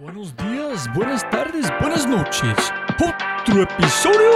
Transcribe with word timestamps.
Buenos 0.00 0.32
días, 0.36 0.88
buenas 0.94 1.28
tardes, 1.28 1.66
buenas 1.80 2.06
noches. 2.06 2.54
Otro 2.94 3.62
episodio 3.62 4.30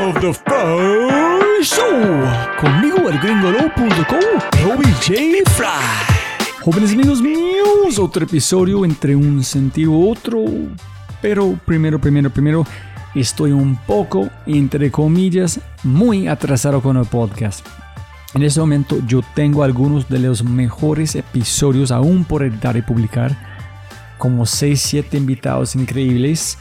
of 0.00 0.18
The 0.20 0.32
Fry 0.32 1.62
Show. 1.62 2.24
Conmigo, 2.60 3.08
el 3.08 3.18
gringolo.com, 3.20 4.64
Robbie 4.64 4.92
J. 4.94 5.48
Fry. 5.52 6.60
Jóvenes 6.60 6.92
amigos 6.92 7.22
míos, 7.22 8.00
otro 8.00 8.24
episodio 8.24 8.84
entre 8.84 9.14
un 9.14 9.44
sentido 9.44 9.92
u 9.92 10.10
otro. 10.10 10.44
Pero 11.22 11.56
primero, 11.64 12.00
primero, 12.00 12.28
primero, 12.28 12.66
estoy 13.14 13.52
un 13.52 13.76
poco, 13.76 14.28
entre 14.44 14.90
comillas, 14.90 15.60
muy 15.84 16.26
atrasado 16.26 16.80
con 16.82 16.96
el 16.96 17.06
podcast. 17.06 17.64
En 18.34 18.42
este 18.42 18.58
momento 18.58 18.98
yo 19.06 19.20
tengo 19.36 19.62
algunos 19.62 20.08
de 20.08 20.18
los 20.18 20.42
mejores 20.42 21.14
episodios 21.14 21.92
aún 21.92 22.24
por 22.24 22.42
editar 22.42 22.76
y 22.76 22.82
publicar 22.82 23.55
como 24.18 24.44
6-7 24.44 25.14
invitados 25.14 25.74
increíbles. 25.74 26.58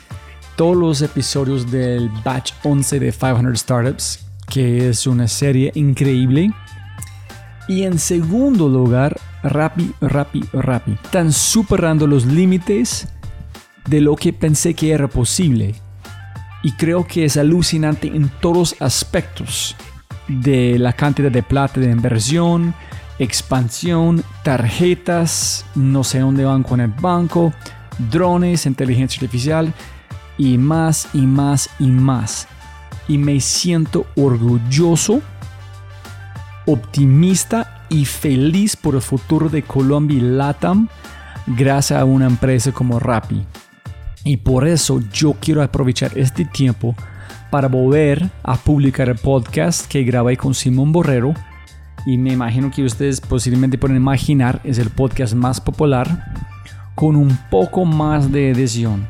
Todos 0.55 0.75
los 0.75 1.02
episodios 1.02 1.70
del 1.70 2.09
Batch 2.23 2.53
11 2.63 2.99
de 2.99 3.11
500 3.11 3.59
Startups, 3.59 4.25
que 4.49 4.89
es 4.89 5.05
una 5.07 5.27
serie 5.27 5.71
increíble. 5.75 6.52
Y 7.67 7.83
en 7.83 7.99
segundo 7.99 8.70
lugar, 8.70 9.20
Rappi, 9.44 9.91
Rappi, 10.02 10.44
Rappi. 10.53 10.94
Están 11.03 11.31
superando 11.31 12.07
los 12.07 12.25
límites 12.25 13.07
de 13.88 14.02
lo 14.02 14.16
que 14.16 14.33
pensé 14.33 14.73
que 14.73 14.91
era 14.91 15.08
posible. 15.08 15.75
Y 16.63 16.72
creo 16.73 17.05
que 17.05 17.25
es 17.25 17.38
alucinante 17.38 18.08
en 18.08 18.30
todos 18.41 18.75
aspectos. 18.80 19.75
De 20.27 20.80
la 20.80 20.94
cantidad 20.94 21.31
de 21.31 21.44
plata 21.44 21.80
de 21.80 21.91
inversión, 21.91 22.73
expansión, 23.19 24.23
tarjetas, 24.43 25.65
no 25.75 26.03
sé 26.03 26.19
dónde 26.19 26.45
van 26.45 26.63
con 26.63 26.81
el 26.81 26.89
banco, 26.89 27.53
drones, 28.11 28.65
inteligencia 28.65 29.19
artificial 29.19 29.73
y 30.38 30.57
más 30.57 31.07
y 31.13 31.21
más 31.21 31.69
y 31.79 31.88
más. 31.88 32.47
Y 33.07 33.17
me 33.17 33.39
siento 33.39 34.05
orgulloso, 34.16 35.22
optimista 36.66 37.85
y 37.89 38.05
feliz 38.05 38.75
por 38.75 38.95
el 38.95 39.02
futuro 39.02 39.50
de 39.50 39.63
Colombia 39.63 40.17
y 40.17 40.22
LATAM 40.22 40.89
gracias 41.47 42.00
a 42.00 42.05
una 42.05 42.25
empresa 42.25 42.72
como 42.72 43.00
Rappi. 43.00 43.45
Y 44.23 44.38
por 44.38 44.67
eso 44.67 45.02
yo 45.13 45.35
quiero 45.39 45.61
aprovechar 45.61 46.17
este 46.17 46.45
tiempo 46.45 46.95
para 47.52 47.67
volver 47.67 48.31
a 48.44 48.57
publicar 48.57 49.07
el 49.07 49.17
podcast 49.17 49.88
que 49.88 50.03
grabé 50.03 50.35
con 50.35 50.55
Simón 50.55 50.91
Borrero 50.91 51.35
y 52.06 52.17
me 52.17 52.34
imagino 52.34 52.70
que 52.72 52.84
ustedes 52.84 53.20
posiblemente 53.20 53.78
pueden 53.78 53.98
imaginar 53.98 54.61
es 54.64 54.78
el 54.78 54.89
podcast 54.89 55.34
más 55.34 55.59
popular 55.59 56.34
con 56.94 57.16
un 57.16 57.38
poco 57.50 57.84
más 57.84 58.31
de 58.31 58.52
edición. 58.52 59.08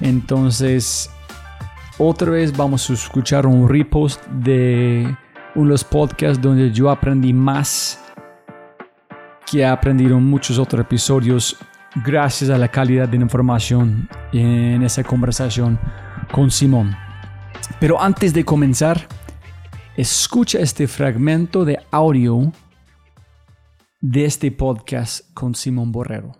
Entonces, 0.00 1.10
otra 1.98 2.30
vez 2.30 2.56
vamos 2.56 2.88
a 2.88 2.94
escuchar 2.94 3.46
un 3.46 3.68
repost 3.68 4.24
de 4.26 5.14
uno 5.54 5.70
los 5.70 5.84
podcasts 5.84 6.40
donde 6.40 6.70
yo 6.70 6.88
aprendí 6.90 7.32
más 7.32 8.00
que 9.50 9.58
he 9.58 9.66
aprendido 9.66 10.16
en 10.16 10.24
muchos 10.24 10.58
otros 10.58 10.80
episodios 10.80 11.56
gracias 12.04 12.50
a 12.50 12.58
la 12.58 12.68
calidad 12.68 13.08
de 13.08 13.18
la 13.18 13.24
información 13.24 14.08
en 14.32 14.82
esa 14.82 15.02
conversación 15.02 15.78
con 16.30 16.50
Simón. 16.50 16.96
Pero 17.80 18.00
antes 18.00 18.32
de 18.32 18.44
comenzar, 18.44 19.06
Escucha 20.00 20.60
este 20.60 20.88
fragmento 20.88 21.66
de 21.66 21.78
audio 21.90 22.54
de 24.00 24.24
este 24.24 24.50
podcast 24.50 25.30
con 25.34 25.54
Simón 25.54 25.92
Borrero. 25.92 26.38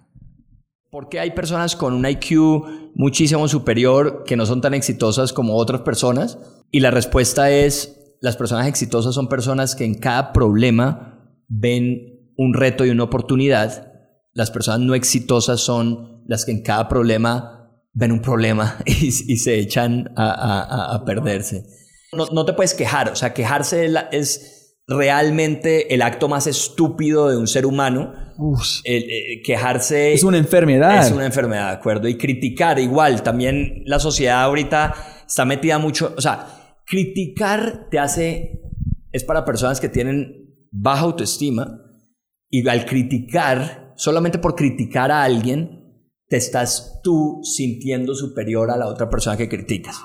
¿Por 0.90 1.10
qué 1.10 1.20
hay 1.20 1.32
personas 1.32 1.76
con 1.76 1.92
un 1.92 2.06
IQ 2.06 2.94
muchísimo 2.94 3.48
superior 3.48 4.24
que 4.24 4.34
no 4.34 4.46
son 4.46 4.62
tan 4.62 4.72
exitosas 4.72 5.34
como 5.34 5.56
otras 5.56 5.82
personas? 5.82 6.38
Y 6.70 6.80
la 6.80 6.90
respuesta 6.90 7.50
es, 7.50 8.16
las 8.22 8.38
personas 8.38 8.66
exitosas 8.66 9.14
son 9.14 9.28
personas 9.28 9.74
que 9.74 9.84
en 9.84 9.98
cada 9.98 10.32
problema 10.32 11.36
ven 11.46 12.32
un 12.38 12.54
reto 12.54 12.86
y 12.86 12.88
una 12.88 13.04
oportunidad. 13.04 13.92
Las 14.32 14.50
personas 14.50 14.80
no 14.80 14.94
exitosas 14.94 15.60
son 15.60 16.22
las 16.24 16.46
que 16.46 16.52
en 16.52 16.62
cada 16.62 16.88
problema 16.88 17.74
ven 17.92 18.12
un 18.12 18.22
problema 18.22 18.78
y, 18.86 19.10
se 19.10 19.58
echan 19.58 20.14
a 20.16 21.02
perderse. 21.04 21.79
No, 22.12 22.44
te 22.44 22.52
puedes 22.54 22.74
quejar, 22.74 23.10
o 23.10 23.16
sea, 23.16 23.32
quejarse 23.32 23.88
es 24.10 24.76
realmente 24.88 25.94
el 25.94 26.02
acto 26.02 26.28
más 26.28 26.48
estúpido 26.48 27.28
de 27.28 27.36
un 27.36 27.46
ser 27.46 27.64
humano. 27.64 28.12
Eh, 28.84 29.42
quejarse... 29.44 30.12
Es 30.12 30.24
una 30.24 30.38
enfermedad. 30.38 31.06
Es 31.06 31.12
una 31.12 31.26
enfermedad, 31.26 31.68
¿de 31.68 31.76
acuerdo? 31.76 32.08
Y 32.08 32.18
criticar 32.18 32.78
igual, 32.80 33.22
también 33.22 33.82
la 33.86 34.00
sociedad 34.00 34.42
ahorita 34.42 34.94
está 35.26 35.44
metida 35.44 35.78
mucho, 35.78 36.12
o 36.16 36.20
sea, 36.20 36.76
criticar 36.84 37.88
te 37.90 38.00
hace, 38.00 38.60
es 39.12 39.22
para 39.22 39.44
personas 39.44 39.80
que 39.80 39.88
tienen 39.88 40.66
baja 40.72 41.02
autoestima 41.02 41.80
y 42.48 42.68
al 42.68 42.84
criticar, 42.86 43.94
solamente 43.96 44.38
por 44.38 44.56
criticar 44.56 45.12
a 45.12 45.22
alguien, 45.22 45.78
te 46.28 46.36
estás 46.36 47.00
tú 47.04 47.40
sintiendo 47.44 48.16
superior 48.16 48.72
a 48.72 48.76
la 48.76 48.86
otra 48.86 49.08
persona 49.08 49.36
que 49.36 49.48
criticas 49.48 50.00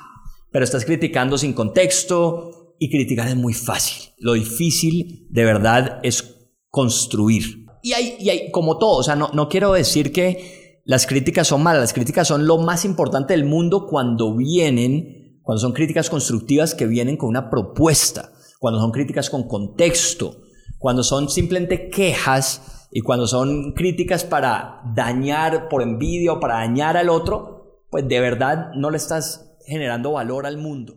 pero 0.55 0.63
estás 0.63 0.85
criticando 0.85 1.37
sin 1.37 1.51
contexto 1.51 2.75
y 2.79 2.89
criticar 2.89 3.27
es 3.27 3.35
muy 3.35 3.53
fácil. 3.53 4.13
Lo 4.19 4.31
difícil 4.31 5.27
de 5.29 5.43
verdad 5.43 5.99
es 6.01 6.47
construir. 6.69 7.65
Y 7.83 7.91
hay, 7.91 8.15
y 8.21 8.29
hay 8.29 8.51
como 8.51 8.77
todo, 8.77 8.99
o 8.99 9.03
sea, 9.03 9.17
no, 9.17 9.31
no 9.33 9.49
quiero 9.49 9.73
decir 9.73 10.13
que 10.13 10.81
las 10.85 11.07
críticas 11.07 11.49
son 11.49 11.61
malas, 11.61 11.81
las 11.81 11.93
críticas 11.93 12.29
son 12.29 12.47
lo 12.47 12.57
más 12.57 12.85
importante 12.85 13.33
del 13.33 13.43
mundo 13.43 13.85
cuando 13.85 14.33
vienen, 14.33 15.41
cuando 15.41 15.59
son 15.59 15.73
críticas 15.73 16.09
constructivas 16.09 16.73
que 16.73 16.85
vienen 16.85 17.17
con 17.17 17.27
una 17.27 17.49
propuesta, 17.49 18.31
cuando 18.57 18.79
son 18.79 18.93
críticas 18.93 19.29
con 19.29 19.49
contexto, 19.49 20.37
cuando 20.79 21.03
son 21.03 21.27
simplemente 21.27 21.89
quejas 21.89 22.87
y 22.91 23.01
cuando 23.01 23.27
son 23.27 23.73
críticas 23.73 24.23
para 24.23 24.83
dañar 24.95 25.67
por 25.67 25.81
envidia 25.81 26.31
o 26.31 26.39
para 26.39 26.59
dañar 26.59 26.95
al 26.95 27.09
otro, 27.09 27.81
pues 27.89 28.07
de 28.07 28.21
verdad 28.21 28.69
no 28.73 28.89
le 28.89 28.95
estás 28.95 29.54
generando 29.65 30.13
valor 30.13 30.45
al 30.45 30.57
mundo. 30.57 30.95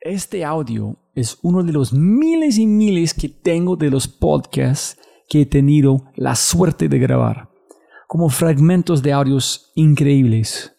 Este 0.00 0.44
audio 0.44 0.96
es 1.14 1.38
uno 1.42 1.62
de 1.62 1.72
los 1.72 1.92
miles 1.92 2.58
y 2.58 2.66
miles 2.66 3.14
que 3.14 3.28
tengo 3.28 3.76
de 3.76 3.90
los 3.90 4.08
podcasts 4.08 4.98
que 5.28 5.42
he 5.42 5.46
tenido 5.46 6.04
la 6.16 6.34
suerte 6.34 6.88
de 6.88 6.98
grabar, 6.98 7.50
como 8.08 8.28
fragmentos 8.28 9.02
de 9.02 9.12
audios 9.12 9.72
increíbles. 9.74 10.74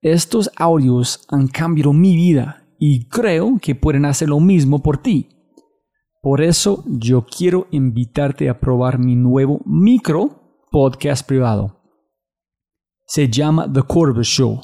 Estos 0.00 0.50
audios 0.56 1.26
han 1.28 1.48
cambiado 1.48 1.92
mi 1.92 2.16
vida 2.16 2.66
y 2.78 3.08
creo 3.08 3.58
que 3.60 3.74
pueden 3.74 4.04
hacer 4.04 4.28
lo 4.28 4.40
mismo 4.40 4.82
por 4.82 4.98
ti. 4.98 5.28
Por 6.22 6.42
eso 6.42 6.82
yo 6.86 7.24
quiero 7.24 7.66
invitarte 7.70 8.48
a 8.48 8.58
probar 8.58 8.98
mi 8.98 9.16
nuevo 9.16 9.60
micro 9.64 10.64
podcast 10.70 11.26
privado. 11.26 11.80
Se 13.06 13.28
llama 13.28 13.70
The 13.72 13.82
Corbus 13.82 14.26
Show 14.26 14.60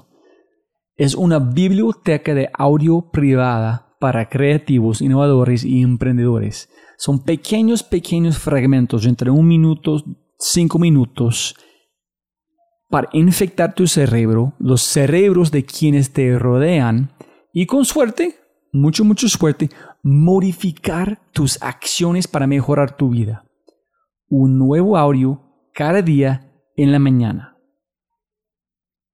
es 1.02 1.16
una 1.16 1.40
biblioteca 1.40 2.32
de 2.32 2.48
audio 2.56 3.10
privada 3.10 3.96
para 3.98 4.28
creativos, 4.28 5.02
innovadores 5.02 5.64
y 5.64 5.82
emprendedores. 5.82 6.68
Son 6.96 7.24
pequeños, 7.24 7.82
pequeños 7.82 8.38
fragmentos 8.38 9.04
entre 9.04 9.28
un 9.28 9.48
minuto, 9.48 10.00
cinco 10.38 10.78
minutos, 10.78 11.56
para 12.88 13.08
infectar 13.14 13.74
tu 13.74 13.88
cerebro, 13.88 14.54
los 14.60 14.82
cerebros 14.82 15.50
de 15.50 15.64
quienes 15.64 16.12
te 16.12 16.38
rodean 16.38 17.10
y 17.52 17.66
con 17.66 17.84
suerte, 17.84 18.36
mucho, 18.72 19.04
mucho 19.04 19.28
suerte, 19.28 19.70
modificar 20.04 21.18
tus 21.32 21.60
acciones 21.60 22.28
para 22.28 22.46
mejorar 22.46 22.96
tu 22.96 23.08
vida. 23.10 23.44
Un 24.28 24.56
nuevo 24.56 24.96
audio 24.96 25.42
cada 25.74 26.00
día 26.00 26.48
en 26.76 26.92
la 26.92 27.00
mañana. 27.00 27.51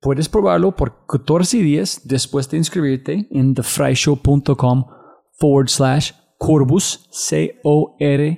Puedes 0.01 0.29
probarlo 0.29 0.77
por 0.77 1.07
14 1.07 1.59
días 1.59 2.03
después 2.05 2.49
de 2.49 2.59
inscribirte 2.59 3.27
en 3.33 3.55
thefryshow.com 3.55 4.85
forward 5.39 5.69
slash 5.69 6.13
Corbus, 6.39 7.09
C-O-R-B 7.11 8.37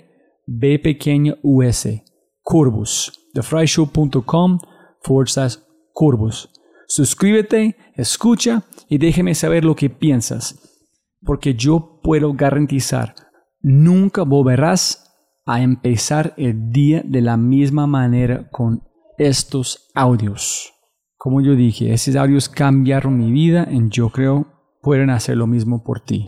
pequeña 0.79 1.34
U-S, 1.43 2.02
Corbus, 2.43 3.12
thefryshow.com 3.34 4.58
forward 5.02 5.29
slash 5.29 5.56
Corbus. 5.93 6.49
Suscríbete, 6.88 7.76
escucha 7.94 8.62
y 8.88 8.96
déjeme 8.96 9.34
saber 9.34 9.62
lo 9.64 9.76
que 9.76 9.90
piensas, 9.90 10.58
porque 11.23 11.55
yo 11.55 12.00
puedo 12.02 12.32
garantizar, 12.32 13.14
nunca 13.61 14.23
volverás 14.23 15.12
a 15.44 15.61
empezar 15.61 16.32
el 16.38 16.70
día 16.73 17.02
de 17.05 17.20
la 17.20 17.37
misma 17.37 17.87
manera 17.87 18.49
con 18.50 18.82
estos 19.19 19.90
audios. 19.94 20.73
Como 21.22 21.43
yo 21.43 21.55
dije, 21.55 21.93
esos 21.93 22.17
audios 22.17 22.49
cambiaron 22.49 23.19
mi 23.19 23.31
vida 23.31 23.69
y 23.70 23.90
yo 23.90 24.08
creo 24.08 24.46
pueden 24.81 25.11
hacer 25.11 25.37
lo 25.37 25.46
mismo 25.46 25.84
por 25.84 26.00
ti. 26.00 26.25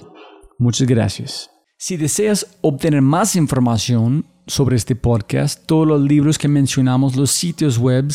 Muchas 0.58 0.86
gracias. 0.86 1.50
Si 1.78 1.96
deseas 1.96 2.58
obtener 2.60 3.00
más 3.00 3.34
información 3.34 4.26
sobre 4.46 4.76
este 4.76 4.94
podcast, 4.94 5.64
todos 5.64 5.88
los 5.88 6.02
libros 6.02 6.36
que 6.36 6.46
mencionamos, 6.46 7.16
los 7.16 7.30
sitios 7.30 7.78
web, 7.78 8.12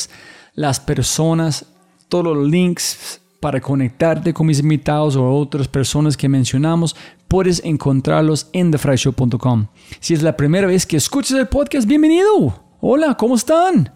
las 0.53 0.79
personas 0.79 1.65
todos 2.09 2.25
los 2.25 2.47
links 2.47 3.21
para 3.39 3.59
conectarte 3.59 4.31
con 4.31 4.45
mis 4.45 4.59
invitados 4.59 5.15
o 5.15 5.27
otras 5.33 5.68
personas 5.68 6.15
que 6.15 6.29
mencionamos, 6.29 6.95
puedes 7.27 7.59
encontrarlos 7.65 8.50
en 8.53 8.69
thefryshow.com. 8.69 9.65
Si 10.00 10.13
es 10.13 10.21
la 10.21 10.38
primera 10.38 10.68
vez 10.68 10.85
que 10.85 10.97
escuchas 10.97 11.39
el 11.39 11.47
podcast, 11.47 11.88
bienvenido. 11.88 12.53
Hola, 12.81 13.18
¿cómo 13.18 13.33
están? 13.33 13.91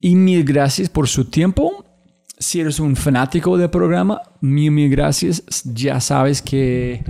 Y 0.00 0.14
mil 0.14 0.44
gracias 0.44 0.88
por 0.88 1.08
su 1.08 1.24
tiempo. 1.26 1.84
Si 2.38 2.60
eres 2.60 2.80
un 2.80 2.96
fanático 2.96 3.56
del 3.56 3.70
programa, 3.70 4.20
mil, 4.40 4.70
mil 4.70 4.90
gracias. 4.90 5.42
Ya 5.64 6.00
sabes 6.00 6.42
que 6.42 7.02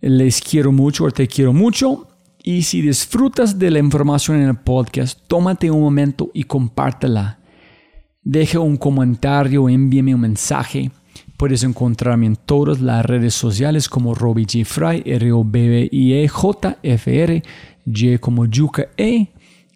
les 0.00 0.40
quiero 0.40 0.72
mucho 0.72 1.04
o 1.04 1.10
te 1.10 1.26
quiero 1.26 1.52
mucho. 1.52 2.08
Y 2.42 2.62
si 2.62 2.80
disfrutas 2.80 3.58
de 3.58 3.70
la 3.70 3.78
información 3.78 4.40
en 4.40 4.48
el 4.48 4.56
podcast, 4.56 5.20
tómate 5.26 5.70
un 5.70 5.80
momento 5.80 6.30
y 6.32 6.44
compártela 6.44 7.38
Deja 8.30 8.60
un 8.60 8.76
comentario, 8.76 9.70
envíame 9.70 10.14
un 10.14 10.20
mensaje. 10.20 10.90
Puedes 11.38 11.62
encontrarme 11.62 12.26
en 12.26 12.36
todas 12.36 12.78
las 12.78 13.02
redes 13.06 13.32
sociales 13.32 13.88
como 13.88 14.14
Robbie. 14.14 14.66
Fry, 14.66 15.02
e 15.06 16.28
j 16.28 16.78
f 16.82 17.22
r 17.22 17.42
J 17.86 18.18
como 18.20 18.44
Yuka 18.44 18.88
E. 18.98 19.28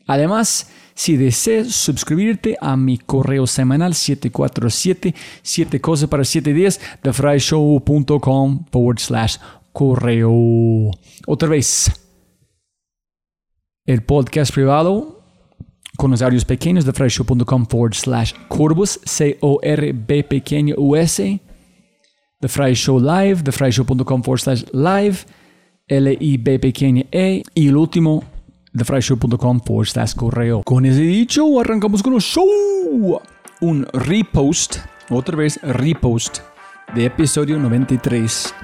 Además, 0.06 0.70
si 0.94 1.16
deseas 1.16 1.74
suscribirte 1.74 2.56
a 2.60 2.76
mi 2.76 2.98
correo 2.98 3.46
semanal 3.46 3.94
747 3.94 5.14
7 5.42 5.80
cosas 5.80 6.08
para 6.08 6.24
7 6.24 6.52
días, 6.52 6.80
thefryshow.com 7.02 8.66
forward 8.70 8.98
slash 8.98 9.36
correo. 9.72 10.90
Otra 11.26 11.48
vez, 11.48 11.90
el 13.86 14.02
podcast 14.02 14.52
privado 14.52 15.22
con 15.96 16.10
los 16.10 16.22
audios 16.22 16.44
pequeños 16.44 16.84
de 16.84 16.92
fryshow.com 16.92 17.66
forward 17.66 17.94
slash 17.94 18.32
Corbus, 18.48 19.00
C-O-R-B 19.04 20.24
pequeño 20.24 20.74
U-S, 20.78 21.40
The 22.40 22.48
Fry 22.48 22.74
Show 22.74 22.98
Live, 22.98 23.44
thefryshow.com 23.44 24.22
forward 24.22 24.40
slash 24.40 24.64
live, 24.72 25.18
L-I-B 25.86 26.58
pequeña 26.58 27.04
E, 27.12 27.42
y 27.54 27.68
el 27.68 27.76
último, 27.76 28.24
thefryshow.com 28.74 29.60
forward 29.60 29.88
slash 29.88 30.14
correo. 30.14 30.62
Con 30.62 30.86
ese 30.86 31.00
dicho, 31.00 31.60
arrancamos 31.60 32.02
con 32.02 32.14
el 32.14 32.20
show. 32.20 33.20
Un 33.60 33.86
repost, 33.92 34.78
otra 35.10 35.36
vez 35.36 35.60
repost, 35.62 36.38
de 36.94 37.06
episodio 37.06 37.58
93. 37.58 38.54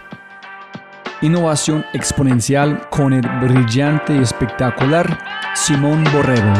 Innovación 1.20 1.84
exponencial 1.94 2.88
con 2.90 3.12
el 3.12 3.22
brillante 3.40 4.14
y 4.16 4.18
espectacular 4.18 5.18
Simón 5.54 6.04
Borrego. 6.12 6.52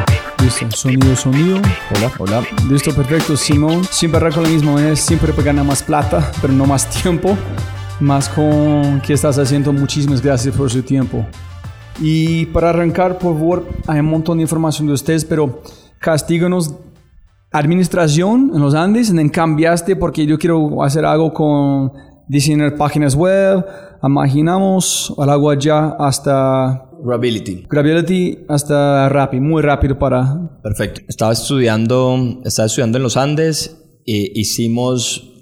Listo, 0.43 0.71
sonido, 0.71 1.15
sonido. 1.15 1.59
Hola, 1.95 2.13
hola. 2.19 2.43
Listo, 2.69 2.93
perfecto. 2.95 3.37
Simón, 3.37 3.85
siempre 3.85 4.19
arranca 4.19 4.41
la 4.41 4.49
misma 4.49 4.73
manera, 4.73 4.97
siempre 4.97 5.33
gana 5.43 5.63
más 5.63 5.83
plata, 5.83 6.33
pero 6.41 6.53
no 6.53 6.67
más 6.67 6.89
tiempo. 6.91 7.37
Más 8.01 8.29
con 8.29 9.01
qué 9.01 9.15
estás 9.15 9.39
haciendo. 9.39 9.73
Muchísimas 9.73 10.23
gracias 10.23 10.55
por 10.55 10.71
su 10.71 10.83
tiempo. 10.83 11.25
Y 12.01 12.47
para 12.47 12.71
arrancar, 12.71 13.19
por 13.19 13.35
favor, 13.35 13.67
hay 13.87 14.01
un 14.01 14.07
montón 14.07 14.39
de 14.39 14.43
información 14.43 14.87
de 14.87 14.93
ustedes, 14.93 15.25
pero 15.25 15.63
castíganos 16.01 16.75
administración 17.51 18.53
en 18.55 18.61
los 18.61 18.75
Andes, 18.75 19.11
en 19.11 19.29
cambiaste 19.29 19.97
porque 19.97 20.27
yo 20.27 20.39
quiero 20.39 20.83
hacer 20.83 21.05
algo 21.05 21.33
con 21.33 21.93
diseñar 22.29 22.77
páginas 22.77 23.15
web, 23.15 23.65
imaginamos 24.03 25.15
algo 25.19 25.51
allá 25.51 25.97
hasta 25.99 26.85
Grability. 27.03 27.67
Grability 27.69 28.39
hasta 28.49 29.09
Rappi, 29.09 29.41
muy 29.41 29.63
rápido 29.63 29.99
para... 29.99 30.61
Perfecto. 30.63 31.01
Estaba 31.09 31.33
estudiando, 31.33 32.41
estaba 32.45 32.67
estudiando 32.67 32.99
en 32.99 33.05
los 33.05 33.17
Andes, 33.17 33.77
e 34.07 34.33
hicimos 34.35 35.33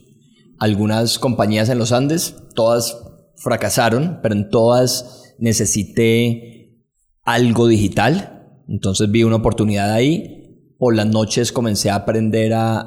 algunas 0.58 1.18
compañías 1.18 1.68
en 1.68 1.78
los 1.78 1.92
Andes, 1.92 2.36
todas 2.54 2.98
fracasaron, 3.36 4.20
pero 4.22 4.34
en 4.34 4.48
todas 4.50 5.25
necesité 5.38 6.84
algo 7.22 7.66
digital, 7.66 8.62
entonces 8.68 9.10
vi 9.10 9.24
una 9.24 9.36
oportunidad 9.36 9.92
ahí. 9.92 10.74
Por 10.78 10.94
las 10.94 11.06
noches 11.06 11.52
comencé 11.52 11.90
a 11.90 11.94
aprender 11.94 12.52
a, 12.52 12.80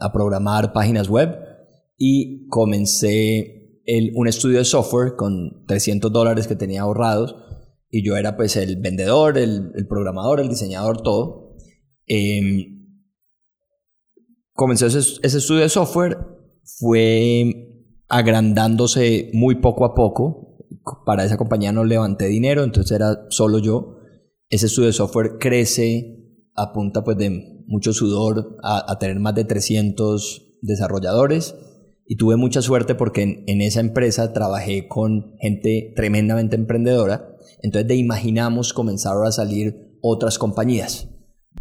a, 0.00 0.12
programar 0.12 0.72
páginas 0.72 1.08
web 1.08 1.36
y 1.98 2.46
comencé 2.48 3.80
el, 3.86 4.12
un 4.14 4.28
estudio 4.28 4.58
de 4.58 4.64
software 4.64 5.16
con 5.16 5.64
300 5.66 6.12
dólares 6.12 6.46
que 6.46 6.54
tenía 6.54 6.82
ahorrados 6.82 7.34
y 7.94 8.02
yo 8.02 8.16
era 8.16 8.36
pues 8.36 8.56
el 8.56 8.80
vendedor, 8.80 9.38
el, 9.38 9.86
programador, 9.88 10.40
el 10.40 10.48
diseñador, 10.48 11.00
todo. 11.02 11.54
Eh, 12.08 12.66
comencé 14.52 14.86
ese, 14.86 14.98
estudio 15.22 15.60
de 15.60 15.68
software, 15.68 16.18
fue 16.64 17.52
agrandándose 18.08 19.30
muy 19.32 19.60
poco 19.60 19.84
a 19.84 19.94
poco. 19.94 20.53
Para 21.04 21.24
esa 21.24 21.36
compañía 21.36 21.72
no 21.72 21.84
levanté 21.84 22.26
dinero, 22.26 22.64
entonces 22.64 22.92
era 22.92 23.26
solo 23.30 23.58
yo. 23.58 23.98
Ese 24.48 24.66
estudio 24.66 24.88
de 24.88 24.92
software 24.92 25.38
crece 25.38 26.20
a 26.54 26.72
punta 26.72 27.02
pues 27.02 27.16
de 27.16 27.64
mucho 27.66 27.92
sudor 27.92 28.56
a, 28.62 28.90
a 28.90 28.98
tener 28.98 29.18
más 29.18 29.34
de 29.34 29.44
300 29.44 30.58
desarrolladores 30.60 31.54
y 32.06 32.16
tuve 32.16 32.36
mucha 32.36 32.62
suerte 32.62 32.94
porque 32.94 33.44
en, 33.46 33.60
esa 33.62 33.80
empresa 33.80 34.32
trabajé 34.32 34.88
con 34.88 35.34
gente 35.40 35.92
tremendamente 35.96 36.56
emprendedora 36.56 37.34
entonces 37.62 37.88
de 37.88 37.96
imaginamos 37.96 38.72
comenzaron 38.72 39.26
a 39.26 39.32
salir 39.32 39.98
otras 40.02 40.38
compañías. 40.38 41.08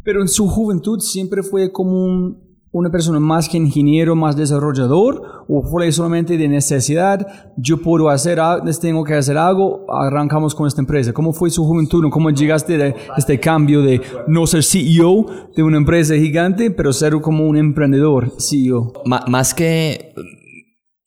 Pero 0.04 0.22
en 0.22 0.28
su 0.28 0.50
juventud 0.50 1.00
siempre 1.00 1.44
fue 1.44 1.72
como 1.72 2.42
una 2.74 2.90
persona 2.90 3.22
más 3.22 3.48
que 3.48 3.58
ingeniero, 3.58 4.16
más 4.16 4.36
desarrollador, 4.36 5.46
o 5.48 5.64
fue 5.64 5.90
solamente 5.94 6.38
de 6.38 6.48
necesidad, 6.50 7.54
yo 7.56 7.78
puedo 7.78 8.10
hacer 8.10 8.40
tengo 8.82 9.06
que 9.06 9.14
hacer 9.14 9.38
algo, 9.38 9.86
arrancamos 9.90 10.54
con 10.54 10.68
esta 10.68 10.82
empresa. 10.82 11.14
¿Cómo 11.14 11.32
fue 11.32 11.50
su 11.50 11.64
juventud? 11.64 12.04
¿Cómo 12.12 12.30
llegaste 12.32 12.84
a 12.84 12.96
este 13.16 13.40
cambio 13.40 13.82
de 13.82 14.02
no 14.28 14.46
ser 14.48 14.64
CEO 14.64 15.26
de 15.56 15.64
una 15.64 15.78
empresa 15.78 16.16
gigante, 16.16 16.72
pero 16.72 16.92
ser 16.92 17.14
como 17.22 17.48
un 17.48 17.56
emprendedor 17.56 18.34
CEO? 18.40 18.92
más 19.06 19.54
que 19.54 20.14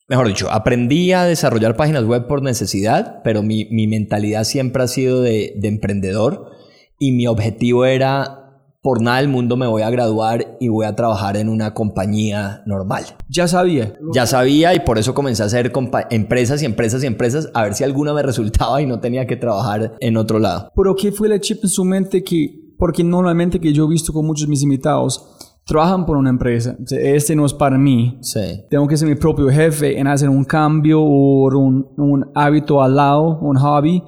mejor 0.08 0.28
dicho, 0.28 0.50
aprendí 0.50 1.12
a 1.12 1.24
desarrollar 1.24 1.76
páginas 1.76 2.04
web 2.04 2.26
por 2.26 2.42
necesidad, 2.42 3.22
pero 3.24 3.42
mi, 3.42 3.66
mentalidad 3.86 4.44
siempre 4.44 4.82
ha 4.82 4.88
sido 4.88 5.22
de, 5.22 5.58
emprendedor 5.62 6.50
y 6.98 7.12
mi 7.12 7.26
objetivo 7.26 7.84
era, 7.84 8.45
por 8.87 9.03
nada 9.03 9.17
del 9.17 9.27
mundo 9.27 9.56
me 9.56 9.67
voy 9.67 9.83
a 9.83 9.91
graduar 9.91 10.56
y 10.61 10.69
voy 10.69 10.87
a 10.87 10.94
trabajar 10.94 11.37
en 11.37 11.49
una 11.49 11.75
compañía 11.75 12.62
normal. 12.67 13.03
Ya 13.29 13.49
sabía. 13.49 13.99
Ya 14.15 14.27
sabía 14.27 14.75
y 14.75 14.78
por 14.78 14.97
eso 14.97 15.12
comencé 15.12 15.43
a 15.43 15.47
hacer 15.47 15.73
empresas 16.11 16.62
y 16.62 16.66
empresas 16.66 17.02
y 17.02 17.09
empresas 17.09 17.50
a 17.52 17.64
ver 17.64 17.75
si 17.75 17.83
alguna 17.83 18.14
me 18.14 18.23
resultaba 18.31 18.81
y 18.81 18.87
no 18.87 19.00
tenía 19.00 19.26
que 19.26 19.35
trabajar 19.35 19.97
en 19.99 20.16
otro 20.16 20.38
lado. 20.38 20.71
Pero 20.76 20.95
¿qué 20.95 21.11
fue 21.11 21.26
el 21.26 21.40
chip 21.40 21.64
en 21.64 21.69
su 21.69 21.85
mente 21.85 22.23
que, 22.23 22.75
porque 22.78 23.02
normalmente 23.02 23.59
que 23.59 23.73
yo 23.73 23.87
he 23.87 23.88
visto 23.88 24.12
con 24.12 24.25
muchos 24.25 24.47
de 24.47 24.50
mis 24.50 24.62
invitados, 24.62 25.50
trabajan 25.64 26.07
por 26.07 26.16
una 26.16 26.31
empresa. 26.31 26.76
Este 26.88 27.35
no 27.35 27.45
es 27.45 27.55
para 27.55 27.76
mí. 27.78 28.19
Sí. 28.21 28.66
Tengo 28.71 28.87
que 28.87 28.97
ser 28.97 29.09
mi 29.09 29.16
propio 29.16 29.49
jefe 29.49 29.99
en 29.99 30.07
hacer 30.07 30.28
un 30.28 30.45
cambio 30.45 31.02
o 31.02 31.59
un, 31.59 31.88
un 31.97 32.31
hábito 32.37 32.81
al 32.81 32.95
lado, 32.95 33.40
un 33.40 33.57
hobby. 33.57 34.00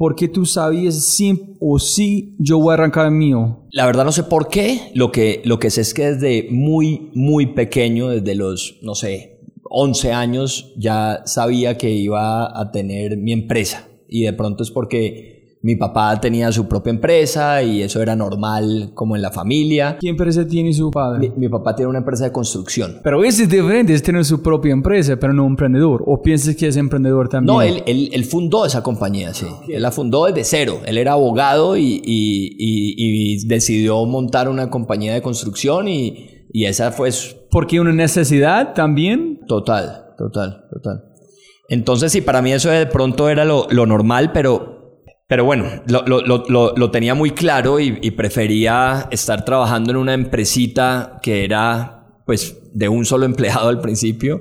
Porque 0.00 0.28
tú 0.28 0.46
sabías 0.46 0.94
si 1.04 1.56
o 1.60 1.78
sí 1.78 2.34
yo 2.38 2.58
voy 2.58 2.70
a 2.70 2.74
arrancar 2.74 3.04
el 3.04 3.12
mío. 3.12 3.66
La 3.70 3.84
verdad 3.84 4.06
no 4.06 4.12
sé 4.12 4.22
por 4.22 4.48
qué. 4.48 4.90
Lo 4.94 5.12
que, 5.12 5.42
lo 5.44 5.58
que 5.58 5.68
sé 5.68 5.82
es 5.82 5.92
que 5.92 6.14
desde 6.14 6.48
muy, 6.50 7.10
muy 7.12 7.48
pequeño, 7.48 8.08
desde 8.08 8.34
los, 8.34 8.78
no 8.80 8.94
sé, 8.94 9.42
11 9.64 10.12
años, 10.14 10.72
ya 10.78 11.20
sabía 11.26 11.76
que 11.76 11.90
iba 11.90 12.58
a 12.58 12.70
tener 12.72 13.18
mi 13.18 13.32
empresa. 13.32 13.90
Y 14.08 14.22
de 14.22 14.32
pronto 14.32 14.62
es 14.62 14.70
porque 14.70 15.39
mi 15.62 15.76
papá 15.76 16.18
tenía 16.18 16.50
su 16.52 16.66
propia 16.66 16.90
empresa 16.90 17.62
y 17.62 17.82
eso 17.82 18.00
era 18.00 18.16
normal 18.16 18.92
como 18.94 19.14
en 19.14 19.20
la 19.20 19.30
familia. 19.30 19.98
¿Qué 20.00 20.08
empresa 20.08 20.46
tiene 20.46 20.72
su 20.72 20.90
padre? 20.90 21.32
Mi, 21.36 21.50
papá 21.50 21.76
tiene 21.76 21.90
una 21.90 21.98
empresa 21.98 22.24
de 22.24 22.32
construcción. 22.32 23.00
Pero 23.04 23.22
ese 23.24 23.42
es 23.42 23.50
diferente, 23.50 23.92
es 23.92 24.02
tener 24.02 24.24
su 24.24 24.40
propia 24.40 24.72
empresa, 24.72 25.16
pero 25.18 25.34
no 25.34 25.44
un 25.44 25.52
emprendedor. 25.52 26.02
¿O 26.06 26.22
piensas 26.22 26.56
que 26.56 26.66
es 26.66 26.76
emprendedor 26.76 27.28
también? 27.28 27.54
No, 27.54 27.60
él, 27.60 27.82
él, 27.86 28.08
él 28.12 28.24
fundó 28.24 28.64
esa 28.64 28.82
compañía, 28.82 29.34
sí. 29.34 29.46
Él 29.68 29.82
la 29.82 29.90
fundó 29.90 30.24
desde 30.24 30.44
cero. 30.44 30.80
Él 30.86 30.96
era 30.96 31.12
abogado 31.12 31.76
y, 31.76 32.00
y, 32.02 32.54
y, 32.56 33.46
decidió 33.46 34.06
montar 34.06 34.48
una 34.48 34.70
compañía 34.70 35.12
de 35.12 35.20
construcción 35.20 35.88
y, 35.88 36.46
y 36.52 36.64
esa 36.64 36.90
fue... 36.90 37.12
Su... 37.12 37.36
¿Porque 37.50 37.80
una 37.80 37.92
necesidad 37.92 38.72
también? 38.72 39.40
Total, 39.46 40.14
total, 40.16 40.64
total. 40.72 41.04
Entonces 41.68 42.12
sí, 42.12 42.22
para 42.22 42.40
mí 42.40 42.52
eso 42.52 42.70
de 42.70 42.86
pronto 42.86 43.28
era 43.28 43.44
lo, 43.44 43.66
lo 43.70 43.84
normal, 43.86 44.32
pero 44.32 44.79
pero 45.30 45.44
bueno, 45.44 45.66
lo, 45.86 46.02
lo, 46.02 46.22
lo, 46.48 46.74
lo 46.74 46.90
tenía 46.90 47.14
muy 47.14 47.30
claro 47.30 47.78
y, 47.78 47.96
y, 48.02 48.10
prefería 48.10 49.06
estar 49.12 49.44
trabajando 49.44 49.92
en 49.92 49.96
una 49.96 50.12
empresita 50.12 51.20
que 51.22 51.44
era 51.44 52.18
pues 52.26 52.58
de 52.74 52.88
un 52.88 53.04
solo 53.04 53.26
empleado 53.26 53.68
al 53.68 53.80
principio 53.80 54.40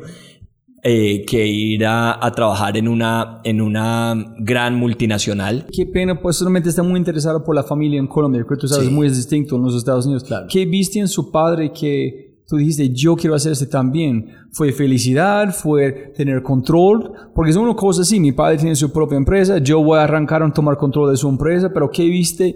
eh, 0.81 1.25
que 1.27 1.45
ir 1.45 1.85
a, 1.85 2.25
a, 2.25 2.31
trabajar 2.31 2.75
en 2.75 2.87
una, 2.87 3.39
en 3.43 3.61
una 3.61 4.15
gran 4.39 4.77
multinacional. 4.77 5.67
Qué 5.71 5.85
pena, 5.85 6.19
pues 6.19 6.37
solamente 6.37 6.69
está 6.69 6.81
muy 6.81 6.97
interesado 6.97 7.43
por 7.43 7.53
la 7.53 7.63
familia 7.63 7.99
en 7.99 8.07
Colombia, 8.07 8.43
que 8.49 8.55
tú 8.55 8.67
sabes, 8.67 8.89
muy 8.89 9.09
distinto 9.09 9.57
en 9.57 9.61
los 9.61 9.75
Estados 9.75 10.07
Unidos. 10.07 10.23
Claro. 10.23 10.47
¿Qué 10.49 10.65
viste 10.65 10.97
en 10.97 11.07
su 11.07 11.31
padre 11.31 11.71
que 11.71 12.29
tú 12.49 12.57
dijiste, 12.57 12.89
yo 12.89 13.15
quiero 13.15 13.35
hacer 13.35 13.51
esto 13.51 13.67
también. 13.67 14.25
Fue 14.51 14.71
felicidad, 14.71 15.53
fue 15.53 16.13
tener 16.15 16.41
control, 16.41 17.11
porque 17.35 17.51
es 17.51 17.57
una 17.57 17.75
cosa 17.75 18.01
así, 18.01 18.19
mi 18.19 18.31
padre 18.31 18.57
tiene 18.57 18.75
su 18.75 18.91
propia 18.91 19.17
empresa, 19.17 19.59
yo 19.59 19.83
voy 19.83 19.99
a 19.99 20.03
arrancar 20.03 20.41
a 20.43 20.51
tomar 20.51 20.77
control 20.77 21.11
de 21.11 21.17
su 21.17 21.29
empresa, 21.29 21.71
pero 21.73 21.89
¿qué 21.91 22.05
viste? 22.05 22.55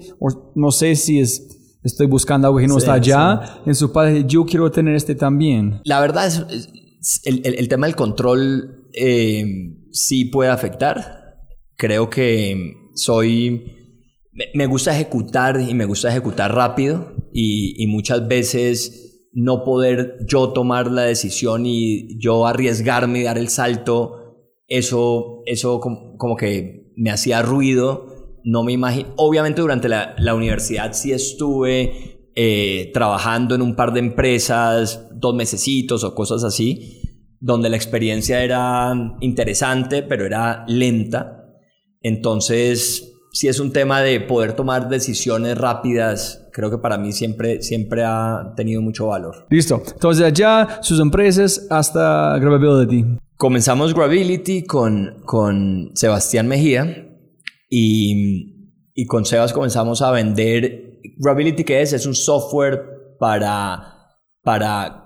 no 0.55 0.71
sé 0.71 0.95
si 0.95 1.19
es, 1.19 1.77
estoy 1.83 2.07
buscando 2.07 2.47
algo 2.47 2.59
que 2.59 2.67
no 2.67 2.77
está 2.77 2.93
allá, 2.93 3.61
en 3.65 3.75
su 3.75 3.91
padre, 3.91 4.25
yo 4.27 4.45
quiero 4.45 4.71
tener 4.71 4.95
este 4.95 5.15
también. 5.15 5.81
La 5.85 5.99
verdad 6.01 6.27
es, 6.27 6.69
el, 7.25 7.41
el, 7.43 7.67
tema 7.67 7.85
del 7.85 7.95
control 7.95 8.89
eh, 8.93 9.45
sí 9.91 10.25
puede 10.25 10.49
afectar. 10.49 11.35
Creo 11.75 12.09
que 12.09 12.73
soy 12.95 13.83
me 14.53 14.65
gusta 14.65 14.93
ejecutar 14.93 15.59
y 15.61 15.73
me 15.73 15.85
gusta 15.85 16.09
ejecutar 16.09 16.53
rápido 16.53 17.13
y, 17.31 17.85
muchas 17.87 18.27
veces 18.27 19.12
no 19.33 19.63
poder 19.63 20.17
yo 20.27 20.49
tomar 20.49 20.91
la 20.91 21.03
decisión 21.03 21.65
y 21.65 22.19
yo 22.19 22.45
arriesgarme 22.45 23.19
y 23.19 23.23
dar 23.23 23.37
el 23.37 23.49
salto, 23.49 24.37
eso, 24.67 25.41
eso 25.45 25.79
como, 25.79 26.35
que 26.37 26.93
me 26.95 27.11
hacía 27.11 27.41
ruido, 27.41 28.39
no 28.43 28.63
me 28.63 28.73
imagino, 28.73 29.09
obviamente 29.17 29.61
durante 29.61 29.89
la, 29.89 30.35
universidad 30.35 30.93
sí 30.93 31.11
estuve 31.11 32.31
eh, 32.35 32.91
trabajando 32.93 33.55
en 33.55 33.61
un 33.61 33.75
par 33.75 33.93
de 33.93 33.99
empresas, 33.99 35.09
dos 35.15 35.35
mesecitos 35.35 36.03
o 36.03 36.13
cosas 36.13 36.43
así, 36.43 37.01
donde 37.39 37.69
la 37.69 37.75
experiencia 37.75 38.43
era 38.43 38.93
interesante, 39.19 40.03
pero 40.03 40.25
era 40.25 40.63
lenta. 40.67 41.43
Entonces, 42.01 43.12
si 43.33 43.47
es 43.47 43.59
un 43.59 43.73
tema 43.73 44.01
de 44.01 44.21
poder 44.21 44.53
tomar 44.53 44.89
decisiones 44.89 45.57
rápidas, 45.57 46.47
creo 46.53 46.69
que 46.69 46.77
para 46.77 46.99
mí 46.99 47.11
siempre, 47.11 47.63
siempre 47.63 48.03
ha 48.05 48.53
tenido 48.55 48.79
mucho 48.79 49.07
valor. 49.07 49.47
Listo. 49.49 49.81
Entonces, 49.91 50.23
allá 50.23 50.79
sus 50.83 50.99
empresas 50.99 51.65
hasta 51.71 52.37
Gravability. 52.37 53.17
Comenzamos 53.35 53.95
Gravability 53.95 54.63
con, 54.65 55.23
con 55.25 55.89
Sebastián 55.95 56.47
Mejía 56.47 57.09
y, 57.71 58.69
y 58.93 59.05
con 59.07 59.25
Sebas 59.25 59.51
comenzamos 59.51 60.03
a 60.03 60.11
vender. 60.11 60.99
Gravability, 61.17 61.63
¿qué 61.63 61.81
es? 61.81 61.91
Es 61.91 62.05
un 62.05 62.13
software 62.13 63.15
para, 63.19 64.11
para 64.43 65.05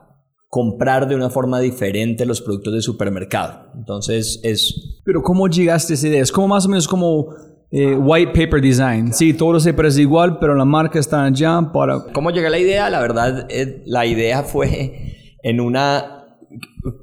comprar 0.49 1.07
de 1.07 1.15
una 1.15 1.29
forma 1.29 1.61
diferente 1.61 2.25
los 2.25 2.41
productos 2.41 2.73
de 2.73 2.81
supermercado. 2.81 3.71
Entonces 3.73 4.41
es... 4.43 4.99
Pero 5.05 5.23
¿cómo 5.23 5.47
llegaste 5.47 5.93
a 5.93 5.95
esa 5.95 6.07
idea? 6.09 6.21
Es 6.21 6.31
como 6.33 6.49
más 6.49 6.65
o 6.65 6.69
menos 6.69 6.89
como 6.89 7.29
eh, 7.71 7.95
white 7.95 8.31
paper 8.33 8.61
design. 8.61 9.13
Sí, 9.13 9.33
todo 9.33 9.59
se 9.59 9.73
parece 9.73 10.01
igual, 10.01 10.39
pero 10.39 10.55
la 10.55 10.65
marca 10.65 10.99
está 10.99 11.25
allá 11.25 11.69
para... 11.73 12.03
¿Cómo 12.13 12.31
llega 12.31 12.49
la 12.49 12.59
idea? 12.59 12.89
La 12.89 13.01
verdad, 13.01 13.47
eh, 13.49 13.83
la 13.85 14.05
idea 14.05 14.43
fue 14.43 15.33
en 15.43 15.59
una... 15.59 16.25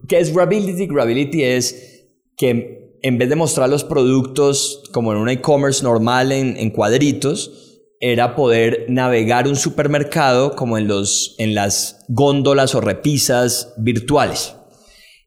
¿Qué 0.09 0.19
es 0.19 0.35
Grability? 0.35 0.87
Grability 0.87 1.43
es 1.43 2.09
que 2.37 2.99
en 3.03 3.19
vez 3.19 3.29
de 3.29 3.37
mostrar 3.37 3.69
los 3.69 3.85
productos 3.85 4.83
como 4.93 5.13
en 5.13 5.19
un 5.19 5.29
e-commerce 5.29 5.83
normal 5.83 6.33
en, 6.33 6.57
en, 6.57 6.71
cuadritos, 6.71 7.83
era 8.01 8.35
poder 8.35 8.87
navegar 8.89 9.47
un 9.47 9.57
supermercado 9.57 10.57
como 10.57 10.79
en, 10.79 10.89
los, 10.89 11.35
en 11.39 11.55
las 11.55 12.05
góndolas 12.09 12.75
o 12.75 12.81
repisas 12.81 13.75
virtuales. 13.77 14.57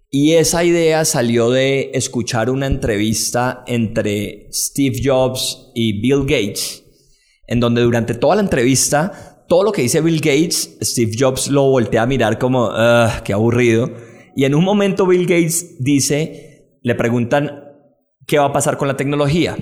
Y 0.09 0.33
esa 0.35 0.63
idea 0.63 1.03
salió 1.03 1.49
de 1.49 1.91
escuchar 1.93 2.49
una 2.49 2.65
entrevista 2.65 3.63
entre 3.67 4.47
Steve 4.53 5.01
Jobs 5.03 5.71
y 5.75 5.99
Bill 5.99 6.21
Gates, 6.21 6.85
en 7.45 7.59
donde 7.59 7.81
durante 7.81 8.13
toda 8.13 8.35
la 8.35 8.41
entrevista, 8.41 9.43
todo 9.49 9.63
lo 9.63 9.73
que 9.73 9.81
dice 9.81 9.99
Bill 9.99 10.21
Gates, 10.21 10.77
Steve 10.81 11.11
Jobs 11.17 11.49
lo 11.49 11.63
voltea 11.63 12.03
a 12.03 12.05
mirar 12.05 12.39
como, 12.39 12.71
qué 13.25 13.33
aburrido. 13.33 13.91
Y 14.33 14.45
en 14.45 14.55
un 14.55 14.63
momento 14.63 15.05
Bill 15.05 15.27
Gates 15.27 15.83
dice, 15.83 16.79
le 16.83 16.95
preguntan, 16.95 17.65
¿qué 18.25 18.39
va 18.39 18.45
a 18.45 18.53
pasar 18.53 18.77
con 18.77 18.87
la 18.87 18.95
tecnología? 18.95 19.57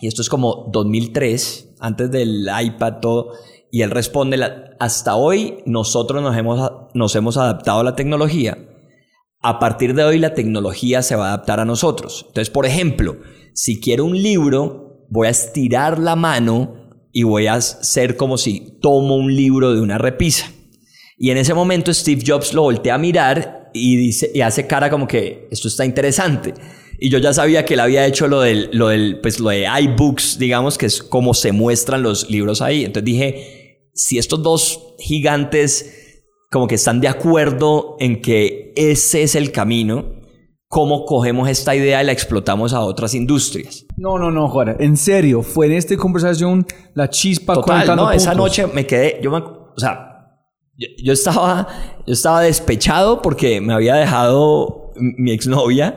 Y 0.00 0.08
esto 0.08 0.22
es 0.22 0.28
como 0.28 0.70
2003, 0.72 1.76
antes 1.78 2.10
del 2.10 2.48
iPad, 2.60 2.94
todo. 3.00 3.34
Y 3.70 3.82
él 3.82 3.92
responde, 3.92 4.44
hasta 4.80 5.14
hoy 5.14 5.58
nosotros 5.66 6.20
nos 6.20 6.36
hemos, 6.36 6.68
nos 6.94 7.14
hemos 7.14 7.36
adaptado 7.36 7.78
a 7.78 7.84
la 7.84 7.94
tecnología 7.94 8.58
a 9.42 9.58
partir 9.58 9.94
de 9.94 10.04
hoy 10.04 10.18
la 10.18 10.34
tecnología 10.34 11.02
se 11.02 11.16
va 11.16 11.26
a 11.26 11.28
adaptar 11.34 11.60
a 11.60 11.64
nosotros. 11.64 12.24
Entonces, 12.28 12.50
por 12.50 12.64
ejemplo, 12.64 13.18
si 13.54 13.80
quiero 13.80 14.04
un 14.04 14.20
libro, 14.20 15.06
voy 15.10 15.26
a 15.26 15.30
estirar 15.30 15.98
la 15.98 16.16
mano 16.16 16.76
y 17.12 17.24
voy 17.24 17.48
a 17.48 17.54
hacer 17.54 18.16
como 18.16 18.38
si 18.38 18.78
tomo 18.80 19.16
un 19.16 19.34
libro 19.34 19.74
de 19.74 19.80
una 19.80 19.98
repisa. 19.98 20.50
Y 21.18 21.30
en 21.30 21.38
ese 21.38 21.54
momento 21.54 21.92
Steve 21.92 22.22
Jobs 22.26 22.54
lo 22.54 22.62
voltea 22.62 22.94
a 22.94 22.98
mirar 22.98 23.70
y, 23.74 23.96
dice, 23.96 24.30
y 24.34 24.40
hace 24.40 24.66
cara 24.66 24.90
como 24.90 25.06
que 25.06 25.48
esto 25.50 25.68
está 25.68 25.84
interesante. 25.84 26.54
Y 26.98 27.10
yo 27.10 27.18
ya 27.18 27.32
sabía 27.32 27.64
que 27.64 27.74
él 27.74 27.80
había 27.80 28.06
hecho 28.06 28.28
lo 28.28 28.40
del, 28.40 28.70
lo 28.72 28.88
del, 28.88 29.20
pues 29.20 29.40
lo 29.40 29.50
de 29.50 29.66
iBooks, 29.66 30.38
digamos, 30.38 30.78
que 30.78 30.86
es 30.86 31.02
como 31.02 31.34
se 31.34 31.50
muestran 31.50 32.02
los 32.02 32.30
libros 32.30 32.62
ahí. 32.62 32.84
Entonces 32.84 33.04
dije, 33.04 33.90
si 33.92 34.18
estos 34.18 34.42
dos 34.42 34.94
gigantes 34.98 36.11
como 36.52 36.68
que 36.68 36.74
están 36.74 37.00
de 37.00 37.08
acuerdo 37.08 37.96
en 37.98 38.20
que 38.20 38.74
ese 38.76 39.22
es 39.22 39.34
el 39.36 39.52
camino, 39.52 40.04
¿cómo 40.68 41.06
cogemos 41.06 41.48
esta 41.48 41.74
idea 41.74 42.02
y 42.02 42.06
la 42.06 42.12
explotamos 42.12 42.74
a 42.74 42.80
otras 42.80 43.14
industrias? 43.14 43.86
No, 43.96 44.18
no, 44.18 44.30
no, 44.30 44.50
Juan, 44.50 44.76
en 44.78 44.98
serio, 44.98 45.42
fue 45.42 45.66
en 45.66 45.72
esta 45.72 45.96
conversación 45.96 46.66
la 46.92 47.08
chispa 47.08 47.54
Total, 47.54 47.96
no, 47.96 48.12
esa 48.12 48.34
noche 48.34 48.66
me 48.66 48.86
quedé, 48.86 49.18
yo 49.22 49.30
me, 49.30 49.38
o 49.38 49.74
sea, 49.78 50.36
yo, 50.76 51.14
estaba, 51.14 51.68
yo 52.06 52.12
estaba 52.12 52.42
despechado 52.42 53.22
porque 53.22 53.62
me 53.62 53.72
había 53.72 53.94
dejado 53.94 54.90
mi 54.96 55.32
exnovia 55.32 55.96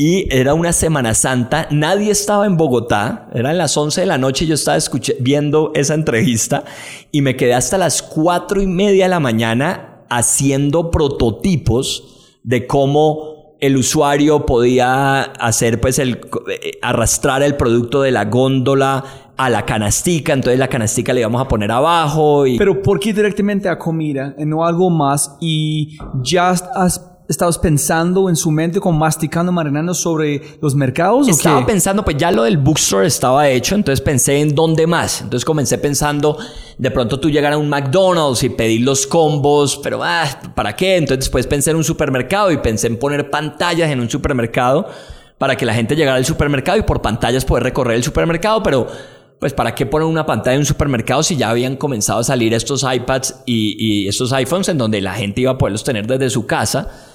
y 0.00 0.32
era 0.32 0.54
una 0.54 0.72
Semana 0.72 1.12
Santa, 1.12 1.66
nadie 1.72 2.12
estaba 2.12 2.46
en 2.46 2.56
Bogotá, 2.56 3.28
eran 3.34 3.58
las 3.58 3.76
11 3.76 4.02
de 4.02 4.06
la 4.06 4.16
noche, 4.16 4.46
yo 4.46 4.54
estaba 4.54 4.78
viendo 5.18 5.72
esa 5.74 5.94
entrevista 5.94 6.62
y 7.10 7.20
me 7.20 7.34
quedé 7.34 7.54
hasta 7.54 7.78
las 7.78 8.00
4 8.00 8.62
y 8.62 8.68
media 8.68 9.06
de 9.06 9.08
la 9.08 9.18
mañana 9.18 10.04
haciendo 10.08 10.92
prototipos 10.92 12.38
de 12.44 12.68
cómo 12.68 13.56
el 13.58 13.76
usuario 13.76 14.46
podía 14.46 15.22
hacer 15.22 15.80
pues 15.80 15.98
el 15.98 16.20
eh, 16.48 16.78
arrastrar 16.80 17.42
el 17.42 17.56
producto 17.56 18.00
de 18.02 18.12
la 18.12 18.26
góndola 18.26 19.04
a 19.36 19.50
la 19.50 19.66
canastica, 19.66 20.32
entonces 20.32 20.60
la 20.60 20.68
canastica 20.68 21.12
le 21.12 21.20
íbamos 21.22 21.42
a 21.42 21.48
poner 21.48 21.72
abajo 21.72 22.46
y... 22.46 22.56
Pero 22.56 22.82
¿por 22.82 23.00
qué 23.00 23.12
directamente 23.12 23.68
a 23.68 23.76
comida 23.76 24.32
y 24.38 24.46
no 24.46 24.64
algo 24.64 24.90
más? 24.90 25.36
Y 25.40 25.98
ya 26.22 26.50
has 26.50 27.17
estabas 27.28 27.58
pensando 27.58 28.30
en 28.30 28.36
su 28.36 28.50
mente, 28.50 28.80
como 28.80 28.98
masticando, 28.98 29.52
marinando 29.52 29.92
sobre 29.92 30.58
los 30.62 30.74
mercados? 30.74 31.28
Estaba 31.28 31.64
pensando, 31.66 32.02
pues 32.04 32.16
ya 32.16 32.32
lo 32.32 32.42
del 32.42 32.56
bookstore 32.56 33.06
estaba 33.06 33.48
hecho, 33.48 33.74
entonces 33.74 34.00
pensé 34.00 34.40
en 34.40 34.54
dónde 34.54 34.86
más. 34.86 35.20
Entonces 35.20 35.44
comencé 35.44 35.76
pensando, 35.76 36.38
de 36.78 36.90
pronto 36.90 37.20
tú 37.20 37.28
llegar 37.28 37.52
a 37.52 37.58
un 37.58 37.68
McDonald's 37.68 38.42
y 38.42 38.48
pedir 38.48 38.80
los 38.80 39.06
combos, 39.06 39.78
pero 39.82 40.02
ah, 40.02 40.24
¿para 40.54 40.74
qué? 40.74 40.96
Entonces 40.96 41.26
después 41.26 41.46
pensé 41.46 41.70
en 41.70 41.76
un 41.76 41.84
supermercado 41.84 42.50
y 42.50 42.56
pensé 42.56 42.86
en 42.86 42.98
poner 42.98 43.30
pantallas 43.30 43.90
en 43.90 44.00
un 44.00 44.08
supermercado 44.08 44.88
para 45.36 45.54
que 45.54 45.66
la 45.66 45.74
gente 45.74 45.94
llegara 45.94 46.16
al 46.16 46.24
supermercado 46.24 46.78
y 46.78 46.82
por 46.82 47.02
pantallas 47.02 47.44
poder 47.44 47.62
recorrer 47.62 47.96
el 47.96 48.04
supermercado, 48.04 48.62
pero 48.62 48.86
pues 49.38 49.52
para 49.52 49.74
qué 49.74 49.86
poner 49.86 50.08
una 50.08 50.26
pantalla 50.26 50.54
en 50.54 50.60
un 50.60 50.66
supermercado 50.66 51.22
si 51.22 51.36
ya 51.36 51.50
habían 51.50 51.76
comenzado 51.76 52.20
a 52.20 52.24
salir 52.24 52.54
estos 52.54 52.84
iPads 52.90 53.42
y, 53.46 53.76
y 53.78 54.08
estos 54.08 54.32
iPhones 54.32 54.68
en 54.70 54.78
donde 54.78 55.00
la 55.00 55.12
gente 55.12 55.42
iba 55.42 55.52
a 55.52 55.58
poderlos 55.58 55.84
tener 55.84 56.06
desde 56.06 56.30
su 56.30 56.46
casa. 56.46 57.07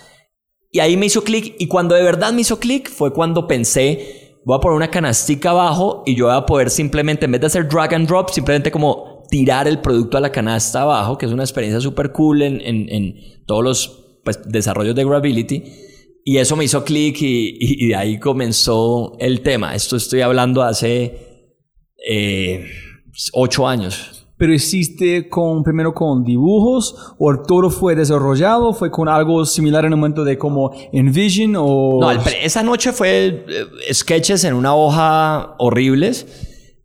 Y 0.73 0.79
ahí 0.79 0.97
me 0.97 1.05
hizo 1.05 1.23
clic 1.23 1.55
y 1.59 1.67
cuando 1.67 1.93
de 1.93 2.01
verdad 2.01 2.33
me 2.33 2.41
hizo 2.41 2.59
clic 2.59 2.89
fue 2.89 3.13
cuando 3.13 3.47
pensé, 3.47 4.39
voy 4.43 4.57
a 4.57 4.59
poner 4.59 4.75
una 4.75 4.89
canastica 4.89 5.51
abajo 5.51 6.01
y 6.03 6.15
yo 6.15 6.25
voy 6.25 6.35
a 6.35 6.47
poder 6.47 6.71
simplemente, 6.71 7.25
en 7.25 7.31
vez 7.31 7.41
de 7.41 7.47
hacer 7.47 7.69
drag 7.69 7.93
and 7.93 8.07
drop, 8.07 8.31
simplemente 8.31 8.71
como 8.71 9.21
tirar 9.29 9.67
el 9.67 9.81
producto 9.81 10.17
a 10.17 10.19
la 10.21 10.31
canasta 10.31 10.81
abajo, 10.81 11.15
que 11.15 11.27
es 11.27 11.31
una 11.31 11.43
experiencia 11.43 11.79
súper 11.79 12.11
cool 12.11 12.41
en, 12.41 12.59
en, 12.59 13.45
todos 13.45 13.63
los 13.63 14.19
pues, 14.23 14.39
desarrollos 14.47 14.95
de 14.95 15.05
Gravity. 15.05 15.63
Y 16.25 16.37
eso 16.37 16.55
me 16.55 16.63
hizo 16.63 16.83
clic 16.83 17.17
y, 17.21 17.89
de 17.89 17.95
ahí 17.95 18.17
comenzó 18.17 19.15
el 19.19 19.41
tema. 19.41 19.75
Esto 19.75 19.95
estoy 19.95 20.21
hablando 20.21 20.63
hace 20.63 21.53
eh, 22.09 22.65
ocho 23.33 23.67
años 23.67 24.22
pero 24.43 24.53
hiciste 24.53 25.29
con, 25.29 25.63
primero 25.63 25.93
con 25.93 26.21
dibujos 26.25 27.13
o 27.17 27.33
todo 27.47 27.69
fue 27.69 27.95
desarrollado, 27.95 28.73
fue 28.73 28.91
con 28.91 29.07
algo 29.07 29.45
similar 29.45 29.85
en 29.85 29.93
el 29.93 29.97
momento 29.97 30.25
de 30.25 30.37
como 30.37 30.73
Envision 30.91 31.55
o... 31.55 31.99
No, 32.01 32.11
esa 32.11 32.61
noche 32.61 32.91
fue 32.91 33.45
eh, 33.47 33.93
sketches 33.93 34.43
en 34.43 34.55
una 34.55 34.75
hoja 34.75 35.55
horribles 35.59 36.27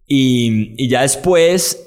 y, 0.07 0.81
y 0.81 0.89
ya 0.89 1.03
después 1.03 1.85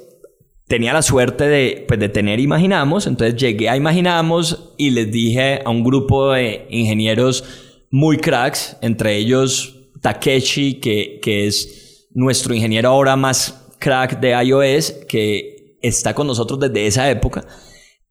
tenía 0.68 0.92
la 0.92 1.04
suerte 1.04 1.48
de, 1.48 1.86
pues, 1.88 2.01
de 2.01 2.10
tener 2.10 2.42
Imaginamos, 2.42 3.08
entonces 3.08 3.40
llegué 3.40 3.70
a 3.70 3.78
Imaginamos 3.78 4.74
y 4.78 4.90
les 4.90 5.10
dije 5.10 5.62
a 5.63 5.70
un 5.70 5.86
grupo 5.86 6.34
de 6.34 6.68
ingenieros 6.70 7.46
muy 7.92 8.18
cracks, 8.18 8.75
entre 8.82 9.16
ellos 9.16 9.78
Takeshi, 10.01 10.82
que, 10.82 11.22
que 11.22 11.48
es 11.48 12.10
nuestro 12.13 12.54
ingeniero 12.54 12.90
ahora 12.90 13.16
más 13.16 13.70
crack 13.82 14.20
de 14.20 14.32
iOS, 14.44 14.92
que 15.10 15.50
está 15.82 16.14
con 16.14 16.28
nosotros 16.28 16.60
desde 16.60 16.88
esa 16.88 17.10
época. 17.10 17.46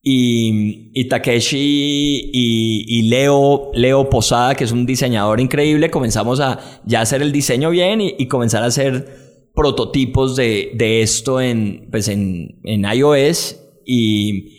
Y, 0.02 0.90
y 0.94 1.08
Takeshi 1.08 2.30
y, 2.32 3.02
Leo, 3.02 3.70
Leo 3.74 4.08
Posada, 4.08 4.54
que 4.54 4.64
es 4.64 4.72
un 4.72 4.86
diseñador 4.86 5.40
increíble, 5.40 5.90
comenzamos 5.90 6.40
a 6.40 6.58
ya 6.86 7.02
hacer 7.02 7.20
el 7.20 7.32
diseño 7.32 7.70
bien 7.70 8.00
y, 8.00 8.26
comenzar 8.26 8.62
a 8.62 8.66
hacer 8.66 9.50
prototipos 9.54 10.36
de, 10.36 10.70
de 10.74 11.02
esto 11.02 11.40
en, 11.40 11.88
pues 11.90 12.08
en, 12.08 12.60
en 12.64 12.84
iOS. 12.84 13.58
Y, 13.84 14.56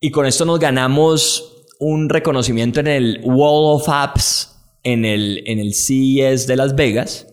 y 0.00 0.10
con 0.10 0.24
esto 0.24 0.44
nos 0.44 0.58
ganamos 0.58 1.66
un 1.78 2.08
reconocimiento 2.08 2.80
en 2.80 2.86
el 2.86 3.20
Wall 3.24 3.76
of 3.76 3.88
Apps 3.88 4.52
en 4.84 5.04
el, 5.04 5.42
en 5.46 5.58
el 5.58 5.74
CES 5.74 6.46
de 6.46 6.56
Las 6.56 6.74
Vegas. 6.74 7.26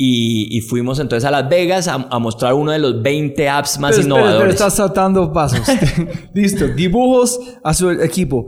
Y, 0.00 0.60
fuimos 0.60 1.00
entonces 1.00 1.26
a 1.26 1.32
Las 1.32 1.48
Vegas 1.48 1.88
a, 1.88 2.18
mostrar 2.20 2.54
uno 2.54 2.70
de 2.70 2.78
los 2.78 3.02
20 3.02 3.48
apps 3.48 3.80
más 3.80 3.98
innovadores. 3.98 4.38
Pero, 4.38 4.50
estás 4.52 4.76
saltando 4.76 5.32
pasos. 5.32 5.66
Listo. 6.34 6.68
Dibujos 6.68 7.40
a 7.64 7.74
su 7.74 7.90
equipo. 7.90 8.46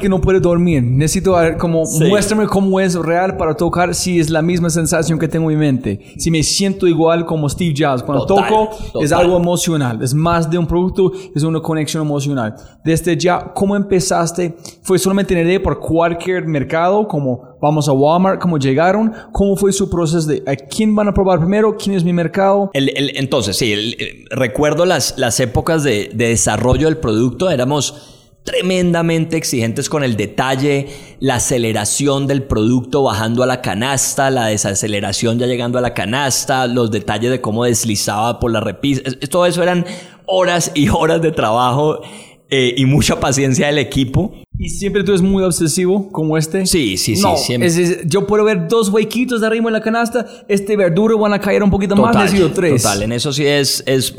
Que 0.00 0.08
no 0.08 0.20
puede 0.20 0.40
dormir. 0.40 0.82
Necesito 0.82 1.32
ver 1.32 1.56
como, 1.56 1.84
muéstrame 1.84 2.46
cómo 2.46 2.80
es 2.80 2.94
real 2.94 3.36
para 3.36 3.54
tocar 3.54 3.94
si 3.94 4.20
es 4.20 4.30
la 4.30 4.42
misma 4.42 4.70
sensación 4.70 5.18
que 5.18 5.28
tengo 5.28 5.50
en 5.50 5.58
mi 5.58 5.64
mente. 5.64 6.14
Si 6.18 6.30
me 6.30 6.42
siento 6.42 6.86
igual 6.86 7.24
como 7.26 7.48
Steve 7.48 7.74
Jobs. 7.76 8.02
Cuando 8.02 8.26
toco, 8.26 8.70
es 9.00 9.12
algo 9.12 9.36
emocional. 9.36 10.02
Es 10.02 10.14
más 10.14 10.50
de 10.50 10.58
un 10.58 10.66
producto, 10.66 11.12
es 11.34 11.42
una 11.42 11.60
conexión 11.60 12.04
emocional. 12.04 12.54
Desde 12.84 13.16
ya, 13.16 13.52
¿cómo 13.54 13.76
empezaste? 13.76 14.56
¿Fue 14.82 14.98
solamente 14.98 15.38
en 15.38 15.46
idea 15.46 15.62
por 15.62 15.78
cualquier 15.78 16.46
mercado? 16.46 17.06
Como 17.06 17.52
vamos 17.62 17.88
a 17.88 17.92
Walmart, 17.92 18.40
¿cómo 18.40 18.58
llegaron? 18.58 19.12
¿Cómo 19.32 19.56
fue 19.56 19.72
su 19.72 19.88
proceso 19.88 20.26
de 20.26 20.42
quién 20.68 20.94
van 20.94 21.08
a 21.08 21.14
probar 21.14 21.38
primero? 21.38 21.76
¿Quién 21.76 21.96
es 21.96 22.04
mi 22.04 22.12
mercado? 22.12 22.70
entonces, 22.74 23.56
sí, 23.56 23.96
recuerdo 24.30 24.84
las, 24.84 25.14
las 25.16 25.38
épocas 25.40 25.84
de, 25.84 26.10
desarrollo 26.12 26.86
del 26.86 26.98
producto, 26.98 27.50
éramos 27.50 28.21
tremendamente 28.44 29.36
exigentes 29.36 29.88
con 29.88 30.02
el 30.02 30.16
detalle, 30.16 30.88
la 31.20 31.36
aceleración 31.36 32.26
del 32.26 32.42
producto 32.42 33.02
bajando 33.02 33.42
a 33.42 33.46
la 33.46 33.60
canasta, 33.60 34.30
la 34.30 34.46
desaceleración 34.46 35.38
ya 35.38 35.46
llegando 35.46 35.78
a 35.78 35.80
la 35.80 35.94
canasta, 35.94 36.66
los 36.66 36.90
detalles 36.90 37.30
de 37.30 37.40
cómo 37.40 37.64
deslizaba 37.64 38.40
por 38.40 38.50
la 38.50 38.60
repisa. 38.60 39.02
Todo 39.30 39.46
eso 39.46 39.62
eran 39.62 39.86
horas 40.26 40.72
y 40.74 40.88
horas 40.88 41.22
de 41.22 41.30
trabajo 41.30 42.00
eh, 42.50 42.74
y 42.76 42.84
mucha 42.84 43.18
paciencia 43.18 43.66
del 43.68 43.78
equipo. 43.78 44.34
¿Y 44.58 44.68
siempre 44.68 45.02
tú 45.02 45.12
eres 45.12 45.22
muy 45.22 45.42
obsesivo 45.42 46.12
como 46.12 46.36
este? 46.36 46.66
Sí, 46.66 46.96
sí, 46.96 47.16
sí, 47.16 47.26
siempre. 47.36 47.70
yo 48.06 48.26
puedo 48.26 48.44
ver 48.44 48.68
dos 48.68 48.90
huequitos 48.90 49.40
de 49.40 49.46
arriba 49.46 49.68
en 49.68 49.72
la 49.72 49.80
canasta, 49.80 50.26
este 50.48 50.76
verduro 50.76 51.18
van 51.18 51.32
a 51.32 51.40
caer 51.40 51.62
un 51.62 51.70
poquito 51.70 51.96
más, 51.96 52.14
necesito 52.14 52.52
tres. 52.52 52.82
Total, 52.82 53.02
en 53.02 53.12
eso 53.12 53.32
sí 53.32 53.46
es, 53.46 53.82
es, 53.86 54.14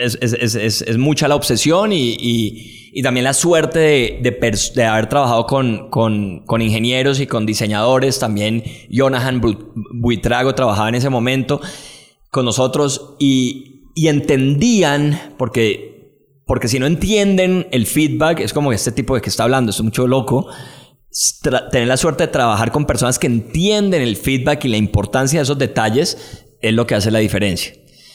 es, 0.00 0.18
es, 0.20 0.82
es 0.82 0.98
mucha 0.98 1.28
la 1.28 1.36
obsesión 1.36 1.92
y, 1.92 2.16
y, 2.18 2.90
y 2.92 3.02
también 3.02 3.24
la 3.24 3.34
suerte 3.34 3.78
de, 3.78 4.18
de, 4.22 4.72
de 4.74 4.84
haber 4.84 5.08
trabajado 5.08 5.46
con, 5.46 5.90
con, 5.90 6.44
con, 6.46 6.62
ingenieros 6.62 7.20
y 7.20 7.26
con 7.26 7.46
diseñadores. 7.46 8.18
También 8.18 8.62
Jonahan 8.90 9.40
Buitrago 9.92 10.54
trabajaba 10.54 10.88
en 10.88 10.94
ese 10.96 11.10
momento 11.10 11.60
con 12.30 12.44
nosotros 12.44 13.14
y, 13.18 13.90
y 13.94 14.08
entendían, 14.08 15.34
porque 15.36 15.94
porque 16.46 16.68
si 16.68 16.78
no 16.78 16.86
entienden 16.86 17.68
el 17.70 17.86
feedback, 17.86 18.40
es 18.40 18.52
como 18.52 18.72
este 18.72 18.92
tipo 18.92 19.14
de 19.14 19.22
que 19.22 19.30
está 19.30 19.44
hablando, 19.44 19.70
es 19.70 19.80
mucho 19.80 20.06
loco. 20.06 20.46
tener 21.70 21.88
la 21.88 21.96
suerte 21.96 22.26
de 22.26 22.32
trabajar 22.32 22.70
con 22.70 22.84
personas 22.84 23.18
que 23.18 23.26
entienden 23.26 24.02
el 24.02 24.16
feedback 24.16 24.64
y 24.66 24.68
la 24.68 24.76
importancia 24.76 25.38
de 25.40 25.44
esos 25.44 25.58
detalles 25.58 26.44
es 26.60 26.74
lo 26.74 26.86
que 26.86 26.94
hace 26.94 27.10
la 27.10 27.20
diferencia. 27.20 27.72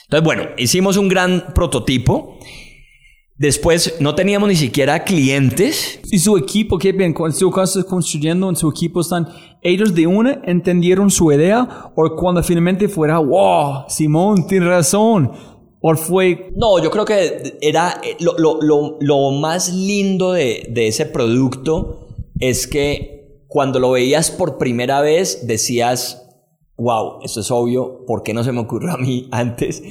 Entonces, 0.09 0.25
bueno, 0.25 0.43
hicimos 0.57 0.97
un 0.97 1.07
gran 1.07 1.53
prototipo. 1.53 2.39
Después 3.37 3.97
no 3.99 4.15
teníamos 4.15 4.49
ni 4.49 4.55
siquiera 4.55 5.03
clientes. 5.03 5.99
¿Y 6.11 6.17
su 6.17 6.35
equipo 6.35 6.79
qué 6.79 6.93
bien? 6.93 7.13
Cuando 7.13 7.37
estás 7.37 7.85
construyendo 7.85 8.49
en 8.49 8.55
su 8.55 8.67
equipo 8.67 9.01
están 9.01 9.27
ellos 9.61 9.93
de 9.93 10.07
una 10.07 10.41
entendieron 10.45 11.11
su 11.11 11.31
idea 11.31 11.91
o 11.95 12.15
cuando 12.15 12.41
finalmente 12.41 12.89
fuera, 12.89 13.19
wow, 13.19 13.83
Simón, 13.87 14.47
tiene 14.47 14.65
razón 14.65 15.31
¿O 15.81 15.95
fue...? 15.95 16.51
No, 16.55 16.81
yo 16.83 16.91
creo 16.91 17.05
que 17.05 17.57
era 17.61 18.01
eh, 18.03 18.17
lo, 18.19 18.37
lo, 18.37 18.59
lo, 18.61 18.97
lo 18.99 19.31
más 19.31 19.71
lindo 19.73 20.33
de, 20.33 20.67
de, 20.69 20.87
ese 20.87 21.05
producto 21.05 22.07
es 22.39 22.67
que 22.67 23.43
cuando 23.47 23.79
lo 23.79 23.91
veías 23.91 24.29
por 24.29 24.57
primera 24.57 25.01
vez 25.01 25.47
decías, 25.47 26.28
wow, 26.79 27.19
esto 27.23 27.41
es 27.41 27.51
obvio, 27.51 28.05
¿por 28.05 28.23
qué 28.23 28.33
no 28.33 28.43
se 28.43 28.51
me 28.51 28.59
ocurrió 28.59 28.91
a 28.91 28.97
mí 28.97 29.27
antes? 29.31 29.83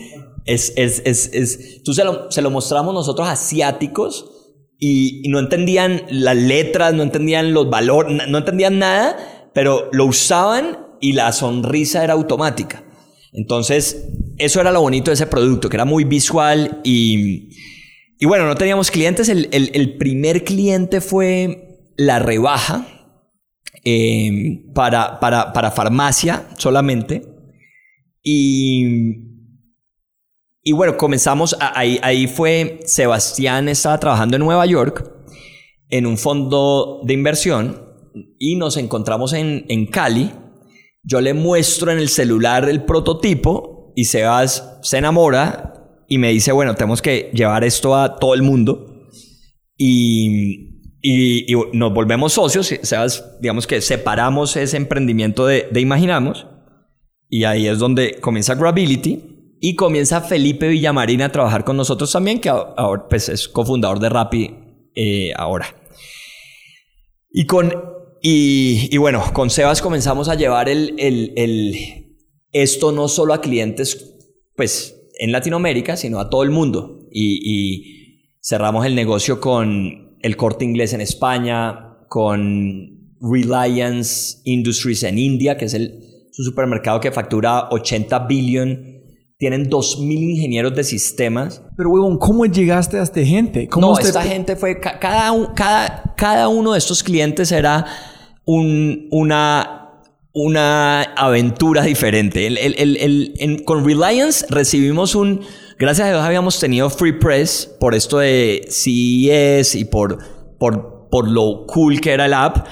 Es, 0.44 0.72
es, 0.76 1.02
es, 1.04 1.30
es... 1.32 1.82
Tú 1.82 1.92
se 1.92 2.04
lo, 2.04 2.30
se 2.30 2.42
lo 2.42 2.50
mostramos 2.50 2.94
nosotros 2.94 3.28
asiáticos 3.28 4.30
y, 4.78 5.20
y, 5.24 5.28
no 5.28 5.38
entendían 5.38 6.02
las 6.10 6.36
letras, 6.36 6.94
no 6.94 7.02
entendían 7.02 7.52
los 7.52 7.68
valores, 7.68 8.28
no 8.28 8.38
entendían 8.38 8.78
nada, 8.78 9.16
pero 9.52 9.88
lo 9.92 10.06
usaban 10.06 10.86
y 11.00 11.12
la 11.12 11.32
sonrisa 11.32 12.02
era 12.04 12.14
automática. 12.14 12.84
Entonces, 13.32 14.08
eso 14.38 14.60
era 14.60 14.70
lo 14.70 14.80
bonito 14.80 15.10
de 15.10 15.16
ese 15.16 15.26
producto, 15.26 15.68
que 15.68 15.76
era 15.76 15.84
muy 15.84 16.04
visual 16.04 16.80
y, 16.84 17.50
y 18.18 18.26
bueno, 18.26 18.46
no 18.46 18.54
teníamos 18.54 18.90
clientes. 18.90 19.28
El, 19.28 19.48
el, 19.52 19.96
primer 19.96 20.44
cliente 20.44 21.00
fue 21.00 21.92
la 21.96 22.18
rebaja 22.18 22.86
eh, 23.84 24.64
para, 24.74 25.20
para, 25.20 25.52
para, 25.52 25.70
farmacia 25.70 26.48
solamente. 26.56 27.22
Y, 28.22 28.84
y 30.62 30.72
bueno, 30.72 30.96
comenzamos, 30.96 31.56
ahí, 31.60 31.98
ahí 32.02 32.26
fue, 32.26 32.80
Sebastián 32.84 33.68
estaba 33.68 33.98
trabajando 33.98 34.36
en 34.36 34.42
Nueva 34.42 34.66
York 34.66 35.10
en 35.90 36.06
un 36.06 36.18
fondo 36.18 37.00
de 37.04 37.14
inversión 37.14 37.82
y 38.38 38.56
nos 38.56 38.76
encontramos 38.76 39.32
en, 39.32 39.64
en 39.68 39.86
Cali. 39.86 40.32
Yo 41.02 41.20
le 41.20 41.34
muestro 41.34 41.90
en 41.90 41.98
el 41.98 42.08
celular 42.08 42.68
el 42.68 42.84
prototipo 42.84 43.92
y 43.96 44.04
Sebas 44.04 44.78
se 44.82 44.98
enamora 44.98 45.74
y 46.08 46.18
me 46.18 46.30
dice, 46.30 46.52
bueno, 46.52 46.74
tenemos 46.74 47.02
que 47.02 47.30
llevar 47.34 47.64
esto 47.64 47.96
a 47.96 48.16
todo 48.16 48.34
el 48.34 48.42
mundo. 48.42 49.08
Y, 49.76 50.77
y, 51.02 51.46
nos 51.72 51.92
volvemos 51.92 52.32
socios. 52.32 52.74
Sebas, 52.82 53.38
digamos 53.40 53.66
que 53.66 53.80
separamos 53.80 54.56
ese 54.56 54.76
emprendimiento 54.76 55.46
de, 55.46 55.68
de, 55.70 55.80
Imaginamos. 55.80 56.46
Y 57.28 57.44
ahí 57.44 57.66
es 57.66 57.78
donde 57.78 58.20
comienza 58.20 58.54
Grability. 58.54 59.56
Y 59.60 59.74
comienza 59.74 60.20
Felipe 60.20 60.68
Villamarín 60.68 61.22
a 61.22 61.32
trabajar 61.32 61.64
con 61.64 61.76
nosotros 61.76 62.12
también, 62.12 62.40
que 62.40 62.48
ahora 62.48 63.08
pues, 63.08 63.28
es 63.28 63.48
cofundador 63.48 63.98
de 63.98 64.08
Rappi 64.08 64.54
eh, 64.94 65.32
ahora. 65.36 65.74
Y 67.30 67.46
con... 67.46 67.72
Y, 68.20 68.88
y, 68.90 68.96
bueno, 68.96 69.22
con 69.32 69.48
Sebas 69.48 69.80
comenzamos 69.80 70.28
a 70.28 70.34
llevar 70.34 70.68
el, 70.68 70.94
el, 70.98 71.32
el 71.36 72.08
esto 72.52 72.90
no 72.90 73.06
solo 73.06 73.34
a 73.34 73.40
clientes, 73.40 74.16
pues, 74.56 74.98
en 75.18 75.32
Latinoamérica, 75.32 75.96
sino 75.96 76.18
a 76.18 76.30
todo 76.30 76.42
el 76.42 76.50
mundo. 76.50 77.06
Y, 77.12 77.94
cerramos 78.40 78.86
el 78.86 78.94
negocio 78.94 79.40
con 79.40 80.07
el 80.22 80.36
corte 80.36 80.64
inglés 80.64 80.92
en 80.92 81.00
España, 81.00 81.96
con 82.08 83.16
Reliance 83.20 84.38
Industries 84.44 85.02
en 85.02 85.18
India, 85.18 85.56
que 85.56 85.66
es 85.66 85.74
el, 85.74 86.28
su 86.32 86.42
supermercado 86.42 87.00
que 87.00 87.10
factura 87.10 87.68
80 87.70 88.18
billion. 88.26 88.98
Tienen 89.38 89.70
2.000 89.70 90.02
ingenieros 90.02 90.74
de 90.74 90.82
sistemas. 90.82 91.62
Pero, 91.76 91.90
huevón, 91.90 92.18
¿cómo 92.18 92.44
llegaste 92.46 92.98
a 92.98 93.04
esta 93.04 93.24
gente? 93.24 93.68
¿Cómo 93.68 93.92
no, 93.92 93.98
esta 93.98 94.22
gente 94.22 94.56
fue... 94.56 94.80
Cada, 94.80 95.54
cada, 95.54 96.14
cada 96.16 96.48
uno 96.48 96.72
de 96.72 96.78
estos 96.78 97.04
clientes 97.04 97.52
era 97.52 97.86
un, 98.44 99.06
una 99.12 99.78
una 100.32 101.02
aventura 101.02 101.82
diferente. 101.82 102.46
El, 102.46 103.64
con 103.64 103.84
Reliance 103.84 104.46
recibimos 104.48 105.14
un... 105.14 105.40
Gracias 105.78 106.08
a 106.08 106.10
Dios 106.10 106.22
habíamos 106.22 106.58
tenido 106.58 106.90
Free 106.90 107.12
Press 107.12 107.76
por 107.78 107.94
esto 107.94 108.18
de 108.18 108.66
CES 108.68 109.76
y 109.76 109.84
por, 109.84 110.18
por, 110.58 111.08
por 111.08 111.28
lo 111.28 111.66
cool 111.66 112.00
que 112.00 112.10
era 112.10 112.26
el 112.26 112.34
app. 112.34 112.66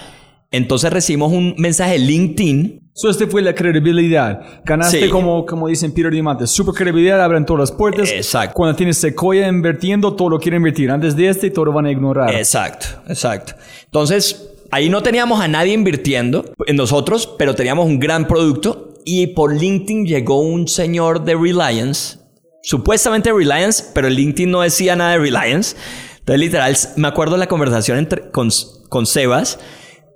Entonces 0.51 0.92
recibimos 0.92 1.33
un 1.33 1.55
mensaje 1.57 1.92
de 1.92 1.99
LinkedIn. 2.01 2.90
So 2.95 3.11
este 3.11 3.27
fue 3.27 3.42
la 3.42 3.55
credibilidad. 3.55 4.62
Ganaste 4.64 5.09
como, 5.11 5.45
como 5.47 5.69
dicen 5.69 5.92
Peter 5.92 6.11
Diamante. 6.11 6.47
Super 6.47 6.75
credibilidad, 6.75 7.23
abren 7.23 7.45
todas 7.45 7.61
las 7.61 7.73
puertas. 7.73 8.11
Exacto. 8.11 8.55
Cuando 8.55 8.75
tienes 8.75 8.97
Sequoia 8.97 9.47
invirtiendo, 9.47 10.14
todo 10.14 10.31
lo 10.31 10.40
quiere 10.40 10.57
invertir. 10.57 10.90
Antes 10.90 11.14
de 11.14 11.29
este, 11.29 11.51
todo 11.51 11.66
lo 11.66 11.73
van 11.73 11.87
a 11.87 11.92
ignorar. 11.92 12.35
Exacto, 12.35 12.87
exacto. 13.07 13.55
Entonces, 13.85 14.51
Ahí 14.71 14.88
no 14.88 15.03
teníamos 15.03 15.40
a 15.40 15.49
nadie 15.49 15.73
invirtiendo 15.73 16.45
en 16.66 16.77
nosotros, 16.77 17.33
pero 17.38 17.55
teníamos 17.55 17.87
un 17.87 17.99
gran 17.99 18.27
producto. 18.27 18.95
Y 19.05 19.29
por 19.29 19.55
LinkedIn 19.55 20.07
llegó 20.07 20.40
un 20.40 20.66
señor 20.66 21.25
de 21.25 21.37
Reliance, 21.37 22.19
supuestamente 22.66 23.33
Reliance, 23.33 23.85
pero 23.94 24.11
LinkedIn 24.11 24.50
no 24.50 24.61
decía 24.61 24.96
nada 24.96 25.12
de 25.12 25.18
Reliance. 25.18 25.76
Entonces, 26.18 26.40
literal, 26.40 26.76
me 26.96 27.07
acuerdo 27.09 27.37
la 27.37 27.46
conversación 27.46 27.96
entre, 27.96 28.31
con, 28.31 28.50
con 28.88 29.07
Sebas 29.07 29.61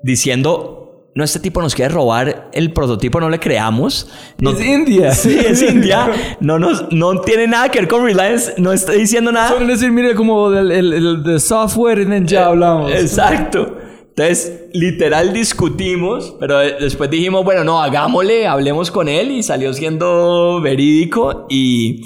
diciendo: 0.03 1.13
No, 1.15 1.23
este 1.23 1.39
tipo 1.39 1.63
nos 1.63 1.77
quiere 1.77 1.95
robar 1.95 2.51
el 2.53 2.73
prototipo, 2.73 3.21
no 3.21 3.31
le 3.31 3.39
creamos. 3.39 4.11
No, 4.39 4.51
es 4.51 4.61
India. 4.61 5.13
Sí, 5.15 5.39
es 5.39 5.63
India. 5.63 6.11
No, 6.41 6.59
nos, 6.59 6.91
no 6.91 7.21
tiene 7.21 7.47
nada 7.47 7.69
que 7.69 7.79
ver 7.79 7.89
con 7.89 8.05
Reliance, 8.05 8.55
no 8.59 8.73
está 8.73 8.93
diciendo 8.93 9.31
nada. 9.31 9.51
Solo 9.51 9.67
decir, 9.67 9.93
mire, 9.93 10.17
como 10.17 10.53
el, 10.53 10.73
el, 10.73 10.93
el 10.93 11.23
de 11.23 11.39
software 11.39 12.01
y 12.01 12.27
ya 12.27 12.47
hablamos. 12.47 12.91
Exacto. 12.91 13.77
Entonces, 14.09 14.65
literal 14.73 15.33
discutimos, 15.33 16.35
pero 16.41 16.59
después 16.59 17.09
dijimos, 17.09 17.45
bueno, 17.45 17.63
no, 17.63 17.81
hagámosle, 17.81 18.49
hablemos 18.49 18.91
con 18.91 19.09
él 19.09 19.31
y 19.31 19.45
salió 19.45 19.73
siendo 19.73 20.61
verídico 20.61 21.47
y, 21.49 22.03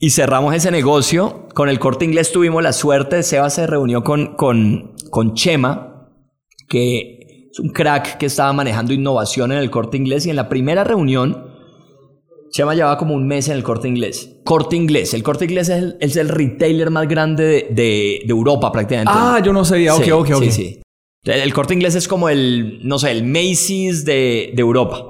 y 0.00 0.10
cerramos 0.10 0.54
ese 0.54 0.72
negocio. 0.72 1.46
Con 1.54 1.68
el 1.68 1.78
corte 1.78 2.06
inglés 2.06 2.32
tuvimos 2.32 2.62
la 2.62 2.72
suerte, 2.72 3.22
Seba 3.22 3.50
se 3.50 3.66
reunió 3.66 4.02
con, 4.02 4.34
con, 4.34 4.94
con 5.10 5.34
Chema, 5.34 6.08
que 6.68 7.48
es 7.52 7.60
un 7.60 7.68
crack 7.68 8.16
que 8.16 8.26
estaba 8.26 8.52
manejando 8.52 8.94
innovación 8.94 9.52
en 9.52 9.58
el 9.58 9.70
corte 9.70 9.98
inglés 9.98 10.26
y 10.26 10.30
en 10.30 10.36
la 10.36 10.48
primera 10.48 10.82
reunión 10.82 11.50
Chema 12.50 12.74
llevaba 12.74 12.96
como 12.96 13.14
un 13.14 13.28
mes 13.28 13.48
en 13.48 13.56
el 13.56 13.62
corte 13.62 13.88
inglés. 13.88 14.40
Corte 14.44 14.74
inglés. 14.74 15.14
El 15.14 15.22
corte 15.22 15.44
inglés 15.44 15.68
es 15.68 15.82
el, 15.82 15.96
es 16.00 16.16
el 16.16 16.28
retailer 16.28 16.90
más 16.90 17.06
grande 17.06 17.44
de, 17.44 17.68
de, 17.70 18.20
de 18.24 18.30
Europa 18.30 18.72
prácticamente. 18.72 19.12
Ah, 19.14 19.40
yo 19.44 19.52
no 19.52 19.64
sabía. 19.64 19.94
Ok, 19.94 20.04
Sí, 20.04 20.10
ok, 20.10 20.30
ok. 20.34 20.42
Sí, 20.44 20.50
sí. 20.50 20.82
El 21.24 21.52
corte 21.52 21.74
inglés 21.74 21.94
es 21.94 22.08
como 22.08 22.30
el, 22.30 22.80
no 22.82 22.98
sé, 22.98 23.10
el 23.10 23.24
Macy's 23.24 24.04
de, 24.04 24.52
de 24.54 24.60
Europa. 24.60 25.04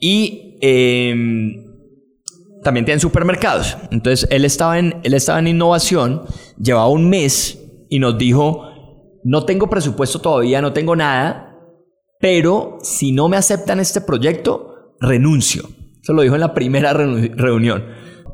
Y 0.00 0.56
em, 0.62 1.69
también 2.62 2.84
tienen 2.84 3.00
supermercados. 3.00 3.76
Entonces 3.90 4.28
él 4.30 4.44
estaba, 4.44 4.78
en, 4.78 5.00
él 5.02 5.14
estaba 5.14 5.38
en 5.38 5.48
innovación, 5.48 6.22
llevaba 6.58 6.88
un 6.88 7.08
mes 7.08 7.58
y 7.88 7.98
nos 7.98 8.18
dijo, 8.18 8.66
no 9.24 9.44
tengo 9.44 9.68
presupuesto 9.68 10.20
todavía, 10.20 10.60
no 10.62 10.72
tengo 10.72 10.96
nada, 10.96 11.56
pero 12.20 12.78
si 12.82 13.12
no 13.12 13.28
me 13.28 13.36
aceptan 13.36 13.80
este 13.80 14.00
proyecto, 14.00 14.94
renuncio. 15.00 15.64
Eso 16.02 16.12
lo 16.12 16.22
dijo 16.22 16.34
en 16.34 16.40
la 16.40 16.54
primera 16.54 16.92
reuni- 16.92 17.34
reunión. 17.34 17.84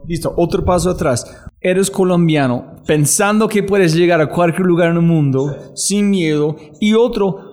Listo, 0.07 0.33
otro 0.37 0.65
paso 0.65 0.91
atrás. 0.91 1.45
Eres 1.61 1.91
colombiano, 1.91 2.77
pensando 2.87 3.49
que 3.49 3.65
puedes 3.65 3.95
llegar 3.95 4.21
a 4.21 4.29
cualquier 4.29 4.67
lugar 4.67 4.91
en 4.91 4.97
el 4.97 5.03
mundo 5.03 5.73
sin 5.75 6.11
miedo. 6.11 6.55
Y 6.81 6.95
otro, 6.95 7.46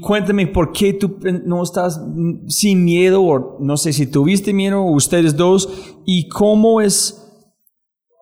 cuéntame 0.00 0.46
por 0.48 0.72
qué 0.72 0.92
tú 0.92 1.18
pen- 1.18 1.42
no 1.46 1.62
estás 1.62 2.00
sin 2.48 2.84
miedo, 2.84 3.22
o 3.22 3.58
no 3.60 3.76
sé 3.76 3.92
si 3.92 4.06
tuviste 4.06 4.52
miedo, 4.52 4.82
ustedes 4.82 5.36
dos, 5.36 5.68
y 6.04 6.28
cómo 6.28 6.80
es. 6.80 7.24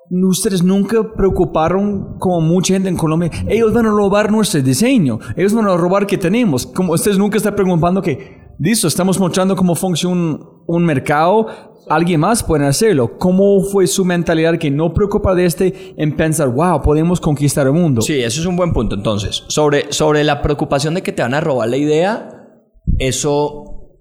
Ustedes 0.08 0.62
nunca 0.62 1.14
preocuparon 1.16 2.16
como 2.20 2.40
mucha 2.40 2.74
gente 2.74 2.88
en 2.88 2.96
Colombia. 2.96 3.28
Ellos 3.48 3.72
van 3.72 3.86
a 3.86 3.90
robar 3.90 4.30
nuestro 4.30 4.62
diseño. 4.62 5.18
Ellos 5.36 5.52
van 5.52 5.66
a 5.66 5.76
robar 5.76 6.06
que 6.06 6.16
tenemos. 6.16 6.64
Como 6.64 6.92
ustedes 6.92 7.18
nunca 7.18 7.38
están 7.38 7.56
preocupando 7.56 8.00
que, 8.00 8.38
listo, 8.60 8.86
estamos 8.86 9.18
mostrando 9.18 9.56
cómo 9.56 9.74
funciona 9.74 10.14
un, 10.14 10.40
un 10.68 10.84
mercado. 10.84 11.48
Alguien 11.88 12.18
más 12.18 12.42
puede 12.42 12.66
hacerlo. 12.66 13.16
¿Cómo 13.16 13.60
fue 13.60 13.86
su 13.86 14.04
mentalidad 14.04 14.58
que 14.58 14.72
no 14.72 14.92
preocupa 14.92 15.36
de 15.36 15.46
este 15.46 15.94
en 15.96 16.16
pensar, 16.16 16.48
wow, 16.48 16.82
podemos 16.82 17.20
conquistar 17.20 17.68
el 17.68 17.74
mundo? 17.74 18.02
Sí, 18.02 18.20
eso 18.20 18.40
es 18.40 18.46
un 18.46 18.56
buen 18.56 18.72
punto. 18.72 18.96
Entonces, 18.96 19.44
sobre, 19.46 19.92
sobre 19.92 20.24
la 20.24 20.42
preocupación 20.42 20.94
de 20.94 21.02
que 21.02 21.12
te 21.12 21.22
van 21.22 21.34
a 21.34 21.40
robar 21.40 21.68
la 21.68 21.76
idea, 21.76 22.44
eso 22.98 23.92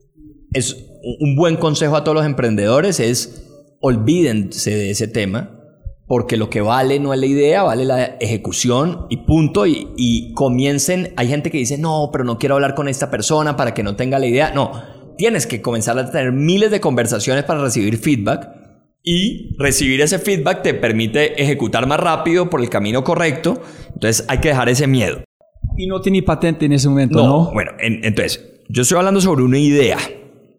es 0.51 0.77
un 1.19 1.35
buen 1.35 1.57
consejo 1.57 1.95
a 1.95 2.03
todos 2.03 2.15
los 2.15 2.25
emprendedores, 2.25 2.99
es 2.99 3.47
olvídense 3.81 4.71
de 4.71 4.89
ese 4.89 5.07
tema, 5.07 5.51
porque 6.07 6.37
lo 6.37 6.49
que 6.49 6.61
vale 6.61 6.99
no 6.99 7.13
es 7.13 7.19
la 7.19 7.25
idea, 7.27 7.61
vale 7.61 7.85
la 7.85 8.03
ejecución 8.19 9.05
y 9.09 9.17
punto, 9.17 9.67
y, 9.67 9.89
y 9.95 10.33
comiencen, 10.33 11.13
hay 11.17 11.27
gente 11.27 11.51
que 11.51 11.59
dice, 11.59 11.77
no, 11.77 12.09
pero 12.11 12.23
no 12.23 12.39
quiero 12.39 12.55
hablar 12.55 12.73
con 12.73 12.87
esta 12.87 13.11
persona 13.11 13.55
para 13.55 13.75
que 13.75 13.83
no 13.83 13.95
tenga 13.95 14.17
la 14.17 14.25
idea, 14.25 14.51
no, 14.55 14.71
tienes 15.17 15.47
que 15.47 15.61
comenzar 15.61 15.97
a 15.99 16.09
tener 16.11 16.31
miles 16.31 16.71
de 16.71 16.79
conversaciones 16.79 17.43
para 17.43 17.61
recibir 17.61 17.97
feedback. 17.97 18.49
Y 19.07 19.55
recibir 19.59 20.01
ese 20.01 20.17
feedback 20.17 20.63
te 20.63 20.73
permite 20.73 21.39
ejecutar 21.41 21.85
más 21.85 21.99
rápido 21.99 22.49
por 22.49 22.59
el 22.61 22.69
camino 22.69 23.03
correcto. 23.03 23.61
Entonces 23.93 24.25
hay 24.27 24.39
que 24.39 24.47
dejar 24.49 24.67
ese 24.69 24.87
miedo. 24.87 25.23
Y 25.77 25.85
no 25.87 26.01
tiene 26.01 26.23
patente 26.23 26.65
en 26.65 26.73
ese 26.73 26.89
momento, 26.89 27.17
No, 27.19 27.25
¿no? 27.27 27.51
bueno, 27.53 27.71
en- 27.79 28.03
entonces, 28.03 28.43
yo 28.67 28.81
estoy 28.81 28.97
hablando 28.97 29.21
sobre 29.21 29.43
una 29.43 29.59
idea. 29.59 29.97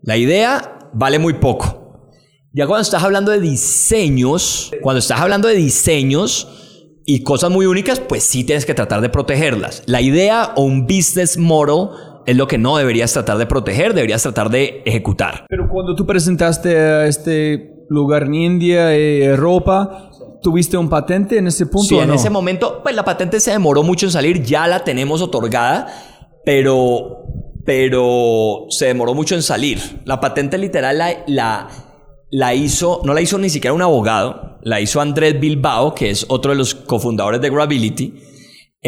La 0.03 0.17
idea 0.17 0.79
vale 0.93 1.19
muy 1.19 1.35
poco. 1.35 2.11
Ya 2.53 2.67
cuando 2.69 2.83
estás 2.83 3.03
hablando 3.03 3.33
de 3.33 3.41
diseños, 3.41 4.71
cuando 4.81 5.01
estás 5.01 5.21
hablando 5.21 5.49
de 5.49 5.55
diseños 5.57 6.49
y 7.05 7.23
cosas 7.23 7.51
muy 7.51 7.67
únicas, 7.67 7.99
pues 8.01 8.23
sí 8.23 8.45
tienes 8.45 8.65
que 8.65 8.75
tratar 8.75 9.01
de 9.01 9.09
protegerlas. 9.09 9.83
La 9.87 10.01
idea 10.01 10.53
o 10.57 10.63
un 10.63 10.87
business 10.87 11.37
model 11.37 11.89
es 12.27 12.37
lo 12.37 12.49
que 12.49 12.59
no 12.59 12.77
deberías 12.77 13.13
tratar 13.13 13.39
de 13.39 13.47
proteger, 13.47 13.95
deberías 13.95 14.23
tratar 14.23 14.51
de 14.51 14.83
ejecutar. 14.85 15.47
Pero 15.49 15.69
cuando 15.69 15.95
tú 15.95 16.07
presentaste 16.07 16.77
a 16.79 17.07
este 17.07 17.73
lugar 17.89 18.25
en 18.25 18.35
India, 18.35 18.95
eh, 18.95 19.25
Europa, 19.25 20.11
¿tuviste 20.43 20.77
un 20.77 20.89
patente 20.89 21.39
en 21.39 21.47
ese 21.47 21.67
punto 21.67 21.89
Sí, 21.89 21.95
o 21.95 22.03
en 22.03 22.09
no? 22.09 22.15
ese 22.15 22.31
momento, 22.31 22.81
pues 22.83 22.95
la 22.95 23.05
patente 23.05 23.39
se 23.41 23.53
demoró 23.53 23.83
mucho 23.83 24.07
en 24.07 24.13
salir, 24.13 24.43
ya 24.43 24.67
la 24.67 24.83
tenemos 24.83 25.23
otorgada, 25.23 25.87
pero, 26.45 27.25
pero 27.65 28.67
se 28.71 28.87
demoró 28.87 29.15
mucho 29.15 29.37
en 29.37 29.43
salir. 29.43 29.79
La 30.05 30.21
patente 30.21 30.59
literal 30.59 30.99
la, 30.99 31.25
la, 31.29 31.69
la 32.31 32.55
hizo, 32.55 33.03
no 33.05 33.15
la 33.15 33.21
hizo 33.21 33.39
ni 33.39 33.51
siquiera 33.51 33.73
un 33.73 33.83
abogado, 33.83 34.59
la 34.63 34.81
hizo 34.81 35.01
Andrés 35.01 35.39
Bilbao, 35.39 35.95
que 35.95 36.11
es 36.11 36.27
otro 36.29 36.51
de 36.51 36.59
los 36.59 36.75
cofundadores 36.75 37.41
de 37.41 37.51
Gravity. 37.51 38.15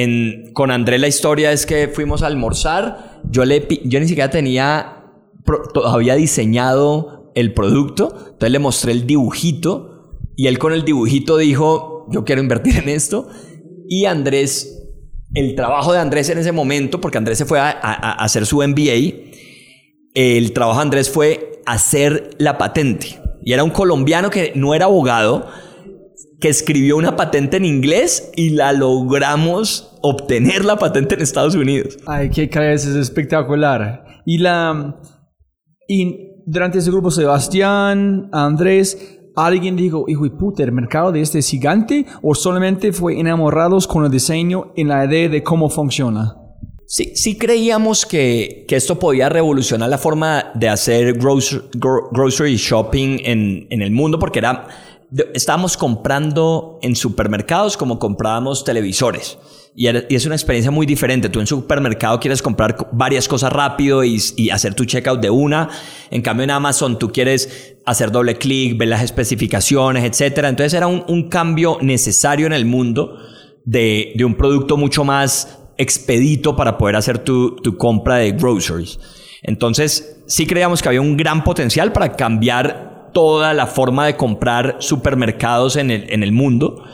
En, 0.01 0.53
con 0.53 0.71
Andrés 0.71 1.01
la 1.01 1.09
historia 1.09 1.51
es 1.51 1.67
que 1.67 1.89
fuimos 1.89 2.23
a 2.23 2.29
almorzar, 2.29 3.21
yo, 3.31 3.45
le, 3.45 3.67
yo 3.85 3.99
ni 3.99 4.07
siquiera 4.07 4.31
tenía 4.31 5.05
todavía 5.75 6.15
diseñado 6.15 7.33
el 7.35 7.53
producto, 7.53 8.15
entonces 8.17 8.51
le 8.53 8.59
mostré 8.61 8.93
el 8.93 9.07
dibujito 9.07 10.21
y 10.37 10.47
él 10.47 10.59
con 10.59 10.73
el 10.73 10.85
dibujito 10.85 11.37
dijo, 11.37 12.07
yo 12.13 12.25
quiero 12.25 12.41
invertir 12.41 12.77
en 12.77 12.89
esto. 12.89 13.29
Y 13.89 14.05
Andrés, 14.05 14.85
el 15.35 15.55
trabajo 15.57 15.93
de 15.93 15.99
Andrés 15.99 16.29
en 16.31 16.39
ese 16.39 16.53
momento, 16.53 17.01
porque 17.01 17.19
Andrés 17.19 17.39
se 17.39 17.45
fue 17.45 17.59
a- 17.59 17.71
a 17.71 18.13
hacer 18.25 18.47
su 18.47 18.63
MBA, 18.63 19.15
el 20.15 20.53
trabajo 20.53 20.79
de 20.79 20.83
Andrés 20.85 21.11
fue 21.11 21.61
hacer 21.67 22.31
la 22.39 22.57
patente. 22.57 23.21
Y 23.43 23.53
era 23.53 23.65
un 23.65 23.71
colombiano 23.71 24.31
que 24.31 24.53
no 24.55 24.75
era 24.75 24.85
abogado, 24.85 25.49
que 26.40 26.48
escribió 26.48 26.96
una 26.96 27.16
patente 27.16 27.57
en 27.57 27.64
inglés 27.64 28.31
y 28.37 28.51
la 28.51 28.72
logramos 28.72 29.98
obtener 30.03 30.64
la 30.64 30.77
patente 30.79 31.14
en 31.16 31.22
Estados 31.22 31.55
Unidos. 31.55 31.98
Ay, 32.07 32.31
qué 32.31 32.48
cabeza, 32.48 32.88
es 32.90 32.94
espectacular. 32.96 34.05
Y 34.24 34.38
la... 34.38 35.01
Y 35.88 36.29
durante 36.46 36.79
ese 36.79 36.90
grupo, 36.90 37.11
Sebastián, 37.11 38.29
Andrés, 38.33 39.20
¿alguien 39.35 39.77
dijo, 39.77 40.05
hijo 40.07 40.24
de 40.24 40.31
puta, 40.31 40.62
el 40.62 40.72
mercado 40.72 41.12
de 41.12 41.22
este 41.22 41.40
es 41.40 41.48
gigante? 41.48 42.07
¿O 42.22 42.35
solamente 42.35 42.92
fue 42.92 43.18
enamorados 43.18 43.87
con 43.87 44.05
el 44.05 44.11
diseño 44.11 44.72
en 44.77 44.88
la 44.88 45.05
idea 45.07 45.29
de 45.29 45.42
cómo 45.42 45.70
funciona? 45.70 46.37
Sí, 46.87 47.12
sí 47.16 47.37
creíamos 47.37 48.07
que, 48.07 48.64
que 48.66 48.77
esto 48.77 48.98
podía 48.98 49.29
revolucionar 49.29 49.90
la 49.90 49.98
forma 49.98 50.53
de 50.55 50.70
hacer 50.70 51.18
grocery, 51.18 51.62
gro- 51.72 52.09
grocery 52.12 52.57
shopping 52.57 53.18
en, 53.24 53.66
en 53.68 53.83
el 53.83 53.90
mundo 53.90 54.18
porque 54.18 54.38
era, 54.38 54.66
estábamos 55.35 55.77
comprando 55.77 56.79
en 56.83 56.94
supermercados 56.94 57.77
como 57.77 57.99
comprábamos 57.99 58.64
televisores. 58.64 59.38
Y, 59.75 59.87
es 59.87 60.27
una 60.27 60.35
experiencia 60.35 60.71
muy 60.71 60.87
diferente. 60.87 61.29
Tú 61.29 61.40
en 61.40 61.47
supermercado 61.47 62.18
quieres 62.21 62.42
comprar 62.42 62.77
co- 62.77 62.88
varias 62.92 63.29
cosas 63.29 63.53
rápido 63.53 64.05
y, 64.05 64.51
hacer 64.51 64.75
tu 64.75 64.85
checkout 64.85 65.21
de 65.21 65.31
una. 65.31 65.68
En 66.11 66.23
cambio 66.23 66.44
en 66.44 66.51
Amazon 66.51 66.99
tú 66.99 67.11
quieres 67.11 67.77
hacer 67.87 68.11
doble 68.11 68.37
clic, 68.37 68.77
ver 68.77 68.88
las 68.88 69.03
especificaciones, 69.03 70.05
etc. 70.05 70.38
Entonces 70.44 70.75
era 70.75 70.87
un, 70.87 71.29
cambio 71.29 71.79
necesario 71.81 72.47
en 72.47 72.53
el 72.53 72.64
mundo 72.64 73.18
de, 73.64 74.12
de 74.16 74.25
un 74.25 74.35
producto 74.35 74.77
mucho 74.77 75.05
más 75.05 75.59
expedito 75.79 76.57
para 76.57 76.77
poder 76.77 76.97
hacer 76.97 77.18
tu, 77.18 77.57
tu 77.57 77.77
compra 77.77 78.16
de 78.16 78.33
groceries. 78.33 78.99
Entonces, 79.42 80.23
sí 80.27 80.47
creíamos 80.47 80.83
que 80.83 80.88
había 80.88 81.01
un 81.01 81.16
gran 81.16 81.44
potencial 81.44 81.92
para 81.92 82.16
cambiar 82.16 82.88
toda 83.12 83.55
la 83.55 83.66
forma 83.66 84.07
de 84.07 84.16
comprar 84.16 84.77
supermercados 84.81 85.77
en 85.77 85.90
el, 85.90 86.11
en 86.11 86.23
el 86.23 86.33
mundo. 86.33 86.85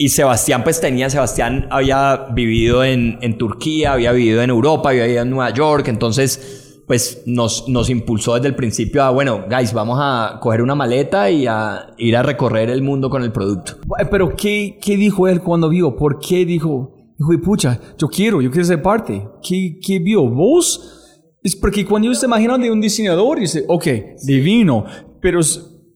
Y 0.00 0.10
Sebastián, 0.10 0.62
pues 0.62 0.80
tenía, 0.80 1.10
Sebastián 1.10 1.66
había 1.70 2.28
vivido 2.32 2.84
en, 2.84 3.18
en 3.20 3.36
Turquía, 3.36 3.94
había 3.94 4.12
vivido 4.12 4.42
en 4.42 4.50
Europa, 4.50 4.90
había 4.90 5.02
vivido 5.02 5.22
en 5.22 5.30
Nueva 5.30 5.52
York, 5.52 5.88
entonces, 5.88 6.84
pues 6.86 7.24
nos, 7.26 7.68
nos 7.68 7.90
impulsó 7.90 8.36
desde 8.36 8.46
el 8.46 8.54
principio 8.54 9.02
a, 9.02 9.10
bueno, 9.10 9.46
guys, 9.50 9.72
vamos 9.72 9.98
a 10.00 10.38
coger 10.40 10.62
una 10.62 10.76
maleta 10.76 11.30
y 11.32 11.48
a 11.48 11.88
ir 11.98 12.16
a 12.16 12.22
recorrer 12.22 12.70
el 12.70 12.82
mundo 12.82 13.10
con 13.10 13.24
el 13.24 13.32
producto. 13.32 13.72
Pero 14.08 14.36
¿qué, 14.36 14.78
qué 14.80 14.96
dijo 14.96 15.26
él 15.26 15.42
cuando 15.42 15.68
vio? 15.68 15.96
¿Por 15.96 16.20
qué 16.20 16.44
dijo, 16.44 16.94
hijo 17.18 17.32
de 17.32 17.38
pucha, 17.38 17.80
yo 17.98 18.06
quiero, 18.06 18.40
yo 18.40 18.52
quiero 18.52 18.66
ser 18.66 18.80
parte? 18.80 19.28
¿Qué, 19.42 19.80
qué 19.84 19.98
vio? 19.98 20.28
¿Vos? 20.30 20.94
Es 21.42 21.56
porque 21.56 21.84
cuando 21.84 22.06
ellos 22.06 22.20
se 22.20 22.26
imaginan 22.26 22.60
de 22.60 22.70
un 22.70 22.80
diseñador, 22.80 23.40
dice, 23.40 23.64
ok, 23.66 23.86
divino, 24.24 24.84
pero 25.20 25.40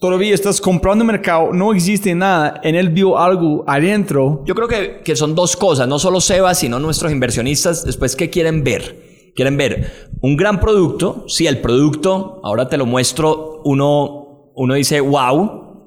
todavía 0.00 0.34
estás 0.34 0.60
comprando 0.60 1.04
mercado, 1.04 1.52
no 1.52 1.72
existe 1.72 2.14
nada, 2.14 2.60
en 2.62 2.74
él 2.74 2.90
vio 2.90 3.18
algo 3.18 3.64
adentro. 3.66 4.42
Yo 4.46 4.54
creo 4.54 4.68
que, 4.68 5.00
que 5.04 5.16
son 5.16 5.34
dos 5.34 5.56
cosas, 5.56 5.86
no 5.88 5.98
solo 5.98 6.20
Seba, 6.20 6.54
sino 6.54 6.78
nuestros 6.78 7.12
inversionistas, 7.12 7.84
después, 7.84 8.16
¿qué 8.16 8.30
quieren 8.30 8.64
ver? 8.64 9.12
quieren 9.34 9.56
ver 9.56 10.10
un 10.20 10.36
gran 10.36 10.60
producto. 10.60 11.24
Si 11.28 11.46
el 11.46 11.60
producto, 11.60 12.40
ahora 12.42 12.68
te 12.68 12.76
lo 12.76 12.86
muestro, 12.86 13.60
uno, 13.64 14.52
uno 14.54 14.74
dice, 14.74 15.00
wow. 15.00 15.84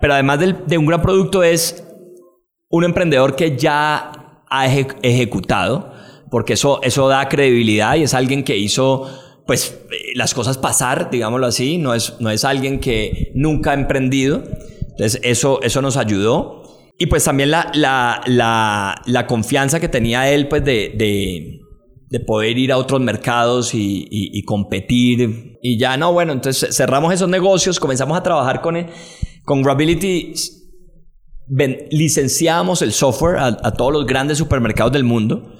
Pero 0.00 0.14
además 0.14 0.38
de 0.66 0.78
un 0.78 0.86
gran 0.86 1.02
producto 1.02 1.42
es 1.42 1.84
un 2.68 2.84
emprendedor 2.84 3.34
que 3.34 3.56
ya 3.56 4.44
ha 4.48 4.66
ejecutado, 5.02 5.92
porque 6.30 6.52
eso, 6.52 6.80
eso 6.82 7.08
da 7.08 7.28
credibilidad 7.28 7.96
y 7.96 8.04
es 8.04 8.14
alguien 8.14 8.44
que 8.44 8.56
hizo 8.56 9.08
pues 9.48 9.80
las 10.14 10.34
cosas 10.34 10.58
pasar, 10.58 11.08
digámoslo 11.10 11.46
así, 11.46 11.78
no 11.78 11.94
es, 11.94 12.20
no 12.20 12.28
es 12.28 12.44
alguien 12.44 12.80
que 12.80 13.32
nunca 13.34 13.70
ha 13.70 13.74
emprendido. 13.74 14.42
Entonces 14.90 15.22
eso, 15.24 15.62
eso 15.62 15.80
nos 15.80 15.96
ayudó. 15.96 16.64
Y 16.98 17.06
pues 17.06 17.24
también 17.24 17.50
la, 17.50 17.70
la, 17.72 18.20
la, 19.06 19.26
confianza 19.26 19.80
que 19.80 19.88
tenía 19.88 20.30
él 20.30 20.48
pues 20.48 20.62
de, 20.66 20.92
de, 20.98 21.60
de 22.10 22.20
poder 22.20 22.58
ir 22.58 22.72
a 22.72 22.76
otros 22.76 23.00
mercados 23.00 23.70
y, 23.72 24.42
competir. 24.42 25.58
Y 25.62 25.78
ya 25.78 25.96
no, 25.96 26.12
bueno, 26.12 26.34
entonces 26.34 26.76
cerramos 26.76 27.14
esos 27.14 27.30
negocios, 27.30 27.80
comenzamos 27.80 28.18
a 28.18 28.22
trabajar 28.22 28.60
con, 28.60 28.86
con 29.46 29.62
Grability. 29.62 30.34
licenciábamos 31.90 32.82
el 32.82 32.92
software 32.92 33.38
a, 33.38 33.72
todos 33.72 33.94
los 33.94 34.04
grandes 34.04 34.36
supermercados 34.36 34.92
del 34.92 35.04
mundo. 35.04 35.54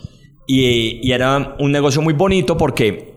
Y 0.46 1.10
era 1.10 1.56
un 1.58 1.72
negocio 1.72 2.02
muy 2.02 2.12
bonito 2.12 2.58
porque 2.58 3.07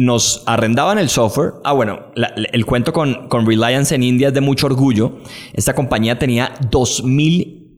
nos 0.00 0.42
arrendaban 0.46 0.98
el 0.98 1.10
software. 1.10 1.52
Ah, 1.62 1.72
bueno, 1.72 2.06
el 2.52 2.64
cuento 2.64 2.90
con, 2.90 3.28
con, 3.28 3.46
Reliance 3.46 3.94
en 3.94 4.02
India 4.02 4.28
es 4.28 4.34
de 4.34 4.40
mucho 4.40 4.66
orgullo. 4.66 5.18
Esta 5.52 5.74
compañía 5.74 6.18
tenía 6.18 6.54
2.000 6.70 7.68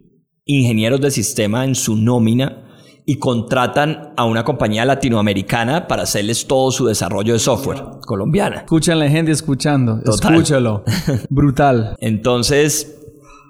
ingenieros 0.45 1.01
de 1.01 1.11
sistema 1.11 1.65
en 1.65 1.75
su 1.75 1.97
nómina 1.97 2.69
y 3.05 3.17
contratan 3.17 4.13
a 4.17 4.25
una 4.25 4.45
compañía 4.45 4.85
latinoamericana 4.85 5.89
para 5.89 6.05
hacerles 6.05 6.47
todo 6.47 6.71
su 6.71 6.87
desarrollo 6.87 7.33
de 7.33 7.41
software 7.41 7.83
colombiana. 8.07 8.59
Escuchan 8.59 9.01
la 9.01 9.09
gente 9.09 9.33
escuchando. 9.33 9.99
Escúchalo. 10.05 10.85
Brutal. 11.29 11.97
Entonces, 11.99 13.01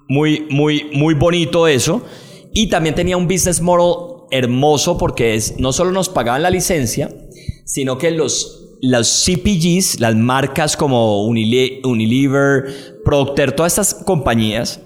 muy, 0.08 0.46
muy, 0.48 0.88
muy 0.94 1.12
bonito 1.12 1.68
eso. 1.68 2.02
Y 2.54 2.70
también 2.70 2.94
tenía 2.94 3.18
un 3.18 3.28
business 3.28 3.61
model 3.61 4.22
hermoso 4.30 4.96
porque 4.96 5.35
es, 5.35 5.58
no 5.58 5.74
solo 5.74 5.92
nos 5.92 6.08
pagaban 6.08 6.40
la 6.40 6.48
licencia, 6.48 7.11
sino 7.66 7.98
que 7.98 8.11
los, 8.11 8.62
los 8.83 9.25
CPGs, 9.25 10.01
las 10.01 10.16
marcas 10.16 10.77
como 10.77 11.25
Unilever, 11.25 13.01
Procter, 13.05 13.53
todas 13.53 13.79
estas 13.79 14.03
compañías 14.03 14.81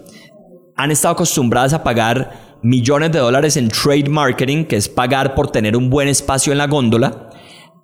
han 0.77 0.91
estado 0.91 1.15
acostumbradas 1.15 1.73
a 1.73 1.83
pagar 1.83 2.59
millones 2.63 3.11
de 3.13 3.21
dólares 3.21 3.57
en 3.57 3.69
trade 3.69 4.11
marketing, 4.11 4.65
que 4.65 4.77
es 4.77 4.91
pagar 4.91 5.35
por 5.35 5.51
tener 5.51 5.79
un 5.79 5.89
buen 5.89 6.09
espacio 6.09 6.53
en 6.53 6.59
la 6.59 6.67
góndola. 6.67 7.31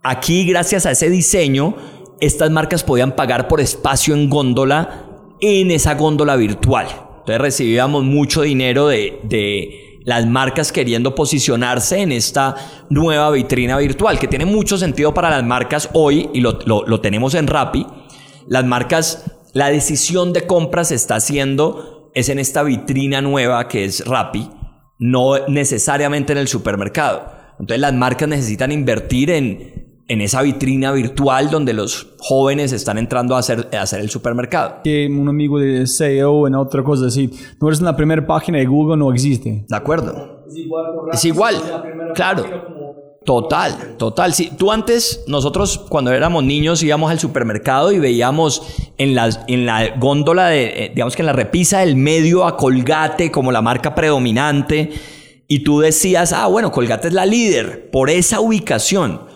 Aquí, 0.02 0.44
gracias 0.44 0.84
a 0.84 0.90
ese 0.90 1.08
diseño, 1.08 1.76
estas 2.20 2.50
marcas 2.50 2.84
podían 2.84 3.16
pagar 3.16 3.48
por 3.48 3.62
espacio 3.62 4.14
en 4.14 4.28
góndola 4.28 5.06
en 5.40 5.70
esa 5.70 5.94
góndola 5.94 6.36
virtual. 6.36 6.88
Entonces 7.20 7.40
recibíamos 7.40 8.04
mucho 8.04 8.42
dinero 8.42 8.88
de, 8.88 9.18
de 9.22 9.91
las 10.04 10.26
marcas 10.26 10.72
queriendo 10.72 11.14
posicionarse 11.14 12.00
en 12.00 12.12
esta 12.12 12.56
nueva 12.90 13.30
vitrina 13.30 13.76
virtual, 13.78 14.18
que 14.18 14.28
tiene 14.28 14.44
mucho 14.44 14.78
sentido 14.78 15.14
para 15.14 15.30
las 15.30 15.44
marcas 15.44 15.88
hoy, 15.92 16.30
y 16.32 16.40
lo, 16.40 17.00
tenemos 17.00 17.34
en 17.34 17.46
Rappi. 17.46 17.86
Las 18.46 18.64
marcas, 18.64 19.30
la 19.52 19.70
decisión 19.70 20.32
de 20.32 20.46
compra 20.46 20.84
se 20.84 20.94
está 20.94 21.16
haciendo 21.16 22.10
es 22.14 22.28
en 22.28 22.38
esta 22.38 22.62
vitrina 22.62 23.22
nueva 23.22 23.68
que 23.68 23.84
es 23.84 24.06
Rappi, 24.06 24.50
no 24.98 25.46
necesariamente 25.48 26.32
en 26.32 26.38
el 26.38 26.48
supermercado. 26.48 27.32
Entonces 27.58 27.80
las 27.80 27.94
marcas 27.94 28.28
necesitan 28.28 28.72
invertir 28.72 29.30
en 29.30 29.81
en 30.08 30.20
esa 30.20 30.42
vitrina 30.42 30.92
virtual 30.92 31.50
donde 31.50 31.72
los 31.72 32.08
jóvenes 32.18 32.72
están 32.72 32.98
entrando 32.98 33.36
a 33.36 33.38
hacer, 33.38 33.68
a 33.72 33.82
hacer 33.82 34.00
el 34.00 34.10
supermercado. 34.10 34.80
Que 34.84 35.06
un 35.06 35.28
amigo 35.28 35.58
de 35.58 35.86
SEO 35.86 36.46
en 36.46 36.54
otra 36.54 36.82
cosa 36.82 37.06
así, 37.06 37.30
no 37.60 37.68
eres 37.68 37.80
en 37.80 37.86
la 37.86 37.96
primera 37.96 38.26
página 38.26 38.58
de 38.58 38.66
Google, 38.66 38.96
no 38.96 39.12
existe. 39.12 39.64
De 39.68 39.76
acuerdo. 39.76 40.44
Es 41.12 41.24
igual, 41.24 41.56
claro. 42.14 42.44
Total, 43.24 43.96
total. 43.98 44.34
Sí, 44.34 44.50
tú 44.58 44.72
antes, 44.72 45.22
nosotros 45.28 45.78
cuando 45.88 46.12
éramos 46.12 46.42
niños 46.42 46.82
íbamos 46.82 47.10
al 47.10 47.20
supermercado 47.20 47.92
y 47.92 48.00
veíamos 48.00 48.62
en 48.98 49.14
la, 49.14 49.30
en 49.46 49.64
la 49.64 49.96
góndola, 49.96 50.48
de, 50.48 50.64
eh, 50.64 50.92
digamos 50.92 51.14
que 51.14 51.22
en 51.22 51.26
la 51.26 51.32
repisa 51.32 51.80
del 51.80 51.94
medio 51.94 52.44
a 52.44 52.56
Colgate 52.56 53.30
como 53.30 53.52
la 53.52 53.62
marca 53.62 53.94
predominante 53.94 54.90
y 55.46 55.60
tú 55.60 55.80
decías, 55.80 56.32
ah, 56.32 56.48
bueno, 56.48 56.72
Colgate 56.72 57.08
es 57.08 57.14
la 57.14 57.26
líder 57.26 57.90
por 57.90 58.10
esa 58.10 58.40
ubicación. 58.40 59.31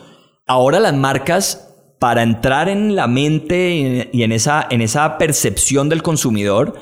Ahora 0.46 0.78
las 0.78 0.94
marcas, 0.94 1.74
para 1.98 2.22
entrar 2.22 2.68
en 2.68 2.94
la 2.94 3.08
mente 3.08 4.08
y 4.12 4.22
en 4.22 4.32
esa, 4.32 4.66
en 4.70 4.80
esa 4.80 5.18
percepción 5.18 5.88
del 5.88 6.04
consumidor, 6.04 6.74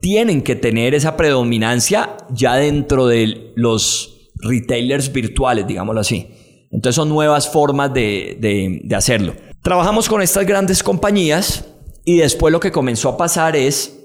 tienen 0.00 0.42
que 0.42 0.56
tener 0.56 0.94
esa 0.94 1.16
predominancia 1.16 2.16
ya 2.30 2.56
dentro 2.56 3.06
de 3.06 3.52
los 3.54 4.32
retailers 4.34 5.12
virtuales, 5.12 5.68
digámoslo 5.68 6.00
así. 6.00 6.26
Entonces 6.72 6.96
son 6.96 7.10
nuevas 7.10 7.48
formas 7.48 7.94
de, 7.94 8.80
de 8.82 8.96
hacerlo. 8.96 9.34
Trabajamos 9.62 10.08
con 10.08 10.20
estas 10.20 10.44
grandes 10.44 10.82
compañías 10.82 11.66
y 12.04 12.16
después 12.16 12.50
lo 12.50 12.58
que 12.58 12.72
comenzó 12.72 13.10
a 13.10 13.16
pasar 13.16 13.54
es 13.54 14.00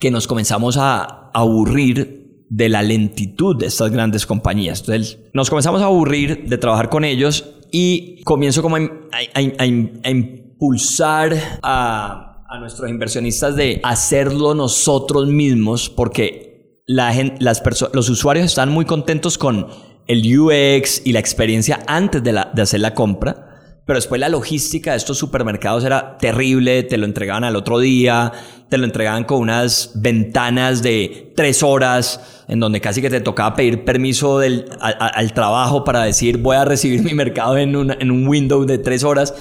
que 0.00 0.10
nos 0.10 0.26
comenzamos 0.26 0.78
a 0.78 1.30
aburrir 1.34 2.46
de 2.48 2.70
la 2.70 2.82
lentitud 2.82 3.56
de 3.56 3.66
estas 3.66 3.90
grandes 3.90 4.24
compañías. 4.24 4.80
Entonces 4.80 5.18
nos 5.34 5.50
comenzamos 5.50 5.82
a 5.82 5.86
aburrir 5.86 6.48
de 6.48 6.56
trabajar 6.56 6.88
con 6.88 7.04
ellos 7.04 7.57
y 7.70 8.22
comienzo 8.24 8.62
como 8.62 8.76
a, 8.76 9.66
impulsar 10.08 11.60
a, 11.62 12.44
a, 12.48 12.58
nuestros 12.58 12.90
inversionistas 12.90 13.56
de 13.56 13.80
hacerlo 13.82 14.54
nosotros 14.54 15.28
mismos 15.28 15.88
porque 15.88 16.82
la 16.86 17.14
las 17.38 17.62
los 17.92 18.08
usuarios 18.08 18.46
están 18.46 18.70
muy 18.70 18.84
contentos 18.84 19.38
con 19.38 19.66
el 20.06 20.38
UX 20.38 21.02
y 21.04 21.12
la 21.12 21.20
experiencia 21.20 21.80
antes 21.86 22.22
de, 22.22 22.32
la, 22.32 22.50
de 22.54 22.62
hacer 22.62 22.80
la 22.80 22.94
compra 22.94 23.47
pero 23.88 23.96
después 23.96 24.20
la 24.20 24.28
logística 24.28 24.90
de 24.90 24.98
estos 24.98 25.16
supermercados 25.16 25.82
era 25.82 26.18
terrible, 26.18 26.82
te 26.82 26.98
lo 26.98 27.06
entregaban 27.06 27.42
al 27.42 27.56
otro 27.56 27.78
día, 27.78 28.30
te 28.68 28.76
lo 28.76 28.84
entregaban 28.84 29.24
con 29.24 29.40
unas 29.40 29.92
ventanas 29.94 30.82
de 30.82 31.32
tres 31.34 31.62
horas, 31.62 32.44
en 32.48 32.60
donde 32.60 32.82
casi 32.82 33.00
que 33.00 33.08
te 33.08 33.22
tocaba 33.22 33.56
pedir 33.56 33.86
permiso 33.86 34.40
del, 34.40 34.66
al 34.78 35.32
trabajo 35.32 35.84
para 35.84 36.02
decir 36.02 36.36
voy 36.36 36.56
a 36.56 36.66
recibir 36.66 37.02
mi 37.02 37.14
mercado 37.14 37.56
en, 37.56 37.70
en 37.98 38.10
un 38.10 38.28
window 38.28 38.66
de 38.66 38.76
tres 38.76 39.04
horas. 39.04 39.32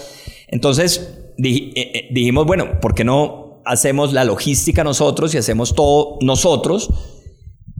Entonces 0.47 1.33
eh, 1.43 1.73
eh, 1.75 2.07
dijimos, 2.11 2.45
bueno, 2.45 2.79
¿por 2.79 2.95
qué 2.95 3.03
no 3.03 3.61
hacemos 3.65 4.13
la 4.13 4.23
logística 4.23 4.81
nosotros 4.81 5.35
y 5.35 5.39
hacemos 5.39 5.75
todo 5.75 6.19
nosotros? 6.21 6.89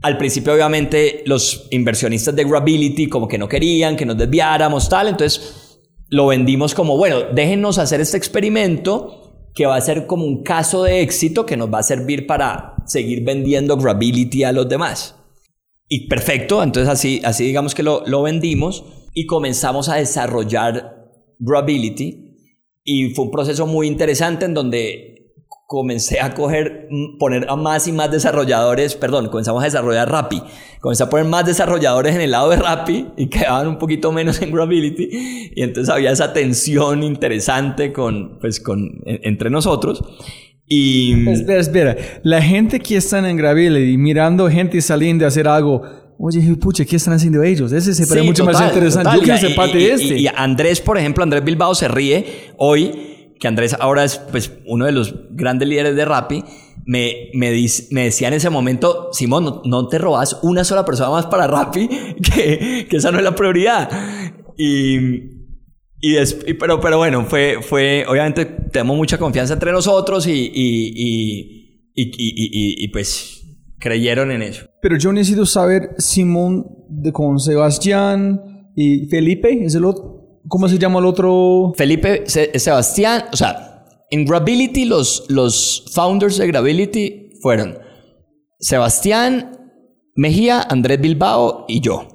Al 0.02 0.18
principio, 0.18 0.52
obviamente, 0.52 1.22
los 1.24 1.66
inversionistas 1.70 2.36
de 2.36 2.44
Grability 2.44 3.08
como 3.08 3.26
que 3.26 3.38
no 3.38 3.48
querían 3.48 3.96
que 3.96 4.04
nos 4.04 4.18
desviáramos, 4.18 4.86
tal. 4.90 5.08
Entonces, 5.08 5.67
lo 6.08 6.26
vendimos 6.26 6.74
como, 6.74 6.96
bueno, 6.96 7.20
déjenos 7.34 7.78
hacer 7.78 8.00
este 8.00 8.16
experimento 8.16 9.50
que 9.54 9.66
va 9.66 9.76
a 9.76 9.80
ser 9.80 10.06
como 10.06 10.24
un 10.24 10.42
caso 10.42 10.84
de 10.84 11.00
éxito 11.02 11.44
que 11.44 11.56
nos 11.56 11.72
va 11.72 11.80
a 11.80 11.82
servir 11.82 12.26
para 12.26 12.76
seguir 12.86 13.24
vendiendo 13.24 13.76
Grability 13.76 14.44
a 14.44 14.52
los 14.52 14.68
demás. 14.68 15.16
Y 15.88 16.06
perfecto, 16.06 16.62
entonces 16.62 16.90
así, 16.90 17.20
así 17.24 17.44
digamos 17.44 17.74
que 17.74 17.82
lo, 17.82 18.04
lo 18.06 18.22
vendimos 18.22 18.84
y 19.14 19.26
comenzamos 19.26 19.88
a 19.88 19.96
desarrollar 19.96 21.10
Grability. 21.38 22.36
Y 22.84 23.10
fue 23.10 23.26
un 23.26 23.30
proceso 23.30 23.66
muy 23.66 23.86
interesante 23.86 24.44
en 24.44 24.54
donde 24.54 25.17
comencé 25.68 26.18
a 26.18 26.32
coger, 26.32 26.88
mm, 26.90 27.18
poner 27.18 27.44
a 27.46 27.54
más 27.54 27.86
y 27.86 27.92
más 27.92 28.10
desarrolladores, 28.10 28.94
perdón, 28.94 29.28
comenzamos 29.28 29.60
a 29.60 29.66
desarrollar 29.66 30.10
Rappi. 30.10 30.42
Comencé 30.80 31.02
a 31.02 31.10
poner 31.10 31.26
más 31.26 31.44
desarrolladores 31.44 32.14
en 32.14 32.22
el 32.22 32.30
lado 32.30 32.48
de 32.48 32.56
Rappi 32.56 33.08
y 33.18 33.26
quedaban 33.26 33.68
un 33.68 33.76
poquito 33.76 34.10
menos 34.10 34.40
en 34.40 34.50
Grability. 34.50 35.50
Y 35.54 35.62
entonces 35.62 35.94
había 35.94 36.10
esa 36.10 36.32
tensión 36.32 37.02
interesante 37.02 37.92
con, 37.92 38.38
pues, 38.40 38.60
con, 38.60 39.02
entre 39.04 39.50
nosotros. 39.50 40.02
Y... 40.66 41.28
Espera, 41.28 41.60
espera. 41.60 41.96
La 42.22 42.40
gente 42.40 42.80
que 42.80 42.96
están 42.96 43.26
en 43.26 43.36
Grability 43.36 43.98
mirando 43.98 44.48
gente 44.48 44.80
saliendo 44.80 45.26
a 45.26 45.28
hacer 45.28 45.46
algo, 45.46 45.82
Oye, 46.20 46.40
pucha, 46.56 46.84
¿qué 46.84 46.96
están 46.96 47.14
haciendo 47.14 47.42
ellos? 47.44 47.70
Ese 47.72 47.94
se 47.94 48.06
parece 48.06 48.26
mucho 48.26 48.44
más 48.44 48.60
interesante. 48.60 49.10
Yo 49.14 49.22
quiero 49.22 49.38
ser 49.38 49.54
parte 49.54 49.76
de 49.76 49.92
este. 49.92 50.18
Y, 50.18 50.24
y 50.24 50.28
Andrés, 50.34 50.80
por 50.80 50.98
ejemplo, 50.98 51.22
Andrés 51.22 51.44
Bilbao 51.44 51.76
se 51.76 51.86
ríe 51.86 52.54
hoy 52.56 53.17
que 53.38 53.48
Andrés 53.48 53.76
ahora 53.78 54.04
es 54.04 54.18
pues, 54.18 54.52
uno 54.66 54.86
de 54.86 54.92
los 54.92 55.14
grandes 55.30 55.68
líderes 55.68 55.96
de 55.96 56.04
Rappi, 56.04 56.44
me, 56.84 57.30
me, 57.34 57.50
me 57.90 58.04
decía 58.04 58.28
en 58.28 58.34
ese 58.34 58.50
momento, 58.50 59.10
Simón, 59.12 59.60
no, 59.64 59.88
te 59.88 59.98
robas 59.98 60.38
una 60.42 60.64
sola 60.64 60.84
persona 60.84 61.10
más 61.10 61.26
para 61.26 61.46
Rappi, 61.46 61.88
que, 62.22 62.86
que 62.88 62.96
esa 62.96 63.10
no 63.10 63.18
es 63.18 63.24
la 63.24 63.34
prioridad. 63.34 63.90
Y, 64.56 64.96
y, 66.00 66.54
pero, 66.58 66.80
pero 66.80 66.98
bueno, 66.98 67.24
fue, 67.26 67.58
fue, 67.60 68.04
obviamente 68.08 68.44
tenemos 68.44 68.96
mucha 68.96 69.18
confianza 69.18 69.54
entre 69.54 69.72
nosotros 69.72 70.26
y, 70.26 70.32
y, 70.32 71.92
y, 71.94 72.84
y 72.84 72.88
pues 72.88 73.38
creyeron 73.78 74.30
en 74.30 74.42
eso. 74.42 74.66
Pero 74.80 74.96
yo 74.96 75.12
necesito 75.12 75.46
saber, 75.46 75.90
Simón, 75.98 76.66
de 76.88 77.12
con 77.12 77.38
Sebastián 77.38 78.72
y 78.74 79.06
Felipe, 79.06 79.64
¿es 79.64 79.74
el 79.74 79.84
otro? 79.84 80.17
¿Cómo 80.46 80.68
se 80.68 80.78
llama 80.78 81.00
el 81.00 81.06
otro? 81.06 81.72
Felipe 81.76 82.24
Se- 82.26 82.58
Sebastián, 82.58 83.24
o 83.32 83.36
sea, 83.36 83.84
en 84.10 84.24
Grability 84.24 84.84
los, 84.84 85.24
los 85.28 85.84
founders 85.92 86.38
de 86.38 86.46
Grability 86.46 87.30
fueron 87.42 87.78
Sebastián 88.58 89.54
Mejía, 90.14 90.62
Andrés 90.62 91.00
Bilbao 91.00 91.64
y 91.68 91.80
yo. 91.80 92.08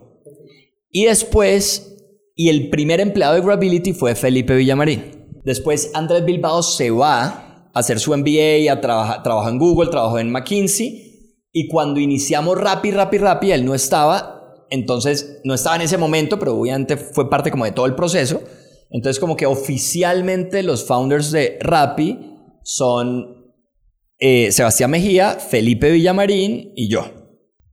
Y 0.89 1.05
después, 1.05 1.95
y 2.35 2.49
el 2.49 2.69
primer 2.69 2.99
empleado 2.99 3.35
de 3.35 3.41
Grability 3.41 3.93
fue 3.93 4.13
Felipe 4.15 4.55
Villamarín. 4.55 5.25
Después 5.45 5.91
Andrés 5.93 6.25
Bilbao 6.25 6.63
se 6.63 6.91
va 6.91 7.23
a 7.73 7.79
hacer 7.79 7.99
su 7.99 8.15
MBA, 8.15 8.71
a 8.71 8.81
trabajar, 8.81 9.23
trabajó 9.23 9.49
en 9.49 9.57
Google, 9.57 9.89
trabajó 9.89 10.19
en 10.19 10.31
McKinsey. 10.31 11.11
Y 11.53 11.67
cuando 11.67 11.99
iniciamos 11.99 12.57
Rappi, 12.59 12.91
Rappi, 12.91 13.17
Rappi, 13.19 13.51
él 13.51 13.63
no 13.65 13.73
estaba. 13.73 14.42
Entonces, 14.73 15.39
no 15.43 15.53
estaba 15.53 15.75
en 15.75 15.83
ese 15.83 15.99
momento, 15.99 16.39
pero 16.39 16.57
obviamente 16.57 16.97
fue 16.97 17.29
parte 17.29 17.51
como 17.51 17.63
de 17.63 17.73
todo 17.73 17.85
el 17.85 17.93
proceso. 17.93 18.41
Entonces, 18.89 19.19
como 19.19 19.35
que 19.35 19.45
oficialmente 19.45 20.63
los 20.63 20.83
founders 20.83 21.31
de 21.31 21.59
Rappi 21.61 22.17
son 22.63 23.53
eh, 24.17 24.51
Sebastián 24.51 24.89
Mejía, 24.89 25.33
Felipe 25.33 25.91
Villamarín 25.91 26.71
y 26.75 26.89
yo. 26.89 27.05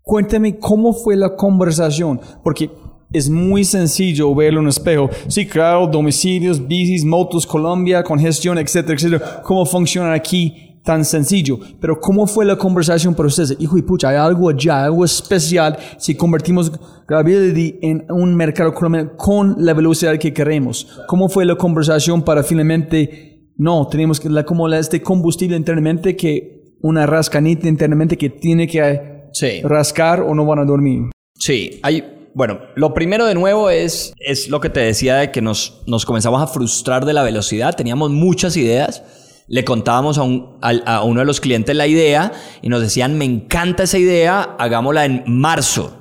Cuéntame 0.03 0.59
cómo 0.59 0.93
fue 0.93 1.17
la 1.17 1.37
conversación, 1.37 2.21
porque 2.45 2.71
es 3.15 3.31
muy 3.31 3.65
sencillo 3.65 4.35
verlo 4.35 4.61
en 4.61 4.65
un 4.65 4.69
espejo. 4.69 5.09
Sí, 5.27 5.47
claro, 5.47 5.87
domicilios, 5.87 6.69
bicis, 6.69 7.07
motos, 7.07 7.47
Colombia, 7.47 8.05
congestión, 8.05 8.59
etcétera, 8.59 8.95
etcétera. 8.95 9.43
¿Cómo 9.43 9.65
funciona 9.65 10.13
aquí? 10.13 10.70
Tan 10.85 11.05
sencillo. 11.05 11.59
Pero 11.81 12.01
¿cómo 12.01 12.27
fue 12.27 12.45
la 12.45 12.57
conversación 12.57 13.15
para 13.15 13.27
ustedes? 13.29 13.57
Hijo 13.59 13.77
y 13.77 13.83
pucha, 13.83 14.09
hay 14.09 14.17
algo 14.17 14.49
allá, 14.49 14.85
algo 14.85 15.05
especial 15.05 15.79
si 15.99 16.15
convertimos 16.15 16.73
Gravity 17.07 17.79
en 17.83 18.07
un 18.11 18.35
mercado 18.35 18.73
colombiano 18.73 19.17
con 19.17 19.57
la 19.59 19.75
velocidad 19.75 20.19
que 20.19 20.33
queremos. 20.33 20.87
¿Cómo 21.07 21.29
fue 21.29 21.45
la 21.45 21.57
conversación 21.57 22.23
para 22.23 22.43
finalmente, 22.43 23.51
no, 23.57 23.87
tenemos 23.89 24.19
que, 24.19 24.31
la, 24.31 24.45
como 24.45 24.69
la, 24.69 24.79
este 24.79 25.03
combustible 25.03 25.57
internamente 25.57 26.17
que 26.17 26.77
una 26.81 27.05
rascanita 27.07 27.69
internamente 27.69 28.17
que 28.17 28.31
tiene 28.31 28.67
que 28.67 29.21
Sí. 29.33 29.61
rascar 29.63 30.23
o 30.23 30.35
no 30.35 30.45
van 30.45 30.59
a 30.61 30.65
dormir. 30.65 31.11
Sí, 31.39 31.81
hay, 31.83 32.29
bueno, 32.35 32.59
lo 32.75 32.93
primero 32.95 33.27
de 33.27 33.35
nuevo 33.35 33.71
es, 33.71 34.13
es 34.19 34.49
lo 34.49 34.61
que 34.61 34.71
te 34.71 34.81
decía 34.81 35.17
de 35.17 35.31
que 35.31 35.41
nos, 35.41 35.83
nos 35.87 36.05
comenzamos 36.05 36.43
a 36.43 36.47
frustrar 36.47 37.05
de 37.05 37.13
la 37.13 37.23
velocidad, 37.23 37.75
teníamos 37.77 38.11
muchas 38.11 38.57
ideas, 38.57 39.03
le 39.51 39.65
contábamos 39.65 40.17
a, 40.17 40.23
un- 40.23 40.57
a 40.63 41.03
uno 41.03 41.21
de 41.21 41.27
los 41.27 41.41
clientes 41.41 41.77
la 41.77 41.87
idea 41.87 42.33
y 42.63 42.69
nos 42.71 42.81
decían, 42.81 43.19
me 43.19 43.25
encanta 43.27 43.83
esa 43.83 43.99
idea, 43.99 44.41
hagámosla 44.59 45.05
en 45.05 45.25
marzo. 45.27 45.99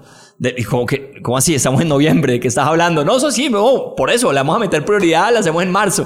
Como 0.70 0.86
que, 0.86 1.22
¿cómo 1.22 1.36
así? 1.36 1.54
Estamos 1.56 1.82
en 1.82 1.90
noviembre, 1.90 2.34
¿de 2.34 2.40
qué 2.40 2.48
estás 2.48 2.68
hablando? 2.68 3.04
No, 3.04 3.18
eso 3.18 3.32
sí, 3.32 3.50
no, 3.50 3.96
por 3.98 4.10
eso, 4.12 4.32
le 4.32 4.40
vamos 4.40 4.56
a 4.56 4.60
meter 4.60 4.86
prioridad, 4.86 5.34
la 5.34 5.40
hacemos 5.40 5.64
en 5.64 5.72
marzo. 5.72 6.04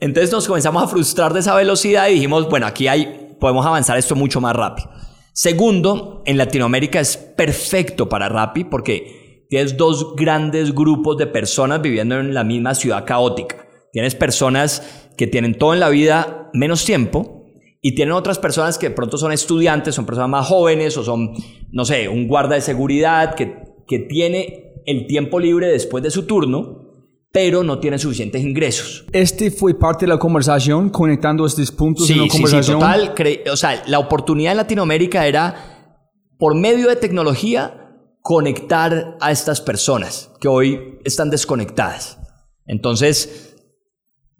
Entonces 0.00 0.32
nos 0.32 0.46
comenzamos 0.48 0.82
a 0.82 0.88
frustrar 0.88 1.34
de 1.34 1.40
esa 1.40 1.54
velocidad 1.54 2.08
y 2.08 2.14
dijimos, 2.14 2.48
bueno, 2.48 2.66
aquí 2.66 2.88
hay, 2.88 3.36
podemos 3.38 3.64
avanzar 3.66 3.98
esto 3.98 4.16
mucho 4.16 4.40
más 4.40 4.56
rápido. 4.56 4.88
Segundo, 5.34 6.22
en 6.26 6.38
Latinoamérica 6.38 6.98
es 6.98 7.16
perfecto 7.16 8.08
para 8.08 8.28
Rappi 8.28 8.64
porque 8.64 9.44
tienes 9.50 9.76
dos 9.76 10.16
grandes 10.16 10.74
grupos 10.74 11.18
de 11.18 11.26
personas 11.26 11.80
viviendo 11.82 12.18
en 12.18 12.32
la 12.34 12.42
misma 12.42 12.74
ciudad 12.74 13.04
caótica. 13.04 13.66
Tienes 13.92 14.14
personas 14.14 14.99
que 15.16 15.26
tienen 15.26 15.56
todo 15.56 15.74
en 15.74 15.80
la 15.80 15.88
vida 15.88 16.50
menos 16.52 16.84
tiempo 16.84 17.44
y 17.82 17.94
tienen 17.94 18.12
otras 18.12 18.38
personas 18.38 18.78
que 18.78 18.88
de 18.90 18.94
pronto 18.94 19.16
son 19.18 19.32
estudiantes, 19.32 19.94
son 19.94 20.06
personas 20.06 20.28
más 20.28 20.46
jóvenes 20.46 20.96
o 20.96 21.04
son, 21.04 21.32
no 21.70 21.84
sé, 21.84 22.08
un 22.08 22.28
guarda 22.28 22.54
de 22.56 22.60
seguridad 22.60 23.34
que, 23.34 23.54
que 23.86 23.98
tiene 24.00 24.74
el 24.86 25.06
tiempo 25.06 25.38
libre 25.40 25.66
después 25.68 26.02
de 26.02 26.10
su 26.10 26.24
turno, 26.26 26.86
pero 27.32 27.62
no 27.62 27.78
tiene 27.78 27.98
suficientes 27.98 28.42
ingresos. 28.42 29.04
Este 29.12 29.50
fue 29.50 29.78
parte 29.78 30.04
de 30.04 30.08
la 30.08 30.18
conversación, 30.18 30.90
conectando 30.90 31.46
estos 31.46 31.70
puntos 31.70 32.10
en 32.10 32.18
la 32.18 32.24
Sí, 32.24 32.30
sí, 32.30 32.36
sí, 32.36 32.42
conversación. 32.42 32.78
total. 32.80 33.14
o 33.52 33.56
sea, 33.56 33.82
la 33.86 33.98
oportunidad 33.98 34.52
en 34.52 34.56
Latinoamérica 34.58 35.26
era, 35.26 35.96
por 36.38 36.54
medio 36.56 36.88
de 36.88 36.96
tecnología, 36.96 37.76
conectar 38.22 39.16
a 39.20 39.30
estas 39.30 39.60
personas 39.60 40.32
que 40.40 40.48
hoy 40.48 40.98
están 41.04 41.30
desconectadas. 41.30 42.18
Entonces, 42.66 43.49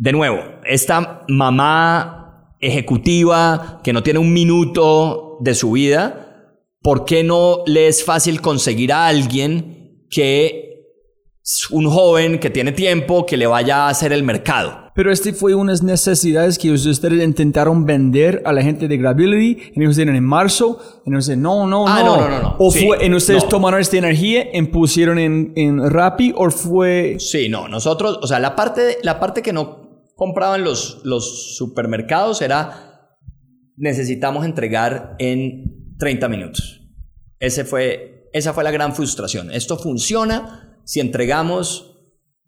de 0.02 0.12
nuevo, 0.12 0.38
esta 0.64 1.24
mamá 1.28 2.56
ejecutiva 2.58 3.80
que 3.84 3.92
no 3.92 4.02
tiene 4.02 4.18
un 4.18 4.32
minuto 4.32 5.36
de 5.40 5.54
su 5.54 5.72
vida, 5.72 6.54
¿por 6.80 7.04
qué 7.04 7.22
no 7.22 7.58
le 7.66 7.86
es 7.86 8.02
fácil 8.02 8.40
conseguir 8.40 8.94
a 8.94 9.06
alguien 9.08 10.06
que 10.10 10.70
es 11.42 11.68
un 11.70 11.86
joven 11.90 12.38
que 12.38 12.48
tiene 12.48 12.72
tiempo 12.72 13.26
que 13.26 13.36
le 13.36 13.46
vaya 13.46 13.84
a 13.84 13.88
hacer 13.90 14.12
el 14.14 14.22
mercado? 14.22 14.78
Pero 14.94 15.12
este 15.12 15.32
fue 15.32 15.54
unas 15.54 15.82
necesidades 15.82 16.58
que 16.58 16.70
ustedes 16.72 17.22
intentaron 17.22 17.84
vender 17.86 18.42
a 18.44 18.52
la 18.52 18.62
gente 18.62 18.88
de 18.88 18.96
Gravity. 18.98 19.56
Y 19.74 19.80
ellos 19.80 19.96
dijeron 19.96 20.16
en 20.16 20.24
marzo. 20.24 20.78
Y 21.06 21.10
ellos 21.10 21.26
dijeron, 21.26 21.42
no, 21.42 21.66
no, 21.66 21.84
Ah, 21.86 22.02
no. 22.04 22.16
no, 22.16 22.22
no, 22.22 22.28
no, 22.28 22.42
no. 22.42 22.56
O 22.58 22.70
Sí, 22.70 22.86
fue, 22.86 23.06
en 23.06 23.14
ustedes 23.14 23.44
no. 23.44 23.48
tomaron 23.48 23.80
esta 23.80 23.96
energía 23.96 24.48
y 24.52 24.60
pusieron 24.62 25.18
en, 25.18 25.52
en 25.56 25.88
Rappi. 25.88 26.34
O 26.36 26.50
fue. 26.50 27.16
Sí, 27.18 27.48
no, 27.48 27.68
nosotros, 27.68 28.18
o 28.20 28.26
sea, 28.26 28.40
la 28.40 28.54
parte, 28.56 28.98
la 29.02 29.18
parte 29.20 29.40
que 29.42 29.52
no 29.54 29.80
compraban 30.20 30.64
los, 30.64 31.00
supermercados 31.56 32.42
era 32.42 33.16
necesitamos 33.78 34.44
entregar 34.44 35.16
en 35.18 35.96
30 35.98 36.28
minutos. 36.28 36.83
Ese 37.38 37.64
fue, 37.64 38.28
esa 38.35 38.52
fue 38.52 38.62
la 38.62 38.70
gran 38.70 38.94
frustración. 38.94 39.50
Esto 39.50 39.78
funciona 39.78 40.78
si 40.85 41.00
entregamos 41.00 41.96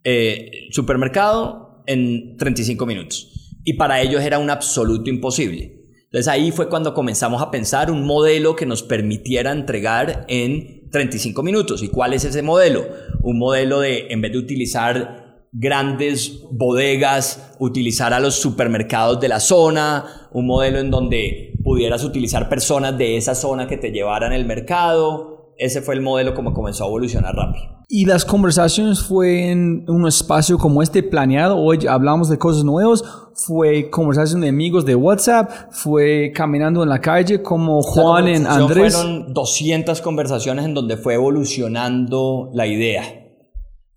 eh, 0.04 0.68
supermercado 0.70 1.82
en 1.86 2.36
35 2.36 2.84
minutos. 2.84 3.56
Y 3.64 3.72
para 3.78 4.02
ellos 4.02 4.20
era 4.20 4.38
un 4.38 4.50
absoluto 4.50 5.08
imposible. 5.08 5.80
Entonces 6.04 6.28
ahí 6.28 6.50
fue 6.50 6.68
cuando 6.68 6.92
comenzamos 6.92 7.40
a 7.40 7.50
pensar 7.50 7.90
un 7.90 8.04
modelo 8.04 8.54
que 8.54 8.66
nos 8.66 8.82
permitiera 8.82 9.50
entregar 9.50 10.26
en 10.28 10.90
35 10.90 11.42
minutos. 11.42 11.82
¿Y 11.82 11.88
cuál 11.88 12.12
es 12.12 12.26
ese 12.26 12.42
modelo? 12.42 12.86
Un 13.22 13.38
modelo 13.38 13.80
de, 13.80 14.08
en 14.10 14.20
vez 14.20 14.32
de 14.32 14.38
utilizar 14.38 15.21
grandes 15.52 16.42
bodegas, 16.50 17.54
utilizar 17.58 18.14
a 18.14 18.20
los 18.20 18.36
supermercados 18.36 19.20
de 19.20 19.28
la 19.28 19.38
zona, 19.38 20.28
un 20.32 20.46
modelo 20.46 20.78
en 20.78 20.90
donde 20.90 21.52
pudieras 21.62 22.02
utilizar 22.04 22.48
personas 22.48 22.96
de 22.96 23.16
esa 23.16 23.34
zona 23.34 23.66
que 23.66 23.76
te 23.76 23.90
llevaran 23.90 24.32
el 24.32 24.46
mercado. 24.46 25.52
Ese 25.58 25.82
fue 25.82 25.94
el 25.94 26.00
modelo 26.00 26.34
como 26.34 26.54
comenzó 26.54 26.84
a 26.84 26.86
evolucionar 26.88 27.36
rápido. 27.36 27.82
Y 27.86 28.06
las 28.06 28.24
conversaciones 28.24 29.02
fue 29.02 29.50
en 29.50 29.84
un 29.86 30.08
espacio 30.08 30.56
como 30.56 30.82
este 30.82 31.02
planeado. 31.02 31.58
Hoy 31.58 31.86
hablamos 31.86 32.30
de 32.30 32.38
cosas 32.38 32.64
nuevas. 32.64 33.04
Fue 33.34 33.90
conversación 33.90 34.40
de 34.40 34.48
amigos 34.48 34.86
de 34.86 34.94
WhatsApp. 34.94 35.50
Fue 35.70 36.32
caminando 36.34 36.82
en 36.82 36.88
la 36.88 37.02
calle 37.02 37.42
como 37.42 37.82
Juan 37.82 38.28
en 38.28 38.46
Andrés. 38.46 38.96
Fueron 38.96 39.34
200 39.34 40.00
conversaciones 40.00 40.64
en 40.64 40.72
donde 40.72 40.96
fue 40.96 41.14
evolucionando 41.14 42.50
la 42.54 42.66
idea. 42.66 43.21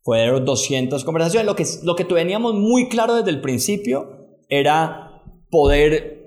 Fueron 0.05 0.45
200 0.45 1.03
conversaciones. 1.03 1.47
Lo 1.47 1.55
que, 1.55 1.65
lo 1.83 1.95
que 1.95 2.05
teníamos 2.05 2.53
muy 2.53 2.87
claro 2.89 3.15
desde 3.15 3.31
el 3.31 3.41
principio 3.41 4.37
era 4.49 5.23
poder 5.49 6.21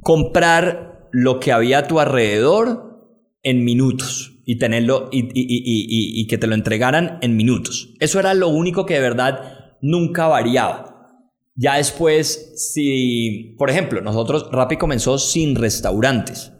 comprar 0.00 1.08
lo 1.12 1.40
que 1.40 1.50
había 1.52 1.78
a 1.78 1.86
tu 1.88 1.98
alrededor 1.98 3.00
en 3.42 3.64
minutos 3.64 4.32
y 4.44 4.58
tenerlo 4.58 5.08
y, 5.10 5.20
y- 5.24 5.30
y- 5.34 6.20
y- 6.20 6.26
que 6.28 6.38
te 6.38 6.46
lo 6.46 6.54
entregaran 6.54 7.18
en 7.20 7.36
minutos. 7.36 7.94
Eso 7.98 8.20
era 8.20 8.32
lo 8.34 8.48
único 8.48 8.86
que 8.86 8.94
de 8.94 9.00
verdad 9.00 9.74
nunca 9.82 10.28
variaba. 10.28 10.92
Ya 11.56 11.76
después, 11.78 12.52
si, 12.72 13.56
por 13.58 13.70
ejemplo, 13.70 14.00
nosotros, 14.02 14.48
Rappi 14.52 14.76
comenzó 14.76 15.18
sin 15.18 15.56
restaurantes. 15.56 16.52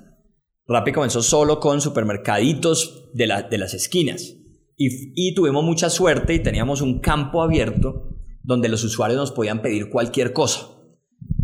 Rappi 0.67 0.91
comenzó 0.91 1.23
solo 1.23 1.61
con 1.61 1.81
supermercaditos 1.81 3.11
de, 3.15 3.27
la- 3.29 3.43
de 3.43 3.59
las 3.59 3.73
esquinas. 3.75 4.35
Y, 4.77 5.13
y 5.15 5.35
tuvimos 5.35 5.65
mucha 5.65 5.91
suerte 5.91 6.35
y 6.35 6.43
teníamos 6.43 6.83
un 6.83 7.01
campo 7.01 7.43
abierto 7.43 8.17
donde 8.43 8.69
los 8.69 8.85
usuarios 8.85 9.19
nos 9.19 9.33
podían 9.33 9.63
pedir 9.63 9.91
cualquier 9.91 10.33
cosa. 10.33 10.69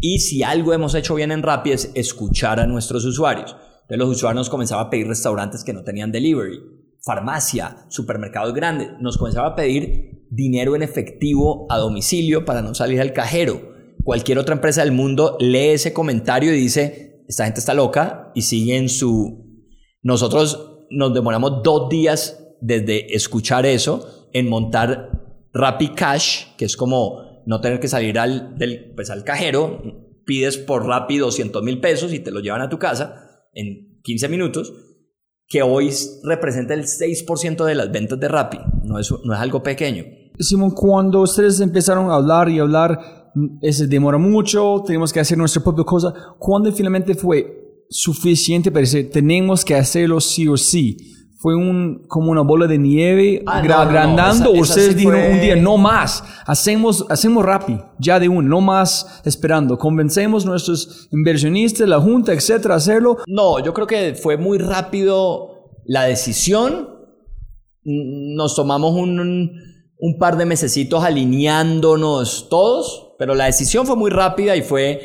Y 0.00 0.20
si 0.20 0.42
algo 0.42 0.72
hemos 0.72 0.94
hecho 0.94 1.14
bien 1.14 1.32
en 1.32 1.42
Rappi 1.42 1.72
es 1.72 1.90
escuchar 1.94 2.60
a 2.60 2.66
nuestros 2.66 3.04
usuarios. 3.04 3.56
Entonces 3.82 3.98
los 3.98 4.16
usuarios 4.16 4.40
nos 4.40 4.50
comenzaban 4.50 4.86
a 4.86 4.90
pedir 4.90 5.08
restaurantes 5.08 5.64
que 5.64 5.72
no 5.72 5.82
tenían 5.82 6.12
delivery, 6.12 6.60
farmacia, 7.02 7.84
supermercados 7.88 8.54
grandes. 8.54 8.90
Nos 9.00 9.18
comenzaban 9.18 9.52
a 9.52 9.54
pedir 9.56 10.26
dinero 10.30 10.76
en 10.76 10.82
efectivo 10.82 11.66
a 11.68 11.78
domicilio 11.78 12.44
para 12.44 12.62
no 12.62 12.74
salir 12.74 13.00
al 13.00 13.12
cajero. 13.12 13.72
Cualquier 14.04 14.38
otra 14.38 14.54
empresa 14.54 14.82
del 14.82 14.92
mundo 14.92 15.36
lee 15.38 15.70
ese 15.70 15.92
comentario 15.92 16.54
y 16.54 16.58
dice, 16.58 17.24
esta 17.28 17.44
gente 17.44 17.60
está 17.60 17.74
loca 17.74 18.32
y 18.34 18.42
sigue 18.42 18.76
en 18.76 18.88
su... 18.88 19.46
Nosotros 20.02 20.86
nos 20.90 21.14
demoramos 21.14 21.62
dos 21.62 21.88
días 21.88 22.41
desde 22.62 23.14
escuchar 23.14 23.66
eso 23.66 24.28
en 24.32 24.48
montar 24.48 25.10
Rappi 25.52 25.88
Cash, 25.88 26.54
que 26.56 26.64
es 26.64 26.76
como 26.76 27.42
no 27.44 27.60
tener 27.60 27.80
que 27.80 27.88
salir 27.88 28.18
al, 28.18 28.56
del, 28.56 28.92
pues, 28.94 29.10
al 29.10 29.24
cajero, 29.24 29.82
pides 30.24 30.56
por 30.56 30.86
Rappi 30.86 31.18
200 31.18 31.62
mil 31.62 31.80
pesos 31.80 32.12
y 32.14 32.20
te 32.20 32.30
lo 32.30 32.40
llevan 32.40 32.62
a 32.62 32.68
tu 32.68 32.78
casa 32.78 33.48
en 33.52 34.00
15 34.02 34.28
minutos, 34.28 34.72
que 35.46 35.62
hoy 35.62 35.90
representa 36.22 36.72
el 36.72 36.84
6% 36.84 37.64
de 37.64 37.74
las 37.74 37.90
ventas 37.90 38.18
de 38.18 38.28
Rappi, 38.28 38.58
no 38.84 38.98
es, 38.98 39.12
no 39.24 39.34
es 39.34 39.40
algo 39.40 39.62
pequeño. 39.62 40.04
Simón, 40.38 40.70
cuando 40.70 41.20
ustedes 41.20 41.60
empezaron 41.60 42.10
a 42.10 42.14
hablar 42.14 42.48
y 42.48 42.58
hablar, 42.58 43.30
se 43.60 43.86
demora 43.86 44.18
mucho, 44.18 44.82
tenemos 44.86 45.12
que 45.12 45.20
hacer 45.20 45.36
nuestra 45.36 45.62
propia 45.62 45.84
cosa. 45.84 46.14
¿Cuándo 46.38 46.72
finalmente 46.72 47.14
fue 47.14 47.84
suficiente 47.90 48.70
para 48.70 48.82
decir, 48.82 49.10
tenemos 49.10 49.64
que 49.64 49.74
hacerlo 49.74 50.20
sí 50.20 50.48
o 50.48 50.56
sí? 50.56 50.96
Fue 51.42 51.56
un, 51.56 52.04
como 52.06 52.30
una 52.30 52.42
bola 52.42 52.68
de 52.68 52.78
nieve 52.78 53.42
Ah, 53.46 53.60
no, 53.60 53.68
no, 53.68 53.74
no, 53.74 53.80
agrandando. 53.80 54.50
esa- 54.54 54.60
ustedes 54.62 54.88
sí 54.90 54.94
dijeron 54.94 55.20
fue- 55.20 55.30
un 55.32 55.40
día, 55.40 55.56
no 55.56 55.76
más. 55.76 56.22
Hacemos, 56.46 57.04
hacemos 57.10 57.44
rápido, 57.44 57.90
ya 57.98 58.20
de 58.20 58.28
un, 58.28 58.48
no 58.48 58.60
más 58.60 59.20
esperando. 59.24 59.76
Convencemos 59.76 60.46
nuestros 60.46 61.08
inversionistas, 61.10 61.88
la 61.88 62.00
junta, 62.00 62.32
etcétera, 62.32 62.74
a 62.74 62.76
hacerlo. 62.76 63.16
No, 63.26 63.58
yo 63.58 63.74
creo 63.74 63.88
que 63.88 64.14
fue 64.14 64.36
muy 64.36 64.58
rápido 64.58 65.70
la 65.84 66.04
decisión. 66.04 66.88
Nos 67.84 68.54
tomamos 68.54 68.92
un, 68.92 69.52
un 69.98 70.18
par 70.20 70.36
de 70.36 70.46
mesecitos 70.46 71.02
alineándonos 71.02 72.48
todos, 72.48 73.14
pero 73.18 73.34
la 73.34 73.46
decisión 73.46 73.86
fue 73.86 73.96
muy 73.96 74.10
rápida 74.10 74.54
y 74.56 74.62
fue 74.62 75.00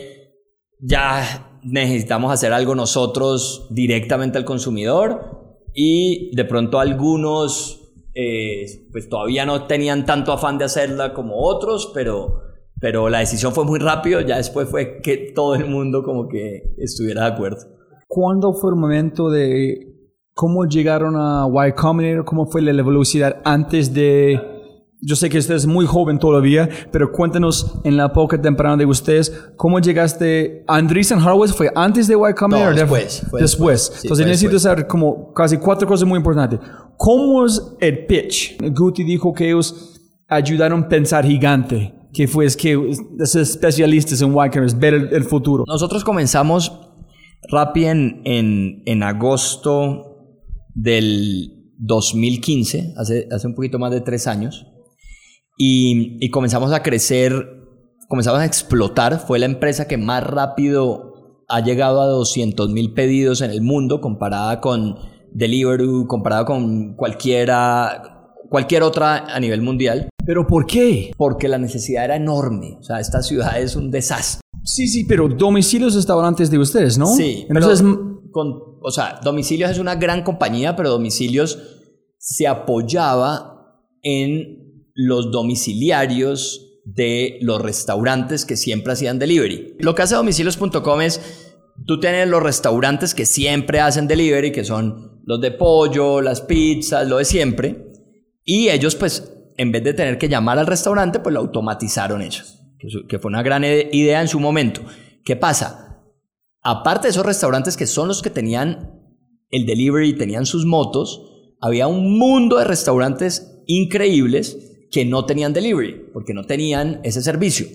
ya 0.80 1.58
necesitamos 1.64 2.32
hacer 2.32 2.54
algo 2.54 2.76
nosotros 2.76 3.68
directamente 3.72 4.38
al 4.38 4.46
consumidor 4.46 5.37
y 5.80 6.36
de 6.36 6.44
pronto 6.44 6.80
algunos 6.80 7.94
eh, 8.16 8.88
pues 8.92 9.08
todavía 9.10 9.46
no 9.46 9.68
tenían 9.68 10.08
tanto 10.08 10.34
afán 10.34 10.58
de 10.58 10.66
hacerla 10.66 11.14
como 11.14 11.36
otros, 11.38 11.92
pero, 11.94 12.40
pero 12.82 13.10
la 13.10 13.20
decisión 13.20 13.54
fue 13.54 13.64
muy 13.64 13.78
rápido, 13.78 14.22
ya 14.22 14.38
después 14.38 14.68
fue 14.68 15.02
que 15.04 15.34
todo 15.36 15.54
el 15.54 15.70
mundo 15.70 16.02
como 16.02 16.28
que 16.28 16.74
estuviera 16.80 17.26
de 17.26 17.28
acuerdo. 17.28 17.60
¿Cuándo 18.08 18.54
fue 18.54 18.72
el 18.72 18.76
momento 18.76 19.30
de 19.30 19.94
cómo 20.34 20.66
llegaron 20.66 21.16
a 21.16 21.46
Y 21.68 21.74
Combinator? 21.74 22.26
¿Cómo 22.26 22.48
fue 22.48 22.64
la 22.64 22.72
velocidad 22.72 23.40
antes 23.46 23.94
de... 23.94 24.57
Yo 25.00 25.16
sé 25.16 25.30
que 25.30 25.38
usted 25.38 25.56
es 25.56 25.68
muy 25.68 25.86
joven 25.86 26.18
todavía, 26.18 26.68
pero 26.92 27.12
cuéntanos 27.12 27.80
en 27.84 27.98
la 27.98 28.06
época 28.06 28.42
temprana 28.42 28.78
de 28.78 28.86
ustedes, 28.86 29.32
¿cómo 29.56 29.80
llegaste 29.80 30.64
Andreessen 30.68 31.20
Horowitz? 31.20 31.54
¿Fue 31.54 31.72
antes 31.76 32.08
de 32.08 32.16
Y 32.16 32.34
Combinator? 32.34 32.74
No, 32.74 32.80
después, 32.80 33.22
después. 33.22 33.42
después. 33.42 33.92
Sí, 33.94 34.08
Entonces 34.08 34.26
necesito 34.26 34.58
saber 34.58 34.88
como 34.88 35.32
casi 35.34 35.58
cuatro 35.58 35.88
cosas 35.88 36.08
muy 36.08 36.18
importantes. 36.18 36.60
¿Cómo 36.98 37.46
es 37.46 37.62
el 37.80 38.08
pitch? 38.08 38.58
Guti 38.74 39.04
dijo 39.04 39.34
que 39.34 39.50
ellos 39.50 40.02
ayudaron 40.28 40.86
a 40.86 40.90
pensar 40.90 41.26
gigante, 41.26 41.94
que 42.12 42.28
fue 42.28 42.46
es 42.46 42.58
que 42.58 42.74
es 43.20 43.36
especialistas 43.36 44.20
en 44.22 44.32
Y 44.32 44.50
Combinator, 44.50 44.80
ver 44.80 44.94
el, 44.96 45.14
el 45.14 45.24
futuro. 45.26 45.64
Nosotros 45.68 46.04
comenzamos 46.04 46.72
Rappi 47.50 47.86
en, 47.86 48.22
en, 48.26 48.82
en 48.86 49.04
agosto 49.04 50.34
del 50.74 51.54
2015, 51.78 52.96
hace, 52.98 53.28
hace 53.32 53.48
un 53.48 53.54
poquito 53.54 53.78
más 53.80 53.92
de 53.92 54.02
tres 54.02 54.28
años, 54.28 54.66
y, 55.58 56.18
y 56.24 56.30
comenzamos 56.30 56.72
a 56.72 56.84
crecer, 56.84 57.34
comenzamos 58.08 58.40
a 58.40 58.46
explotar. 58.46 59.20
Fue 59.20 59.40
la 59.40 59.46
empresa 59.46 59.88
que 59.88 59.98
más 59.98 60.24
rápido 60.24 61.44
ha 61.48 61.62
llegado 61.62 62.02
a 62.02 62.08
200 62.08 62.70
mil 62.72 62.94
pedidos 62.94 63.42
en 63.42 63.52
el 63.52 63.62
mundo, 63.62 64.02
comparada 64.02 64.60
con 64.60 64.96
Deliveroo, 65.32 66.08
comparada 66.08 66.46
con 66.46 66.96
cualquiera, 66.96 68.34
cualquier 68.50 68.84
otra 68.84 69.26
a 69.34 69.40
nivel 69.40 69.62
mundial, 69.62 70.10
¿Pero 70.26 70.46
por 70.46 70.66
qué? 70.66 71.12
porque 71.18 71.48
la 71.48 71.58
necesidad 71.58 72.06
era 72.06 72.16
enorme. 72.16 72.78
O 72.80 72.84
sea, 72.84 73.00
esta 73.00 73.22
ciudad 73.22 73.60
es 73.60 73.76
un 73.76 73.92
desastre. 73.92 74.42
Sí, 74.64 74.88
sí, 74.88 75.06
pero 75.06 75.30
domicilios 75.30 75.96
estaban 75.96 76.26
antes 76.26 76.52
de 76.52 76.58
ustedes, 76.58 76.98
¿no? 76.98 77.08
Sí, 77.08 77.46
pero 77.48 77.62
Entonces, 77.62 77.88
con, 78.32 78.60
o 78.82 78.92
sea, 78.92 79.20
Domicilios 79.24 79.72
es 79.72 79.80
una 79.80 79.96
gran 79.96 80.24
compañía, 80.24 80.76
pero 80.76 80.90
Domicilios 80.90 81.58
se 82.18 82.48
apoyaba 82.48 83.82
en 84.02 84.57
los 85.00 85.32
domiciliarios 85.32 86.80
de 86.84 87.38
los 87.42 87.62
restaurantes 87.62 88.46
que 88.46 88.58
siempre 88.58 88.94
hacían 88.94 89.20
delivery. 89.20 89.76
Lo 89.80 89.94
que 89.94 90.02
hace 90.02 90.16
domicilios.com 90.16 91.02
es, 91.02 91.54
tú 91.86 92.00
tienes 92.00 92.28
los 92.28 92.42
restaurantes 92.42 93.14
que 93.14 93.26
siempre 93.28 93.80
hacen 93.80 94.08
delivery, 94.08 94.52
que 94.52 94.64
son 94.64 95.22
los 95.26 95.40
de 95.40 95.52
pollo, 95.52 96.22
las 96.22 96.42
pizzas, 96.42 97.08
lo 97.08 97.18
de 97.18 97.26
siempre, 97.26 97.92
y 98.44 98.70
ellos 98.70 98.96
pues, 98.96 99.32
en 99.58 99.72
vez 99.72 99.84
de 99.84 99.94
tener 99.94 100.18
que 100.18 100.30
llamar 100.30 100.58
al 100.58 100.66
restaurante, 100.68 101.20
pues 101.20 101.34
lo 101.34 101.42
automatizaron 101.42 102.24
ellos, 102.24 102.60
que 103.08 103.20
fue 103.20 103.30
una 103.30 103.44
gran 103.44 103.64
ide- 103.64 103.90
idea 103.92 104.22
en 104.22 104.28
su 104.28 104.40
momento. 104.40 104.82
¿Qué 105.24 105.36
pasa? 105.36 105.84
aparte 106.64 107.08
de 107.08 107.12
esos 107.12 107.26
restaurantes 107.26 107.78
que 107.78 107.88
son 107.88 108.10
los 108.10 108.22
que 108.22 108.30
tenían 108.30 108.92
el 109.52 109.66
delivery, 109.66 110.18
tenían 110.18 110.46
sus 110.46 110.66
motos, 110.66 111.22
había 111.62 111.88
un 111.88 112.18
mundo 112.20 112.58
de 112.58 112.66
restaurantes 112.66 113.62
increíbles 113.68 114.77
que 114.92 115.06
no 115.06 115.26
tenían 115.26 115.54
delivery, 115.54 116.10
porque 116.14 116.34
no 116.34 116.44
tenían 116.46 117.00
ese 117.04 117.22
servicio. 117.22 117.68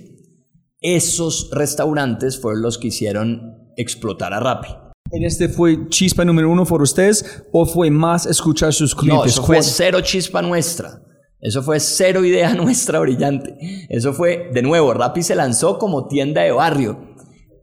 Esos 0.81 1.51
restaurantes 1.53 2.41
fueron 2.41 2.63
los 2.63 2.79
que 2.79 2.89
hicieron 2.89 3.71
explotar 3.77 4.33
a 4.35 4.41
Rappi. 4.41 4.69
¿en 5.15 5.25
este 5.25 5.51
fue 5.51 5.91
chispa 5.91 6.25
número 6.25 6.51
uno 6.51 6.65
por 6.65 6.81
ustedes 6.81 7.45
o 7.53 7.67
fue 7.67 7.91
más 7.91 8.25
escuchar 8.25 8.73
sus 8.73 8.95
No, 8.97 9.01
clientes? 9.03 9.33
eso 9.33 9.43
fue 9.45 9.57
¿Cuál- 9.57 9.65
cero 9.65 10.01
chispa 10.01 10.41
nuestra. 10.41 11.03
Eso 11.39 11.63
fue 11.63 11.81
cero 11.81 12.25
idea 12.25 12.55
nuestra 12.55 12.99
brillante. 12.99 13.55
Eso 13.91 14.15
fue, 14.15 14.49
de 14.55 14.63
nuevo, 14.63 14.95
Rappi 14.95 15.23
se 15.23 15.35
lanzó 15.35 15.79
como 15.79 16.07
tienda 16.09 16.41
de 16.43 16.53
barrio. 16.53 17.15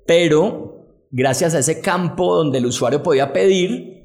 Pero 0.06 1.08
gracias 1.12 1.56
a 1.56 1.60
ese 1.60 1.82
campo 1.82 2.36
donde 2.36 2.60
el 2.60 2.68
usuario 2.68 3.02
podía 3.02 3.34
pedir, 3.34 3.99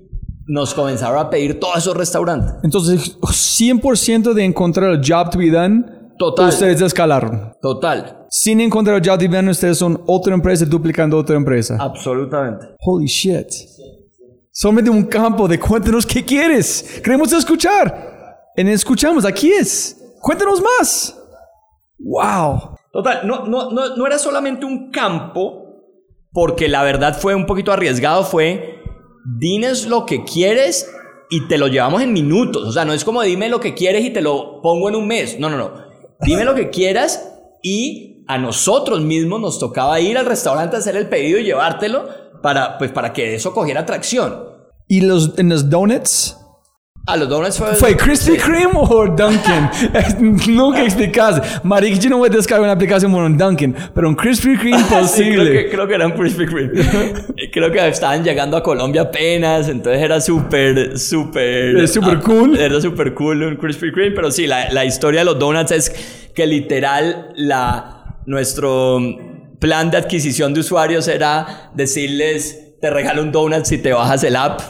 nos 0.47 0.75
comenzaron 0.75 1.19
a 1.19 1.31
pedir 1.31 1.59
todos 1.59 1.79
esos 1.79 1.97
restaurantes. 1.97 2.55
Entonces, 2.63 3.19
100% 3.21 4.33
de 4.33 4.45
encontrar 4.45 4.91
el 4.91 5.01
job 5.07 5.31
to 5.31 5.39
be 5.39 5.51
done, 5.51 5.85
Total. 6.19 6.49
ustedes 6.49 6.81
escalaron. 6.81 7.53
Total. 7.61 8.27
Sin 8.31 8.61
encontrar 8.61 8.97
el 8.97 9.09
job 9.09 9.19
to 9.19 9.29
be 9.29 9.37
done, 9.37 9.51
ustedes 9.51 9.79
son 9.79 10.03
otra 10.07 10.35
empresa 10.35 10.65
duplicando 10.65 11.17
otra 11.19 11.37
empresa. 11.37 11.77
Absolutamente. 11.81 12.67
Holy 12.81 13.07
shit. 13.07 13.49
Solamente 14.51 14.91
un 14.91 15.05
campo 15.05 15.49
de 15.49 15.59
cuéntanos 15.59 16.07
qué 16.07 16.25
quieres. 16.25 17.01
Queremos 17.03 17.33
escuchar. 17.33 18.13
En 18.57 18.69
escuchamos, 18.69 19.25
aquí 19.25 19.51
es. 19.51 20.01
Cuéntanos 20.21 20.63
más. 20.63 21.21
Wow. 21.99 22.77
Total, 22.93 23.27
no, 23.27 23.47
no, 23.47 23.71
no, 23.73 23.97
no 23.97 24.07
era 24.07 24.19
solamente 24.19 24.65
un 24.65 24.93
campo, 24.93 25.65
porque 26.31 26.69
la 26.69 26.85
verdad 26.85 27.19
fue 27.19 27.35
un 27.35 27.47
poquito 27.47 27.73
arriesgado, 27.73 28.23
fue, 28.23 28.74
dinos 29.25 29.87
lo 29.87 30.07
que 30.07 30.25
quieres 30.25 30.91
y 31.31 31.49
te 31.49 31.59
lo 31.59 31.69
llevamos 31.69 32.03
en 32.03 32.13
minutos. 32.13 32.69
O 32.69 32.73
sea, 32.73 32.85
no 32.85 32.93
es 32.93 33.05
como 33.05 33.23
dime 33.23 33.49
lo 33.49 33.61
que 33.61 33.75
quieres 33.75 34.05
y 34.05 34.11
te 34.11 34.21
lo 34.21 34.61
pongo 34.63 34.89
en 34.89 34.97
un 34.97 35.07
mes. 35.07 35.39
No, 35.39 35.49
no, 35.51 35.57
no. 35.57 35.73
Dime 36.21 36.45
lo 36.45 36.55
que 36.55 36.71
quieras 36.71 37.33
y 37.63 38.25
a 38.27 38.39
nosotros 38.39 39.01
mismos 39.01 39.41
nos 39.41 39.59
tocaba 39.59 40.01
ir 40.01 40.17
al 40.17 40.27
restaurante 40.27 40.77
a 40.77 40.79
hacer 40.79 40.97
el 40.97 41.09
pedido 41.09 41.39
y 41.39 41.45
llevártelo 41.45 42.09
para, 42.43 42.79
pues, 42.79 42.93
para 42.93 43.13
que 43.13 43.35
eso 43.35 43.53
cogiera 43.53 43.87
tracción. 43.87 44.45
¿Y 44.87 45.01
los, 45.01 45.39
en 45.39 45.49
los 45.49 45.71
donuts? 45.71 46.39
A 47.07 47.19
los 47.19 47.29
donuts 47.29 47.59
fue... 47.59 47.75
¿Fue 47.75 47.97
Krispy 47.97 48.39
Kreme 48.39 48.73
o 48.75 49.07
Dunkin'? 49.07 50.49
Nunca 50.55 50.83
explicaste. 50.83 51.47
Maric, 51.63 51.99
yo 51.99 52.09
no 52.09 52.17
voy 52.17 52.31
a 52.31 52.33
descargar 52.33 52.65
una 52.65 52.73
aplicación 52.73 53.13
por 53.13 53.23
un 53.23 53.37
Dunkin', 53.37 53.75
pero 53.95 54.09
un 54.09 54.15
Krispy 54.15 54.57
Kreme 54.57 54.79
Sí, 54.83 54.85
creo, 54.89 55.01
posible. 55.01 55.53
que, 55.53 55.69
creo 55.71 55.87
que 55.87 55.95
eran 55.95 56.13
Krispy 56.13 56.47
Kreme. 56.47 56.73
creo 57.53 57.71
que 57.71 57.89
estaban 57.89 58.25
llegando 58.25 58.57
a 58.57 58.63
Colombia 58.63 59.03
apenas, 59.03 59.69
entonces 59.69 60.03
era 60.03 60.19
súper, 60.21 60.99
súper... 60.99 61.77
Es 61.77 61.93
súper 61.93 62.19
ah, 62.19 62.23
cool. 62.25 62.57
Era 62.59 62.81
súper 62.81 63.13
cool 63.13 63.43
un 63.43 63.57
Krispy 63.57 63.93
Kreme, 63.93 64.17
pero 64.17 64.31
sí, 64.31 64.47
la, 64.47 64.71
la 64.71 64.87
historia 64.87 65.21
de 65.21 65.27
los 65.27 65.39
donuts 65.39 65.73
es 65.73 65.91
que 66.35 66.47
literal 66.47 67.33
la, 67.37 68.19
nuestro 68.25 68.99
plan 69.59 69.91
de 69.91 69.99
adquisición 69.99 70.55
de 70.55 70.61
usuarios 70.61 71.07
era 71.09 71.71
decirles, 71.75 72.77
te 72.81 72.91
regalo 72.91 73.23
un 73.23 73.33
donut 73.33 73.65
si 73.65 73.79
te 73.79 73.93
bajas 73.93 74.25
el 74.25 74.37
app. 74.37 74.61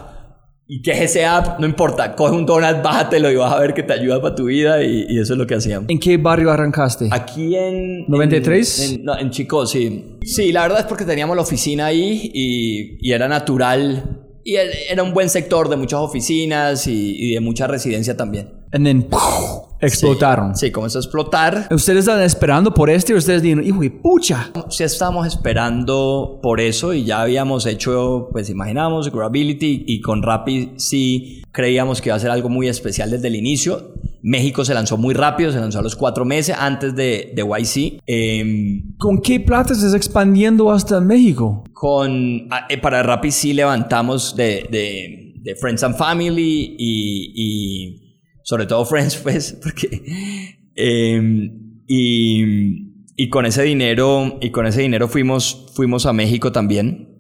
¿Y 0.67 0.81
qué 0.81 0.93
es 0.93 1.01
ese 1.03 1.27
app? 1.27 1.61
No 1.61 1.67
importa, 1.67 2.15
coge 2.17 2.35
un 2.35 2.47
donut, 2.47 2.83
bájatelo 2.83 3.31
y 3.31 3.37
vas 3.37 3.53
a 3.53 3.59
ver 3.59 3.75
que 3.75 3.83
te 3.83 3.93
ayuda 3.93 4.23
para 4.23 4.35
tu 4.35 4.47
vida 4.47 4.83
y, 4.83 5.05
y 5.11 5.19
eso 5.19 5.35
es 5.35 5.39
lo 5.39 5.47
que 5.47 5.55
hacíamos. 5.57 5.91
¿En 5.91 5.99
qué 5.99 6.17
barrio 6.17 6.51
arrancaste? 6.51 7.09
Aquí 7.11 7.55
en... 7.55 8.07
93? 8.09 8.81
En, 8.81 8.95
en- 9.01 9.05
no, 9.05 9.19
en 9.19 9.31
Chico, 9.31 9.67
sí. 9.67 10.17
Sí, 10.23 10.53
la 10.53 10.63
verdad 10.63 10.81
es 10.81 10.87
porque 10.87 11.05
teníamos 11.05 11.37
la 11.37 11.43
oficina 11.43 11.87
ahí 11.87 12.31
y, 12.33 12.97
y 13.07 13.13
era 13.13 13.29
natural. 13.29 14.21
Y 14.43 14.55
er- 14.55 14.71
era 14.91 15.03
un 15.03 15.13
buen 15.13 15.29
sector 15.29 15.69
de 15.69 15.77
muchas 15.77 16.01
oficinas 16.01 16.87
y, 16.87 17.15
y 17.19 17.35
de 17.35 17.41
mucha 17.41 17.67
residencia 17.67 18.17
también. 18.17 18.54
And 18.75 18.85
then, 18.85 19.03
¡puf! 19.11 19.65
explotaron. 19.81 20.57
Sí, 20.57 20.71
comenzó 20.71 20.99
a 20.99 21.03
explotar. 21.03 21.69
¿Ustedes 21.71 22.01
estaban 22.01 22.23
esperando 22.23 22.73
por 22.73 22.91
este 22.91 23.13
y 23.13 23.17
ustedes 23.17 23.43
dijeron, 23.43 23.65
hijo 23.65 23.81
de 23.81 23.91
pucha? 23.91 24.51
Sí 24.71 24.83
estábamos 24.83 25.27
esperando 25.27 26.41
por 26.43 26.61
eso 26.61 26.95
y 26.95 27.05
ya 27.05 27.23
habíamos 27.23 27.67
hecho, 27.67 28.29
pues 28.33 28.51
imaginamos, 28.51 29.13
Grability 29.13 29.85
y 29.87 30.01
con 30.01 30.23
Rappi 30.23 30.73
sí 30.77 31.43
creíamos 31.53 32.01
que 32.01 32.09
iba 32.09 32.17
a 32.17 32.21
ser 32.21 32.31
algo 32.31 32.49
muy 32.49 32.69
especial 32.69 33.11
desde 33.11 33.29
el 33.29 33.37
inicio. 33.37 33.95
México 34.23 34.65
se 34.65 34.73
lanzó 34.73 34.97
muy 34.97 35.13
rápido, 35.13 35.53
se 35.53 35.61
lanzó 35.61 35.81
a 35.81 35.83
los 35.83 35.97
cuatro 35.97 36.25
meses 36.25 36.57
antes 36.59 36.97
de, 36.97 37.35
de 37.35 37.43
YC. 37.43 38.01
Em, 38.07 38.97
¿Con 38.97 39.21
qué 39.21 39.39
plata 39.39 39.75
se 39.75 39.85
está 39.85 39.99
expandiendo 39.99 40.71
hasta 40.73 41.01
México? 41.01 41.65
con 41.75 42.49
ah, 42.51 42.67
eh, 42.71 42.79
para 42.79 43.03
Rappi 43.03 43.31
sí 43.31 43.53
levantamos 43.53 44.35
de, 44.37 44.67
de, 44.71 45.35
de 45.37 45.55
Friends 45.57 45.83
and 45.83 45.97
Family 45.97 46.77
y, 46.79 47.33
y 47.35 48.04
sobre 48.45 48.67
todo 48.67 48.85
Friends 48.85 49.17
pues 49.25 49.59
porque 49.61 50.65
Em, 50.75 51.83
y, 51.87 52.95
y, 53.17 53.29
con 53.31 53.47
ese 53.47 53.63
dinero, 53.63 54.39
y 54.41 54.51
con 54.51 54.67
ese 54.67 54.81
dinero 54.81 55.09
fuimos, 55.09 55.73
fuimos 55.75 56.07
a 56.07 56.13
México 56.13 56.53
también. 56.53 57.11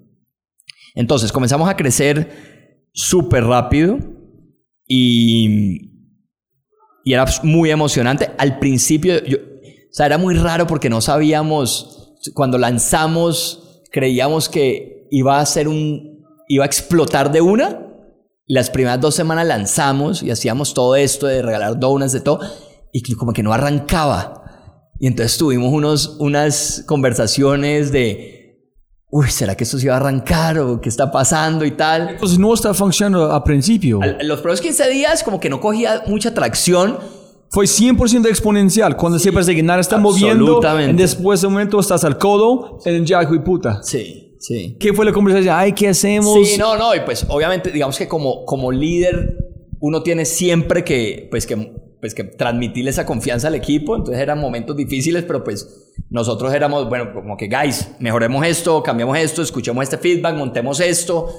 Entonces 0.95 1.33
comenzamos 1.33 1.68
a 1.68 1.77
crecer 1.77 2.89
súper 2.93 3.45
rápido 3.45 3.99
y, 4.87 5.91
y 7.05 7.12
era 7.12 7.27
muy 7.43 7.70
emocionante. 7.70 8.31
Al 8.39 8.59
principio, 8.59 9.22
yo, 9.25 9.39
o 9.39 9.93
sea, 9.93 10.07
era 10.07 10.18
muy 10.18 10.35
raro 10.35 10.66
porque 10.66 10.91
no 10.91 11.01
sabíamos, 11.01 12.14
cuando 12.35 12.59
lanzamos, 12.59 13.83
creíamos 13.93 14.49
que 14.49 15.07
iba 15.11 15.39
a 15.39 15.47
ser 15.47 15.68
un, 15.68 16.25
iba 16.49 16.64
a 16.64 16.66
explotar 16.66 17.31
de 17.31 17.41
una. 17.41 17.84
Las 18.47 18.68
primeras 18.68 19.01
dos 19.01 19.14
semanas 19.14 19.47
lanzamos 19.47 20.22
y 20.22 20.30
hacíamos 20.30 20.74
todo 20.74 20.97
esto 20.97 21.26
de 21.26 21.40
regalar 21.40 21.78
donuts, 21.78 22.12
de 22.12 22.20
todo, 22.20 22.40
y 22.92 23.14
como 23.14 23.32
que 23.32 23.42
no 23.42 23.53
arrancaba. 23.53 24.42
Y 24.99 25.07
entonces 25.07 25.36
tuvimos 25.38 25.72
unos, 25.72 26.16
unas 26.18 26.84
conversaciones 26.86 27.90
de, 27.90 28.70
uy, 29.11 29.30
¿será 29.30 29.55
que 29.57 29.64
esto 29.64 29.78
se 29.78 29.86
iba 29.86 29.95
a 29.95 29.97
arrancar 29.97 30.59
o 30.59 30.80
qué 30.80 30.88
está 30.88 31.11
pasando 31.11 31.64
y 31.64 31.72
tal? 31.72 32.11
Entonces 32.11 32.38
no 32.38 32.53
está 32.53 32.74
funcionando 32.74 33.32
al 33.32 33.42
principio. 33.42 34.01
los 34.22 34.40
primeros 34.40 34.61
15 34.61 34.90
días 34.90 35.22
como 35.22 35.40
que 35.40 35.49
no 35.49 35.61
cogía 35.61 36.03
mucha 36.07 36.34
tracción. 36.34 36.99
Fue 37.51 37.66
100% 37.66 38.26
exponencial. 38.28 38.97
Cuando 38.97 39.18
sí, 39.18 39.24
siempre 39.24 39.55
que 39.55 39.62
nada 39.62 39.80
está 39.80 39.97
moviendo, 39.97 40.61
después 40.95 41.40
de 41.40 41.47
un 41.47 41.53
momento 41.55 41.80
estás 41.80 42.05
al 42.05 42.18
codo 42.18 42.78
en 42.84 43.07
ya 43.07 43.22
y 43.22 43.38
puta. 43.38 43.82
Sí, 43.82 44.24
sí. 44.47 44.76
¿Qué 44.78 44.92
fue 44.92 45.05
la 45.05 45.12
conversación? 45.12 45.55
Ay, 45.57 45.72
¿qué 45.72 45.88
hacemos? 45.88 46.49
Sí, 46.49 46.59
no, 46.59 46.76
no. 46.76 46.95
Y 46.95 47.01
pues 47.01 47.26
obviamente, 47.28 47.70
digamos 47.70 47.99
que 47.99 48.09
como, 48.09 48.45
como 48.45 48.70
líder, 48.72 49.38
uno 49.80 50.03
tiene 50.03 50.24
siempre 50.24 50.84
que, 50.84 51.28
pues 51.30 51.47
que 51.47 51.84
pues 52.05 52.14
que 52.14 52.24
transmitirle 52.24 52.90
esa 52.90 53.07
confianza 53.07 53.49
al 53.49 53.55
equipo, 53.55 53.97
entonces 53.97 54.20
eran 54.20 54.38
momentos 54.38 54.76
difíciles, 54.76 55.24
pero 55.24 55.42
pues 55.42 55.95
nosotros 56.11 56.53
éramos, 56.53 56.86
bueno, 56.86 57.14
como 57.14 57.34
que, 57.34 57.49
guys, 57.49 57.92
mejoremos 57.99 58.47
esto, 58.47 58.82
cambiamos 58.82 59.16
esto, 59.16 59.40
escuchemos 59.40 59.84
este 59.84 59.97
feedback, 59.97 60.36
montemos 60.36 60.80
esto, 60.80 61.30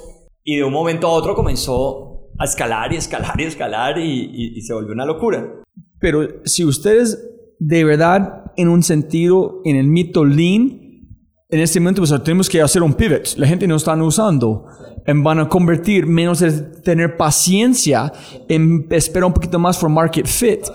y 0.44 0.56
de 0.56 0.64
un 0.64 0.74
momento 0.74 1.06
a 1.06 1.12
otro 1.12 1.36
comenzó 1.36 2.32
a 2.40 2.46
escalar 2.46 2.92
y 2.94 2.96
escalar 2.96 3.40
y 3.40 3.44
escalar 3.44 4.00
y, 4.00 4.60
se 4.62 4.74
volvió 4.74 4.94
una 4.94 5.06
locura. 5.06 5.62
Pero 6.00 6.28
si 6.46 6.66
ustedes 6.66 7.24
de 7.60 7.84
verdad, 7.84 8.52
en 8.58 8.68
un 8.70 8.82
sentido, 8.82 9.62
en 9.66 9.76
el 9.76 9.86
mito 9.86 10.26
lean, 10.26 10.85
en 11.50 11.60
este 11.60 11.80
momento 11.80 12.02
pues 12.02 12.24
tenemos 12.24 12.50
que 12.50 12.62
hacer 12.62 12.82
un 12.82 12.94
pivot, 12.94 13.36
la 13.38 13.48
gente 13.48 13.68
no 13.68 13.76
está 13.76 13.96
usando 13.96 14.66
van 15.08 15.40
a 15.40 15.48
convertir 15.48 16.06
menos 16.06 16.40
de 16.40 16.52
tener 16.52 17.16
paciencia 17.18 18.12
en 18.50 18.88
esperar 18.90 19.26
un 19.26 19.34
poquito 19.34 19.60
más 19.60 19.78
for 19.78 19.90
market 19.90 20.26
fit. 20.26 20.66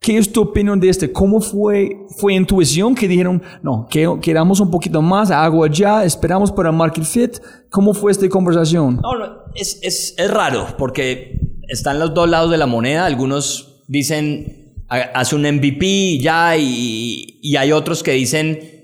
¿Qué 0.00 0.16
es 0.16 0.32
tu 0.32 0.40
opinión 0.40 0.80
de 0.80 0.88
este? 0.88 1.12
¿Cómo 1.12 1.40
fue, 1.40 1.90
fue 2.16 2.32
intuición 2.32 2.94
que 2.94 3.06
dijeron, 3.06 3.42
no, 3.62 3.86
que 3.88 4.08
queramos 4.22 4.58
un 4.58 4.70
poquito 4.70 5.02
más, 5.02 5.30
agua 5.30 5.68
ya, 5.70 6.04
esperamos 6.04 6.50
para 6.50 6.72
market 6.72 7.04
fit? 7.04 7.36
¿Cómo 7.68 7.92
fue 7.92 8.10
esta 8.10 8.26
conversación? 8.28 8.96
No, 9.02 9.10
es, 9.54 9.78
es, 9.82 10.14
es 10.16 10.30
raro 10.30 10.68
porque 10.78 11.38
están 11.68 11.98
los 11.98 12.14
dos 12.14 12.30
lados 12.30 12.50
de 12.50 12.56
la 12.56 12.66
moneda. 12.66 13.04
Algunos 13.04 13.84
dicen, 13.88 14.74
hace 14.88 15.36
un 15.36 15.42
MVP 15.42 16.18
ya, 16.18 16.56
y, 16.56 17.38
y 17.42 17.56
hay 17.56 17.70
otros 17.70 18.02
que 18.02 18.12
dicen, 18.12 18.79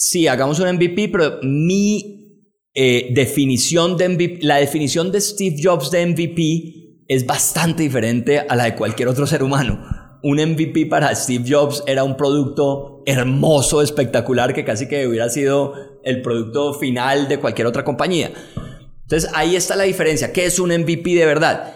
sí, 0.00 0.26
hagamos 0.26 0.58
un 0.60 0.74
MVP, 0.74 1.10
pero 1.10 1.38
mi 1.42 2.46
eh, 2.74 3.10
definición 3.12 3.98
de 3.98 4.08
MVP, 4.08 4.38
la 4.40 4.56
definición 4.56 5.12
de 5.12 5.20
Steve 5.20 5.56
Jobs 5.62 5.90
de 5.90 6.06
MVP 6.06 7.04
es 7.06 7.26
bastante 7.26 7.82
diferente 7.82 8.40
a 8.40 8.56
la 8.56 8.64
de 8.64 8.74
cualquier 8.74 9.08
otro 9.08 9.26
ser 9.26 9.42
humano. 9.42 9.84
Un 10.22 10.38
MVP 10.38 10.86
para 10.86 11.14
Steve 11.14 11.44
Jobs 11.46 11.82
era 11.86 12.02
un 12.02 12.16
producto 12.16 13.02
hermoso, 13.04 13.82
espectacular, 13.82 14.54
que 14.54 14.64
casi 14.64 14.88
que 14.88 15.06
hubiera 15.06 15.28
sido 15.28 15.74
el 16.02 16.22
producto 16.22 16.74
final 16.74 17.28
de 17.28 17.38
cualquier 17.38 17.66
otra 17.66 17.84
compañía. 17.84 18.32
Entonces 19.02 19.30
ahí 19.34 19.54
está 19.54 19.76
la 19.76 19.84
diferencia. 19.84 20.32
¿Qué 20.32 20.46
es 20.46 20.58
un 20.58 20.70
MVP 20.70 21.14
de 21.14 21.26
verdad? 21.26 21.74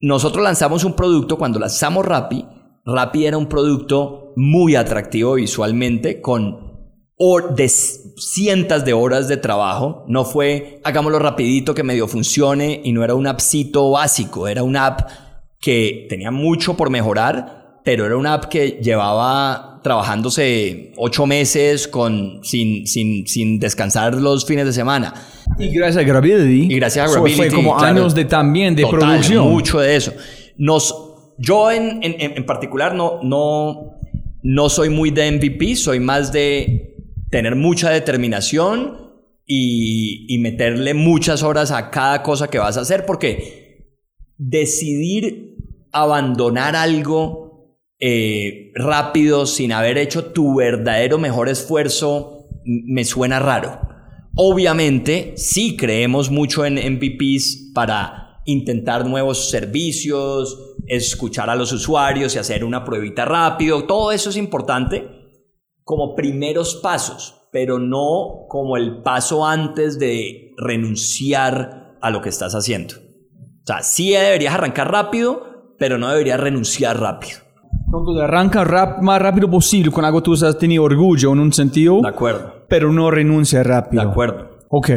Nosotros 0.00 0.42
lanzamos 0.42 0.82
un 0.82 0.94
producto 0.94 1.38
cuando 1.38 1.60
lanzamos 1.60 2.04
Rappi. 2.04 2.44
Rappi 2.84 3.26
era 3.26 3.38
un 3.38 3.48
producto 3.48 4.32
muy 4.34 4.74
atractivo 4.74 5.34
visualmente 5.34 6.20
con 6.20 6.71
de 7.54 7.68
cientos 7.68 8.84
de 8.84 8.92
horas 8.92 9.28
de 9.28 9.36
trabajo. 9.36 10.04
No 10.08 10.24
fue 10.24 10.80
hagámoslo 10.84 11.18
rapidito 11.18 11.74
que 11.74 11.82
medio 11.82 12.08
funcione 12.08 12.80
y 12.84 12.92
no 12.92 13.04
era 13.04 13.14
un 13.14 13.26
appcito 13.26 13.90
básico, 13.90 14.48
era 14.48 14.62
una 14.62 14.86
app 14.86 15.10
que 15.60 16.06
tenía 16.08 16.30
mucho 16.30 16.76
por 16.76 16.90
mejorar, 16.90 17.80
pero 17.84 18.06
era 18.06 18.16
una 18.16 18.34
app 18.34 18.46
que 18.46 18.80
llevaba 18.82 19.80
trabajándose 19.82 20.92
ocho 20.96 21.26
meses 21.26 21.88
con, 21.88 22.40
sin, 22.42 22.86
sin, 22.86 23.26
sin 23.26 23.58
descansar 23.58 24.14
los 24.14 24.44
fines 24.44 24.66
de 24.66 24.72
semana. 24.72 25.14
Y 25.58 25.68
gracias 25.70 26.04
a 26.04 26.06
Gravity. 26.06 26.72
Y 26.72 26.76
gracias 26.76 27.08
a 27.08 27.12
Gravity. 27.12 27.36
fue 27.36 27.50
como 27.50 27.78
años 27.78 28.14
de 28.14 28.24
también 28.24 28.74
de 28.74 28.86
producción. 28.86 29.48
Mucho 29.48 29.80
de 29.80 29.96
eso. 29.96 30.12
Nos, 30.56 30.94
yo 31.38 31.70
en, 31.70 32.00
en, 32.02 32.14
en 32.18 32.46
particular 32.46 32.94
no, 32.94 33.20
no, 33.22 33.98
no 34.42 34.68
soy 34.68 34.88
muy 34.88 35.10
de 35.10 35.30
MVP, 35.32 35.76
soy 35.76 36.00
más 36.00 36.32
de 36.32 36.91
tener 37.32 37.56
mucha 37.56 37.88
determinación 37.88 39.10
y, 39.46 40.36
meterle 40.38 40.92
muchas 40.92 41.42
horas 41.42 41.70
a 41.70 41.90
cada 41.90 42.22
cosa 42.22 42.48
que 42.48 42.58
vas 42.58 42.76
a 42.76 42.82
hacer, 42.82 43.06
porque 43.06 43.96
decidir 44.36 45.56
abandonar 45.92 46.76
algo 46.76 47.78
eh, 47.98 48.70
rápido 48.74 49.46
sin 49.46 49.72
haber 49.72 49.96
hecho 49.96 50.26
tu 50.26 50.56
verdadero 50.56 51.18
mejor 51.18 51.48
esfuerzo 51.48 52.48
me 52.64 53.04
suena 53.04 53.38
raro. 53.38 53.80
Obviamente, 54.36 55.32
sí 55.36 55.76
creemos 55.76 56.30
mucho 56.30 56.66
en 56.66 56.74
MVPs 56.74 57.70
para 57.74 58.42
intentar 58.44 59.06
nuevos 59.06 59.48
servicios, 59.48 60.74
escuchar 60.86 61.48
a 61.48 61.56
los 61.56 61.72
usuarios 61.72 62.34
y 62.34 62.38
hacer 62.38 62.62
una 62.62 62.84
pruebita 62.84 63.24
rápido, 63.24 63.84
todo 63.84 64.12
eso 64.12 64.28
es 64.28 64.36
importante 64.36 65.21
como 65.84 66.14
primeros 66.14 66.76
pasos, 66.76 67.46
pero 67.52 67.78
no 67.78 68.46
como 68.48 68.76
el 68.76 69.02
paso 69.02 69.46
antes 69.46 69.98
de 69.98 70.52
renunciar 70.56 71.96
a 72.00 72.10
lo 72.10 72.20
que 72.22 72.28
estás 72.28 72.54
haciendo. 72.54 72.94
O 72.96 73.66
sea, 73.66 73.82
sí 73.82 74.12
deberías 74.12 74.54
arrancar 74.54 74.90
rápido, 74.90 75.74
pero 75.78 75.98
no 75.98 76.08
deberías 76.08 76.40
renunciar 76.40 76.98
rápido. 76.98 77.38
Entonces 77.86 78.22
arranca 78.22 78.64
rap, 78.64 79.02
más 79.02 79.20
rápido 79.20 79.50
posible 79.50 79.90
con 79.90 80.04
algo 80.04 80.22
tú 80.22 80.32
has 80.32 80.58
tenido 80.58 80.84
orgullo 80.84 81.32
en 81.32 81.40
un 81.40 81.52
sentido. 81.52 82.00
De 82.00 82.08
acuerdo. 82.08 82.64
Pero 82.68 82.92
no 82.92 83.10
renuncia 83.10 83.62
rápido. 83.62 84.02
De 84.02 84.10
acuerdo. 84.10 84.58
Ok. 84.68 84.90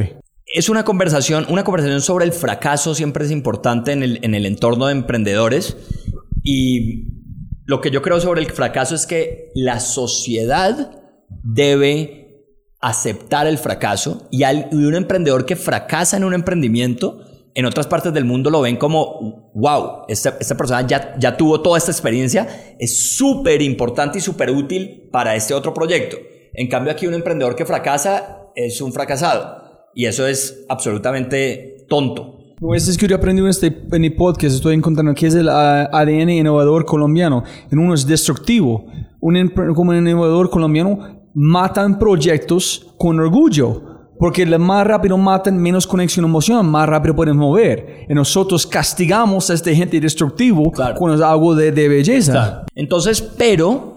Es 0.46 0.70
una 0.70 0.86
conversación, 0.86 1.46
una 1.50 1.64
conversación 1.64 2.02
sobre 2.02 2.26
el 2.26 2.32
fracaso 2.32 2.96
siempre 2.96 3.26
es 3.26 3.32
importante 3.32 3.92
en 3.92 4.04
el, 4.04 4.20
en 4.22 4.34
el 4.34 4.46
entorno 4.46 4.86
de 4.86 4.94
emprendedores 4.94 5.76
y 6.42 7.15
lo 7.66 7.82
que 7.82 7.92
yo 7.92 8.02
creo 8.02 8.20
sobre 8.20 8.42
el 8.42 8.52
fracaso 8.52 8.96
es 8.96 9.06
que 9.06 9.52
la 9.56 9.80
sociedad 9.80 11.02
debe 11.44 12.26
aceptar 12.80 13.48
el 13.48 13.58
fracaso 13.58 14.28
y, 14.32 14.44
un 14.44 14.96
emprendedor 14.96 15.46
que 15.46 15.56
fracasa 15.56 16.18
en 16.18 16.24
un 16.24 16.36
emprendimiento, 16.36 17.22
en 17.56 17.66
otras 17.66 17.88
partes 17.88 18.14
del 18.14 18.26
mundo 18.26 18.52
lo 18.52 18.62
ven 18.62 18.78
como, 18.78 19.52
wow, 19.56 20.04
esta, 20.08 20.38
esta 20.40 20.56
persona 20.56 20.86
ya, 20.86 21.16
ya 21.18 21.36
tuvo 21.36 21.62
toda 21.62 21.80
esta 21.80 21.92
experiencia, 21.92 22.76
es 22.80 23.16
súper 23.18 23.62
importante 23.64 24.20
y 24.20 24.22
súper 24.22 24.52
útil 24.52 25.10
para 25.12 25.36
este 25.36 25.54
otro 25.54 25.74
proyecto. 25.74 26.18
En 26.54 26.68
cambio 26.68 26.92
aquí 26.92 27.08
un 27.08 27.16
emprendedor 27.16 27.56
que 27.56 27.66
fracasa 27.66 28.52
es 28.56 28.80
un 28.82 28.94
fracasado 28.94 29.90
y 29.96 30.06
eso 30.06 30.28
es 30.28 30.66
absolutamente 30.70 31.86
tonto. 31.90 32.35
Pues 32.60 32.88
es 32.88 32.98
que 32.98 33.08
yo 33.08 33.18
aprendí 33.18 33.42
en 33.42 33.50
este 33.50 33.68
en 33.92 34.06
el 34.06 34.16
podcast, 34.16 34.56
estoy 34.56 34.76
encontrando 34.76 35.14
que 35.14 35.28
es 35.28 35.36
el 35.36 35.50
ADN 35.50 36.30
innovador 36.30 36.86
colombiano. 36.86 37.44
En 37.70 37.80
uno 37.80 37.94
es 37.94 38.08
destructivo. 38.08 38.86
Un, 39.20 39.50
como 39.76 39.92
un 39.92 40.08
innovador 40.08 40.50
colombiano 40.50 41.22
matan 41.34 42.00
proyectos 42.00 42.94
con 42.98 43.20
orgullo. 43.20 43.96
Porque 44.18 44.46
más 44.46 44.88
rápido 44.88 45.18
matan, 45.18 45.58
menos 45.58 45.86
conexión 45.86 46.24
emoción, 46.24 46.66
más 46.70 46.88
rápido 46.88 47.14
pueden 47.14 47.36
mover. 47.36 48.06
Y 48.08 48.14
nosotros 48.14 48.66
castigamos 48.66 49.50
a 49.50 49.54
esta 49.54 49.72
gente 49.72 50.00
destructivo 50.00 50.72
cuando 50.98 51.16
es 51.16 51.22
algo 51.22 51.54
de, 51.54 51.74
de 51.74 51.90
belleza. 51.90 52.64
Entonces, 52.74 53.22
pero 53.22 53.96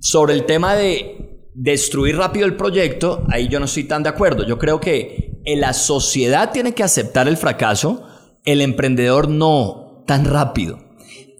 sobre 0.00 0.32
el 0.32 0.46
tema 0.46 0.74
de 0.74 1.50
destruir 1.54 2.16
rápido 2.16 2.46
el 2.46 2.56
proyecto, 2.56 3.24
ahí 3.28 3.48
yo 3.48 3.58
no 3.58 3.66
estoy 3.66 3.84
tan 3.84 4.02
de 4.02 4.08
acuerdo. 4.08 4.46
Yo 4.46 4.56
creo 4.56 4.80
que 4.80 5.27
la 5.44 5.72
sociedad 5.72 6.52
tiene 6.52 6.74
que 6.74 6.82
aceptar 6.82 7.28
el 7.28 7.36
fracaso, 7.36 8.04
el 8.44 8.60
emprendedor 8.60 9.28
no 9.28 10.04
tan 10.06 10.24
rápido. 10.24 10.78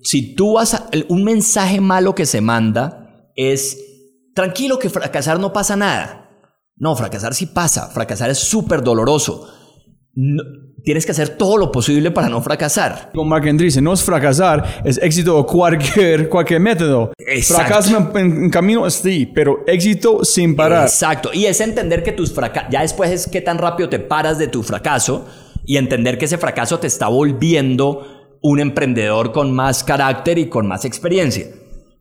Si 0.03 0.35
tú 0.35 0.55
vas 0.55 0.75
a, 0.75 0.89
un 1.09 1.25
mensaje 1.25 1.81
malo 1.81 2.15
que 2.15 2.27
se 2.27 2.41
manda 2.41 3.31
es, 3.35 3.79
tranquilo 4.35 4.79
que 4.79 4.91
fracasar 4.91 5.41
no 5.41 5.53
pasa 5.53 5.77
nada. 5.77 6.31
No, 6.77 6.95
fracasar 6.95 7.35
sí 7.35 7.47
pasa, 7.47 7.89
fracasar 7.89 8.31
es 8.31 8.39
súper 8.39 8.83
doloroso. 8.83 9.49
No- 10.21 10.43
tienes 10.85 11.05
que 11.05 11.13
hacer 11.13 11.31
todo 11.31 11.59
lo 11.59 11.71
posible 11.71 12.11
para 12.11 12.29
no 12.29 12.41
fracasar. 12.41 13.11
Como 13.15 13.29
Mark 13.29 13.45
dice, 13.57 13.81
no 13.83 13.93
es 13.93 14.03
fracasar, 14.03 14.83
es 14.85 14.99
éxito 15.03 15.45
cualquier, 15.47 16.29
cualquier 16.29 16.61
método. 16.61 17.13
Fracaso 17.43 17.97
en, 18.15 18.17
en- 18.19 18.45
en 18.45 18.51
camino, 18.51 18.89
sí, 18.91 19.31
pero 19.35 19.65
éxito 19.67 20.25
sin 20.25 20.57
parar. 20.57 20.85
Exacto. 20.85 21.31
Y 21.33 21.47
es 21.47 21.61
entender 21.61 22.03
que 22.03 22.13
tus 22.13 22.33
fracasos, 22.33 22.71
ya 22.73 22.83
después 22.83 23.11
es 23.11 23.27
qué 23.29 23.41
tan 23.41 23.59
rápido 23.59 23.89
te 23.89 23.99
paras 23.99 24.39
de 24.39 24.49
tu 24.49 24.63
fracaso 24.63 25.27
y 25.65 25.77
entender 25.77 26.17
que 26.19 26.25
ese 26.25 26.39
fracaso 26.39 26.79
te 26.79 26.87
está 26.87 27.09
volviendo 27.09 28.07
un 28.41 28.61
emprendedor 28.61 29.33
con 29.33 29.53
más 29.55 29.85
carácter 29.85 30.39
y 30.39 30.49
con 30.49 30.67
más 30.67 30.85
experiencia. 30.85 31.47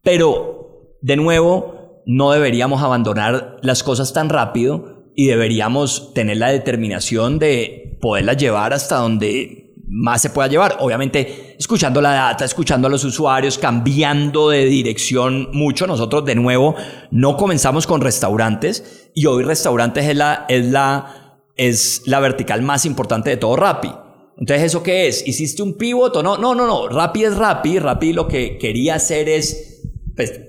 Pero, 0.03 0.95
de 1.01 1.15
nuevo, 1.17 2.03
no 2.05 2.31
deberíamos 2.31 2.81
abandonar 2.81 3.57
las 3.61 3.83
cosas 3.83 4.13
tan 4.13 4.29
rápido 4.29 4.96
y 5.19 5.25
deberíamos 5.25 6.13
tener 6.13 6.37
la 6.37 6.51
determinación 6.51 7.39
de 7.39 7.97
poderlas 7.99 8.37
llevar 8.37 8.71
hasta 8.71 8.97
donde 8.97 9.73
más 9.87 10.21
se 10.21 10.29
pueda 10.29 10.47
llevar. 10.47 10.77
Obviamente, 10.79 11.55
escuchando 11.57 12.01
la 12.01 12.11
data, 12.11 12.45
escuchando 12.45 12.87
a 12.87 12.91
los 12.91 13.03
usuarios, 13.03 13.57
cambiando 13.57 14.51
de 14.51 14.65
dirección 14.65 15.49
mucho. 15.53 15.87
Nosotros, 15.87 16.23
de 16.23 16.35
nuevo, 16.35 16.75
no 17.09 17.35
comenzamos 17.35 17.87
con 17.87 17.99
restaurantes 17.99 19.09
y 19.15 19.25
hoy 19.25 19.43
restaurantes 19.43 20.05
es 20.05 20.15
la, 20.15 20.45
es 20.49 20.67
la, 20.67 21.41
es 21.55 22.03
la 22.05 22.19
vertical 22.19 22.61
más 22.61 22.85
importante 22.85 23.31
de 23.31 23.37
todo 23.37 23.55
Rappi. 23.55 23.89
Entonces, 24.37 24.67
¿eso 24.67 24.83
qué 24.83 25.07
es? 25.07 25.27
¿Hiciste 25.27 25.63
un 25.63 25.79
pivot 25.79 26.15
o 26.15 26.21
no? 26.21 26.37
No, 26.37 26.53
no, 26.53 26.67
no. 26.67 26.89
Rappi 26.89 27.23
es 27.23 27.35
Rappi. 27.35 27.79
Rappi 27.79 28.13
lo 28.13 28.27
que 28.27 28.59
quería 28.59 28.93
hacer 28.93 29.29
es, 29.29 29.81
pues, 30.15 30.41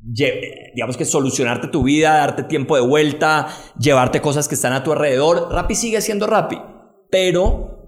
digamos 0.00 0.96
que 0.96 1.04
solucionarte 1.04 1.68
tu 1.68 1.82
vida, 1.82 2.18
darte 2.18 2.44
tiempo 2.44 2.76
de 2.76 2.82
vuelta, 2.82 3.48
llevarte 3.78 4.20
cosas 4.20 4.48
que 4.48 4.54
están 4.54 4.72
a 4.72 4.82
tu 4.82 4.92
alrededor. 4.92 5.48
Rappi 5.50 5.74
sigue 5.74 6.00
siendo 6.00 6.26
Rappi, 6.26 6.56
pero 7.10 7.78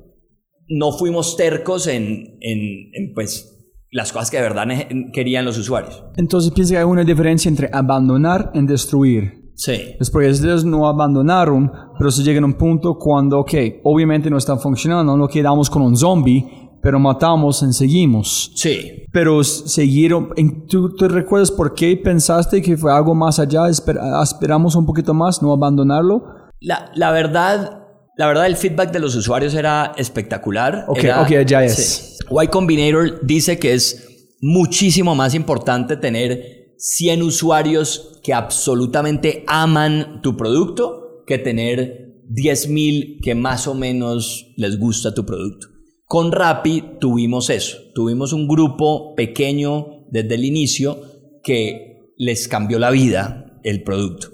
no 0.68 0.92
fuimos 0.92 1.36
tercos 1.36 1.86
en, 1.86 2.38
en, 2.40 2.58
en, 2.92 3.14
pues 3.14 3.56
las 3.90 4.12
cosas 4.12 4.30
que 4.30 4.36
de 4.36 4.44
verdad 4.44 4.66
querían 5.12 5.44
los 5.44 5.58
usuarios. 5.58 6.04
Entonces 6.16 6.52
piensa 6.52 6.74
que 6.74 6.78
hay 6.78 6.84
una 6.84 7.04
diferencia 7.04 7.48
entre 7.48 7.68
abandonar 7.72 8.50
y 8.54 8.64
destruir. 8.66 9.52
Sí. 9.56 9.96
Porque 10.10 10.28
ellos 10.28 10.64
no 10.64 10.86
abandonaron, 10.86 11.70
pero 11.98 12.10
se 12.10 12.22
llegan 12.22 12.44
a 12.44 12.46
un 12.46 12.54
punto 12.54 12.96
cuando, 12.98 13.40
ok, 13.40 13.52
obviamente 13.84 14.30
no 14.30 14.38
está 14.38 14.56
funcionando, 14.56 15.16
no 15.16 15.28
quedamos 15.28 15.68
con 15.68 15.82
un 15.82 15.96
zombie, 15.96 16.69
pero 16.82 16.98
matamos 16.98 17.62
y 17.62 17.72
seguimos. 17.72 18.52
Sí. 18.54 19.04
Pero 19.12 19.42
siguieron, 19.44 20.30
en- 20.36 20.66
¿tú 20.66 20.94
te 20.94 21.08
recuerdas 21.08 21.50
por 21.50 21.74
qué 21.74 21.96
pensaste 21.96 22.62
que 22.62 22.76
fue 22.76 22.92
algo 22.92 23.14
más 23.14 23.38
allá? 23.38 23.62
Esper- 23.68 24.00
esperamos 24.22 24.74
un 24.76 24.86
poquito 24.86 25.12
más, 25.14 25.42
no 25.42 25.52
abandonarlo. 25.52 26.24
La, 26.60 26.90
la 26.94 27.10
verdad, 27.10 27.78
la 28.16 28.26
verdad, 28.26 28.46
el 28.46 28.56
feedback 28.56 28.92
de 28.92 29.00
los 29.00 29.14
usuarios 29.16 29.54
era 29.54 29.92
espectacular. 29.96 30.84
Ok, 30.88 31.04
Era- 31.04 31.22
ok, 31.22 31.30
ya 31.46 31.64
es. 31.64 32.18
Sí. 32.18 32.24
Y 32.42 32.46
Combinator 32.48 33.20
dice 33.24 33.58
que 33.58 33.74
es 33.74 34.36
muchísimo 34.40 35.14
más 35.14 35.34
importante 35.34 35.96
tener 35.96 36.74
100 36.78 37.22
usuarios 37.22 38.20
que 38.22 38.32
absolutamente 38.32 39.44
aman 39.46 40.20
tu 40.22 40.36
producto 40.36 41.24
que 41.26 41.38
tener 41.38 42.22
10.000 42.28 43.18
que 43.22 43.34
más 43.34 43.66
o 43.66 43.74
menos 43.74 44.46
les 44.56 44.78
gusta 44.78 45.12
tu 45.12 45.26
producto. 45.26 45.66
Con 46.12 46.32
Rappi 46.32 46.96
tuvimos 46.98 47.50
eso. 47.50 47.78
Tuvimos 47.94 48.32
un 48.32 48.48
grupo 48.48 49.14
pequeño 49.14 50.06
desde 50.10 50.34
el 50.34 50.44
inicio 50.44 50.98
que 51.44 52.10
les 52.18 52.48
cambió 52.48 52.80
la 52.80 52.90
vida 52.90 53.46
el 53.62 53.84
producto. 53.84 54.26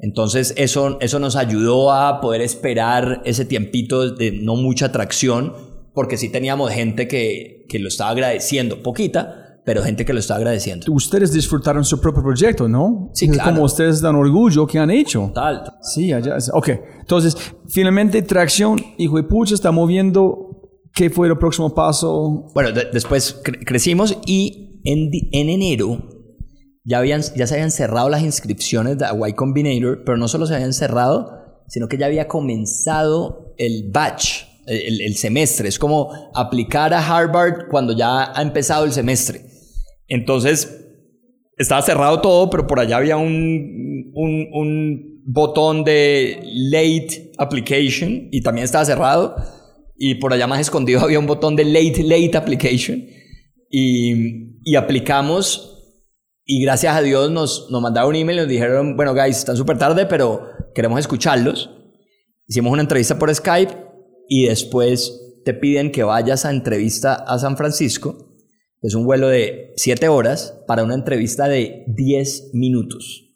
Entonces 0.00 0.52
eso, 0.56 0.98
eso 1.00 1.20
nos 1.20 1.36
ayudó 1.36 1.92
a 1.92 2.20
poder 2.20 2.40
esperar 2.40 3.22
ese 3.24 3.44
tiempito 3.44 4.10
de 4.10 4.32
no 4.32 4.56
mucha 4.56 4.86
atracción, 4.86 5.52
porque 5.94 6.16
sí 6.16 6.28
teníamos 6.28 6.72
gente 6.72 7.06
que, 7.06 7.66
que 7.68 7.78
lo 7.78 7.86
estaba 7.86 8.10
agradeciendo, 8.10 8.82
poquita, 8.82 9.60
pero 9.64 9.84
gente 9.84 10.04
que 10.04 10.12
lo 10.12 10.18
estaba 10.18 10.38
agradeciendo. 10.38 10.86
Ustedes 10.92 11.32
disfrutaron 11.32 11.84
su 11.84 12.00
propio 12.00 12.20
proyecto, 12.24 12.68
¿no? 12.68 13.10
Sí, 13.14 13.26
Es 13.26 13.30
claro. 13.34 13.50
Como 13.52 13.62
ustedes 13.62 14.00
dan 14.00 14.16
orgullo 14.16 14.66
que 14.66 14.80
han 14.80 14.90
hecho. 14.90 15.30
Tal. 15.32 15.62
Sí, 15.82 16.12
allá. 16.12 16.36
es- 16.36 16.50
Ok, 16.52 16.70
entonces, 16.98 17.36
finalmente 17.68 18.20
tracción, 18.22 18.80
hijo 18.98 19.18
de 19.18 19.22
pucha, 19.22 19.54
está 19.54 19.70
moviendo. 19.70 20.48
¿Qué 20.94 21.10
fue 21.10 21.28
el 21.28 21.38
próximo 21.38 21.74
paso? 21.74 22.48
Bueno, 22.54 22.72
de- 22.72 22.86
después 22.92 23.42
cre- 23.42 23.64
crecimos 23.64 24.18
y 24.26 24.80
en 24.84 25.10
enero 25.32 26.08
ya, 26.84 26.98
habían, 26.98 27.22
ya 27.36 27.46
se 27.46 27.54
habían 27.54 27.70
cerrado 27.70 28.08
las 28.08 28.22
inscripciones 28.22 28.98
de 28.98 29.06
Y 29.28 29.32
Combinator, 29.34 30.02
pero 30.04 30.16
no 30.18 30.28
solo 30.28 30.46
se 30.46 30.54
habían 30.54 30.72
cerrado, 30.72 31.30
sino 31.68 31.86
que 31.88 31.96
ya 31.96 32.06
había 32.06 32.26
comenzado 32.28 33.54
el 33.56 33.90
batch, 33.92 34.42
el, 34.66 35.00
el 35.00 35.14
semestre. 35.16 35.68
Es 35.68 35.78
como 35.78 36.10
aplicar 36.34 36.92
a 36.92 36.98
Harvard 37.06 37.68
cuando 37.70 37.96
ya 37.96 38.36
ha 38.36 38.42
empezado 38.42 38.84
el 38.84 38.92
semestre. 38.92 39.42
Entonces, 40.08 40.78
estaba 41.56 41.80
cerrado 41.82 42.20
todo, 42.20 42.50
pero 42.50 42.66
por 42.66 42.80
allá 42.80 42.96
había 42.96 43.16
un, 43.16 44.10
un, 44.14 44.48
un 44.52 45.22
botón 45.24 45.84
de 45.84 46.40
late 46.44 47.30
application 47.38 48.28
y 48.32 48.42
también 48.42 48.64
estaba 48.64 48.84
cerrado. 48.84 49.36
Y 49.96 50.16
por 50.16 50.32
allá 50.32 50.46
más 50.46 50.60
escondido 50.60 51.00
había 51.04 51.18
un 51.18 51.26
botón 51.26 51.56
de 51.56 51.64
late, 51.64 52.02
late 52.02 52.36
application. 52.36 53.04
Y, 53.70 54.60
y 54.64 54.76
aplicamos 54.76 55.72
y 56.44 56.62
gracias 56.62 56.96
a 56.96 57.02
Dios 57.02 57.30
nos, 57.30 57.68
nos 57.70 57.80
mandaron 57.80 58.10
un 58.10 58.16
email 58.16 58.38
y 58.38 58.40
nos 58.42 58.48
dijeron, 58.48 58.96
bueno, 58.96 59.14
guys, 59.14 59.38
están 59.38 59.56
súper 59.56 59.78
tarde, 59.78 60.06
pero 60.06 60.48
queremos 60.74 60.98
escucharlos. 60.98 61.70
Hicimos 62.46 62.72
una 62.72 62.82
entrevista 62.82 63.18
por 63.18 63.32
Skype 63.32 63.72
y 64.28 64.46
después 64.46 65.40
te 65.44 65.54
piden 65.54 65.92
que 65.92 66.02
vayas 66.02 66.44
a 66.44 66.50
entrevista 66.50 67.14
a 67.14 67.38
San 67.38 67.56
Francisco. 67.56 68.36
Es 68.80 68.94
un 68.94 69.04
vuelo 69.04 69.28
de 69.28 69.72
7 69.76 70.08
horas 70.08 70.58
para 70.66 70.82
una 70.82 70.94
entrevista 70.94 71.46
de 71.46 71.84
10 71.86 72.50
minutos. 72.54 73.28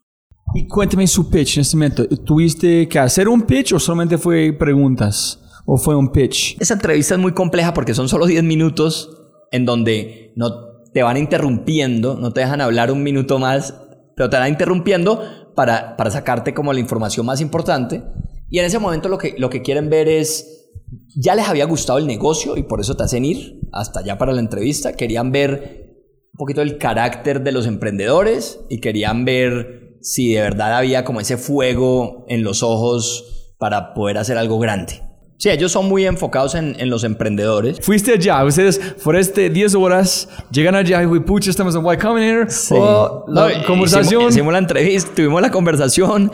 Y 0.54 0.66
cuéntame 0.66 1.06
su 1.06 1.30
pitch 1.30 1.56
en 1.56 1.60
este 1.62 1.76
momento. 1.76 2.08
¿Tuviste 2.08 2.88
que 2.88 2.98
hacer 2.98 3.28
un 3.28 3.42
pitch 3.42 3.72
o 3.72 3.78
solamente 3.78 4.18
fue 4.18 4.52
preguntas? 4.52 5.40
¿O 5.66 5.76
fue 5.76 5.96
un 5.96 6.12
pitch? 6.12 6.56
Esa 6.60 6.74
entrevista 6.74 7.14
es 7.14 7.20
muy 7.20 7.32
compleja 7.32 7.74
porque 7.74 7.92
son 7.92 8.08
solo 8.08 8.26
10 8.26 8.44
minutos 8.44 9.10
en 9.50 9.64
donde 9.64 10.32
no 10.36 10.82
te 10.92 11.02
van 11.02 11.16
interrumpiendo, 11.16 12.14
no 12.14 12.32
te 12.32 12.40
dejan 12.40 12.60
hablar 12.60 12.92
un 12.92 13.02
minuto 13.02 13.40
más, 13.40 13.74
pero 14.14 14.30
te 14.30 14.36
van 14.36 14.48
interrumpiendo 14.48 15.20
para, 15.56 15.96
para 15.96 16.10
sacarte 16.10 16.54
como 16.54 16.72
la 16.72 16.78
información 16.78 17.26
más 17.26 17.40
importante. 17.40 18.04
Y 18.48 18.60
en 18.60 18.64
ese 18.64 18.78
momento 18.78 19.08
lo 19.08 19.18
que, 19.18 19.34
lo 19.38 19.50
que 19.50 19.62
quieren 19.62 19.90
ver 19.90 20.08
es, 20.08 20.70
ya 21.16 21.34
les 21.34 21.48
había 21.48 21.64
gustado 21.64 21.98
el 21.98 22.06
negocio 22.06 22.56
y 22.56 22.62
por 22.62 22.80
eso 22.80 22.96
te 22.96 23.02
hacen 23.02 23.24
ir 23.24 23.60
hasta 23.72 24.00
allá 24.00 24.18
para 24.18 24.32
la 24.32 24.40
entrevista. 24.40 24.92
Querían 24.92 25.32
ver 25.32 25.96
un 26.32 26.38
poquito 26.38 26.62
el 26.62 26.78
carácter 26.78 27.42
de 27.42 27.50
los 27.50 27.66
emprendedores 27.66 28.60
y 28.70 28.80
querían 28.80 29.24
ver 29.24 29.98
si 30.00 30.34
de 30.34 30.42
verdad 30.42 30.76
había 30.76 31.04
como 31.04 31.20
ese 31.20 31.36
fuego 31.36 32.24
en 32.28 32.44
los 32.44 32.62
ojos 32.62 33.54
para 33.58 33.94
poder 33.94 34.18
hacer 34.18 34.38
algo 34.38 34.60
grande. 34.60 35.05
Sí, 35.46 35.50
ellos 35.52 35.70
son 35.70 35.86
muy 35.88 36.04
enfocados 36.04 36.56
en, 36.56 36.74
en 36.80 36.90
los 36.90 37.04
emprendedores. 37.04 37.78
Fuiste 37.80 38.14
allá, 38.14 38.44
ustedes 38.44 38.80
este 39.14 39.48
10 39.48 39.76
horas 39.76 40.28
llegan 40.50 40.74
allá 40.74 41.04
y 41.04 41.20
pucha, 41.20 41.50
estamos 41.50 41.72
en 41.76 41.82
Y 41.82 41.96
Combinator. 41.98 42.48
Oh, 42.72 43.24
la 43.28 43.48
No, 43.60 43.64
conversación. 43.64 44.22
Hicimos, 44.22 44.34
hicimos 44.34 44.52
la 44.52 44.58
entrevista, 44.58 45.10
tuvimos 45.14 45.40
la 45.40 45.52
conversación. 45.52 46.32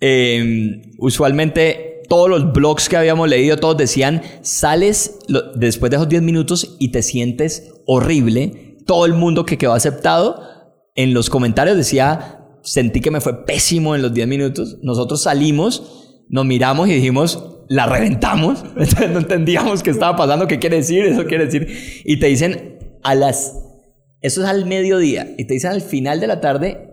Eh, 0.00 0.82
usualmente 0.98 2.02
todos 2.08 2.28
los 2.28 2.52
blogs 2.52 2.88
que 2.88 2.96
habíamos 2.96 3.28
leído, 3.28 3.58
todos 3.58 3.76
decían, 3.76 4.22
sales 4.42 5.20
lo- 5.28 5.52
después 5.54 5.90
de 5.90 5.96
esos 5.98 6.08
10 6.08 6.22
minutos 6.22 6.74
y 6.80 6.88
te 6.90 7.02
sientes 7.02 7.70
horrible. 7.86 8.76
Todo 8.86 9.06
el 9.06 9.14
mundo 9.14 9.46
que 9.46 9.56
quedó 9.56 9.72
aceptado 9.74 10.42
en 10.96 11.14
los 11.14 11.30
comentarios 11.30 11.76
decía, 11.76 12.40
sentí 12.64 13.00
que 13.00 13.12
me 13.12 13.20
fue 13.20 13.44
pésimo 13.44 13.94
en 13.94 14.02
los 14.02 14.12
10 14.12 14.26
minutos. 14.26 14.78
Nosotros 14.82 15.22
salimos, 15.22 16.24
nos 16.28 16.44
miramos 16.44 16.88
y 16.88 16.94
dijimos, 16.94 17.54
la 17.68 17.86
reventamos. 17.86 18.64
Entonces 18.76 19.10
no 19.10 19.20
entendíamos 19.20 19.82
qué 19.82 19.90
estaba 19.90 20.16
pasando, 20.16 20.46
qué 20.46 20.58
quiere 20.58 20.76
decir, 20.76 21.04
eso 21.04 21.24
quiere 21.26 21.46
decir. 21.46 21.68
Y 22.04 22.18
te 22.18 22.26
dicen, 22.26 22.78
a 23.02 23.14
las... 23.14 23.64
Eso 24.20 24.42
es 24.42 24.48
al 24.48 24.66
mediodía. 24.66 25.34
Y 25.38 25.44
te 25.44 25.54
dicen 25.54 25.70
al 25.70 25.80
final 25.82 26.20
de 26.20 26.26
la 26.26 26.40
tarde, 26.40 26.90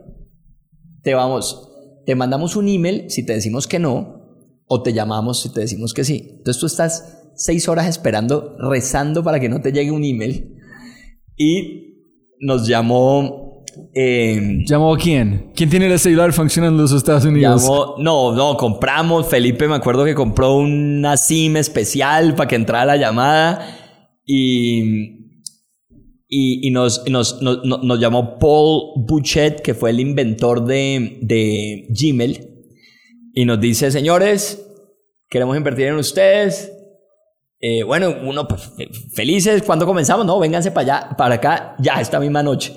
te 1.01 1.15
vamos, 1.15 1.71
te 2.05 2.15
mandamos 2.15 2.55
un 2.55 2.67
email 2.67 3.09
si 3.09 3.25
te 3.25 3.33
decimos 3.33 3.67
que 3.67 3.79
no, 3.79 4.21
o 4.67 4.83
te 4.83 4.93
llamamos 4.93 5.41
si 5.41 5.49
te 5.49 5.61
decimos 5.61 5.93
que 5.93 6.03
sí. 6.03 6.27
Entonces 6.37 6.59
tú 6.59 6.67
estás 6.67 7.31
seis 7.35 7.67
horas 7.67 7.87
esperando, 7.87 8.55
rezando 8.59 9.23
para 9.23 9.39
que 9.39 9.49
no 9.49 9.61
te 9.61 9.71
llegue 9.71 9.91
un 9.91 10.03
email. 10.03 10.55
Y 11.35 11.95
nos 12.39 12.67
llamó... 12.67 13.44
eh, 13.93 14.63
¿Llamó 14.67 14.93
a 14.93 14.97
quién? 14.97 15.51
¿Quién 15.55 15.69
tiene 15.69 15.87
el 15.91 15.99
celular 15.99 16.31
funcionando 16.33 16.77
en 16.77 16.81
los 16.83 16.91
Estados 16.91 17.25
Unidos? 17.25 17.63
Llamó, 17.63 17.95
no, 17.99 18.33
no, 18.33 18.57
compramos. 18.57 19.27
Felipe 19.27 19.67
me 19.67 19.75
acuerdo 19.75 20.05
que 20.05 20.15
compró 20.15 20.55
una 20.57 21.17
SIM 21.17 21.57
especial 21.57 22.35
para 22.35 22.47
que 22.47 22.55
entrara 22.55 22.85
la 22.85 22.97
llamada. 22.97 23.67
Y, 24.25 24.81
y, 26.27 26.67
y 26.67 26.71
nos, 26.71 27.07
nos, 27.09 27.41
nos, 27.41 27.63
nos- 27.63 27.99
llamó 27.99 28.39
Paul 28.39 29.05
Bouchet, 29.07 29.61
que 29.61 29.73
fue 29.73 29.91
el 29.91 29.99
inventor 29.99 30.65
de, 30.65 31.19
de 31.21 31.87
Gmail. 31.89 32.49
Y 33.33 33.45
nos 33.45 33.59
dice, 33.59 33.91
señores, 33.91 34.65
queremos 35.29 35.55
invertir 35.57 35.87
en 35.87 35.95
ustedes. 35.95 36.71
Eh, 37.59 37.83
bueno, 37.83 38.13
uno 38.23 38.47
pues, 38.47 38.71
felices 39.13 39.63
cuando 39.63 39.85
comenzamos, 39.85 40.25
no, 40.25 40.39
vénganse 40.39 40.71
para 40.71 40.97
allá, 40.97 41.17
para 41.17 41.35
acá, 41.35 41.75
ya 41.79 42.01
esta 42.01 42.19
misma 42.19 42.43
noche. 42.43 42.73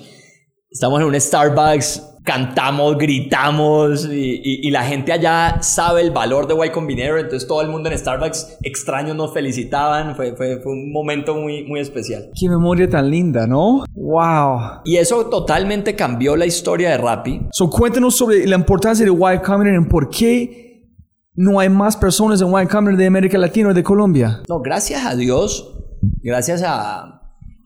Estamos 0.71 1.01
en 1.01 1.07
un 1.07 1.19
Starbucks, 1.19 2.19
cantamos, 2.23 2.95
gritamos 2.95 4.05
y, 4.05 4.69
la 4.69 4.83
gente 4.83 5.11
allá 5.11 5.63
sabe 5.63 6.01
el 6.01 6.11
valor 6.11 6.47
de 6.47 6.53
Y 6.63 6.69
Combinator, 6.69 7.17
entonces 7.17 7.47
todo 7.47 7.63
el 7.63 7.69
mundo 7.69 7.89
en 7.89 7.97
Starbucks 7.97 8.59
extraños 8.61 9.15
nos 9.15 9.33
felicitaban, 9.33 10.15
fue, 10.15 10.35
fue, 10.35 10.61
fue, 10.61 10.71
un 10.71 10.91
momento 10.91 11.33
muy, 11.33 11.63
muy 11.63 11.79
especial. 11.79 12.29
Qué 12.39 12.47
memoria 12.47 12.87
tan 12.87 13.09
linda, 13.09 13.47
¿no? 13.47 13.83
¡Wow! 13.95 14.81
Y 14.85 14.97
eso 14.97 15.25
totalmente 15.25 15.95
cambió 15.95 16.35
la 16.35 16.45
historia 16.45 16.91
de 16.91 16.99
Rappi. 16.99 17.47
So, 17.51 17.67
cuéntanos 17.67 18.15
sobre 18.15 18.45
la 18.45 18.55
importancia 18.55 19.03
de 19.03 19.11
Y 19.11 19.39
Combinator 19.39 19.87
y 19.87 19.89
por 19.89 20.09
qué 20.11 20.85
no 21.33 21.59
hay 21.59 21.69
más 21.69 21.97
personas 21.97 22.41
en 22.41 22.47
Y 22.49 22.67
Combinator 22.67 22.95
de 22.95 23.07
América 23.07 23.39
Latina 23.39 23.69
o 23.69 23.73
de 23.73 23.81
Colombia. 23.81 24.43
No, 24.47 24.59
gracias 24.59 25.03
a 25.03 25.15
Dios, 25.15 25.79
gracias 26.21 26.61
a 26.63 27.18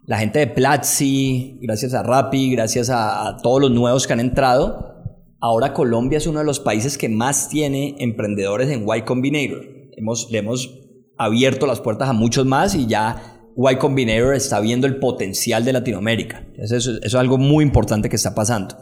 la 0.06 0.18
gente 0.18 0.40
de 0.40 0.48
Platzi, 0.48 1.60
gracias 1.62 1.94
a 1.94 2.04
Rappi, 2.04 2.52
gracias 2.52 2.90
a, 2.90 3.38
todos 3.42 3.62
los 3.62 3.72
nuevos 3.72 4.06
que 4.06 4.14
han 4.14 4.20
entrado, 4.20 5.02
ahora 5.40 5.74
Colombia 5.74 6.18
es 6.18 6.28
uno 6.28 6.40
de 6.40 6.46
los 6.46 6.60
países 6.60 6.98
que 6.98 7.10
más 7.10 7.48
tiene 7.50 7.96
emprendedores 8.00 8.70
en 8.70 8.86
Y 8.88 9.02
Combinator. 9.04 9.66
Hemos, 9.96 10.30
le 10.30 10.40
hemos 10.40 10.80
abierto 11.18 11.68
las 11.68 11.80
puertas 11.80 12.10
a 12.10 12.14
muchos 12.14 12.46
más 12.46 12.76
y 12.76 12.86
ya 12.86 13.40
Y 13.56 13.76
Combinator 13.78 14.36
está 14.36 14.60
viendo 14.60 14.88
el 14.88 14.98
potencial 14.98 15.64
de 15.64 15.74
Latinoamérica. 15.74 16.46
Eso, 16.58 16.98
es 17.02 17.16
algo 17.16 17.38
muy 17.38 17.64
importante 17.64 18.10
que 18.10 18.18
está 18.18 18.36
pasando. 18.36 18.76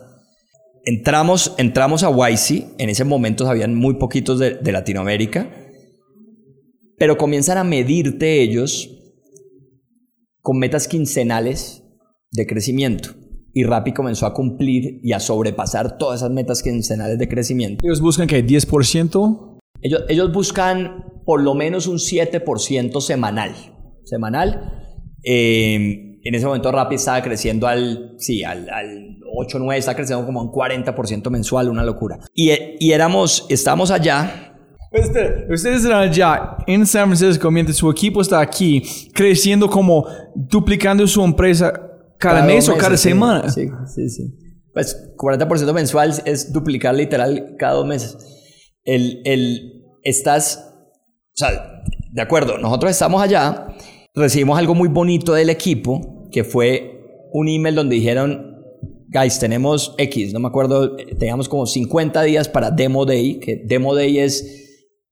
Entramos, 0.86 1.53
entramos 1.59 2.03
a 2.03 2.09
YC, 2.09 2.80
en 2.80 2.89
ese 2.89 3.03
momento 3.03 3.47
habían 3.47 3.76
muy 3.76 3.95
poquitos 3.95 4.39
de, 4.39 4.55
de 4.55 4.72
Latinoamérica, 4.72 5.51
pero 6.97 7.17
comienzan 7.17 7.59
a 7.59 7.63
medirte 7.63 8.41
ellos 8.41 9.01
con 10.42 10.58
metas 10.58 10.88
quincenales 10.88 11.84
de 12.32 12.48
crecimiento. 12.48 13.10
Y 13.54 13.64
Rappi 13.64 13.94
comenzó 13.94 14.26
a 14.26 14.34
cumplir 14.34 15.02
y 15.04 15.12
a 15.12 15.20
sobrepasar 15.20 15.98
todas 15.98 16.22
esas 16.22 16.32
metas 16.32 16.64
quincenales 16.64 17.18
de 17.18 17.28
crecimiento. 17.28 17.86
¿Ellos 17.86 18.00
buscan 18.00 18.28
que 18.28 18.46
10%? 18.46 19.60
Ellos, 19.82 20.04
ellos 20.08 20.32
buscan 20.32 21.06
por 21.26 21.42
lo 21.42 21.54
menos 21.54 21.88
un 21.88 21.98
7% 21.98 23.02
semanal. 23.02 23.52
Semanal. 24.06 24.88
Eh, 25.24 26.20
en 26.24 26.36
ese 26.36 26.46
momento 26.46 26.72
Rappi 26.72 26.96
estaba 26.96 27.22
creciendo 27.22 27.68
al, 27.68 28.16
sí, 28.18 28.44
al, 28.44 28.70
al 28.70 29.18
8, 29.36 29.60
9, 29.60 29.78
está 29.78 29.96
creciendo 29.96 30.26
como 30.26 30.42
un 30.42 30.52
40% 30.52 31.30
mensual, 31.30 31.70
una 31.70 31.84
locura. 31.84 32.20
Y, 32.34 32.52
y 32.80 32.92
éramos, 32.92 33.48
estábamos 33.50 33.92
allá 33.92 34.51
ustedes 34.92 35.84
están 35.84 35.94
allá 35.94 36.58
en 36.68 36.86
San 36.86 37.08
Francisco 37.08 37.50
mientras 37.50 37.78
su 37.78 37.89
equipo 37.89 38.22
está 38.22 38.42
aquí 38.42 38.84
creciendo 39.14 39.70
como 39.70 40.06
duplicando 40.36 41.08
su 41.08 41.24
empresa 41.24 41.72
cada, 42.20 42.44
mes 42.44 42.68
o 42.70 42.78
cada 42.78 42.98
semana. 42.98 43.50
Sí, 43.50 43.68
sí, 43.96 44.10
sí. 44.10 44.36
Pues 44.74 45.14
40% 45.18 45.74
mensual 45.74 46.14
es 46.26 46.54
duplicar 46.54 46.94
literal 46.96 47.56
cada 47.58 47.74
dos 47.74 47.86
meses. 47.86 48.18
El, 48.84 49.22
el, 49.26 49.84
estás, 50.04 50.74
o 51.34 51.38
sea, 51.38 51.84
de 52.12 52.22
acuerdo, 52.22 52.58
nosotros 52.58 52.92
estamos 52.92 53.22
allá, 53.22 53.68
recibimos 54.14 54.58
algo 54.58 54.76
muy 54.76 54.88
bonito 54.88 55.34
del 55.34 55.50
equipo, 55.50 56.30
que 56.32 56.44
fue 56.44 57.28
un 57.34 57.48
email 57.48 57.76
donde 57.76 57.96
dijeron, 57.96 58.64
guys, 59.10 59.39
tenemos 59.39 59.94
X, 59.98 60.34
no 60.34 60.39
me 60.39 60.48
acuerdo, 60.48 60.96
teníamos 60.96 61.50
como 61.50 61.66
50 61.66 62.22
días 62.24 62.48
para 62.48 62.72
Demo 62.72 63.06
Day, 63.06 63.39
que 63.39 63.62
Demo 63.66 63.94
Day 63.94 64.20
es 64.20 64.70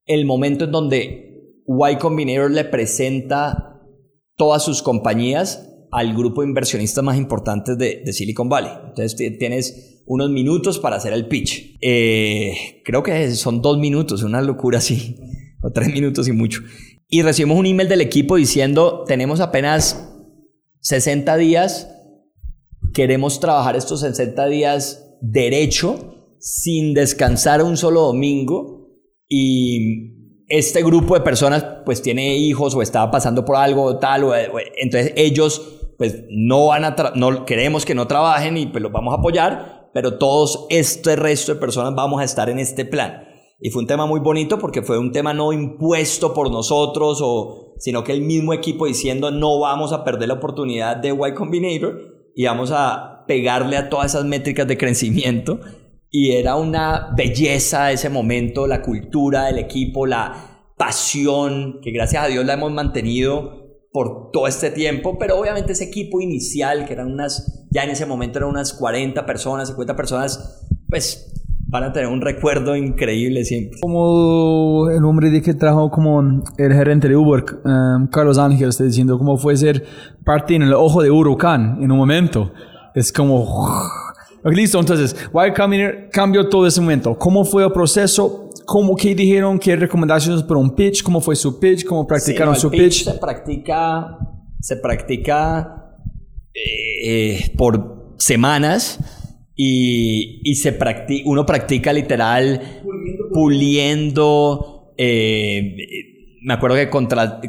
el 0.10 0.26
momento 0.26 0.66
en 0.66 0.72
donde 0.72 1.53
Y 1.66 1.95
Combinator 1.97 2.51
le 2.51 2.66
presenta 2.66 3.80
todas 4.36 4.64
sus 4.64 4.82
compañías 4.82 5.68
al 5.91 6.16
grupo 6.16 6.41
de 6.41 6.47
inversionistas 6.47 7.03
más 7.03 7.16
importantes 7.18 7.78
de, 7.78 8.12
Silicon 8.12 8.49
Valley. 8.49 8.72
Entonces 8.88 9.16
tienes 9.38 10.03
unos 10.07 10.32
minutos 10.32 10.80
para 10.80 10.95
hacer 10.95 11.14
el 11.14 11.28
pitch. 11.28 11.78
Eh, 11.82 12.82
creo 12.84 13.03
que 13.03 13.32
son 13.36 13.62
dos 13.62 13.78
minutos, 13.78 14.24
una 14.24 14.41
locura 14.41 14.80
así, 14.80 15.16
o 15.62 15.72
tres 15.72 15.93
minutos 15.93 16.28
y 16.28 16.32
mucho. 16.32 16.62
Y 17.07 17.22
recibimos 17.22 17.60
un 17.60 17.68
email 17.68 17.88
del 17.88 18.01
equipo 18.01 18.36
diciendo, 18.36 19.03
tenemos 19.07 19.39
apenas 19.39 20.10
60 20.82 21.38
días, 21.38 21.91
queremos 22.93 23.39
trabajar 23.39 23.76
estos 23.76 24.01
60 24.01 24.47
días 24.47 25.05
derecho, 25.22 26.36
sin 26.39 26.95
descansar 26.95 27.62
un 27.62 27.78
solo 27.78 28.01
domingo 28.01 28.79
y 29.30 30.44
este 30.48 30.82
grupo 30.82 31.14
de 31.14 31.22
personas 31.22 31.64
pues 31.86 32.02
tiene 32.02 32.36
hijos 32.36 32.76
o 32.76 32.82
está 32.82 33.10
pasando 33.12 33.46
por 33.46 33.56
algo 33.56 34.00
tal, 34.00 34.24
o, 34.24 34.34
entonces 34.78 35.14
ellos 35.16 35.76
pues 35.98 36.24
no 36.30 36.68
van 36.68 36.86
a, 36.86 36.96
no 37.16 37.46
queremos 37.46 37.86
que 37.86 37.94
no 37.94 38.08
trabajen 38.08 38.58
y 38.58 38.66
pues 38.68 38.82
los 38.82 38.92
vamos 38.92 39.14
a 39.14 39.18
apoyar, 39.18 39.90
pero 39.94 40.18
todos 40.18 40.66
este 40.70 41.16
resto 41.16 41.54
de 41.54 41.60
personas 41.60 41.94
vamos 41.94 42.20
a 42.22 42.24
estar 42.24 42.50
en 42.50 42.60
este 42.60 42.86
plan. 42.86 43.26
Y 43.62 43.72
fue 43.72 43.82
un 43.82 43.88
tema 43.88 44.06
muy 44.06 44.22
bonito 44.22 44.58
porque 44.58 44.82
fue 44.82 44.98
un 44.98 45.12
tema 45.12 45.34
no 45.34 45.52
impuesto 45.52 46.34
por 46.34 46.50
nosotros, 46.50 47.20
o, 47.22 47.74
sino 47.78 48.04
que 48.04 48.14
el 48.14 48.22
mismo 48.22 48.54
equipo 48.54 48.86
diciendo 48.86 49.30
no 49.30 49.60
vamos 49.60 49.92
a 49.92 50.04
perder 50.04 50.30
la 50.30 50.36
oportunidad 50.36 50.98
de 50.98 51.10
Y 51.10 51.34
Combinator 51.34 52.32
y 52.34 52.46
vamos 52.46 52.72
a 52.74 53.26
pegarle 53.28 53.76
a 53.76 53.90
todas 53.90 54.14
esas 54.14 54.26
métricas 54.26 54.68
de 54.68 54.78
crecimiento 54.78 55.60
y 56.12 56.32
era 56.32 56.55
una 56.55 57.14
belleza 57.16 57.91
ese 57.91 58.10
momento, 58.10 58.68
la 58.68 58.82
cultura 58.82 59.45
del 59.45 59.60
equipo, 59.60 60.05
la 60.05 60.64
pasión, 60.78 61.80
que 61.82 61.91
gracias 61.91 62.24
a 62.24 62.28
Dios 62.28 62.45
la 62.45 62.53
hemos 62.53 62.72
mantenido 62.72 63.60
por 63.91 64.32
todo 64.32 64.47
este 64.47 64.72
tiempo, 64.72 65.18
pero 65.20 65.39
obviamente 65.39 65.74
ese 65.74 65.86
equipo 65.86 66.22
inicial, 66.22 66.86
que 66.86 66.93
eran 66.93 67.12
unas, 67.12 67.68
ya 67.70 67.84
en 67.84 67.91
ese 67.91 68.05
momento 68.05 68.39
eran 68.39 68.49
unas 68.49 68.74
40 68.74 69.26
personas, 69.26 69.68
50 69.70 69.95
personas, 69.95 70.66
pues 70.88 71.34
van 71.70 71.84
a 71.84 71.93
tener 71.93 72.10
un 72.10 72.22
recuerdo 72.22 72.76
increíble 72.76 73.45
siempre. 73.45 73.80
Como 73.80 74.89
el 74.89 75.03
hombre 75.05 75.30
de 75.30 75.41
que 75.41 75.53
trajo 75.53 75.91
como 75.91 76.43
el 76.57 76.74
gerente 76.74 77.07
de 77.07 77.16
Uber, 77.16 77.43
um, 77.64 78.07
Carlos 78.07 78.38
Ángel, 78.38 78.70
está 78.70 78.84
diciendo 78.84 79.18
cómo 79.18 79.38
fue 79.38 79.55
ser 79.55 79.86
parte 80.26 80.55
en 80.55 80.64
el 80.64 80.74
ojo 80.74 81.03
de 81.03 81.12
huracán 81.12 81.78
en 81.82 81.91
un 81.91 81.97
momento. 81.97 82.51
Es 82.95 83.12
como 83.14 83.45
listo, 84.44 84.80
entonces, 84.80 85.16
Combinator 85.56 86.10
cambió 86.12 86.48
todo 86.48 86.66
ese 86.68 86.82
momento. 86.82 87.18
¿Cómo 87.18 87.46
fue 87.46 87.64
el 87.64 87.72
proceso? 87.72 88.50
¿Cómo, 88.66 88.96
¿Qué 88.96 89.16
dijeron? 89.16 89.60
¿Qué 89.60 89.76
recomendaciones 89.76 90.44
para 90.44 90.60
un 90.60 90.76
pitch? 90.76 91.04
¿Cómo 91.04 91.22
fue 91.22 91.36
su 91.36 91.60
pitch? 91.60 91.86
¿Cómo 91.86 92.06
practicaron 92.06 92.56
su 92.56 92.70
pitch, 92.70 93.06
Se 93.06 93.14
practica, 93.14 94.18
se 94.60 94.78
practica 94.78 95.98
eh, 96.54 97.52
por 97.58 98.14
semanas 98.18 99.00
y, 99.56 100.42
y 100.44 100.56
se 100.56 100.72
practica, 100.74 101.30
uno 101.30 101.46
practica 101.46 101.92
literal 101.92 102.62
puliendo, 103.34 104.94
eh, 104.98 105.76
me 106.42 106.54
acuerdo 106.54 106.78
que 106.78 106.90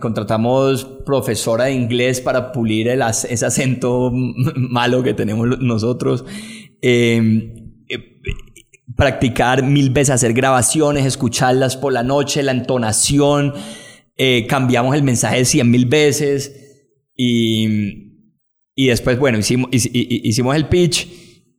contratamos 0.00 0.84
profesora 1.04 1.64
de 1.64 1.74
inglés 1.74 2.20
para 2.20 2.52
pulir 2.52 2.88
el, 2.88 3.02
ese 3.02 3.46
acento 3.46 4.10
malo 4.12 5.02
que 5.02 5.14
tenemos 5.14 5.46
nosotros. 5.60 6.24
Em, 6.82 7.82
eh, 7.88 7.98
practicar 8.96 9.62
mil 9.62 9.90
veces, 9.90 10.10
hacer 10.10 10.32
grabaciones, 10.32 11.06
escucharlas 11.06 11.76
por 11.76 11.92
la 11.92 12.02
noche, 12.02 12.42
la 12.42 12.52
entonación, 12.52 13.54
eh, 14.16 14.46
cambiamos 14.46 14.94
el 14.94 15.02
mensaje 15.02 15.44
cien 15.44 15.70
mil 15.70 15.86
veces 15.86 16.54
y, 17.16 18.10
y 18.74 18.86
después, 18.86 19.18
bueno, 19.18 19.38
hicimos, 19.38 19.68
hicimos 19.72 20.56
el 20.56 20.68
pitch, 20.68 21.06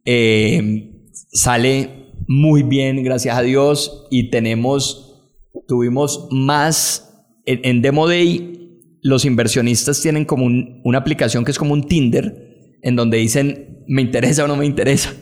em, 0.06 1.08
sale 1.32 2.02
muy 2.28 2.64
bien, 2.64 3.04
gracias 3.04 3.38
a 3.38 3.42
Dios, 3.42 4.08
y 4.10 4.30
tenemos, 4.30 5.22
tuvimos 5.68 6.28
más, 6.32 7.26
en, 7.46 7.82
Demo 7.82 8.08
Day, 8.08 8.80
los 9.02 9.26
inversionistas 9.26 10.02
tienen 10.02 10.26
como 10.26 10.46
una 10.84 10.98
aplicación 10.98 11.44
que 11.44 11.52
es 11.52 11.58
como 11.58 11.74
un 11.74 11.88
Tinder, 11.88 12.78
en 12.82 12.96
donde 12.96 13.18
dicen, 13.18 13.71
me 13.88 14.02
interesa 14.02 14.46
o 14.46 14.48
no 14.48 14.56
me 14.56 14.66
interesa. 14.66 15.14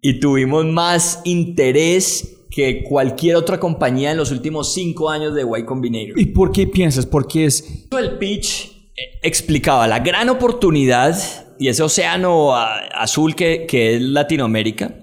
Y 0.00 0.20
tuvimos 0.20 0.64
más 0.66 1.20
interés 1.24 2.46
que 2.50 2.82
cualquier 2.82 3.36
otra 3.36 3.58
compañía 3.58 4.10
en 4.10 4.18
los 4.18 4.30
últimos 4.30 4.74
cinco 4.74 5.08
años 5.08 5.34
de 5.34 5.42
Y 5.42 5.64
Combinator. 5.64 6.20
¿Y 6.20 6.26
por 6.26 6.52
qué 6.52 6.66
piensas? 6.66 7.06
¿Por 7.06 7.26
qué 7.26 7.46
es...? 7.46 7.88
El 7.90 8.18
pitch 8.18 8.90
eh, 8.96 9.20
explicaba 9.22 9.86
la 9.88 10.00
gran 10.00 10.28
oportunidad 10.28 11.16
y 11.58 11.68
ese 11.68 11.82
océano 11.82 12.54
azul 12.54 13.34
que, 13.34 13.66
que 13.66 13.94
es 13.94 14.02
Latinoamérica, 14.02 14.96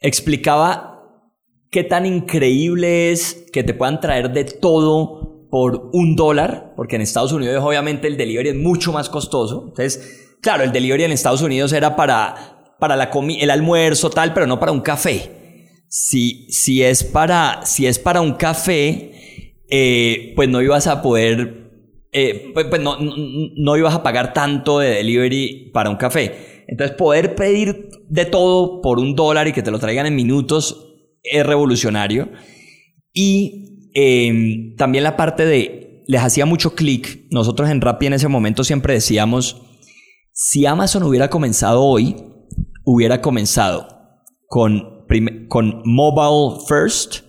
explicaba 0.00 1.22
qué 1.70 1.84
tan 1.84 2.06
increíble 2.06 3.12
es 3.12 3.46
que 3.52 3.62
te 3.62 3.74
puedan 3.74 4.00
traer 4.00 4.32
de 4.32 4.44
todo 4.44 5.46
por 5.50 5.90
un 5.92 6.16
dólar, 6.16 6.72
porque 6.76 6.96
en 6.96 7.02
Estados 7.02 7.32
Unidos 7.32 7.62
obviamente 7.64 8.06
el 8.06 8.16
delivery 8.16 8.50
es 8.50 8.56
mucho 8.56 8.92
más 8.92 9.08
costoso. 9.08 9.66
Entonces, 9.68 10.27
Claro, 10.40 10.64
el 10.64 10.72
delivery 10.72 11.04
en 11.04 11.12
Estados 11.12 11.42
Unidos 11.42 11.72
era 11.72 11.96
para, 11.96 12.74
para 12.78 12.96
la 12.96 13.10
el 13.40 13.50
almuerzo, 13.50 14.10
tal, 14.10 14.32
pero 14.32 14.46
no 14.46 14.60
para 14.60 14.72
un 14.72 14.80
café. 14.80 15.30
Si, 15.88 16.46
si, 16.50 16.82
es, 16.82 17.02
para, 17.04 17.60
si 17.64 17.86
es 17.86 17.98
para 17.98 18.20
un 18.20 18.34
café, 18.34 19.54
eh, 19.70 20.32
pues 20.36 20.48
no 20.48 20.60
ibas 20.62 20.86
a 20.86 21.02
poder 21.02 21.68
eh, 22.12 22.50
pues, 22.54 22.66
pues 22.66 22.80
no, 22.80 22.96
no, 22.98 23.76
ibas 23.76 23.94
a 23.94 24.02
pagar 24.02 24.32
tanto 24.32 24.78
de 24.78 24.90
delivery 24.90 25.70
para 25.72 25.90
un 25.90 25.96
café. 25.96 26.64
Entonces 26.66 26.96
poder 26.96 27.34
pedir 27.34 27.90
de 28.08 28.24
todo 28.24 28.80
por 28.80 28.98
un 28.98 29.14
dólar 29.14 29.48
y 29.48 29.52
que 29.52 29.62
te 29.62 29.70
lo 29.70 29.78
traigan 29.78 30.06
en 30.06 30.14
minutos 30.14 30.86
es 31.22 31.44
revolucionario. 31.44 32.30
Y 33.12 33.90
eh, 33.94 34.74
también 34.76 35.04
la 35.04 35.16
parte 35.16 35.44
de, 35.44 36.04
les 36.06 36.22
hacía 36.22 36.46
mucho 36.46 36.74
clic, 36.74 37.26
nosotros 37.30 37.68
en 37.70 37.80
Rappi 37.80 38.06
en 38.06 38.14
ese 38.14 38.28
momento 38.28 38.64
siempre 38.64 38.94
decíamos, 38.94 39.62
si 40.40 40.66
Amazon 40.66 41.02
hubiera 41.02 41.28
comenzado 41.28 41.82
hoy, 41.82 42.14
hubiera 42.84 43.20
comenzado 43.20 43.88
con, 44.46 45.04
con 45.48 45.82
mobile 45.84 46.64
first, 46.68 47.24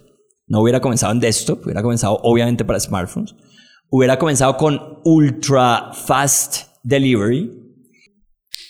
no 0.45 0.61
hubiera 0.61 0.79
comenzado 0.79 1.13
en 1.13 1.19
desktop, 1.19 1.65
hubiera 1.65 1.81
comenzado 1.81 2.19
obviamente 2.21 2.63
para 2.63 2.79
smartphones, 2.79 3.33
hubiera 3.89 4.19
comenzado 4.19 4.57
con 4.57 4.99
ultra 5.05 5.89
fast 5.91 6.67
delivery, 6.83 7.51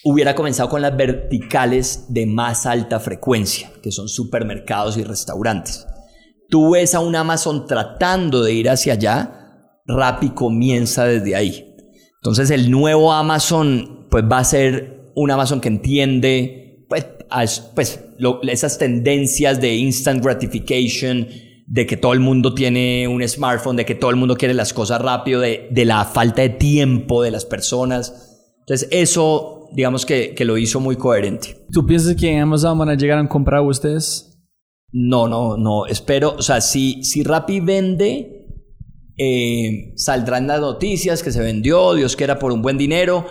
hubiera 0.05 0.33
comenzado 0.33 0.69
con 0.69 0.83
las 0.83 0.95
verticales 0.95 2.05
de 2.07 2.25
más 2.25 2.65
alta 2.65 3.01
frecuencia, 3.01 3.69
que 3.83 3.91
son 3.91 4.07
supermercados 4.07 4.95
y 4.95 5.03
restaurantes. 5.03 5.85
Tú 6.47 6.71
ves 6.71 6.95
a 6.95 7.01
un 7.01 7.13
Amazon 7.17 7.67
tratando 7.67 8.41
de 8.41 8.53
ir 8.53 8.69
hacia 8.69 8.93
allá, 8.93 9.81
Rappi 9.85 10.29
comienza 10.29 11.03
desde 11.03 11.35
ahí. 11.35 11.75
Entonces 12.21 12.51
el 12.51 12.71
nuevo 12.71 13.11
Amazon 13.11 13.98
pues 14.09 14.23
va 14.23 14.39
a 14.39 14.43
ser 14.43 15.11
un 15.15 15.31
Amazon 15.31 15.61
que 15.61 15.67
entiende 15.67 16.85
pues, 16.89 17.05
pues 17.75 17.99
esas 18.43 18.77
tendencias 18.77 19.61
de 19.61 19.75
instant 19.75 20.23
gratification, 20.23 21.27
de 21.67 21.85
que 21.85 21.97
todo 21.97 22.13
el 22.13 22.19
mundo 22.19 22.55
tiene 22.55 23.07
un 23.07 23.25
smartphone, 23.27 23.75
de 23.75 23.85
que 23.85 23.95
todo 23.95 24.09
el 24.09 24.17
mundo 24.17 24.35
quiere 24.35 24.55
las 24.55 24.73
cosas 24.73 25.01
rápido, 25.01 25.39
de, 25.39 25.67
de 25.71 25.85
la 25.85 26.03
falta 26.05 26.41
de 26.41 26.49
tiempo 26.49 27.21
de 27.21 27.31
las 27.31 27.45
personas. 27.45 28.55
Entonces 28.61 28.87
eso, 28.91 29.69
digamos 29.73 30.05
que, 30.05 30.33
que, 30.33 30.45
lo 30.45 30.57
hizo 30.57 30.79
muy 30.79 30.95
coherente. 30.95 31.67
¿Tú 31.71 31.85
piensas 31.85 32.15
que 32.15 32.31
en 32.31 32.41
Amazon 32.41 32.77
van 32.77 32.89
a 32.89 32.95
llegar 32.95 33.19
a 33.19 33.29
comprar 33.29 33.61
ustedes? 33.61 34.29
No, 34.91 35.27
no, 35.27 35.57
no. 35.57 35.85
Espero, 35.85 36.35
o 36.37 36.41
sea, 36.41 36.59
si, 36.59 37.03
si 37.03 37.21
Rappi 37.21 37.59
vende, 37.59 38.47
eh, 39.17 39.93
saldrán 39.95 40.47
las 40.47 40.61
noticias 40.61 41.21
que 41.21 41.31
se 41.31 41.41
vendió, 41.41 41.93
Dios 41.93 42.15
quiera 42.15 42.39
por 42.39 42.51
un 42.51 42.63
buen 42.63 42.77
dinero. 42.77 43.25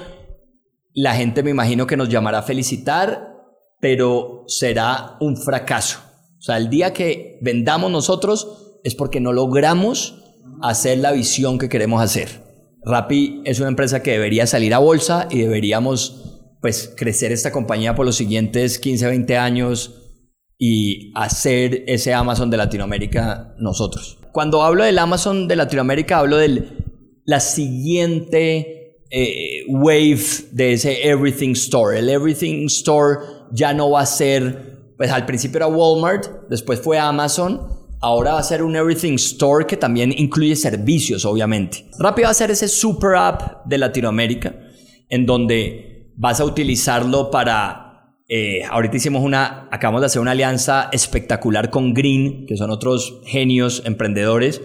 La 1.00 1.14
gente 1.14 1.44
me 1.44 1.50
imagino 1.50 1.86
que 1.86 1.96
nos 1.96 2.08
llamará 2.08 2.38
a 2.38 2.42
felicitar, 2.42 3.32
pero 3.80 4.42
será 4.48 5.16
un 5.20 5.36
fracaso. 5.36 6.00
O 6.36 6.42
sea, 6.42 6.56
el 6.56 6.70
día 6.70 6.92
que 6.92 7.38
vendamos 7.40 7.92
nosotros 7.92 8.80
es 8.82 8.96
porque 8.96 9.20
no 9.20 9.32
logramos 9.32 10.24
hacer 10.60 10.98
la 10.98 11.12
visión 11.12 11.56
que 11.56 11.68
queremos 11.68 12.02
hacer. 12.02 12.42
Rappi 12.84 13.42
es 13.44 13.60
una 13.60 13.68
empresa 13.68 14.02
que 14.02 14.10
debería 14.10 14.48
salir 14.48 14.74
a 14.74 14.78
bolsa 14.78 15.28
y 15.30 15.38
deberíamos 15.38 16.56
pues 16.60 16.92
crecer 16.96 17.30
esta 17.30 17.52
compañía 17.52 17.94
por 17.94 18.04
los 18.04 18.16
siguientes 18.16 18.80
15, 18.80 19.06
20 19.06 19.36
años 19.36 20.02
y 20.58 21.12
hacer 21.14 21.84
ese 21.86 22.12
Amazon 22.12 22.50
de 22.50 22.56
Latinoamérica 22.56 23.54
nosotros. 23.60 24.18
Cuando 24.32 24.64
hablo 24.64 24.82
del 24.82 24.98
Amazon 24.98 25.46
de 25.46 25.54
Latinoamérica 25.54 26.18
hablo 26.18 26.38
de 26.38 26.64
la 27.24 27.38
siguiente 27.38 28.77
eh, 29.10 29.64
wave 29.68 30.20
de 30.52 30.74
ese 30.74 31.08
Everything 31.08 31.52
Store. 31.52 31.98
El 31.98 32.08
Everything 32.08 32.66
Store 32.66 33.18
ya 33.52 33.72
no 33.72 33.90
va 33.90 34.00
a 34.00 34.06
ser 34.06 34.78
pues 34.98 35.12
al 35.12 35.24
principio 35.24 35.58
era 35.58 35.68
Walmart, 35.68 36.26
después 36.50 36.80
fue 36.80 36.98
Amazon, 36.98 37.62
ahora 38.00 38.32
va 38.32 38.40
a 38.40 38.42
ser 38.42 38.64
un 38.64 38.74
Everything 38.74 39.14
Store 39.14 39.64
que 39.64 39.76
también 39.76 40.12
incluye 40.12 40.56
servicios, 40.56 41.24
obviamente. 41.24 41.88
Rápido 42.00 42.26
va 42.26 42.32
a 42.32 42.34
ser 42.34 42.50
ese 42.50 42.66
super 42.66 43.14
app 43.14 43.64
de 43.64 43.78
Latinoamérica, 43.78 44.56
en 45.08 45.24
donde 45.24 46.12
vas 46.16 46.40
a 46.40 46.44
utilizarlo 46.44 47.30
para... 47.30 47.84
Eh, 48.30 48.62
ahorita 48.68 48.96
hicimos 48.96 49.22
una, 49.22 49.68
acabamos 49.70 50.02
de 50.02 50.06
hacer 50.06 50.20
una 50.20 50.32
alianza 50.32 50.90
espectacular 50.92 51.70
con 51.70 51.94
Green, 51.94 52.44
que 52.46 52.56
son 52.56 52.70
otros 52.70 53.22
genios 53.24 53.82
emprendedores 53.86 54.60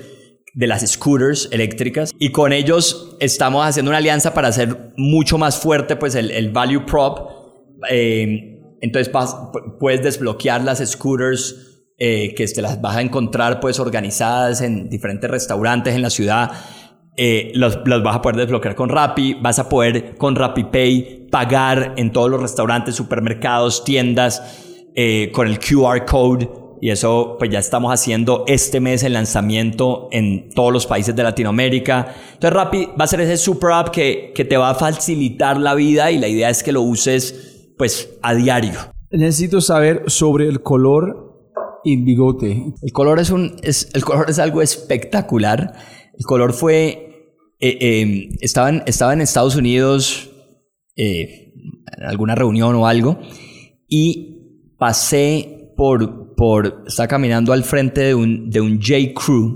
de 0.53 0.67
las 0.67 0.85
scooters 0.85 1.49
eléctricas 1.51 2.11
y 2.19 2.31
con 2.31 2.53
ellos 2.53 3.17
estamos 3.19 3.65
haciendo 3.65 3.89
una 3.89 3.97
alianza 3.97 4.33
para 4.33 4.49
hacer 4.49 4.93
mucho 4.97 5.37
más 5.37 5.57
fuerte 5.57 5.95
pues 5.95 6.15
el, 6.15 6.29
el 6.31 6.51
value 6.51 6.85
prop 6.85 7.29
eh, 7.89 8.53
entonces 8.81 9.13
puedes 9.79 10.03
desbloquear 10.03 10.61
las 10.61 10.79
scooters 10.79 11.73
eh, 11.97 12.33
que 12.35 12.45
te 12.47 12.61
las 12.61 12.81
vas 12.81 12.97
a 12.97 13.01
encontrar 13.01 13.61
pues 13.61 13.79
organizadas 13.79 14.61
en 14.61 14.89
diferentes 14.89 15.29
restaurantes 15.29 15.95
en 15.95 16.01
la 16.01 16.09
ciudad. 16.09 16.51
Eh, 17.15 17.53
las 17.53 17.81
vas 17.85 18.15
a 18.17 18.21
poder 18.21 18.35
desbloquear 18.35 18.75
con 18.75 18.89
Rappi, 18.89 19.35
vas 19.35 19.59
a 19.59 19.69
poder 19.69 20.17
con 20.17 20.35
RappiPay 20.35 21.27
pagar 21.29 21.93
en 21.95 22.11
todos 22.11 22.29
los 22.29 22.41
restaurantes, 22.41 22.95
supermercados, 22.95 23.85
tiendas 23.85 24.89
eh, 24.95 25.31
con 25.31 25.47
el 25.47 25.59
QR 25.59 26.03
code 26.03 26.49
y 26.83 26.91
eso 26.91 27.37
pues 27.39 27.49
ya 27.49 27.59
estamos 27.59 27.93
haciendo 27.93 28.43
este 28.45 28.81
mes 28.81 29.03
el 29.03 29.13
lanzamiento 29.13 30.09
en 30.11 30.49
todos 30.49 30.73
los 30.73 30.85
países 30.85 31.15
de 31.15 31.23
Latinoamérica. 31.23 32.13
Entonces 32.33 32.51
Rappi 32.51 32.89
va 32.99 33.05
a 33.05 33.07
ser 33.07 33.21
ese 33.21 33.37
super 33.37 33.71
app 33.71 33.87
que, 33.87 34.33
que 34.35 34.43
te 34.43 34.57
va 34.57 34.71
a 34.71 34.75
facilitar 34.75 35.57
la 35.57 35.75
vida 35.75 36.11
y 36.11 36.19
la 36.19 36.27
idea 36.27 36.49
es 36.49 36.61
que 36.61 36.73
lo 36.73 36.81
uses 36.81 37.71
pues 37.77 38.09
a 38.21 38.35
diario. 38.35 38.73
Necesito 39.11 39.61
saber 39.61 40.03
sobre 40.07 40.49
el 40.49 40.61
color 40.61 41.47
y 41.85 42.03
bigote. 42.03 42.73
El 42.81 42.91
color 42.91 43.21
es, 43.21 43.29
un, 43.29 43.55
es, 43.63 43.89
el 43.93 44.03
color 44.03 44.29
es 44.29 44.39
algo 44.39 44.61
espectacular. 44.61 45.75
El 46.19 46.25
color 46.25 46.51
fue... 46.51 47.37
Eh, 47.61 47.77
eh, 47.79 48.29
estaba, 48.41 48.67
en, 48.67 48.83
estaba, 48.87 49.13
en, 49.13 49.21
Estados 49.21 49.55
Unidos 49.55 50.31
eh, 50.97 51.53
en 51.97 52.03
alguna 52.05 52.35
reunión 52.35 52.75
o 52.75 52.87
algo 52.87 53.19
y 53.87 54.73
pasé 54.77 55.71
por... 55.77 56.22
por 56.35 56.83
estaba 56.87 57.07
caminando 57.07 57.53
al 57.53 57.63
frente 57.63 58.01
de 58.01 58.15
un, 58.15 58.49
de 58.49 58.61
un 58.61 58.79
J. 58.81 59.13
Crew 59.13 59.55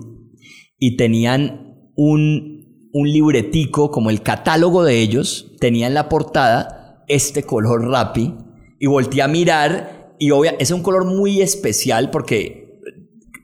y 0.79 0.97
tenían 0.97 1.91
un, 1.95 2.89
un 2.93 3.11
libretico 3.11 3.91
como 3.91 4.09
el 4.09 4.21
catálogo 4.21 4.83
de 4.83 4.99
ellos, 4.99 5.53
tenían 5.59 5.93
la 5.93 6.09
portada 6.09 7.03
este 7.07 7.43
color 7.43 7.89
Rappi 7.89 8.33
y 8.79 8.87
volteé 8.87 9.21
a 9.21 9.27
mirar 9.27 10.15
y 10.19 10.31
obvia, 10.31 10.55
es 10.59 10.71
un 10.71 10.81
color 10.81 11.05
muy 11.05 11.41
especial 11.41 12.09
porque 12.09 12.81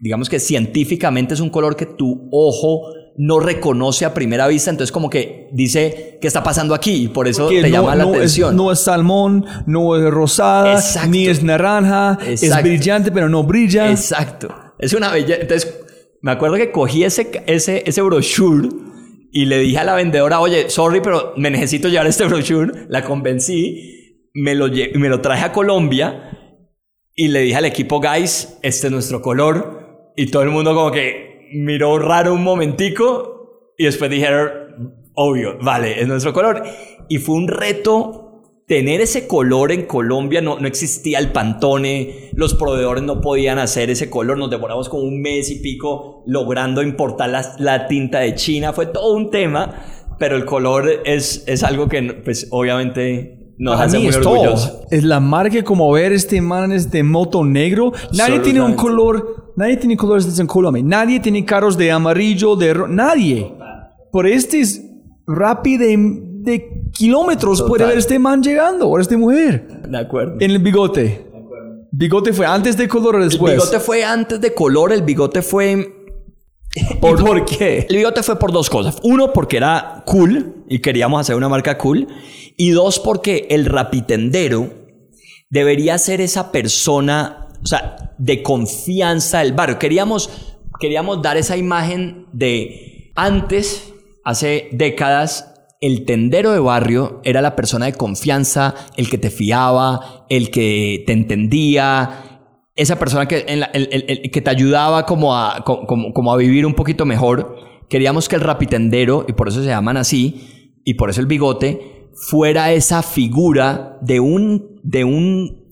digamos 0.01 0.29
que 0.29 0.39
científicamente 0.39 1.33
es 1.33 1.39
un 1.39 1.49
color 1.49 1.75
que 1.75 1.85
tu 1.85 2.27
ojo 2.31 2.93
no 3.17 3.39
reconoce 3.39 4.05
a 4.05 4.13
primera 4.13 4.47
vista, 4.47 4.71
entonces 4.71 4.91
como 4.91 5.09
que 5.09 5.49
dice 5.51 6.17
qué 6.19 6.27
está 6.27 6.41
pasando 6.43 6.73
aquí 6.73 7.03
y 7.03 7.07
por 7.07 7.27
eso 7.27 7.47
te 7.47 7.69
llama 7.69 7.95
la 7.95 8.05
atención. 8.05 8.55
no 8.55 8.71
es 8.71 8.79
salmón, 8.79 9.45
no 9.67 9.95
es 9.95 10.09
rosada, 10.11 10.81
ni 11.07 11.27
es 11.27 11.43
naranja, 11.43 12.17
es 12.25 12.61
brillante 12.61 13.11
pero 13.11 13.29
no 13.29 13.43
brilla. 13.43 13.91
Exacto. 13.91 14.53
Es 14.79 14.93
una 14.93 15.11
belleza. 15.11 15.41
Entonces 15.41 15.79
me 16.21 16.31
acuerdo 16.31 16.55
que 16.55 16.71
cogí 16.71 17.03
ese, 17.03 17.43
ese, 17.45 17.83
ese 17.85 18.01
brochure 18.01 18.69
y 19.31 19.45
le 19.45 19.57
dije 19.59 19.79
a 19.79 19.83
la 19.83 19.95
vendedora, 19.95 20.39
oye, 20.39 20.69
sorry, 20.69 21.01
pero 21.01 21.33
me 21.37 21.49
necesito 21.49 21.89
llevar 21.89 22.07
este 22.07 22.25
brochure. 22.25 22.85
La 22.87 23.03
convencí, 23.03 24.29
me 24.33 24.55
lo, 24.55 24.67
me 24.67 25.09
lo 25.09 25.21
traje 25.21 25.43
a 25.43 25.51
Colombia 25.51 26.31
y 27.15 27.27
le 27.27 27.41
dije 27.41 27.57
al 27.57 27.65
equipo, 27.65 27.99
guys, 27.99 28.57
este 28.61 28.87
es 28.87 28.93
nuestro 28.93 29.21
color. 29.21 30.11
Y 30.15 30.27
todo 30.27 30.43
el 30.43 30.49
mundo 30.49 30.75
como 30.75 30.91
que 30.91 31.32
miró 31.53 31.99
raro 31.99 32.33
un 32.33 32.43
momentico 32.43 33.73
y 33.77 33.85
después 33.85 34.09
dijeron, 34.09 34.51
obvio, 35.15 35.57
vale, 35.61 36.01
es 36.01 36.07
nuestro 36.07 36.33
color. 36.33 36.63
Y 37.09 37.17
fue 37.17 37.35
un 37.35 37.47
reto 37.47 38.23
tener 38.67 39.01
ese 39.01 39.27
color 39.27 39.71
en 39.71 39.85
Colombia, 39.85 40.41
no, 40.41 40.59
no 40.59 40.67
existía 40.67 41.19
el 41.19 41.31
pantone, 41.31 42.29
los 42.33 42.53
proveedores 42.53 43.03
no 43.03 43.19
podían 43.19 43.59
hacer 43.59 43.89
ese 43.89 44.09
color, 44.09 44.37
nos 44.37 44.49
demoramos 44.49 44.89
como 44.89 45.03
un 45.03 45.21
mes 45.21 45.49
y 45.49 45.59
pico 45.59 46.23
logrando 46.25 46.81
importar 46.81 47.29
la, 47.29 47.55
la 47.59 47.87
tinta 47.87 48.19
de 48.19 48.35
China, 48.35 48.71
fue 48.71 48.85
todo 48.85 49.13
un 49.15 49.31
tema, 49.31 49.83
pero 50.17 50.37
el 50.37 50.45
color 50.45 51.01
es, 51.05 51.43
es 51.47 51.63
algo 51.63 51.89
que 51.89 52.01
pues 52.23 52.47
obviamente 52.51 53.42
nos 53.57 53.79
hace 53.79 53.99
muy 53.99 54.13
orgullosos. 54.13 54.79
Es 54.89 55.03
la 55.03 55.19
marca 55.19 55.63
como 55.63 55.91
ver 55.91 56.11
este 56.11 56.41
man, 56.41 56.71
este 56.71 57.03
moto 57.03 57.43
negro. 57.43 57.91
Nadie 58.13 58.39
tiene 58.39 58.61
un 58.61 58.73
color, 58.73 59.53
nadie 59.55 59.77
tiene 59.77 59.97
colores 59.97 60.39
en 60.39 60.47
Colombia. 60.47 60.83
Nadie 60.85 61.19
tiene 61.19 61.45
carros 61.45 61.77
de 61.77 61.91
amarillo, 61.91 62.55
de 62.55 62.73
nadie. 62.89 63.53
Por 64.11 64.27
este 64.27 64.61
es 64.61 64.83
rápido 65.25 65.85
de 65.85 66.89
kilómetros 66.91 67.61
puede 67.63 67.85
ver 67.85 67.97
este 67.97 68.19
man 68.19 68.43
llegando 68.43 68.87
o 68.87 68.99
esta 68.99 69.17
mujer. 69.17 69.81
De 69.87 69.97
acuerdo. 69.97 70.35
En 70.39 70.51
el 70.51 70.59
bigote. 70.59 71.27
¿Bigote 71.91 72.33
fue 72.33 72.45
antes 72.45 72.75
de 72.75 72.87
color 72.87 73.17
o 73.17 73.23
después? 73.23 73.53
El 73.53 73.59
bigote 73.59 73.79
fue 73.79 74.03
antes 74.03 74.41
de 74.41 74.53
color, 74.53 74.91
el 74.91 75.03
bigote 75.03 75.41
fue... 75.41 76.02
¿Por, 77.01 77.23
¿Por 77.23 77.45
qué? 77.45 77.85
El 77.89 77.97
bigote 77.97 78.23
fue 78.23 78.39
por 78.39 78.51
dos 78.51 78.69
cosas. 78.69 78.97
Uno, 79.03 79.33
porque 79.33 79.57
era 79.57 80.03
cool 80.05 80.63
y 80.67 80.79
queríamos 80.79 81.21
hacer 81.21 81.35
una 81.35 81.49
marca 81.49 81.77
cool. 81.77 82.07
Y 82.57 82.71
dos, 82.71 82.99
porque 82.99 83.47
el 83.49 83.65
rapitendero 83.65 84.71
debería 85.49 85.97
ser 85.97 86.21
esa 86.21 86.51
persona, 86.51 87.49
o 87.61 87.65
sea, 87.65 88.13
de 88.17 88.41
confianza 88.41 89.39
del 89.39 89.53
barrio. 89.53 89.79
Queríamos, 89.79 90.29
queríamos 90.79 91.21
dar 91.21 91.37
esa 91.37 91.57
imagen 91.57 92.27
de 92.31 93.11
antes 93.15 93.93
hace 94.23 94.69
décadas 94.71 95.53
el 95.83 96.05
tendero 96.05 96.53
de 96.53 96.59
barrio 96.59 97.19
era 97.25 97.41
la 97.41 97.57
persona 97.57 97.87
de 97.87 97.93
confianza, 97.93 98.73
el 98.95 99.09
que 99.09 99.17
te 99.17 99.29
fiaba, 99.29 100.25
el 100.29 100.49
que 100.49 101.03
te 101.05 101.11
entendía, 101.11 102.32
esa 102.75 102.97
persona 102.97 103.27
que, 103.27 103.41
te 103.41 104.49
ayudaba 104.49 105.05
como 105.05 105.35
a, 105.35 106.37
vivir 106.37 106.65
un 106.65 106.73
poquito 106.73 107.05
mejor. 107.05 107.57
Queríamos 107.89 108.27
que 108.27 108.35
el 108.35 108.41
rapitendero, 108.41 109.25
y 109.27 109.33
por 109.33 109.47
eso 109.47 109.61
se 109.61 109.67
llaman 109.67 109.97
así, 109.97 110.79
y 110.83 110.95
por 110.95 111.09
eso 111.09 111.21
el 111.21 111.27
bigote, 111.27 112.09
fuera 112.13 112.71
esa 112.71 113.03
figura 113.03 113.97
de 114.01 114.19
un, 114.19 114.81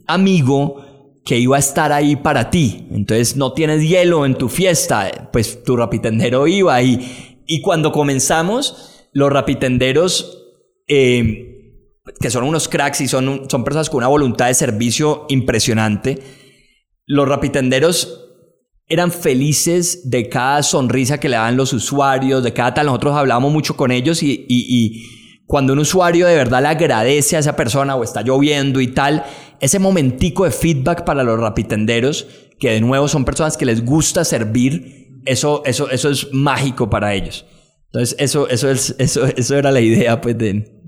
amigo 0.07 0.83
que 1.23 1.39
iba 1.39 1.55
a 1.55 1.59
estar 1.59 1.91
ahí 1.91 2.15
para 2.17 2.49
ti. 2.49 2.87
Entonces 2.91 3.37
no 3.37 3.53
tienes 3.53 3.87
hielo 3.87 4.25
en 4.25 4.35
tu 4.35 4.49
fiesta, 4.49 5.29
pues 5.31 5.63
tu 5.63 5.77
rapitendero 5.77 6.47
iba 6.47 6.81
y, 6.81 7.43
y 7.47 7.61
cuando 7.61 7.91
comenzamos, 7.91 9.07
los 9.13 9.31
rapitenderos, 9.31 10.49
eh, 10.87 11.97
que 12.19 12.29
son 12.29 12.43
unos 12.43 12.67
cracks 12.67 13.01
y 13.01 13.07
son 13.07 13.47
personas 13.63 13.89
con 13.89 13.99
una 13.99 14.07
voluntad 14.07 14.47
de 14.47 14.53
servicio 14.53 15.25
impresionante, 15.29 16.19
los 17.05 17.27
rapitenderos 17.27 18.21
eran 18.87 19.11
felices 19.11 20.09
de 20.09 20.27
cada 20.27 20.63
sonrisa 20.63 21.19
que 21.19 21.29
le 21.29 21.37
daban 21.37 21.55
los 21.55 21.71
usuarios, 21.71 22.43
de 22.43 22.51
cada 22.51 22.73
tal. 22.73 22.87
Nosotros 22.87 23.15
hablábamos 23.15 23.53
mucho 23.53 23.77
con 23.77 23.91
ellos 23.91 24.21
y, 24.21 25.07
cuando 25.47 25.73
un 25.73 25.79
usuario 25.79 26.27
de 26.27 26.35
verdad 26.35 26.61
le 26.61 26.69
agradece 26.69 27.35
a 27.35 27.39
esa 27.39 27.55
persona 27.55 27.95
o 27.95 28.03
está 28.03 28.21
lloviendo 28.21 28.79
y 28.79 28.87
tal, 28.87 29.23
ese 29.59 29.79
momentico 29.79 30.45
de 30.45 30.51
feedback 30.51 31.03
para 31.03 31.23
los 31.23 31.39
rapitenderos, 31.39 32.27
que 32.59 32.71
de 32.71 32.81
nuevo 32.81 33.07
son 33.07 33.25
personas 33.25 33.57
que 33.57 33.65
les 33.65 33.83
gusta 33.83 34.23
servir, 34.23 35.21
eso, 35.25 35.61
eso, 35.65 35.89
eso 35.89 36.09
es 36.09 36.33
mágico 36.33 36.89
para 36.89 37.13
ellos. 37.13 37.45
Entonces, 37.87 38.15
eso, 38.19 38.47
eso, 38.47 38.69
es, 38.69 38.95
eso, 38.97 39.25
eso 39.25 39.55
era 39.57 39.71
la 39.71 39.81
idea, 39.81 40.21
pues, 40.21 40.37
de... 40.37 40.80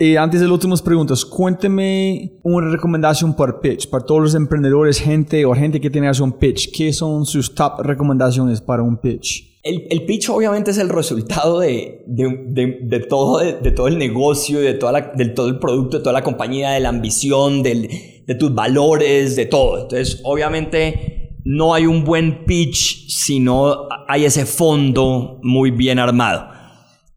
Y 0.00 0.14
antes 0.14 0.40
de 0.40 0.46
las 0.46 0.52
últimas 0.52 0.80
preguntas, 0.80 1.24
cuénteme 1.24 2.38
una 2.44 2.70
recomendación 2.70 3.34
por 3.34 3.60
pitch, 3.60 3.90
para 3.90 4.04
todos 4.04 4.22
los 4.22 4.34
emprendedores, 4.36 5.00
gente 5.00 5.44
o 5.44 5.54
gente 5.54 5.80
que 5.80 5.90
tiene 5.90 6.06
que 6.06 6.10
hacer 6.10 6.22
un 6.22 6.38
pitch. 6.38 6.70
¿Qué 6.70 6.92
son 6.92 7.26
sus 7.26 7.52
top 7.52 7.80
recomendaciones 7.80 8.60
para 8.60 8.84
un 8.84 8.96
pitch? 8.98 9.58
El, 9.64 9.88
el 9.90 10.06
pitch 10.06 10.30
obviamente 10.30 10.70
es 10.70 10.78
el 10.78 10.88
resultado 10.88 11.58
de, 11.58 12.04
de, 12.06 12.78
de, 12.80 13.00
todo, 13.00 13.38
de, 13.38 13.72
todo 13.72 13.88
el 13.88 13.98
negocio, 13.98 14.60
de, 14.60 14.74
toda 14.74 14.92
la, 14.92 15.12
de 15.16 15.26
todo 15.26 15.48
el 15.48 15.58
producto, 15.58 15.98
de 15.98 16.04
toda 16.04 16.12
la 16.12 16.22
compañía, 16.22 16.70
de 16.70 16.80
la 16.80 16.90
ambición, 16.90 17.64
del, 17.64 17.88
de 18.24 18.34
tus 18.36 18.54
valores, 18.54 19.34
de 19.34 19.46
todo. 19.46 19.82
Entonces, 19.82 20.20
obviamente 20.22 21.34
no 21.44 21.74
hay 21.74 21.86
un 21.86 22.04
buen 22.04 22.44
pitch 22.44 23.08
si 23.08 23.40
no 23.40 23.88
hay 24.06 24.26
ese 24.26 24.46
fondo 24.46 25.40
muy 25.42 25.72
bien 25.72 25.98
armado. 25.98 26.46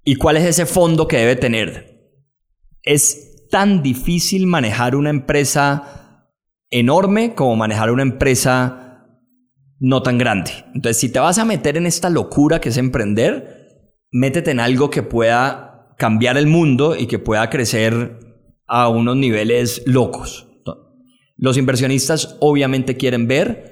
¿Y 0.03 0.15
cuál 0.15 0.37
es 0.37 0.45
ese 0.45 0.65
fondo 0.65 1.07
que 1.07 1.17
debe 1.17 1.35
tener? 1.35 1.90
Es 2.83 3.47
tan 3.49 3.83
difícil 3.83 4.47
manejar 4.47 4.95
una 4.95 5.09
empresa 5.09 6.27
enorme 6.69 7.35
como 7.35 7.55
manejar 7.55 7.91
una 7.91 8.03
empresa 8.03 9.07
no 9.79 10.03
tan 10.03 10.17
grande. 10.17 10.51
Entonces, 10.73 10.99
si 10.99 11.09
te 11.09 11.19
vas 11.19 11.37
a 11.37 11.45
meter 11.45 11.75
en 11.75 11.85
esta 11.85 12.09
locura 12.09 12.61
que 12.61 12.69
es 12.69 12.77
emprender, 12.77 13.97
métete 14.11 14.51
en 14.51 14.59
algo 14.59 14.89
que 14.89 15.03
pueda 15.03 15.95
cambiar 15.97 16.37
el 16.37 16.47
mundo 16.47 16.95
y 16.95 17.07
que 17.07 17.19
pueda 17.19 17.49
crecer 17.49 18.19
a 18.67 18.87
unos 18.87 19.17
niveles 19.17 19.83
locos. 19.85 20.47
Los 21.35 21.57
inversionistas 21.57 22.37
obviamente 22.39 22.95
quieren 22.95 23.27
ver 23.27 23.71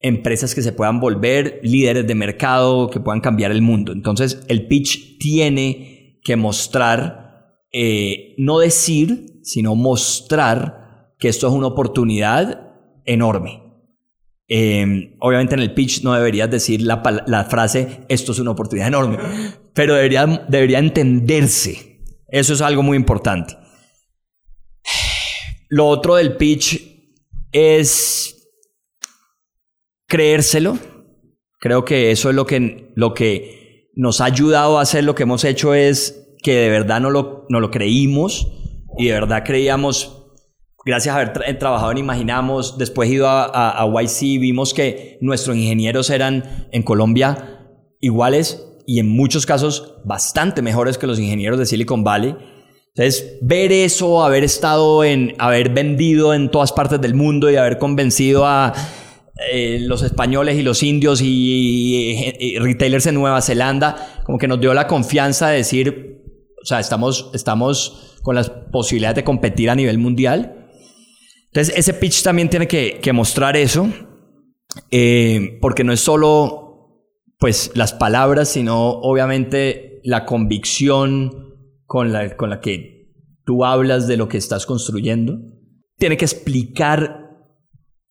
empresas 0.00 0.54
que 0.54 0.62
se 0.62 0.72
puedan 0.72 1.00
volver 1.00 1.60
líderes 1.64 2.06
de 2.06 2.14
mercado, 2.14 2.88
que 2.88 3.00
puedan 3.00 3.20
cambiar 3.20 3.50
el 3.50 3.62
mundo. 3.62 3.92
Entonces, 3.92 4.44
el 4.46 4.68
pitch 4.68 5.18
tiene 5.18 6.20
que 6.22 6.36
mostrar, 6.36 7.27
eh, 7.72 8.34
no 8.38 8.58
decir, 8.58 9.40
sino 9.42 9.74
mostrar 9.74 11.14
que 11.18 11.28
esto 11.28 11.48
es 11.48 11.52
una 11.52 11.66
oportunidad 11.66 12.72
enorme. 13.04 13.62
Em, 14.46 15.14
obviamente 15.20 15.54
en 15.54 15.60
el 15.60 15.74
pitch 15.74 16.02
no 16.02 16.14
deberías 16.14 16.50
decir 16.50 16.80
la, 16.80 17.02
la, 17.26 17.44
frase 17.44 18.06
esto 18.08 18.32
es 18.32 18.38
una 18.38 18.52
oportunidad 18.52 18.88
enorme, 18.88 19.18
pero 19.74 19.94
debería, 19.94 20.26
debería 20.48 20.78
entenderse. 20.78 22.00
Eso 22.28 22.54
es 22.54 22.62
algo 22.62 22.82
muy 22.82 22.96
importante. 22.96 23.56
Lo 25.68 25.86
otro 25.86 26.16
del 26.16 26.36
pitch 26.36 26.80
es 27.52 28.38
creérselo. 30.06 30.78
Creo 31.60 31.84
que 31.84 32.10
eso 32.10 32.30
es 32.30 32.34
lo 32.34 32.46
que, 32.46 32.92
lo 32.94 33.12
que 33.12 33.90
nos 33.94 34.20
ha 34.20 34.26
ayudado 34.26 34.78
a 34.78 34.82
hacer 34.82 35.04
lo 35.04 35.14
que 35.14 35.24
hemos 35.24 35.44
hecho 35.44 35.74
es 35.74 36.27
que 36.42 36.54
de 36.54 36.70
verdad 36.70 37.00
no 37.00 37.10
lo, 37.10 37.46
no 37.48 37.60
lo 37.60 37.70
creímos 37.70 38.52
y 38.96 39.06
de 39.06 39.12
verdad 39.12 39.42
creíamos, 39.44 40.26
gracias 40.84 41.14
a 41.14 41.20
haber 41.20 41.58
trabajado 41.58 41.90
en 41.92 41.98
Imaginamos, 41.98 42.78
después 42.78 43.10
ido 43.10 43.28
a, 43.28 43.44
a, 43.44 43.82
a 43.82 44.02
YC, 44.02 44.40
vimos 44.40 44.74
que 44.74 45.18
nuestros 45.20 45.56
ingenieros 45.56 46.10
eran 46.10 46.68
en 46.72 46.82
Colombia 46.82 47.58
iguales 48.00 48.64
y 48.86 49.00
en 49.00 49.08
muchos 49.08 49.44
casos 49.44 49.96
bastante 50.04 50.62
mejores 50.62 50.96
que 50.96 51.06
los 51.06 51.18
ingenieros 51.18 51.58
de 51.58 51.66
Silicon 51.66 52.04
Valley. 52.04 52.34
Entonces, 52.94 53.38
ver 53.42 53.70
eso, 53.70 54.24
haber 54.24 54.44
estado 54.44 55.04
en, 55.04 55.34
haber 55.38 55.68
vendido 55.68 56.34
en 56.34 56.50
todas 56.50 56.72
partes 56.72 57.00
del 57.00 57.14
mundo 57.14 57.50
y 57.50 57.56
haber 57.56 57.78
convencido 57.78 58.46
a 58.46 58.72
eh, 59.52 59.78
los 59.80 60.02
españoles 60.02 60.56
y 60.56 60.62
los 60.62 60.82
indios 60.82 61.20
y, 61.22 62.56
retailers 62.58 63.06
en 63.06 63.14
Nueva 63.14 63.40
Zelanda, 63.40 64.22
como 64.24 64.38
que 64.38 64.48
nos 64.48 64.60
dio 64.60 64.74
la 64.74 64.88
confianza 64.88 65.50
de 65.50 65.58
decir, 65.58 66.24
o 66.62 66.66
sea, 66.66 66.80
estamos, 66.80 67.30
estamos 67.34 68.18
con 68.22 68.34
las 68.34 68.50
posibilidades 68.50 69.16
de 69.16 69.24
competir 69.24 69.70
a 69.70 69.74
nivel 69.74 69.98
mundial. 69.98 70.68
Entonces, 71.46 71.74
ese 71.76 71.94
pitch 71.94 72.22
también 72.22 72.50
tiene 72.50 72.68
que, 72.68 73.12
mostrar 73.12 73.56
eso, 73.56 73.88
eh, 74.90 75.58
porque 75.60 75.84
no 75.84 75.92
es 75.92 76.00
solo, 76.00 77.04
pues, 77.38 77.72
las 77.74 77.92
palabras, 77.92 78.48
sino 78.48 78.90
obviamente 78.90 80.00
la 80.04 80.24
convicción 80.24 81.54
con 81.86 82.12
la, 82.12 82.36
con 82.36 82.50
la 82.50 82.60
que 82.60 83.12
tú 83.44 83.64
hablas 83.64 84.06
de 84.06 84.16
lo 84.16 84.28
que 84.28 84.36
estás 84.36 84.66
construyendo. 84.66 85.38
Tiene 85.96 86.16
que 86.16 86.26
explicar 86.26 87.28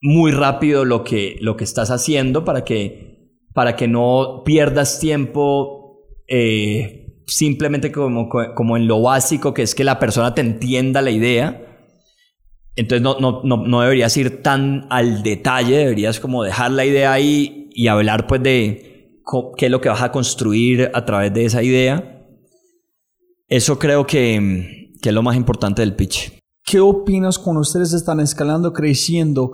muy 0.01 0.31
rápido 0.31 0.85
lo 0.85 1.03
que, 1.03 1.37
lo 1.41 1.57
que 1.57 1.63
estás 1.63 1.91
haciendo 1.91 2.43
para 2.43 2.63
que, 2.63 3.29
para 3.53 3.75
que 3.75 3.87
no 3.87 4.41
pierdas 4.45 4.99
tiempo 4.99 6.07
eh, 6.27 7.06
simplemente 7.27 7.91
como, 7.91 8.29
como 8.29 8.77
en 8.77 8.87
lo 8.87 9.01
básico, 9.01 9.53
que 9.53 9.61
es 9.61 9.75
que 9.75 9.83
la 9.83 9.99
persona 9.99 10.33
te 10.33 10.41
entienda 10.41 11.01
la 11.01 11.11
idea. 11.11 11.63
Entonces 12.75 13.01
no, 13.01 13.19
no, 13.19 13.41
no, 13.43 13.67
no, 13.67 13.81
deberías 13.81 14.15
ir 14.17 14.41
tan 14.41 14.87
al 14.89 15.23
detalle, 15.23 15.77
deberías 15.77 16.19
como 16.19 16.43
dejar 16.43 16.71
la 16.71 16.85
idea 16.85 17.11
ahí 17.11 17.69
y 17.73 17.87
hablar 17.87 18.27
pues 18.27 18.41
de 18.41 19.21
qué 19.57 19.65
es 19.65 19.71
lo 19.71 19.81
que 19.81 19.89
vas 19.89 20.01
a 20.01 20.11
construir 20.11 20.89
a 20.93 21.05
través 21.05 21.33
de 21.33 21.45
esa 21.45 21.61
idea. 21.61 22.25
Eso 23.49 23.77
creo 23.77 24.05
que, 24.05 24.93
que 25.01 25.09
es 25.09 25.15
lo 25.15 25.23
más 25.23 25.35
importante 25.35 25.81
del 25.81 25.95
pitch. 25.95 26.39
¿Qué 26.63 26.79
opinas 26.79 27.39
cuando 27.39 27.61
ustedes 27.61 27.93
están 27.93 28.19
escalando, 28.19 28.73
creciendo? 28.73 29.53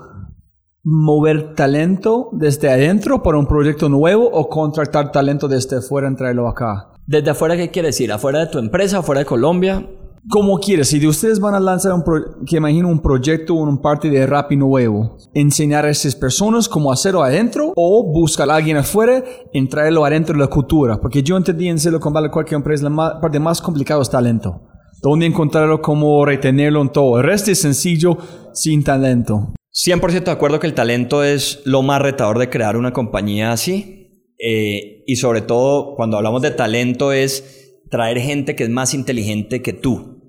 ¿Mover 0.83 1.55
talento 1.55 2.29
desde 2.33 2.69
adentro 2.69 3.23
para 3.23 3.37
un 3.37 3.47
proyecto 3.47 3.87
nuevo 3.87 4.29
o 4.29 4.49
contratar 4.49 5.11
talento 5.11 5.47
desde 5.47 5.77
afuera 5.77 6.11
y 6.11 6.15
traerlo 6.15 6.47
acá? 6.47 6.92
¿Desde 7.05 7.31
afuera 7.31 7.57
qué 7.57 7.69
quiere 7.69 7.89
decir? 7.89 8.11
¿Afuera 8.11 8.39
de 8.39 8.47
tu 8.47 8.59
empresa? 8.59 8.99
¿Afuera 8.99 9.19
de 9.19 9.25
Colombia? 9.25 9.85
Como 10.29 10.57
quieras, 10.59 10.87
si 10.87 11.05
ustedes 11.05 11.41
van 11.41 11.53
a 11.53 11.59
lanzar 11.59 11.91
un, 11.91 12.01
que 12.45 12.55
imagino 12.55 12.87
un 12.87 13.01
proyecto 13.01 13.55
o 13.55 13.63
un 13.63 13.81
parte 13.81 14.09
de 14.09 14.25
Rappi 14.25 14.55
nuevo, 14.55 15.17
enseñar 15.33 15.85
a 15.85 15.89
esas 15.89 16.15
personas 16.15 16.69
cómo 16.69 16.93
hacerlo 16.93 17.23
adentro 17.23 17.73
o 17.75 18.09
buscar 18.13 18.49
a 18.49 18.55
alguien 18.55 18.77
afuera 18.77 19.21
y 19.51 19.67
traerlo 19.67 20.05
adentro 20.05 20.33
de 20.33 20.39
la 20.39 20.47
cultura. 20.47 21.01
Porque 21.01 21.23
yo 21.23 21.35
entendí 21.35 21.67
en 21.67 21.77
Silicon 21.77 22.13
Valley 22.13 22.31
cualquier 22.31 22.59
empresa, 22.59 22.89
la 22.89 23.19
parte 23.19 23.37
más 23.41 23.59
complicada 23.59 24.01
es 24.01 24.09
talento. 24.09 24.61
Dónde 25.01 25.25
encontrarlo, 25.25 25.81
cómo 25.81 26.25
retenerlo 26.25 26.81
en 26.81 26.89
todo. 26.89 27.17
El 27.17 27.25
resto 27.25 27.51
es 27.51 27.59
sencillo 27.59 28.17
sin 28.53 28.81
talento. 28.81 29.53
100% 29.73 30.23
de 30.23 30.31
acuerdo 30.31 30.61
que 30.61 30.67
el 30.67 30.73
talento 30.73 31.23
es 31.23 31.61
lo 31.65 31.81
más 31.81 32.01
retador 32.01 32.39
de 32.39 32.49
crear 32.49 32.77
una 32.77 32.93
compañía 32.93 33.51
así. 33.51 34.02
Eh, 34.45 35.05
y 35.07 35.15
sobre 35.15 35.41
todo, 35.41 35.95
cuando 35.95 36.17
hablamos 36.17 36.41
de 36.41 36.51
talento 36.51 37.13
es 37.13 37.79
traer 37.89 38.19
gente 38.19 38.57
que 38.57 38.65
es 38.65 38.69
más 38.69 38.93
inteligente 38.93 39.61
que 39.61 39.71
tú. 39.71 40.21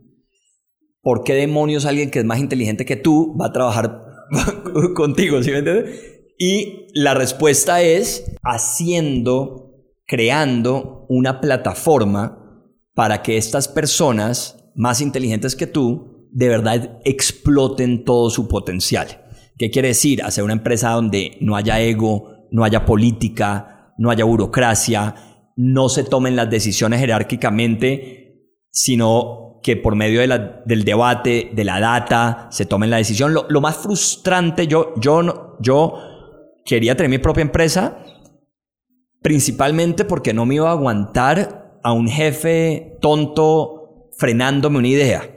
¿Por 1.03 1.25
qué 1.25 1.35
demonios 1.35 1.85
alguien 1.85 2.13
que 2.13 2.21
es 2.21 2.25
más 2.25 2.39
inteligente 2.39 2.85
que 2.85 2.95
tú 2.95 3.37
va 3.37 3.47
a 3.47 3.53
trabajar 3.53 4.05
contigo? 4.95 5.43
¿Sí 5.43 5.51
me 5.51 5.59
entiendes? 5.59 6.01
Y 6.39 6.87
la 6.95 7.15
respuesta 7.15 7.83
es 7.83 8.37
haciendo, 8.45 9.83
creando 10.07 11.07
una 11.09 11.41
plataforma 11.41 12.39
para 12.95 13.21
que 13.21 13.37
estas 13.37 13.67
personas 13.67 14.71
más 14.77 15.01
inteligentes 15.01 15.57
que 15.57 15.67
tú 15.67 16.29
de 16.31 16.49
verdad 16.49 17.01
exploten 17.05 18.05
todo 18.05 18.31
su 18.31 18.47
potencial. 18.47 19.25
¿Qué 19.59 19.71
quiere 19.71 19.89
decir? 19.89 20.23
Hacer 20.23 20.45
una 20.45 20.53
empresa 20.53 20.91
donde 20.91 21.37
no 21.41 21.57
haya 21.57 21.81
ego, 21.81 22.47
no 22.53 22.63
haya 22.63 22.85
política, 22.85 23.74
no 23.99 24.11
haya 24.11 24.25
burocracia, 24.25 25.15
no 25.57 25.89
se 25.89 26.05
tomen 26.05 26.37
las 26.37 26.51
decisiones 26.51 27.01
jerárquicamente, 27.01 28.51
sino 28.71 29.61
que 29.63 29.77
por 29.77 29.97
medio 29.97 30.21
de 30.21 30.51
del 30.67 30.85
debate, 30.85 31.51
de 31.55 31.65
la 31.65 31.81
data, 31.81 32.49
se 32.51 32.67
tomen 32.67 32.91
la 32.91 32.99
decisión. 32.99 33.33
Lo, 33.33 33.47
lo 33.49 33.61
más 33.61 33.77
frustrante, 33.77 34.67
yo, 34.67 34.93
yo, 35.01 35.57
yo 35.61 35.99
quería 36.65 36.97
tener 36.97 37.11
mi 37.11 37.19
propia 37.19 37.43
empresa, 37.43 37.99
principalmente 39.23 40.05
porque 40.05 40.35
no 40.35 40.45
me 40.45 40.57
iba 40.57 40.69
a 40.69 40.73
aguantar 40.73 41.81
a 41.83 41.93
un 41.93 42.09
jefe 42.09 42.99
tonto 43.01 44.11
frenándome 44.19 44.79
una 44.79 44.89
idea. 44.89 45.31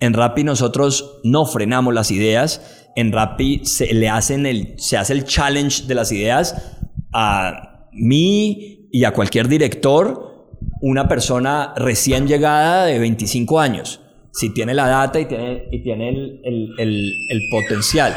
En 0.00 0.14
Rappi 0.14 0.44
nosotros 0.44 1.20
no 1.24 1.44
frenamos 1.46 1.94
las 1.94 2.10
ideas. 2.10 2.88
En 2.96 3.12
Rappi 3.12 3.64
se 3.64 3.92
le 3.94 4.08
hacen 4.08 4.46
el, 4.46 4.74
se 4.78 4.96
hace 4.96 5.12
el 5.12 5.24
challenge 5.24 5.86
de 5.86 5.94
las 5.94 6.10
ideas 6.10 6.76
a 7.12 7.69
mí 7.92 8.88
y 8.92 9.04
a 9.04 9.12
cualquier 9.12 9.48
director, 9.48 10.48
una 10.82 11.08
persona 11.08 11.74
recién 11.76 12.26
llegada 12.26 12.86
de 12.86 12.98
25 12.98 13.60
años, 13.60 14.00
si 14.32 14.50
tiene 14.52 14.74
la 14.74 14.88
data 14.88 15.20
y 15.20 15.26
tiene, 15.26 15.64
y 15.70 15.82
tiene 15.82 16.08
el, 16.10 16.40
el- 16.44 16.68
el- 16.78 17.12
el 17.30 17.40
potencial. 17.50 18.14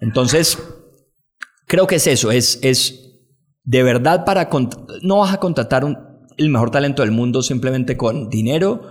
Entonces, 0.00 0.58
creo 1.66 1.86
que 1.86 1.96
es 1.96 2.06
eso, 2.06 2.30
es, 2.30 2.58
es 2.62 3.00
de 3.64 3.82
verdad 3.82 4.24
para... 4.24 4.48
No 5.02 5.18
vas 5.18 5.32
a 5.34 5.38
contratar 5.40 5.84
un- 5.84 5.98
el 6.36 6.48
mejor 6.48 6.70
talento 6.70 7.02
del 7.02 7.12
mundo 7.12 7.42
simplemente 7.42 7.96
con 7.96 8.28
dinero 8.28 8.82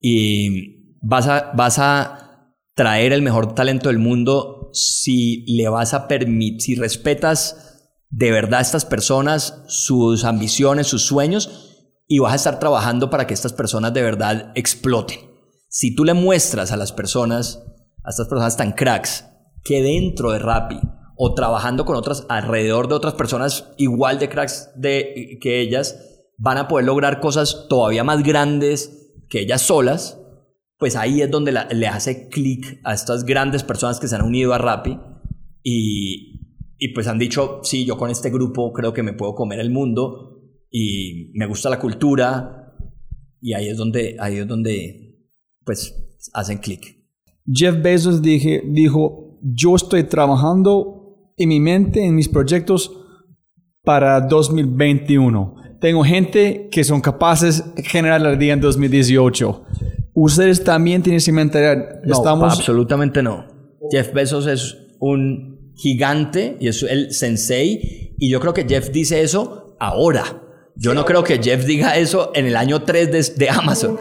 y 0.00 0.94
vas 1.00 1.26
a, 1.28 1.52
vas 1.54 1.78
a 1.78 2.54
traer 2.74 3.12
el 3.12 3.22
mejor 3.22 3.54
talento 3.54 3.88
del 3.88 3.98
mundo 3.98 4.70
si 4.72 5.44
le 5.48 5.68
vas 5.68 5.92
a 5.94 6.06
permitir, 6.06 6.60
si 6.60 6.74
respetas 6.76 7.67
de 8.10 8.30
verdad 8.30 8.60
estas 8.60 8.84
personas, 8.84 9.62
sus 9.66 10.24
ambiciones, 10.24 10.86
sus 10.86 11.02
sueños 11.06 11.64
y 12.06 12.20
vas 12.20 12.32
a 12.32 12.36
estar 12.36 12.58
trabajando 12.58 13.10
para 13.10 13.26
que 13.26 13.34
estas 13.34 13.52
personas 13.52 13.92
de 13.92 14.02
verdad 14.02 14.52
exploten. 14.54 15.18
Si 15.68 15.94
tú 15.94 16.04
le 16.04 16.14
muestras 16.14 16.72
a 16.72 16.76
las 16.76 16.92
personas, 16.92 17.62
a 18.02 18.10
estas 18.10 18.28
personas 18.28 18.56
tan 18.56 18.72
cracks, 18.72 19.26
que 19.62 19.82
dentro 19.82 20.32
de 20.32 20.38
Rappi 20.38 20.80
o 21.16 21.34
trabajando 21.34 21.84
con 21.84 21.96
otras, 21.96 22.24
alrededor 22.28 22.88
de 22.88 22.94
otras 22.94 23.14
personas 23.14 23.66
igual 23.76 24.18
de 24.18 24.28
cracks 24.28 24.70
de, 24.76 25.38
que 25.42 25.60
ellas, 25.60 25.96
van 26.38 26.56
a 26.56 26.68
poder 26.68 26.86
lograr 26.86 27.20
cosas 27.20 27.66
todavía 27.68 28.04
más 28.04 28.22
grandes 28.22 29.12
que 29.28 29.40
ellas 29.40 29.60
solas, 29.60 30.18
pues 30.78 30.94
ahí 30.96 31.20
es 31.20 31.30
donde 31.30 31.50
la- 31.52 31.66
le 31.66 31.88
hace 31.88 32.28
clic 32.28 32.80
a 32.84 32.94
estas 32.94 33.24
grandes 33.24 33.64
personas 33.64 33.98
que 33.98 34.06
se 34.08 34.14
han 34.14 34.22
unido 34.22 34.54
a 34.54 34.58
Rappi 34.58 34.98
y, 35.62 36.37
y 36.78 36.88
pues 36.88 37.08
han 37.08 37.18
dicho, 37.18 37.60
sí, 37.62 37.84
yo 37.84 37.96
con 37.96 38.10
este 38.10 38.30
grupo 38.30 38.72
creo 38.72 38.92
que 38.92 39.02
me 39.02 39.12
puedo 39.12 39.34
comer 39.34 39.58
el 39.58 39.70
mundo 39.70 40.40
y 40.70 41.30
me 41.34 41.46
gusta 41.46 41.68
la 41.68 41.78
cultura 41.78 42.74
y 43.40 43.52
ahí 43.52 43.68
es 43.68 43.76
donde, 43.76 44.16
ahí 44.20 44.36
es 44.36 44.46
donde 44.46 45.16
pues 45.64 45.94
hacen 46.32 46.58
clic. 46.58 46.98
Jeff 47.50 47.80
Bezos 47.82 48.22
dije, 48.22 48.62
dijo, 48.64 49.38
yo 49.42 49.74
estoy 49.74 50.04
trabajando 50.04 51.32
en 51.36 51.48
mi 51.48 51.60
mente, 51.60 52.04
en 52.04 52.14
mis 52.14 52.28
proyectos 52.28 52.92
para 53.82 54.20
2021. 54.20 55.54
Tengo 55.80 56.04
gente 56.04 56.68
que 56.70 56.84
son 56.84 57.00
capaces 57.00 57.74
de 57.74 57.82
generar 57.82 58.20
la 58.20 58.34
idea 58.34 58.52
en 58.52 58.60
2018. 58.60 59.64
Ustedes 60.14 60.62
también 60.62 61.02
tienen 61.02 61.18
esa 61.18 61.32
mentalidad. 61.32 62.02
No, 62.04 62.14
Estamos 62.14 62.52
absolutamente 62.52 63.22
no. 63.22 63.46
Jeff 63.90 64.12
Bezos 64.12 64.46
es 64.46 64.76
un 64.98 65.47
gigante 65.78 66.56
y 66.60 66.68
es 66.68 66.82
el 66.82 67.12
sensei 67.12 68.14
y 68.18 68.28
yo 68.30 68.40
creo 68.40 68.52
que 68.52 68.66
Jeff 68.68 68.90
dice 68.90 69.22
eso 69.22 69.76
ahora. 69.78 70.24
Yo 70.76 70.92
no 70.94 71.04
creo 71.04 71.24
que 71.24 71.38
Jeff 71.42 71.64
diga 71.64 71.96
eso 71.96 72.30
en 72.34 72.46
el 72.46 72.56
año 72.56 72.82
3 72.82 73.10
de, 73.10 73.34
de 73.36 73.50
Amazon. 73.50 73.96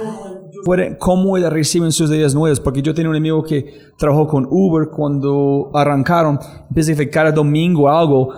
cómo 0.99 1.38
reciben 1.38 1.91
sus 1.91 2.09
ideas 2.11 2.36
nuevas, 2.36 2.59
porque 2.59 2.82
yo 2.82 2.93
tenía 2.93 3.09
un 3.09 3.15
amigo 3.15 3.41
que 3.43 3.65
trabajó 3.97 4.28
con 4.28 4.45
Uber 4.49 4.89
cuando 4.89 5.71
arrancaron, 5.73 6.38
a 6.93 6.97
ver 6.97 7.09
cada 7.09 7.32
domingo 7.32 7.89
algo, 7.89 8.30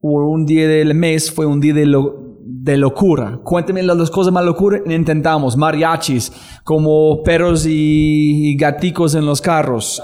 o 0.00 0.28
un 0.28 0.46
día 0.46 0.68
del 0.68 0.94
mes 0.94 1.30
fue 1.30 1.46
un 1.46 1.60
día 1.60 1.74
de, 1.74 1.86
lo- 1.86 2.38
de 2.42 2.76
locura. 2.76 3.40
Cuéntame 3.42 3.82
las 3.82 3.98
dos 3.98 4.10
cosas 4.10 4.32
más 4.32 4.44
locuras, 4.44 4.82
intentamos, 4.86 5.56
mariachis, 5.56 6.32
como 6.64 7.22
perros 7.22 7.66
y, 7.66 8.50
y 8.52 8.56
gaticos 8.56 9.14
en 9.14 9.26
los 9.26 9.40
carros. 9.40 10.02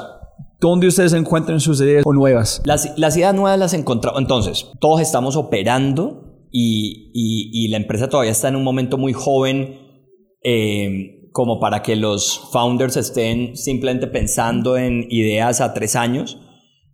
¿Dónde 0.60 0.86
ustedes 0.88 1.12
encuentran 1.14 1.60
sus 1.60 1.80
ideas 1.80 2.04
nuevas? 2.06 2.60
Las, 2.64 2.98
las 2.98 3.16
ideas 3.16 3.34
nuevas 3.34 3.58
las 3.58 3.72
encontramos. 3.74 4.20
Entonces, 4.20 4.66
todos 4.80 5.00
estamos 5.00 5.36
operando 5.36 6.46
y, 6.52 7.10
y- 7.14 7.50
y 7.64 7.68
la 7.68 7.78
empresa 7.78 8.08
todavía 8.08 8.32
está 8.32 8.48
en 8.48 8.56
un 8.56 8.64
momento 8.64 8.98
muy 8.98 9.12
joven 9.12 9.78
eh, 10.42 11.28
como 11.32 11.60
para 11.60 11.82
que 11.82 11.96
los 11.96 12.40
founders 12.52 12.96
estén 12.96 13.56
simplemente 13.56 14.06
pensando 14.06 14.76
en 14.76 15.06
ideas 15.10 15.60
a 15.60 15.72
tres 15.72 15.96
años. 15.96 16.38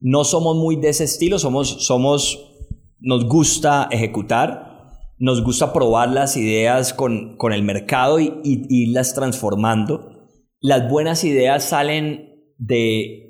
No 0.01 0.25
somos 0.25 0.57
muy 0.57 0.77
de 0.77 0.91
ese 0.91 1.05
estilo, 1.05 1.39
somos, 1.39 1.87
somos, 1.87 2.53
nos 3.01 3.25
gusta 3.25 3.89
ejecutar, 3.91 4.93
nos 5.19 5.43
gusta 5.43 5.73
probar 5.73 6.11
las 6.11 6.37
ideas 6.37 6.93
con, 6.93 7.37
con 7.37 7.53
el 7.53 7.63
mercado 7.63 8.21
y, 8.21 8.27
y- 8.45 8.67
y 8.69 8.95
transformando. 9.15 10.13
Las 10.61 10.89
buenas 10.91 11.25
ideas 11.25 11.65
salen 11.65 12.29
de 12.59 13.26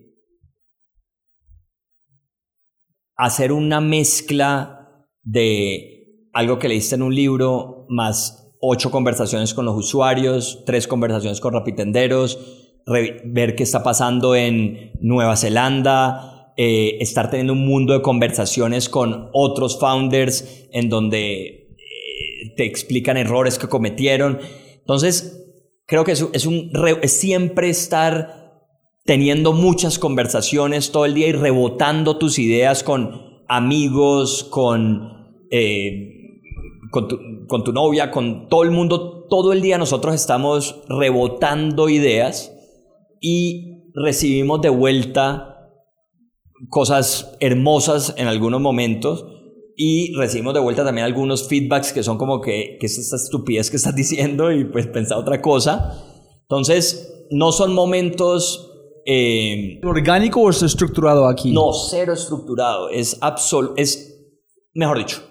hacer 3.16 3.52
una 3.52 3.80
mezcla 3.80 5.06
de 5.22 6.26
algo 6.32 6.58
que 6.58 6.68
leíste 6.68 6.94
en 6.94 7.02
un 7.02 7.14
libro, 7.14 7.86
más 7.88 8.54
ocho 8.60 8.90
conversaciones 8.90 9.54
con 9.54 9.64
los 9.64 9.76
usuarios, 9.76 10.62
tres 10.66 10.86
conversaciones 10.86 11.40
con 11.40 11.54
rapitenderos, 11.54 12.38
ver 12.86 13.56
qué 13.56 13.62
está 13.62 13.82
pasando 13.82 14.34
en 14.34 14.92
Nueva 15.00 15.36
Zelanda, 15.36 16.52
eh, 16.56 16.98
estar 17.00 17.30
teniendo 17.30 17.54
un 17.54 17.66
mundo 17.66 17.92
de 17.92 18.02
conversaciones 18.02 18.88
con 18.88 19.28
otros 19.32 19.78
founders 19.78 20.68
en 20.72 20.88
donde 20.88 21.46
eh, 21.46 22.54
te 22.56 22.64
explican 22.64 23.16
errores 23.16 23.58
que 23.58 23.68
cometieron. 23.68 24.38
Entonces, 24.78 25.46
creo 25.86 26.04
que 26.04 26.12
es, 26.12 26.26
es 26.32 26.46
un 26.46 26.70
es 27.02 27.12
siempre 27.18 27.68
estar 27.68 28.45
teniendo 29.06 29.52
muchas 29.52 29.98
conversaciones 29.98 30.90
todo 30.90 31.04
el 31.04 31.14
día 31.14 31.28
y 31.28 31.32
rebotando 31.32 32.18
tus 32.18 32.38
ideas 32.38 32.82
con 32.82 33.44
amigos, 33.48 34.44
con, 34.44 35.30
eh, 35.50 36.40
con, 36.90 37.08
tu, 37.08 37.18
con 37.46 37.64
tu 37.64 37.72
novia, 37.72 38.10
con 38.10 38.48
todo 38.48 38.64
el 38.64 38.72
mundo. 38.72 39.26
Todo 39.30 39.52
el 39.52 39.62
día 39.62 39.78
nosotros 39.78 40.14
estamos 40.14 40.82
rebotando 40.88 41.88
ideas 41.88 42.52
y 43.20 43.92
recibimos 43.94 44.60
de 44.60 44.68
vuelta 44.68 45.52
cosas 46.68 47.36
hermosas 47.40 48.14
en 48.16 48.26
algunos 48.26 48.60
momentos 48.60 49.26
y 49.76 50.14
recibimos 50.14 50.54
de 50.54 50.60
vuelta 50.60 50.84
también 50.84 51.04
algunos 51.04 51.48
feedbacks 51.48 51.92
que 51.92 52.02
son 52.02 52.16
como 52.18 52.40
que, 52.40 52.78
que 52.80 52.86
es 52.86 52.98
esta 52.98 53.16
estupidez 53.16 53.70
que 53.70 53.76
estás 53.76 53.94
diciendo 53.96 54.50
y 54.50 54.64
pues 54.64 54.88
pensar 54.88 55.18
otra 55.18 55.40
cosa. 55.40 56.02
Entonces, 56.42 57.26
no 57.30 57.52
son 57.52 57.72
momentos... 57.72 58.72
eh, 59.06 59.80
¿Orgánico 59.84 60.40
o 60.40 60.50
es 60.50 60.62
estructurado 60.62 61.28
aquí? 61.28 61.52
no, 61.52 61.72
cero 61.72 62.12
estructurado. 62.12 62.90
Es 62.90 63.18
absol 63.20 63.72
es, 63.76 64.18
mejor 64.74 64.98
dicho, 64.98 65.22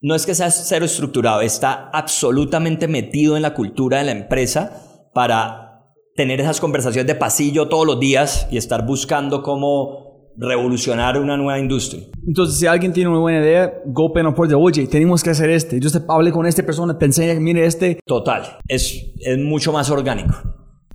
no 0.00 0.14
es 0.14 0.24
que 0.24 0.34
sea 0.34 0.50
cero 0.50 0.84
estructurado, 0.84 1.40
está 1.40 1.90
absolutamente 1.92 2.88
metido 2.88 3.36
en 3.36 3.42
la 3.42 3.52
cultura 3.52 3.98
de 3.98 4.04
la 4.04 4.12
empresa 4.12 5.10
para 5.12 5.92
tener 6.14 6.40
esas 6.40 6.60
conversaciones 6.60 7.06
de 7.06 7.14
pasillo 7.16 7.68
todos 7.68 7.86
los 7.86 7.98
días 7.98 8.46
y 8.50 8.56
estar 8.56 8.86
buscando 8.86 9.42
cómo 9.42 10.32
revolucionar 10.36 11.18
una 11.20 11.36
nueva 11.36 11.58
industria. 11.58 12.02
Entonces, 12.26 12.58
si 12.58 12.66
alguien 12.66 12.92
tiene 12.92 13.10
una 13.10 13.18
buena 13.18 13.40
idea, 13.40 13.74
golpeen 13.86 14.26
la 14.26 14.34
puerta, 14.34 14.56
oye, 14.56 14.86
tenemos 14.86 15.22
que 15.22 15.30
hacer 15.30 15.50
este. 15.50 15.80
Yo 15.80 15.90
hablé 16.08 16.30
con 16.30 16.46
esta 16.46 16.62
persona, 16.62 16.98
pensé, 16.98 17.38
mire 17.40 17.66
este. 17.66 17.98
Total, 18.06 18.58
es, 18.68 19.12
es 19.18 19.38
mucho 19.38 19.72
más 19.72 19.90
orgánico. 19.90 20.34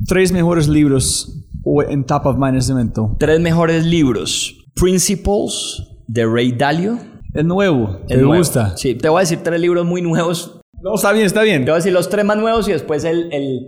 Tres 0.08 0.32
mejores 0.32 0.68
libros 0.68 1.46
o 1.66 1.84
en 1.84 2.06
top 2.06 2.26
of 2.28 2.36
mind 2.38 2.50
en 2.54 2.58
este 2.58 2.72
momento. 2.74 3.16
Tres 3.20 3.40
mejores 3.42 3.86
libros. 3.86 4.56
Principles 4.76 5.84
de 6.08 6.26
Ray 6.26 6.52
Dalio. 6.54 6.98
El 7.34 7.48
nuevo, 7.48 8.00
me 8.08 8.16
nuevo. 8.18 8.36
gusta. 8.38 8.78
Sí, 8.78 8.96
te 8.96 9.10
voy 9.10 9.18
a 9.18 9.22
decir 9.22 9.40
tres 9.44 9.60
libros 9.60 9.86
muy 9.86 10.02
nuevos 10.02 10.62
No, 10.82 10.96
está 10.96 11.12
bien, 11.12 11.26
está 11.26 11.42
bien. 11.42 11.66
Te 11.66 11.72
voy 11.72 11.76
a 11.76 11.80
decir 11.80 11.92
los 11.92 12.08
tres 12.10 12.24
más 12.24 12.38
nuevos 12.38 12.68
y 12.70 12.72
después 12.72 13.04
el, 13.04 13.28
el, 13.34 13.60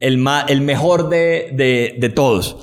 el, 0.00 0.18
ma- 0.18 0.44
el 0.48 0.60
mejor 0.60 1.08
de, 1.08 1.52
de, 1.56 1.96
de 1.98 2.08
todos. 2.10 2.58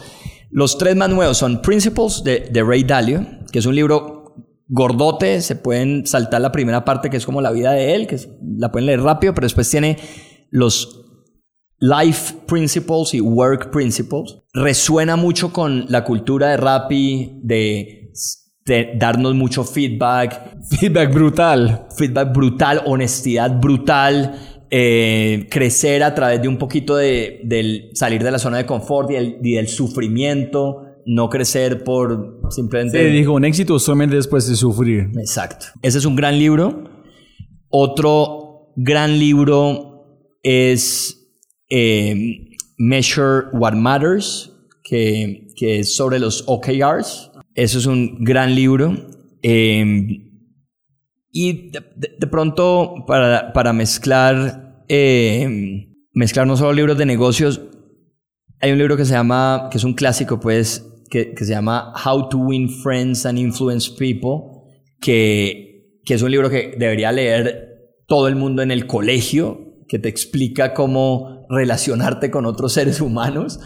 Los 0.52 0.78
tres 0.78 0.95
más 0.95 1.10
nuevos 1.10 1.38
son 1.38 1.61
Principles 1.61 2.24
de, 2.24 2.48
de 2.52 2.64
Ray 2.64 2.84
Dalio, 2.84 3.26
que 3.52 3.60
es 3.60 3.65
un 3.65 3.76
libro 3.76 4.36
gordote, 4.68 5.41
se 5.41 5.56
pueden 5.56 6.06
saltar 6.07 6.40
la 6.41 6.52
primera 6.52 6.86
parte 6.86 7.10
que 7.10 7.18
es 7.18 7.26
como 7.26 7.41
la 7.41 7.52
vida 7.52 7.72
de 7.72 7.95
él, 7.95 8.07
que 8.07 8.15
es- 8.15 8.30
la 8.57 8.72
pueden 8.72 8.86
leer 8.86 9.02
rápido, 9.02 9.34
pero 9.34 9.45
después 9.45 9.70
tiene 9.70 9.98
los 10.52 11.02
Life 11.84 12.35
Principles 12.47 13.14
y 13.14 13.19
Work 13.19 13.69
Principles. 13.69 14.38
Resuena 14.53 15.18
mucho 15.18 15.51
con 15.51 15.85
la 15.89 16.05
cultura 16.05 16.51
de 16.51 16.57
Rappi, 16.57 17.41
de, 17.43 18.10
de 18.65 18.93
darnos 18.95 19.35
mucho 19.35 19.65
feedback, 19.65 20.55
Feedback 20.80 21.14
brutal. 21.14 21.88
Feedback 21.97 22.34
brutal, 22.34 22.84
honestidad 22.85 23.60
brutal, 23.60 24.34
eh, 24.72 25.45
crecer 25.51 26.03
a 26.03 26.15
través 26.15 26.41
de 26.41 26.47
un 26.47 26.57
poquito 26.57 26.95
de, 26.95 27.41
del 27.43 27.89
salir 27.95 28.23
de 28.23 28.31
la 28.31 28.39
zona 28.39 28.60
de 28.60 28.65
confort 28.65 29.11
y, 29.11 29.15
el, 29.15 29.39
y 29.43 29.55
del 29.55 29.68
sufrimiento, 29.68 30.85
no 31.05 31.30
crecer 31.30 31.84
por 31.84 32.39
simplemente... 32.49 32.97
Sí, 32.97 33.11
dijo, 33.11 33.34
un 33.34 33.43
éxito 33.43 33.77
solamente 33.77 34.15
después 34.15 34.47
de 34.47 34.55
sufrir. 34.55 35.10
Exacto. 35.18 35.65
Ese 35.81 35.97
es 35.97 36.05
un 36.05 36.15
gran 36.15 36.39
libro. 36.39 36.85
Otro 37.68 38.72
gran 38.77 39.19
libro 39.19 40.05
es 40.43 41.19
eh, 41.75 42.51
Measure 42.77 43.47
What 43.51 43.73
Matters, 43.73 44.53
que, 44.83 45.47
que, 45.55 45.79
es 45.79 45.95
sobre 45.95 46.19
los 46.19 46.43
OKRs. 46.45 47.31
Eso 47.55 47.79
es 47.79 47.87
un 47.87 48.23
gran 48.23 48.53
libro. 48.53 48.95
Eh, 49.41 49.83
y 51.31 51.71
de, 51.71 52.27
pronto, 52.29 53.05
para, 53.07 53.53
para 53.53 53.73
mezclar, 53.73 54.85
eh, 54.87 55.87
mezclar 56.13 56.45
no 56.45 56.55
solo 56.57 56.73
libros 56.73 56.95
de 56.95 57.07
negocios, 57.07 57.59
hay 58.59 58.71
un 58.71 58.77
libro 58.77 58.95
que 58.95 59.05
se 59.05 59.13
llama, 59.13 59.67
que 59.71 59.79
es 59.79 59.83
un 59.83 59.95
clásico, 59.95 60.39
pues, 60.39 60.87
que, 61.09 61.33
que 61.33 61.43
se 61.43 61.53
llama 61.53 61.91
How 62.05 62.29
to 62.29 62.37
Win 62.37 62.69
Friends 62.69 63.25
and 63.25 63.39
Influence 63.39 63.91
People, 63.97 64.61
que, 65.01 65.99
que 66.05 66.13
es 66.13 66.21
un 66.21 66.29
libro 66.29 66.51
que 66.51 66.75
debería 66.77 67.11
leer 67.11 67.95
todo 68.05 68.27
el 68.27 68.35
mundo 68.35 68.61
en 68.61 68.69
el 68.69 68.85
colegio, 68.85 69.73
que 69.87 69.97
te 69.97 70.09
explica 70.09 70.75
cómo 70.75 71.43
relacionarte 71.53 72.31
con 72.31 72.45
otros 72.45 72.73
seres 72.73 73.01
humanos 73.01 73.59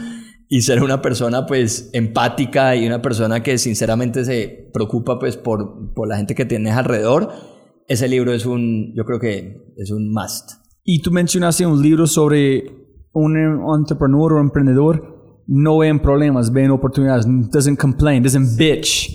y 0.50 0.62
ser 0.62 0.82
una 0.82 1.02
persona 1.02 1.46
pues 1.46 1.90
empática 1.94 2.76
y 2.76 2.88
una 2.88 3.02
persona 3.02 3.44
que 3.44 3.58
sinceramente 3.58 4.24
se 4.24 4.70
preocupa 4.74 5.20
pues 5.20 5.38
por, 5.38 5.94
por 5.94 6.08
la 6.08 6.18
gente 6.18 6.36
que 6.36 6.46
tienes 6.46 6.76
alrededor. 6.76 7.32
Ese 7.88 8.08
libro 8.08 8.34
es 8.34 8.46
un, 8.46 8.94
yo 8.96 9.06
creo 9.06 9.20
que 9.20 9.74
es 9.78 9.92
un 9.92 10.12
must. 10.12 10.52
Y 10.84 11.02
tú 11.02 11.12
mencionaste 11.12 11.66
un 11.66 11.82
libro 11.82 12.08
sobre 12.08 12.64
un 13.12 13.38
entrepreneur 13.78 14.34
o 14.34 14.40
emprendedor 14.40 15.18
no 15.48 15.78
ven 15.78 16.00
problemas, 16.00 16.52
ven 16.52 16.72
oportunidades, 16.72 17.26
doesn't 17.26 17.80
complain, 17.80 18.22
doesn't 18.22 18.58
bitch 18.58 19.10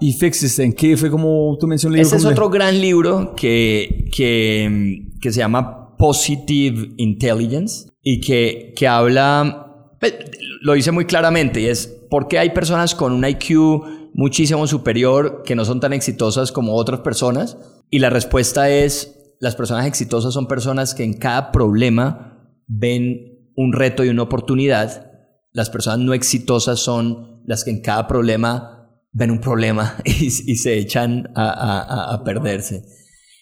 y 0.00 0.12
fixes 0.14 0.58
en 0.58 0.72
que 0.72 0.96
fue 0.96 1.10
como 1.10 1.56
tú 1.60 1.66
mencionaste. 1.66 2.02
Ese 2.02 2.16
es 2.16 2.24
otro 2.24 2.48
gran 2.48 2.80
libro 2.80 3.34
que, 3.36 4.08
que, 4.14 5.12
que 5.20 5.32
se 5.32 5.40
llama 5.40 5.87
Positive 5.98 6.94
Intelligence 6.96 7.90
y 8.02 8.20
que, 8.20 8.72
que 8.76 8.88
habla, 8.88 9.94
pues, 10.00 10.14
lo 10.62 10.72
dice 10.72 10.92
muy 10.92 11.04
claramente, 11.04 11.60
y 11.60 11.66
es 11.66 11.86
por 12.08 12.28
qué 12.28 12.38
hay 12.38 12.50
personas 12.50 12.94
con 12.94 13.12
un 13.12 13.24
IQ 13.24 14.12
muchísimo 14.14 14.66
superior 14.66 15.42
que 15.44 15.54
no 15.54 15.64
son 15.64 15.80
tan 15.80 15.92
exitosas 15.92 16.52
como 16.52 16.74
otras 16.74 17.00
personas. 17.00 17.58
Y 17.90 17.98
la 17.98 18.10
respuesta 18.10 18.70
es, 18.70 19.36
las 19.40 19.54
personas 19.54 19.86
exitosas 19.86 20.34
son 20.34 20.48
personas 20.48 20.94
que 20.94 21.04
en 21.04 21.14
cada 21.14 21.52
problema 21.52 22.54
ven 22.66 23.52
un 23.56 23.72
reto 23.72 24.04
y 24.04 24.08
una 24.08 24.22
oportunidad. 24.22 25.10
Las 25.52 25.70
personas 25.70 26.00
no 26.00 26.14
exitosas 26.14 26.80
son 26.80 27.42
las 27.46 27.64
que 27.64 27.70
en 27.70 27.80
cada 27.80 28.06
problema 28.06 28.78
ven 29.12 29.30
un 29.30 29.40
problema 29.40 29.96
y, 30.04 30.26
y 30.26 30.56
se 30.56 30.78
echan 30.78 31.30
a, 31.34 31.50
a, 31.50 32.14
a, 32.14 32.24
perderse. 32.24 32.84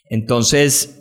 Entonces, 0.08 0.95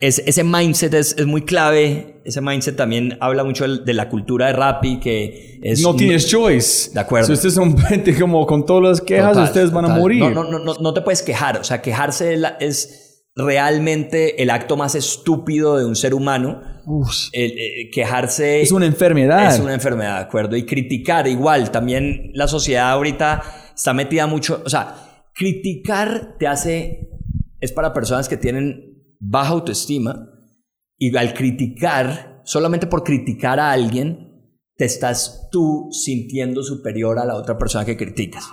es, 0.00 0.22
ese 0.24 0.44
mindset 0.44 0.94
es, 0.94 1.14
es, 1.18 1.26
muy 1.26 1.42
clave. 1.42 2.22
Ese 2.24 2.40
mindset 2.40 2.74
también 2.74 3.18
habla 3.20 3.44
mucho 3.44 3.68
de, 3.68 3.94
la 3.94 4.08
cultura 4.08 4.46
de 4.46 4.54
Rappi, 4.54 4.98
que 4.98 5.60
es... 5.62 5.82
No 5.82 5.94
tienes 5.94 6.26
choice. 6.26 6.90
De 6.92 7.00
acuerdo. 7.00 7.26
Si 7.26 7.32
ustedes 7.34 7.54
son 7.54 7.76
gente 7.88 8.18
como 8.18 8.46
con 8.46 8.64
todas 8.64 8.82
las 8.82 9.00
quejas, 9.02 9.32
total, 9.32 9.44
ustedes 9.44 9.70
van 9.70 9.84
total. 9.84 9.98
a 9.98 10.00
morir. 10.00 10.20
No, 10.20 10.44
no, 10.44 10.58
no, 10.58 10.74
no, 10.74 10.94
te 10.94 11.02
puedes 11.02 11.22
quejar. 11.22 11.58
O 11.58 11.64
sea, 11.64 11.82
quejarse 11.82 12.40
es 12.60 13.26
realmente 13.36 14.42
el 14.42 14.50
acto 14.50 14.76
más 14.76 14.94
estúpido 14.94 15.76
de 15.76 15.84
un 15.84 15.94
ser 15.94 16.14
humano. 16.14 16.62
El, 17.32 17.50
el, 17.52 17.90
quejarse... 17.92 18.62
Es 18.62 18.72
una 18.72 18.86
enfermedad. 18.86 19.54
Es 19.54 19.60
una 19.60 19.74
enfermedad, 19.74 20.16
de 20.16 20.24
acuerdo. 20.24 20.56
Y 20.56 20.64
criticar 20.64 21.28
igual. 21.28 21.70
También 21.70 22.30
la 22.32 22.48
sociedad 22.48 22.90
ahorita 22.90 23.42
está 23.80 23.94
metida 23.94 24.26
mucho, 24.26 24.62
o 24.64 24.68
sea, 24.68 25.24
criticar 25.34 26.36
te 26.38 26.46
hace, 26.46 27.08
es 27.60 27.72
para 27.72 27.94
personas 27.94 28.28
que 28.28 28.36
tienen 28.36 28.89
baja 29.20 29.50
autoestima 29.50 30.28
y 30.98 31.16
al 31.16 31.34
criticar, 31.34 32.42
solamente 32.44 32.86
por 32.86 33.04
criticar 33.04 33.60
a 33.60 33.70
alguien, 33.70 34.30
te 34.76 34.86
estás 34.86 35.48
tú 35.52 35.88
sintiendo 35.92 36.62
superior 36.62 37.18
a 37.18 37.24
la 37.24 37.36
otra 37.36 37.58
persona 37.58 37.84
que 37.84 37.96
criticas. 37.96 38.44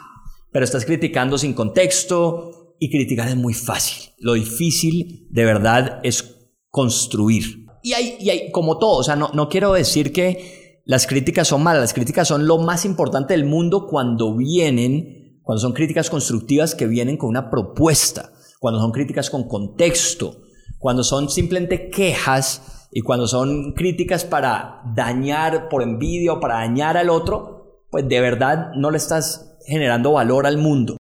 Pero 0.51 0.65
estás 0.65 0.85
criticando 0.85 1.37
sin 1.37 1.53
contexto 1.53 2.75
y 2.79 2.91
criticar 2.91 3.27
es 3.29 3.35
muy 3.35 3.53
fácil. 3.53 4.11
Lo 4.19 4.33
difícil 4.33 5.27
de 5.31 5.45
verdad 5.45 5.99
es 6.03 6.51
construir. 6.69 7.65
Y 7.81 7.93
hay, 7.93 8.17
y 8.19 8.29
hay 8.29 8.51
como 8.51 8.77
todo, 8.77 8.97
o 8.97 9.03
sea, 9.03 9.15
no, 9.15 9.31
no 9.33 9.49
quiero 9.49 9.73
decir 9.73 10.11
que 10.11 10.81
las 10.85 11.07
críticas 11.07 11.47
son 11.47 11.63
malas, 11.63 11.81
las 11.81 11.93
críticas 11.93 12.27
son 12.27 12.47
lo 12.47 12.57
más 12.59 12.85
importante 12.85 13.33
del 13.33 13.45
mundo 13.45 13.87
cuando 13.87 14.35
vienen, 14.35 15.39
cuando 15.43 15.61
son 15.61 15.73
críticas 15.73 16.09
constructivas 16.09 16.75
que 16.75 16.87
vienen 16.87 17.17
con 17.17 17.29
una 17.29 17.49
propuesta, 17.49 18.31
cuando 18.59 18.79
son 18.79 18.91
críticas 18.91 19.29
con 19.29 19.47
contexto, 19.47 20.46
cuando 20.77 21.03
son 21.03 21.29
simplemente 21.29 21.89
quejas 21.89 22.89
y 22.91 23.01
cuando 23.01 23.27
son 23.27 23.73
críticas 23.73 24.25
para 24.25 24.81
dañar 24.95 25.69
por 25.69 25.83
envidia 25.83 26.33
o 26.33 26.39
para 26.39 26.55
dañar 26.55 26.97
al 26.97 27.09
otro, 27.09 27.83
pues 27.89 28.07
de 28.07 28.19
verdad 28.19 28.71
no 28.75 28.91
le 28.91 28.97
estás 28.97 29.57
generando 29.65 30.13
valor 30.13 30.45
al 30.45 30.57
mundo. 30.57 30.97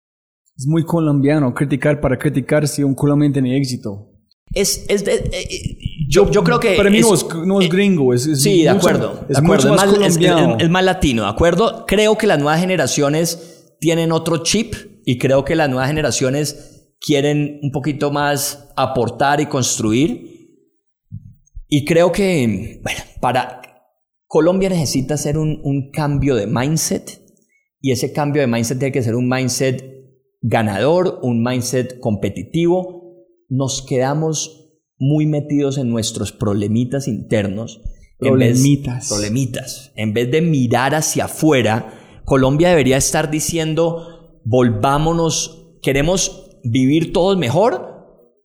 Es 0.56 0.66
muy 0.66 0.84
colombiano 0.84 1.54
criticar 1.54 2.00
para 2.00 2.18
criticar 2.18 2.68
si 2.68 2.82
un 2.82 2.94
colombiano 2.94 3.32
tiene 3.32 3.56
éxito. 3.56 4.08
Es, 4.52 4.84
es 4.88 5.04
de, 5.04 5.14
eh, 5.14 5.78
yo, 6.08 6.28
yo, 6.30 6.42
creo 6.42 6.58
que. 6.58 6.74
Para 6.74 6.90
mí 6.90 7.00
no 7.00 7.14
es, 7.14 7.24
no 7.46 7.60
es 7.60 7.68
gringo, 7.68 8.12
es, 8.12 8.26
es 8.26 8.42
Sí, 8.42 8.62
de 8.62 8.68
acuerdo. 8.68 9.20
Es 9.28 9.36
de 9.36 9.38
acuerdo. 9.38 9.68
mucho 9.68 9.86
más 9.86 9.92
es, 9.92 9.98
más, 9.98 10.16
es, 10.16 10.62
es 10.64 10.70
más 10.70 10.84
latino, 10.84 11.22
¿de 11.22 11.28
acuerdo? 11.28 11.84
Creo 11.86 12.18
que 12.18 12.26
las 12.26 12.38
nuevas 12.38 12.60
generaciones 12.60 13.74
tienen 13.78 14.10
otro 14.10 14.42
chip 14.42 14.74
y 15.06 15.18
creo 15.18 15.44
que 15.44 15.54
las 15.54 15.68
nuevas 15.68 15.88
generaciones 15.88 16.79
quieren 17.00 17.58
un 17.62 17.72
poquito 17.72 18.10
más 18.10 18.72
aportar 18.76 19.40
y 19.40 19.46
construir. 19.46 20.58
Y 21.68 21.84
creo 21.84 22.12
que, 22.12 22.80
bueno, 22.82 23.00
para. 23.20 23.56
Colombia 24.26 24.68
necesita 24.68 25.14
hacer 25.14 25.36
un, 25.36 25.60
un 25.64 25.90
cambio 25.90 26.36
de 26.36 26.46
mindset 26.46 27.20
y 27.80 27.92
ese 27.92 28.12
cambio 28.12 28.42
de 28.42 28.46
mindset 28.46 28.78
tiene 28.78 28.92
que 28.92 29.02
ser 29.02 29.14
un 29.14 29.28
mindset 29.28 29.84
ganador, 30.42 31.18
un 31.22 31.42
mindset 31.42 31.98
competitivo. 32.00 33.24
Nos 33.48 33.82
quedamos 33.82 34.70
muy 34.98 35.26
metidos 35.26 35.78
en 35.78 35.90
nuestros 35.90 36.32
problemitas 36.32 37.08
internos. 37.08 37.80
Problemitas. 38.18 38.86
En 38.86 38.98
vez, 38.98 39.08
problemitas. 39.08 39.92
En 39.96 40.12
vez 40.12 40.30
de 40.30 40.42
mirar 40.42 40.94
hacia 40.94 41.24
afuera, 41.24 42.22
Colombia 42.26 42.68
debería 42.68 42.98
estar 42.98 43.30
diciendo, 43.30 44.40
volvámonos, 44.44 45.78
queremos 45.82 46.49
vivir 46.64 47.12
todos 47.12 47.36
mejor. 47.36 48.36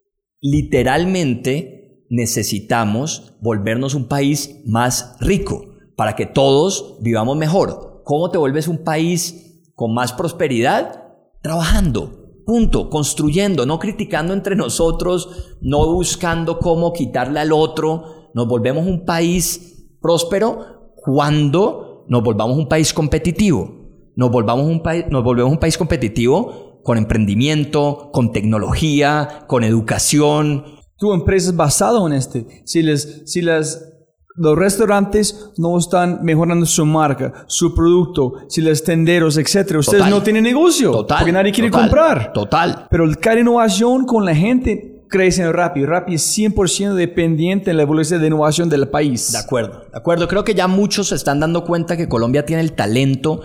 Literalmente 0.41 2.05
necesitamos 2.09 3.33
volvernos 3.41 3.95
un 3.95 4.07
país 4.07 4.61
más 4.65 5.15
rico 5.19 5.65
para 5.95 6.15
que 6.15 6.25
todos 6.25 6.97
vivamos 7.01 7.37
mejor. 7.37 8.01
¿Cómo 8.03 8.29
te 8.29 8.37
vuelves 8.37 8.67
un 8.67 8.83
país 8.83 9.63
con 9.75 9.93
más 9.93 10.13
prosperidad? 10.13 11.03
Trabajando, 11.41 12.25
Punto, 12.45 12.91
construyendo, 12.91 13.65
no 13.65 13.79
criticando 13.79 14.31
entre 14.31 14.55
nosotros, 14.55 15.57
no 15.61 15.91
buscando 15.91 16.59
cómo 16.59 16.93
quitarle 16.93 17.39
al 17.39 17.51
otro. 17.51 18.29
Nos 18.35 18.47
volvemos 18.47 18.85
un 18.85 19.03
país 19.03 19.89
próspero 19.99 20.93
cuando 20.95 22.05
nos 22.07 22.23
volvamos 22.23 22.55
un 22.55 22.67
país 22.67 22.93
competitivo. 22.93 24.11
Nos, 24.15 24.29
volvamos 24.29 24.67
un 24.67 24.83
nos 25.09 25.23
volvemos 25.23 25.53
un 25.53 25.57
país 25.57 25.75
competitivo 25.75 26.64
con 26.85 26.99
emprendimiento, 26.99 28.11
con 28.13 28.31
tecnología, 28.31 29.45
con 29.47 29.63
educación. 29.63 30.65
Tu 30.99 31.11
empresa 31.13 31.49
es 31.49 31.55
basada 31.55 32.05
en 32.05 32.13
este. 32.13 32.61
Si, 32.63 32.83
les, 32.83 33.23
si 33.25 33.41
las 33.41 33.91
los 34.35 34.55
restaurantes 34.55 35.49
no 35.57 35.79
están 35.79 36.19
mejorando 36.21 36.67
su 36.67 36.85
marca, 36.85 37.45
su 37.47 37.73
producto, 37.73 38.33
si 38.49 38.61
los 38.61 38.83
tenderos, 38.83 39.35
etcétera. 39.37 39.79
Ustedes 39.79 40.03
Total. 40.03 40.11
no 40.11 40.21
tienen 40.21 40.43
negocio 40.43 40.91
Total. 40.91 41.17
porque 41.17 41.31
nadie 41.31 41.51
quiere 41.51 41.71
total, 41.71 41.89
comprar. 41.89 42.33
Total. 42.33 42.87
Pero 42.91 43.09
cada 43.19 43.39
innovación 43.39 44.05
con 44.05 44.23
la 44.23 44.35
gente 44.35 45.07
crece 45.09 45.51
rápido. 45.51 45.87
Rappi 45.87 46.13
es 46.13 46.37
100% 46.37 46.93
dependiente 46.93 47.71
en 47.71 47.77
la 47.77 47.83
evolución 47.83 48.21
de 48.21 48.27
innovación 48.27 48.69
del 48.69 48.89
país. 48.89 49.31
De 49.31 49.39
acuerdo, 49.39 49.85
de 49.91 49.97
acuerdo. 49.97 50.27
Creo 50.27 50.43
que 50.43 50.53
ya 50.53 50.67
muchos 50.67 51.07
se 51.07 51.15
están 51.15 51.39
dando 51.39 51.63
cuenta 51.63 51.97
que 51.97 52.07
Colombia 52.07 52.45
tiene 52.45 52.61
el 52.61 52.73
talento 52.73 53.41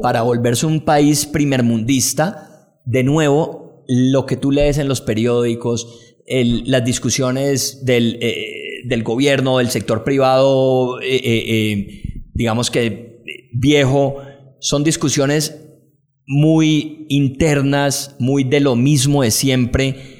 para 0.00 0.22
volverse 0.22 0.64
un 0.66 0.84
país 0.84 1.26
primermundista. 1.26 2.53
De 2.84 3.02
nuevo, 3.02 3.84
lo 3.88 4.26
que 4.26 4.36
tú 4.36 4.50
lees 4.50 4.78
en 4.78 4.88
los 4.88 5.00
periódicos, 5.00 6.16
las 6.26 6.84
discusiones 6.84 7.84
del, 7.84 8.18
eh, 8.20 8.82
del 8.84 9.02
gobierno, 9.02 9.58
del 9.58 9.70
sector 9.70 10.04
privado, 10.04 11.00
eh, 11.00 11.20
eh, 11.22 12.22
digamos 12.34 12.70
que 12.70 13.22
viejo, 13.52 14.18
son 14.60 14.84
discusiones 14.84 15.60
muy 16.26 17.06
internas, 17.08 18.16
muy 18.18 18.44
de 18.44 18.60
lo 18.60 18.76
mismo 18.76 19.22
de 19.22 19.30
siempre. 19.30 20.10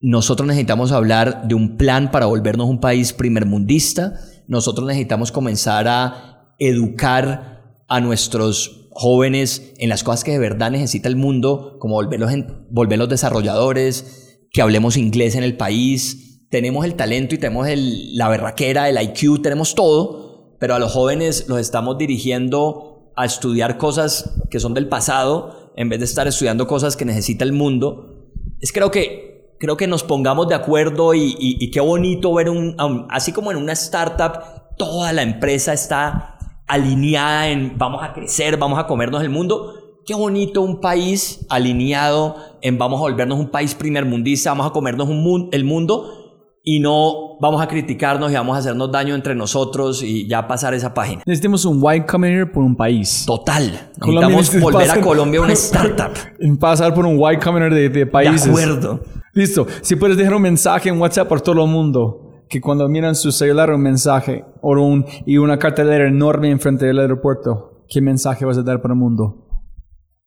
nosotros 0.00 0.46
necesitamos 0.46 0.92
hablar 0.92 1.48
de 1.48 1.54
un 1.54 1.78
plan 1.78 2.10
para 2.10 2.26
volvernos 2.26 2.68
un 2.68 2.78
país 2.78 3.14
primermundista. 3.14 4.20
Nosotros 4.46 4.86
necesitamos 4.86 5.32
comenzar 5.32 5.88
a 5.88 6.54
educar 6.58 7.82
a 7.88 8.00
nuestros 8.00 8.83
jóvenes 8.94 9.74
en 9.78 9.88
las 9.88 10.04
cosas 10.04 10.24
que 10.24 10.32
de 10.32 10.38
verdad 10.38 10.70
necesita 10.70 11.08
el 11.08 11.16
mundo, 11.16 11.76
como 11.80 11.94
volverlos, 11.94 12.32
en, 12.32 12.66
volverlos 12.70 13.08
desarrolladores, 13.08 14.38
que 14.50 14.62
hablemos 14.62 14.96
inglés 14.96 15.34
en 15.34 15.42
el 15.42 15.56
país. 15.56 16.46
Tenemos 16.50 16.84
el 16.84 16.94
talento 16.94 17.34
y 17.34 17.38
tenemos 17.38 17.66
el, 17.66 18.16
la 18.16 18.28
berraquera, 18.28 18.88
el 18.88 19.02
IQ, 19.02 19.42
tenemos 19.42 19.74
todo, 19.74 20.56
pero 20.60 20.74
a 20.74 20.78
los 20.78 20.92
jóvenes 20.92 21.48
los 21.48 21.58
estamos 21.58 21.98
dirigiendo 21.98 23.12
a 23.16 23.24
estudiar 23.24 23.78
cosas 23.78 24.38
que 24.50 24.60
son 24.60 24.74
del 24.74 24.88
pasado 24.88 25.72
en 25.76 25.88
vez 25.88 25.98
de 25.98 26.04
estar 26.04 26.26
estudiando 26.26 26.66
cosas 26.66 26.96
que 26.96 27.04
necesita 27.04 27.44
el 27.44 27.52
mundo. 27.52 28.30
Es 28.60 28.72
creo 28.72 28.90
que, 28.90 29.56
creo 29.58 29.76
que 29.76 29.86
nos 29.88 30.04
pongamos 30.04 30.48
de 30.48 30.54
acuerdo 30.54 31.14
y, 31.14 31.34
y, 31.38 31.70
qué 31.70 31.80
bonito 31.80 32.32
ver 32.32 32.48
un, 32.48 32.76
así 33.10 33.32
como 33.32 33.50
en 33.50 33.56
una 33.56 33.72
startup, 33.72 34.76
toda 34.76 35.12
la 35.12 35.22
empresa 35.22 35.72
está 35.72 36.33
alineada 36.66 37.48
en 37.48 37.76
vamos 37.78 38.02
a 38.02 38.12
crecer, 38.12 38.56
vamos 38.56 38.78
a 38.78 38.86
comernos 38.86 39.22
el 39.22 39.30
mundo. 39.30 39.74
Qué 40.06 40.14
bonito 40.14 40.60
un 40.60 40.80
país 40.80 41.46
alineado 41.48 42.36
en 42.60 42.76
vamos 42.76 42.98
a 42.98 43.02
volvernos 43.02 43.38
un 43.38 43.48
país 43.48 43.74
primermundista, 43.74 44.50
vamos 44.50 44.66
a 44.66 44.70
comernos 44.70 45.08
un 45.08 45.48
el 45.52 45.64
mundo 45.64 46.24
y 46.66 46.80
no 46.80 47.38
vamos 47.40 47.62
a 47.62 47.68
criticarnos 47.68 48.30
y 48.30 48.34
vamos 48.34 48.56
a 48.56 48.60
hacernos 48.60 48.90
daño 48.90 49.14
entre 49.14 49.34
nosotros 49.34 50.02
y 50.02 50.26
ya 50.26 50.46
pasar 50.48 50.72
esa 50.72 50.94
página. 50.94 51.22
Necesitamos 51.26 51.64
un 51.66 51.78
white 51.80 52.06
Combinator 52.06 52.52
por 52.52 52.64
un 52.64 52.74
país. 52.74 53.24
Total. 53.26 53.90
Necesitamos 53.98 54.60
volver 54.60 54.90
a 54.90 55.00
Colombia 55.00 55.40
una 55.42 55.52
startup. 55.52 56.12
pasar 56.60 56.94
por 56.94 57.04
un 57.04 57.16
white 57.18 57.42
Combinator 57.42 57.74
de, 57.74 57.88
de 57.90 58.06
países. 58.06 58.44
De 58.44 58.50
acuerdo. 58.50 59.00
Listo. 59.34 59.66
Si 59.82 59.96
puedes 59.96 60.16
dejar 60.16 60.34
un 60.34 60.42
mensaje 60.42 60.88
en 60.88 60.98
WhatsApp 60.98 61.28
por 61.28 61.40
todo 61.40 61.62
el 61.64 61.70
mundo, 61.70 62.23
que 62.54 62.60
cuando 62.60 62.88
miran 62.88 63.16
su 63.16 63.32
celular 63.32 63.72
un 63.72 63.82
mensaje 63.82 64.44
o 64.62 64.80
un, 64.80 65.04
y 65.26 65.38
una 65.38 65.58
cartelera 65.58 66.06
enorme 66.06 66.52
enfrente 66.52 66.86
del 66.86 67.00
aeropuerto, 67.00 67.84
¿qué 67.88 68.00
mensaje 68.00 68.44
vas 68.44 68.56
a 68.56 68.62
dar 68.62 68.80
para 68.80 68.94
el 68.94 69.00
mundo? 69.00 69.48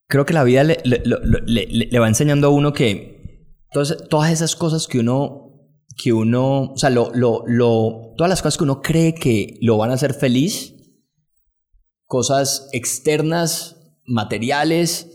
Creo 0.09 0.25
que 0.25 0.33
la 0.33 0.43
vida 0.43 0.65
le, 0.65 0.77
le, 0.83 1.99
va 1.99 2.07
enseñando 2.09 2.47
a 2.47 2.49
uno 2.49 2.73
que 2.73 3.55
todas 3.71 4.29
esas 4.29 4.57
cosas 4.57 4.87
que 4.87 4.99
uno 4.99 5.71
que 5.95 6.11
uno, 6.11 6.73
o 6.73 6.77
sea, 6.77 6.89
lo, 6.89 7.11
lo, 7.13 7.43
lo, 7.47 8.13
todas 8.17 8.29
las 8.29 8.41
cosas 8.41 8.57
que 8.57 8.65
uno 8.65 8.81
cree 8.81 9.15
que 9.15 9.57
lo 9.61 9.77
van 9.77 9.91
a 9.91 9.93
hacer 9.93 10.13
feliz, 10.13 10.75
cosas 12.07 12.67
externas, 12.73 13.77
materiales, 14.05 15.07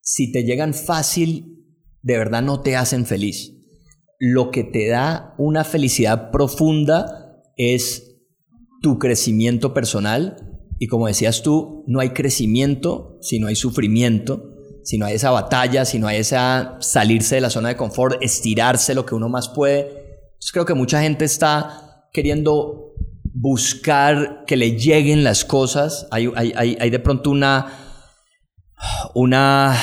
si 0.00 0.32
te 0.32 0.42
llegan 0.42 0.74
fácil, 0.74 1.64
de 2.02 2.18
verdad 2.18 2.42
no 2.42 2.60
te 2.60 2.74
hacen 2.74 3.06
feliz. 3.06 3.57
Lo 4.18 4.50
que 4.50 4.64
te 4.64 4.88
da 4.88 5.34
una 5.38 5.64
felicidad 5.64 6.30
profunda 6.30 7.42
es 7.56 8.16
tu 8.82 8.98
crecimiento 8.98 9.74
personal 9.74 10.60
y 10.78 10.86
como 10.86 11.06
decías 11.06 11.42
tú, 11.42 11.84
no 11.86 12.00
hay 12.00 12.10
crecimiento 12.10 13.18
si 13.20 13.38
no 13.38 13.48
hay 13.48 13.56
sufrimiento 13.56 14.58
si 14.88 14.96
no 14.96 15.04
hay 15.04 15.16
esa 15.16 15.30
batalla, 15.30 15.84
si 15.84 15.98
no 15.98 16.06
hay 16.06 16.16
esa 16.16 16.78
salirse 16.80 17.34
de 17.34 17.42
la 17.42 17.50
zona 17.50 17.68
de 17.68 17.76
confort, 17.76 18.22
estirarse 18.22 18.94
lo 18.94 19.04
que 19.04 19.14
uno 19.14 19.28
más 19.28 19.50
puede. 19.50 20.30
Creo 20.50 20.64
que 20.64 20.72
mucha 20.72 21.02
gente 21.02 21.26
está 21.26 22.08
queriendo 22.10 22.94
buscar 23.34 24.44
que 24.46 24.56
le 24.56 24.78
lleguen 24.78 25.24
las 25.24 25.44
cosas. 25.44 26.08
Hay, 26.10 26.32
hay, 26.34 26.88
de 26.88 26.98
pronto 27.00 27.28
una, 27.28 27.66
una, 29.14 29.76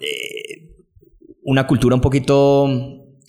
eh, 0.00 0.74
una 1.44 1.68
cultura 1.68 1.94
un 1.94 2.00
poquito 2.00 2.66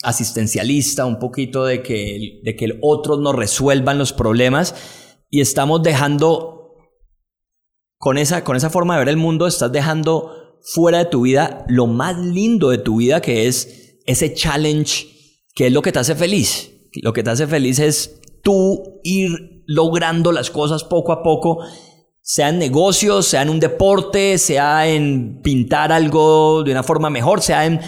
asistencialista, 0.04 1.06
un 1.06 1.20
poquito 1.20 1.66
de 1.66 1.84
que, 1.84 2.42
de 2.44 2.56
que 2.56 2.78
otros 2.82 3.20
nos 3.20 3.36
resuelvan 3.36 3.98
los 3.98 4.14
problemas 4.14 4.76
y 5.30 5.42
estamos 5.42 5.84
dejando, 5.84 6.78
con 7.98 8.18
esa, 8.18 8.44
con 8.44 8.56
esa 8.56 8.70
forma 8.70 8.96
de 8.96 9.00
ver 9.00 9.10
el 9.10 9.18
mundo, 9.18 9.46
estás 9.46 9.72
dejando 9.72 10.58
fuera 10.62 11.00
de 11.00 11.06
tu 11.06 11.22
vida 11.22 11.66
lo 11.68 11.88
más 11.88 12.18
lindo 12.18 12.70
de 12.70 12.78
tu 12.78 12.98
vida, 12.98 13.22
que 13.22 13.48
es 13.48 14.00
ese 14.06 14.34
challenge, 14.34 15.08
que 15.54 15.68
es 15.68 15.74
lo 15.74 15.82
que 15.82 15.92
te 15.92 16.00
hace 16.00 16.16
feliz. 16.16 16.72
Lo 17.02 17.14
que 17.14 17.24
te 17.24 17.30
hace 17.30 17.46
feliz 17.46 17.80
es 17.80 18.20
tú 18.42 19.00
ir 19.04 19.64
logrando 19.68 20.32
las 20.32 20.50
cosas 20.50 20.84
poco 20.84 21.12
a 21.12 21.22
poco, 21.22 21.60
sea 22.22 22.50
en 22.50 22.58
negocios, 22.58 23.28
sea 23.28 23.44
en 23.44 23.50
un 23.50 23.60
deporte, 23.60 24.38
sea 24.38 24.88
en 24.88 25.42
pintar 25.44 25.92
algo 25.92 26.64
de 26.64 26.72
una 26.72 26.84
forma 26.84 27.10
mejor, 27.10 27.42
sea 27.42 27.66
en 27.66 27.80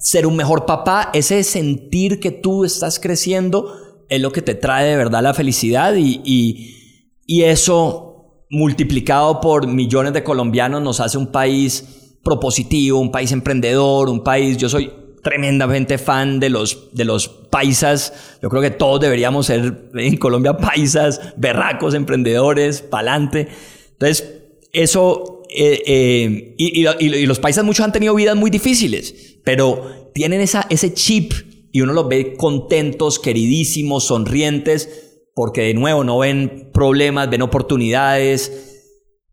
ser 0.00 0.26
un 0.26 0.34
mejor 0.34 0.66
papá. 0.66 1.10
Ese 1.12 1.44
sentir 1.44 2.18
que 2.18 2.32
tú 2.32 2.64
estás 2.64 2.98
creciendo 2.98 3.76
es 4.08 4.20
lo 4.20 4.32
que 4.32 4.42
te 4.42 4.54
trae 4.56 4.88
de 4.88 4.96
verdad 4.96 5.22
la 5.22 5.34
felicidad 5.34 5.94
y, 5.94 6.20
y, 6.24 7.42
eso 7.44 8.44
multiplicado 8.50 9.40
por 9.40 9.68
millones 9.68 10.12
de 10.12 10.24
colombianos 10.24 10.82
nos 10.82 10.98
hace 10.98 11.16
un 11.16 11.28
país 11.28 12.18
propositivo, 12.24 12.98
un 12.98 13.12
país 13.12 13.30
emprendedor, 13.30 14.08
un 14.08 14.24
país, 14.24 14.56
yo 14.56 14.68
soy 14.68 14.90
tremendamente 15.22 15.96
fan 15.96 16.40
de 16.40 16.50
los, 16.50 16.88
de 16.92 17.04
los 17.04 17.28
paisas. 17.28 18.12
Yo 18.42 18.48
creo 18.48 18.60
que 18.60 18.70
todos 18.70 19.00
deberíamos 19.00 19.46
ser 19.46 19.90
en 19.94 20.16
Colombia 20.16 20.56
paisas, 20.56 21.20
berracos, 21.36 21.94
emprendedores, 21.94 22.82
pa'lante. 22.82 23.48
Entonces, 23.92 24.40
eso, 24.72 25.39
eh, 25.56 25.82
eh, 25.86 26.54
y, 26.58 26.86
y, 26.86 27.26
los 27.26 27.38
paisas 27.38 27.64
muchos 27.64 27.84
han 27.84 27.92
tenido 27.92 28.14
vidas 28.14 28.36
muy 28.36 28.50
difíciles, 28.50 29.38
pero 29.44 30.10
tienen 30.14 30.40
esa, 30.40 30.66
ese 30.70 30.94
chip 30.94 31.32
y 31.72 31.80
uno 31.80 31.92
los 31.92 32.08
ve 32.08 32.34
contentos, 32.34 33.18
queridísimos, 33.18 34.06
sonrientes, 34.06 35.22
porque 35.34 35.62
de 35.62 35.74
nuevo 35.74 36.04
no 36.04 36.18
ven 36.18 36.70
problemas, 36.72 37.30
ven 37.30 37.42
oportunidades 37.42 38.70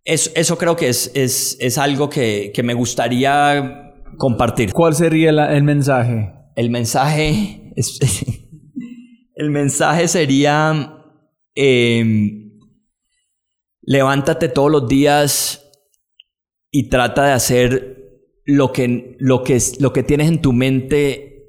eso, 0.07 0.57
creo 0.57 0.77
que 0.77 0.87
es, 0.87 1.11
es, 1.13 1.77
algo 1.77 2.09
que, 2.09 2.53
me 2.63 2.73
gustaría 2.73 3.93
compartir. 4.17 4.71
¿Cuál 4.71 4.95
sería 4.95 5.29
el 5.29 5.63
mensaje? 5.63 6.33
El 6.55 6.69
mensaje, 6.69 7.73
el 9.35 9.49
mensaje 9.49 10.07
sería, 10.07 11.03
em, 11.55 12.57
levántate 13.81 14.47
todos 14.47 14.71
los 14.71 14.87
días 14.87 15.66
y 16.77 16.89
trata 16.89 17.25
de 17.25 17.31
hacer 17.31 18.21
lo 18.45 18.71
que, 18.71 19.15
lo, 19.17 19.43
que, 19.43 19.59
lo 19.79 19.93
que 19.93 20.03
tienes 20.03 20.27
en 20.27 20.43
tu 20.43 20.53
mente, 20.53 21.47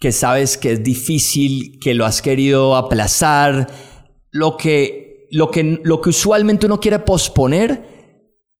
que 0.00 0.10
sabes 0.10 0.58
que 0.58 0.72
es 0.72 0.82
difícil, 0.82 1.78
que 1.78 1.94
lo 1.94 2.04
has 2.04 2.20
querido 2.20 2.74
aplazar, 2.74 3.68
lo 4.32 4.56
que, 4.56 5.28
lo 5.30 5.52
que, 5.52 5.80
lo 5.84 6.00
que 6.00 6.08
usualmente 6.08 6.66
uno 6.66 6.80
quiere 6.80 6.98
posponer 6.98 7.84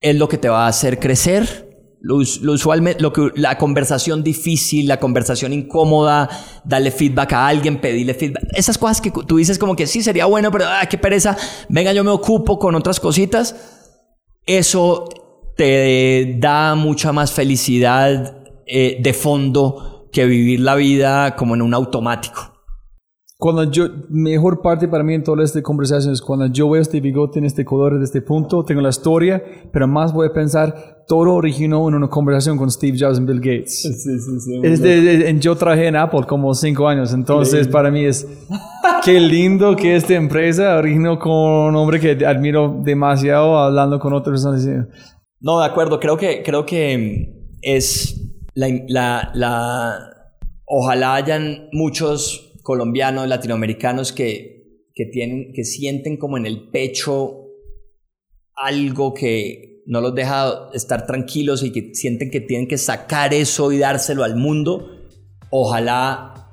es 0.01 0.15
lo 0.15 0.29
que 0.29 0.39
te 0.39 0.49
va 0.49 0.67
a 0.67 0.69
hacer 0.69 1.01
crecer. 1.01 1.97
Lo, 2.01 2.15
usualmente, 2.15 3.03
lo 3.03 3.13
que, 3.13 3.33
la 3.35 3.59
conversación 3.59 4.23
difícil, 4.23 4.87
la 4.87 5.01
conversación 5.01 5.53
incómoda, 5.53 6.31
darle 6.65 6.93
feedback 6.93 7.33
a 7.33 7.49
alguien, 7.49 7.81
pedirle 7.81 8.15
feedback. 8.15 8.45
Esas 8.53 8.79
cosas 8.79 9.01
que 9.01 9.11
tú 9.11 9.39
dices 9.39 9.59
como 9.59 9.75
que 9.75 9.89
sí, 9.89 10.01
sería 10.01 10.27
bueno, 10.27 10.53
pero 10.53 10.67
ah, 10.69 10.87
qué 10.89 10.97
pereza. 10.97 11.37
Venga, 11.69 11.93
yo 11.93 12.05
me 12.05 12.11
ocupo 12.13 12.61
con 12.61 12.77
otras 12.77 13.01
cositas. 13.01 13.57
Eso 14.47 15.24
te 15.57 16.37
da 16.39 16.75
mucha 16.75 17.13
más 17.13 17.33
felicidad 17.33 18.39
eh, 18.67 18.99
de 19.01 19.13
fondo 19.13 20.09
que 20.13 20.27
vivir 20.27 20.61
la 20.61 20.75
vida 20.75 21.37
como 21.37 21.55
en 21.55 21.63
un 21.63 21.75
automático. 21.75 22.55
Cuando 23.37 23.65
yo, 23.65 23.89
mejor 24.09 24.63
parte 24.63 24.89
para 24.89 25.03
mí 25.05 25.13
en 25.13 25.25
toda 25.25 25.45
esta 25.45 25.61
conversación 25.61 26.15
es 26.15 26.23
cuando 26.23 26.47
yo 26.47 26.71
veo 26.71 26.81
este 26.81 27.01
bigote 27.01 27.41
en 27.41 27.45
este 27.45 27.65
color, 27.65 27.99
de 27.99 28.05
este 28.05 28.23
punto, 28.23 28.65
tengo 28.65 28.81
la 28.81 28.89
historia, 28.89 29.43
pero 29.73 29.89
más 29.89 30.15
voy 30.15 30.29
a 30.29 30.33
pensar, 30.33 31.05
todo 31.07 31.35
originó 31.35 31.87
en 31.89 31.97
una 31.97 32.09
conversación 32.09 32.57
con 32.57 32.71
Steve 32.71 32.97
Jobs 32.99 33.19
y 33.19 33.25
Bill 33.25 33.41
Gates. 33.41 33.83
Sí, 33.83 33.93
sí, 33.93 34.19
sí. 34.19 34.61
Es 34.63 34.81
de, 34.81 35.37
yo 35.41 35.57
trabajé 35.57 35.89
en 35.89 35.97
Apple 35.97 36.23
como 36.27 36.55
cinco 36.55 36.89
años, 36.89 37.13
entonces 37.13 37.69
para 37.69 37.91
mí 37.91 38.05
es, 38.05 38.27
qué 39.05 39.21
lindo 39.21 39.77
que 39.77 39.97
esta 39.97 40.15
empresa 40.15 40.77
originó 40.77 41.19
con 41.19 41.33
un 41.33 41.77
hombre 41.77 42.01
que 42.01 42.25
admiro 42.25 42.81
demasiado 42.83 43.59
hablando 43.59 43.99
con 43.99 44.15
otras 44.15 44.43
personas. 44.43 44.87
No, 45.45 45.61
de 45.61 45.67
acuerdo, 45.67 46.01
creo 46.01 46.17
que, 46.17 46.43
creo 46.43 46.65
que 46.65 47.51
es 47.61 48.19
la, 48.55 48.67
la, 48.89 49.31
la 49.35 50.33
ojalá 50.65 51.17
hayan 51.17 51.69
muchos 51.71 52.55
colombianos, 52.63 53.29
latinoamericanos 53.29 54.13
que, 54.13 54.87
que, 54.95 55.05
tienen, 55.05 55.53
que 55.53 55.65
sienten 55.65 56.17
como 56.17 56.39
en 56.39 56.47
el 56.47 56.71
pecho 56.71 57.43
algo 58.57 59.13
que 59.13 59.83
no 59.85 60.01
los 60.01 60.15
deja 60.15 60.71
estar 60.73 61.05
tranquilos 61.05 61.63
y 61.63 61.73
que 61.73 61.95
sienten 61.95 62.31
que 62.31 62.41
tienen 62.41 62.67
que 62.67 62.79
sacar 62.79 63.35
eso 63.35 63.71
y 63.71 63.77
dárselo 63.77 64.25
al 64.25 64.37
mundo, 64.37 64.89
ojalá 65.51 66.49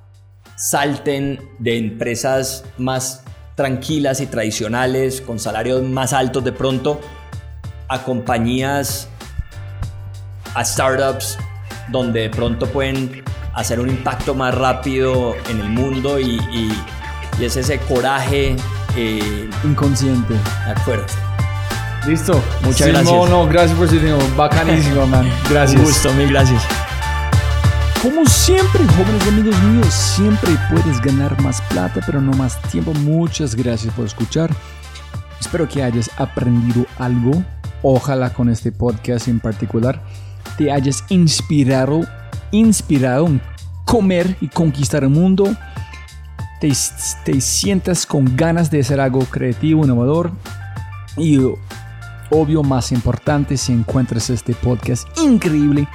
salten 0.58 1.40
de 1.60 1.78
empresas 1.78 2.66
más 2.78 3.24
tranquilas 3.56 4.20
y 4.20 4.26
tradicionales, 4.26 5.22
con 5.22 5.40
salarios 5.40 5.82
más 5.82 6.12
altos 6.12 6.44
de 6.44 6.52
pronto, 6.52 7.00
a 7.92 8.02
compañías, 8.04 9.10
a 10.56 10.64
startups, 10.64 11.38
donde 11.90 12.22
de 12.22 12.30
pronto 12.30 12.66
pueden 12.68 13.22
hacer 13.54 13.82
un 13.82 13.90
impacto 13.90 14.34
más 14.34 14.56
rápido 14.56 15.36
en 15.50 15.60
el 15.60 15.70
mundo 15.70 16.18
y, 16.18 16.38
y, 16.52 16.72
y 17.38 17.46
es 17.46 17.58
ese 17.58 17.80
coraje. 17.80 18.56
Eh, 18.96 19.50
Inconsciente. 19.66 20.34
de 20.34 20.72
acuerdo. 20.72 21.06
Listo. 22.08 22.42
Muchas 22.64 22.88
Simón, 22.88 22.94
gracias. 22.94 23.30
No, 23.30 23.48
gracias 23.48 23.78
por 23.78 23.90
su 23.90 24.00
tiempo. 24.00 24.24
Bacanísimo, 24.38 25.06
man. 25.06 25.30
Gracias. 25.50 25.80
Un 25.80 25.86
gusto, 25.86 26.14
mil 26.14 26.30
gracias. 26.30 26.64
Como 28.02 28.26
siempre, 28.26 28.84
jóvenes 28.86 29.28
amigos 29.28 29.62
míos, 29.64 29.94
siempre 29.94 30.58
puedes 30.72 31.00
ganar 31.02 31.40
más 31.42 31.62
plata, 31.64 32.00
pero 32.06 32.20
no 32.20 32.32
más 32.32 32.60
tiempo. 32.64 32.94
Muchas 32.94 33.54
gracias 33.54 33.94
por 33.94 34.06
escuchar. 34.06 34.50
Espero 35.40 35.68
que 35.68 35.84
hayas 35.84 36.10
aprendido 36.18 36.86
algo. 36.98 37.44
Ojalá 37.84 38.32
con 38.32 38.50
este 38.50 38.72
podcast 38.72 39.28
en 39.28 39.40
particular 39.40 40.02
te 40.58 40.72
hayas 40.72 41.04
inspirado, 41.10 42.02
inspirado 42.52 43.28
en 43.28 43.42
comer 43.86 44.38
y 44.42 44.48
conquistar 44.48 45.04
el 45.04 45.10
mundo. 45.10 45.56
Te, 46.60 46.72
te 47.26 47.42
sientas 47.42 48.06
con 48.06 48.36
ganas 48.36 48.70
de 48.70 48.82
hacer 48.82 49.00
algo 49.00 49.22
creativo, 49.26 49.84
innovador. 49.84 50.32
Y 51.18 51.40
obvio, 52.30 52.64
más 52.64 52.92
importante, 52.92 53.58
si 53.58 53.74
encuentras 53.74 54.30
este 54.30 54.54
podcast 54.54 55.08
increíble, 55.20 55.88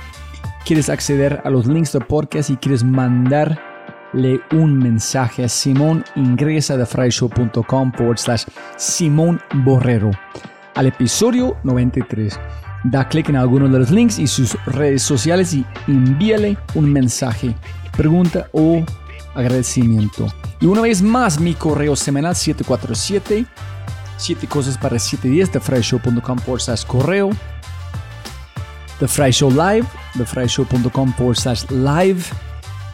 quieres 0.64 0.88
acceder 0.88 1.40
a 1.44 1.50
los 1.50 1.66
links 1.66 1.92
del 1.92 2.04
podcast 2.04 2.50
y 2.50 2.56
quieres 2.56 2.82
mandarle 2.82 4.40
un 4.50 4.76
mensaje 4.78 5.44
a 5.44 5.48
Simón, 5.48 6.04
ingresa 6.16 6.74
a 6.74 6.78
thefryshow.com 6.78 7.92
forward 7.92 8.18
slash 8.18 8.44
Simón 8.76 9.40
Borrero 9.64 10.10
al 10.76 10.86
episodio 10.86 11.56
93. 11.64 12.38
Da 12.84 13.08
clic 13.08 13.28
en 13.28 13.36
alguno 13.36 13.68
de 13.68 13.80
los 13.80 13.90
links 13.90 14.18
y 14.18 14.26
sus 14.26 14.56
redes 14.66 15.02
sociales 15.02 15.52
y 15.54 15.66
envíale 15.88 16.56
un 16.74 16.92
mensaje, 16.92 17.56
pregunta 17.96 18.46
o 18.52 18.84
agradecimiento. 19.34 20.28
Y 20.60 20.66
una 20.66 20.82
vez 20.82 21.02
más, 21.02 21.40
mi 21.40 21.54
correo 21.54 21.96
semanal 21.96 22.36
747 22.36 23.44
7 24.18 24.46
cosas 24.46 24.78
para 24.78 24.98
7 24.98 25.28
días 25.28 25.50
thefryshow.com 25.50 26.38
slash 26.58 26.84
correo. 26.84 27.30
The 28.98 29.08
Fry 29.08 29.30
Show 29.30 29.50
Live, 29.50 29.86
thefryshow.com 30.16 31.14
slash 31.34 31.64
live 31.70 32.22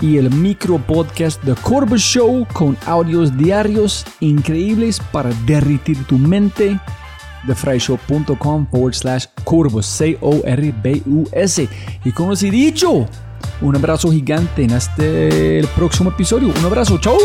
y 0.00 0.16
el 0.16 0.30
micro 0.30 0.78
podcast 0.78 1.40
The 1.44 1.54
Show 1.96 2.46
con 2.52 2.76
audios 2.86 3.36
diarios 3.36 4.04
increíbles 4.18 4.98
para 5.12 5.30
derritir 5.46 6.02
tu 6.04 6.18
mente. 6.18 6.80
thefryshow.com 7.46 8.66
forward 8.66 8.94
slash 8.94 9.26
Corvus, 9.44 9.86
C-O-R-B-U-S. 9.86 11.68
Y 12.04 12.12
con 12.12 12.32
eso 12.32 12.46
dicho, 12.46 13.06
un 13.60 13.76
abrazo 13.76 14.10
gigante 14.10 14.64
en 14.64 14.70
este 14.70 15.58
el 15.58 15.66
próximo 15.68 16.10
episodio. 16.10 16.48
Un 16.48 16.64
abrazo, 16.64 16.98
chao. 16.98 17.16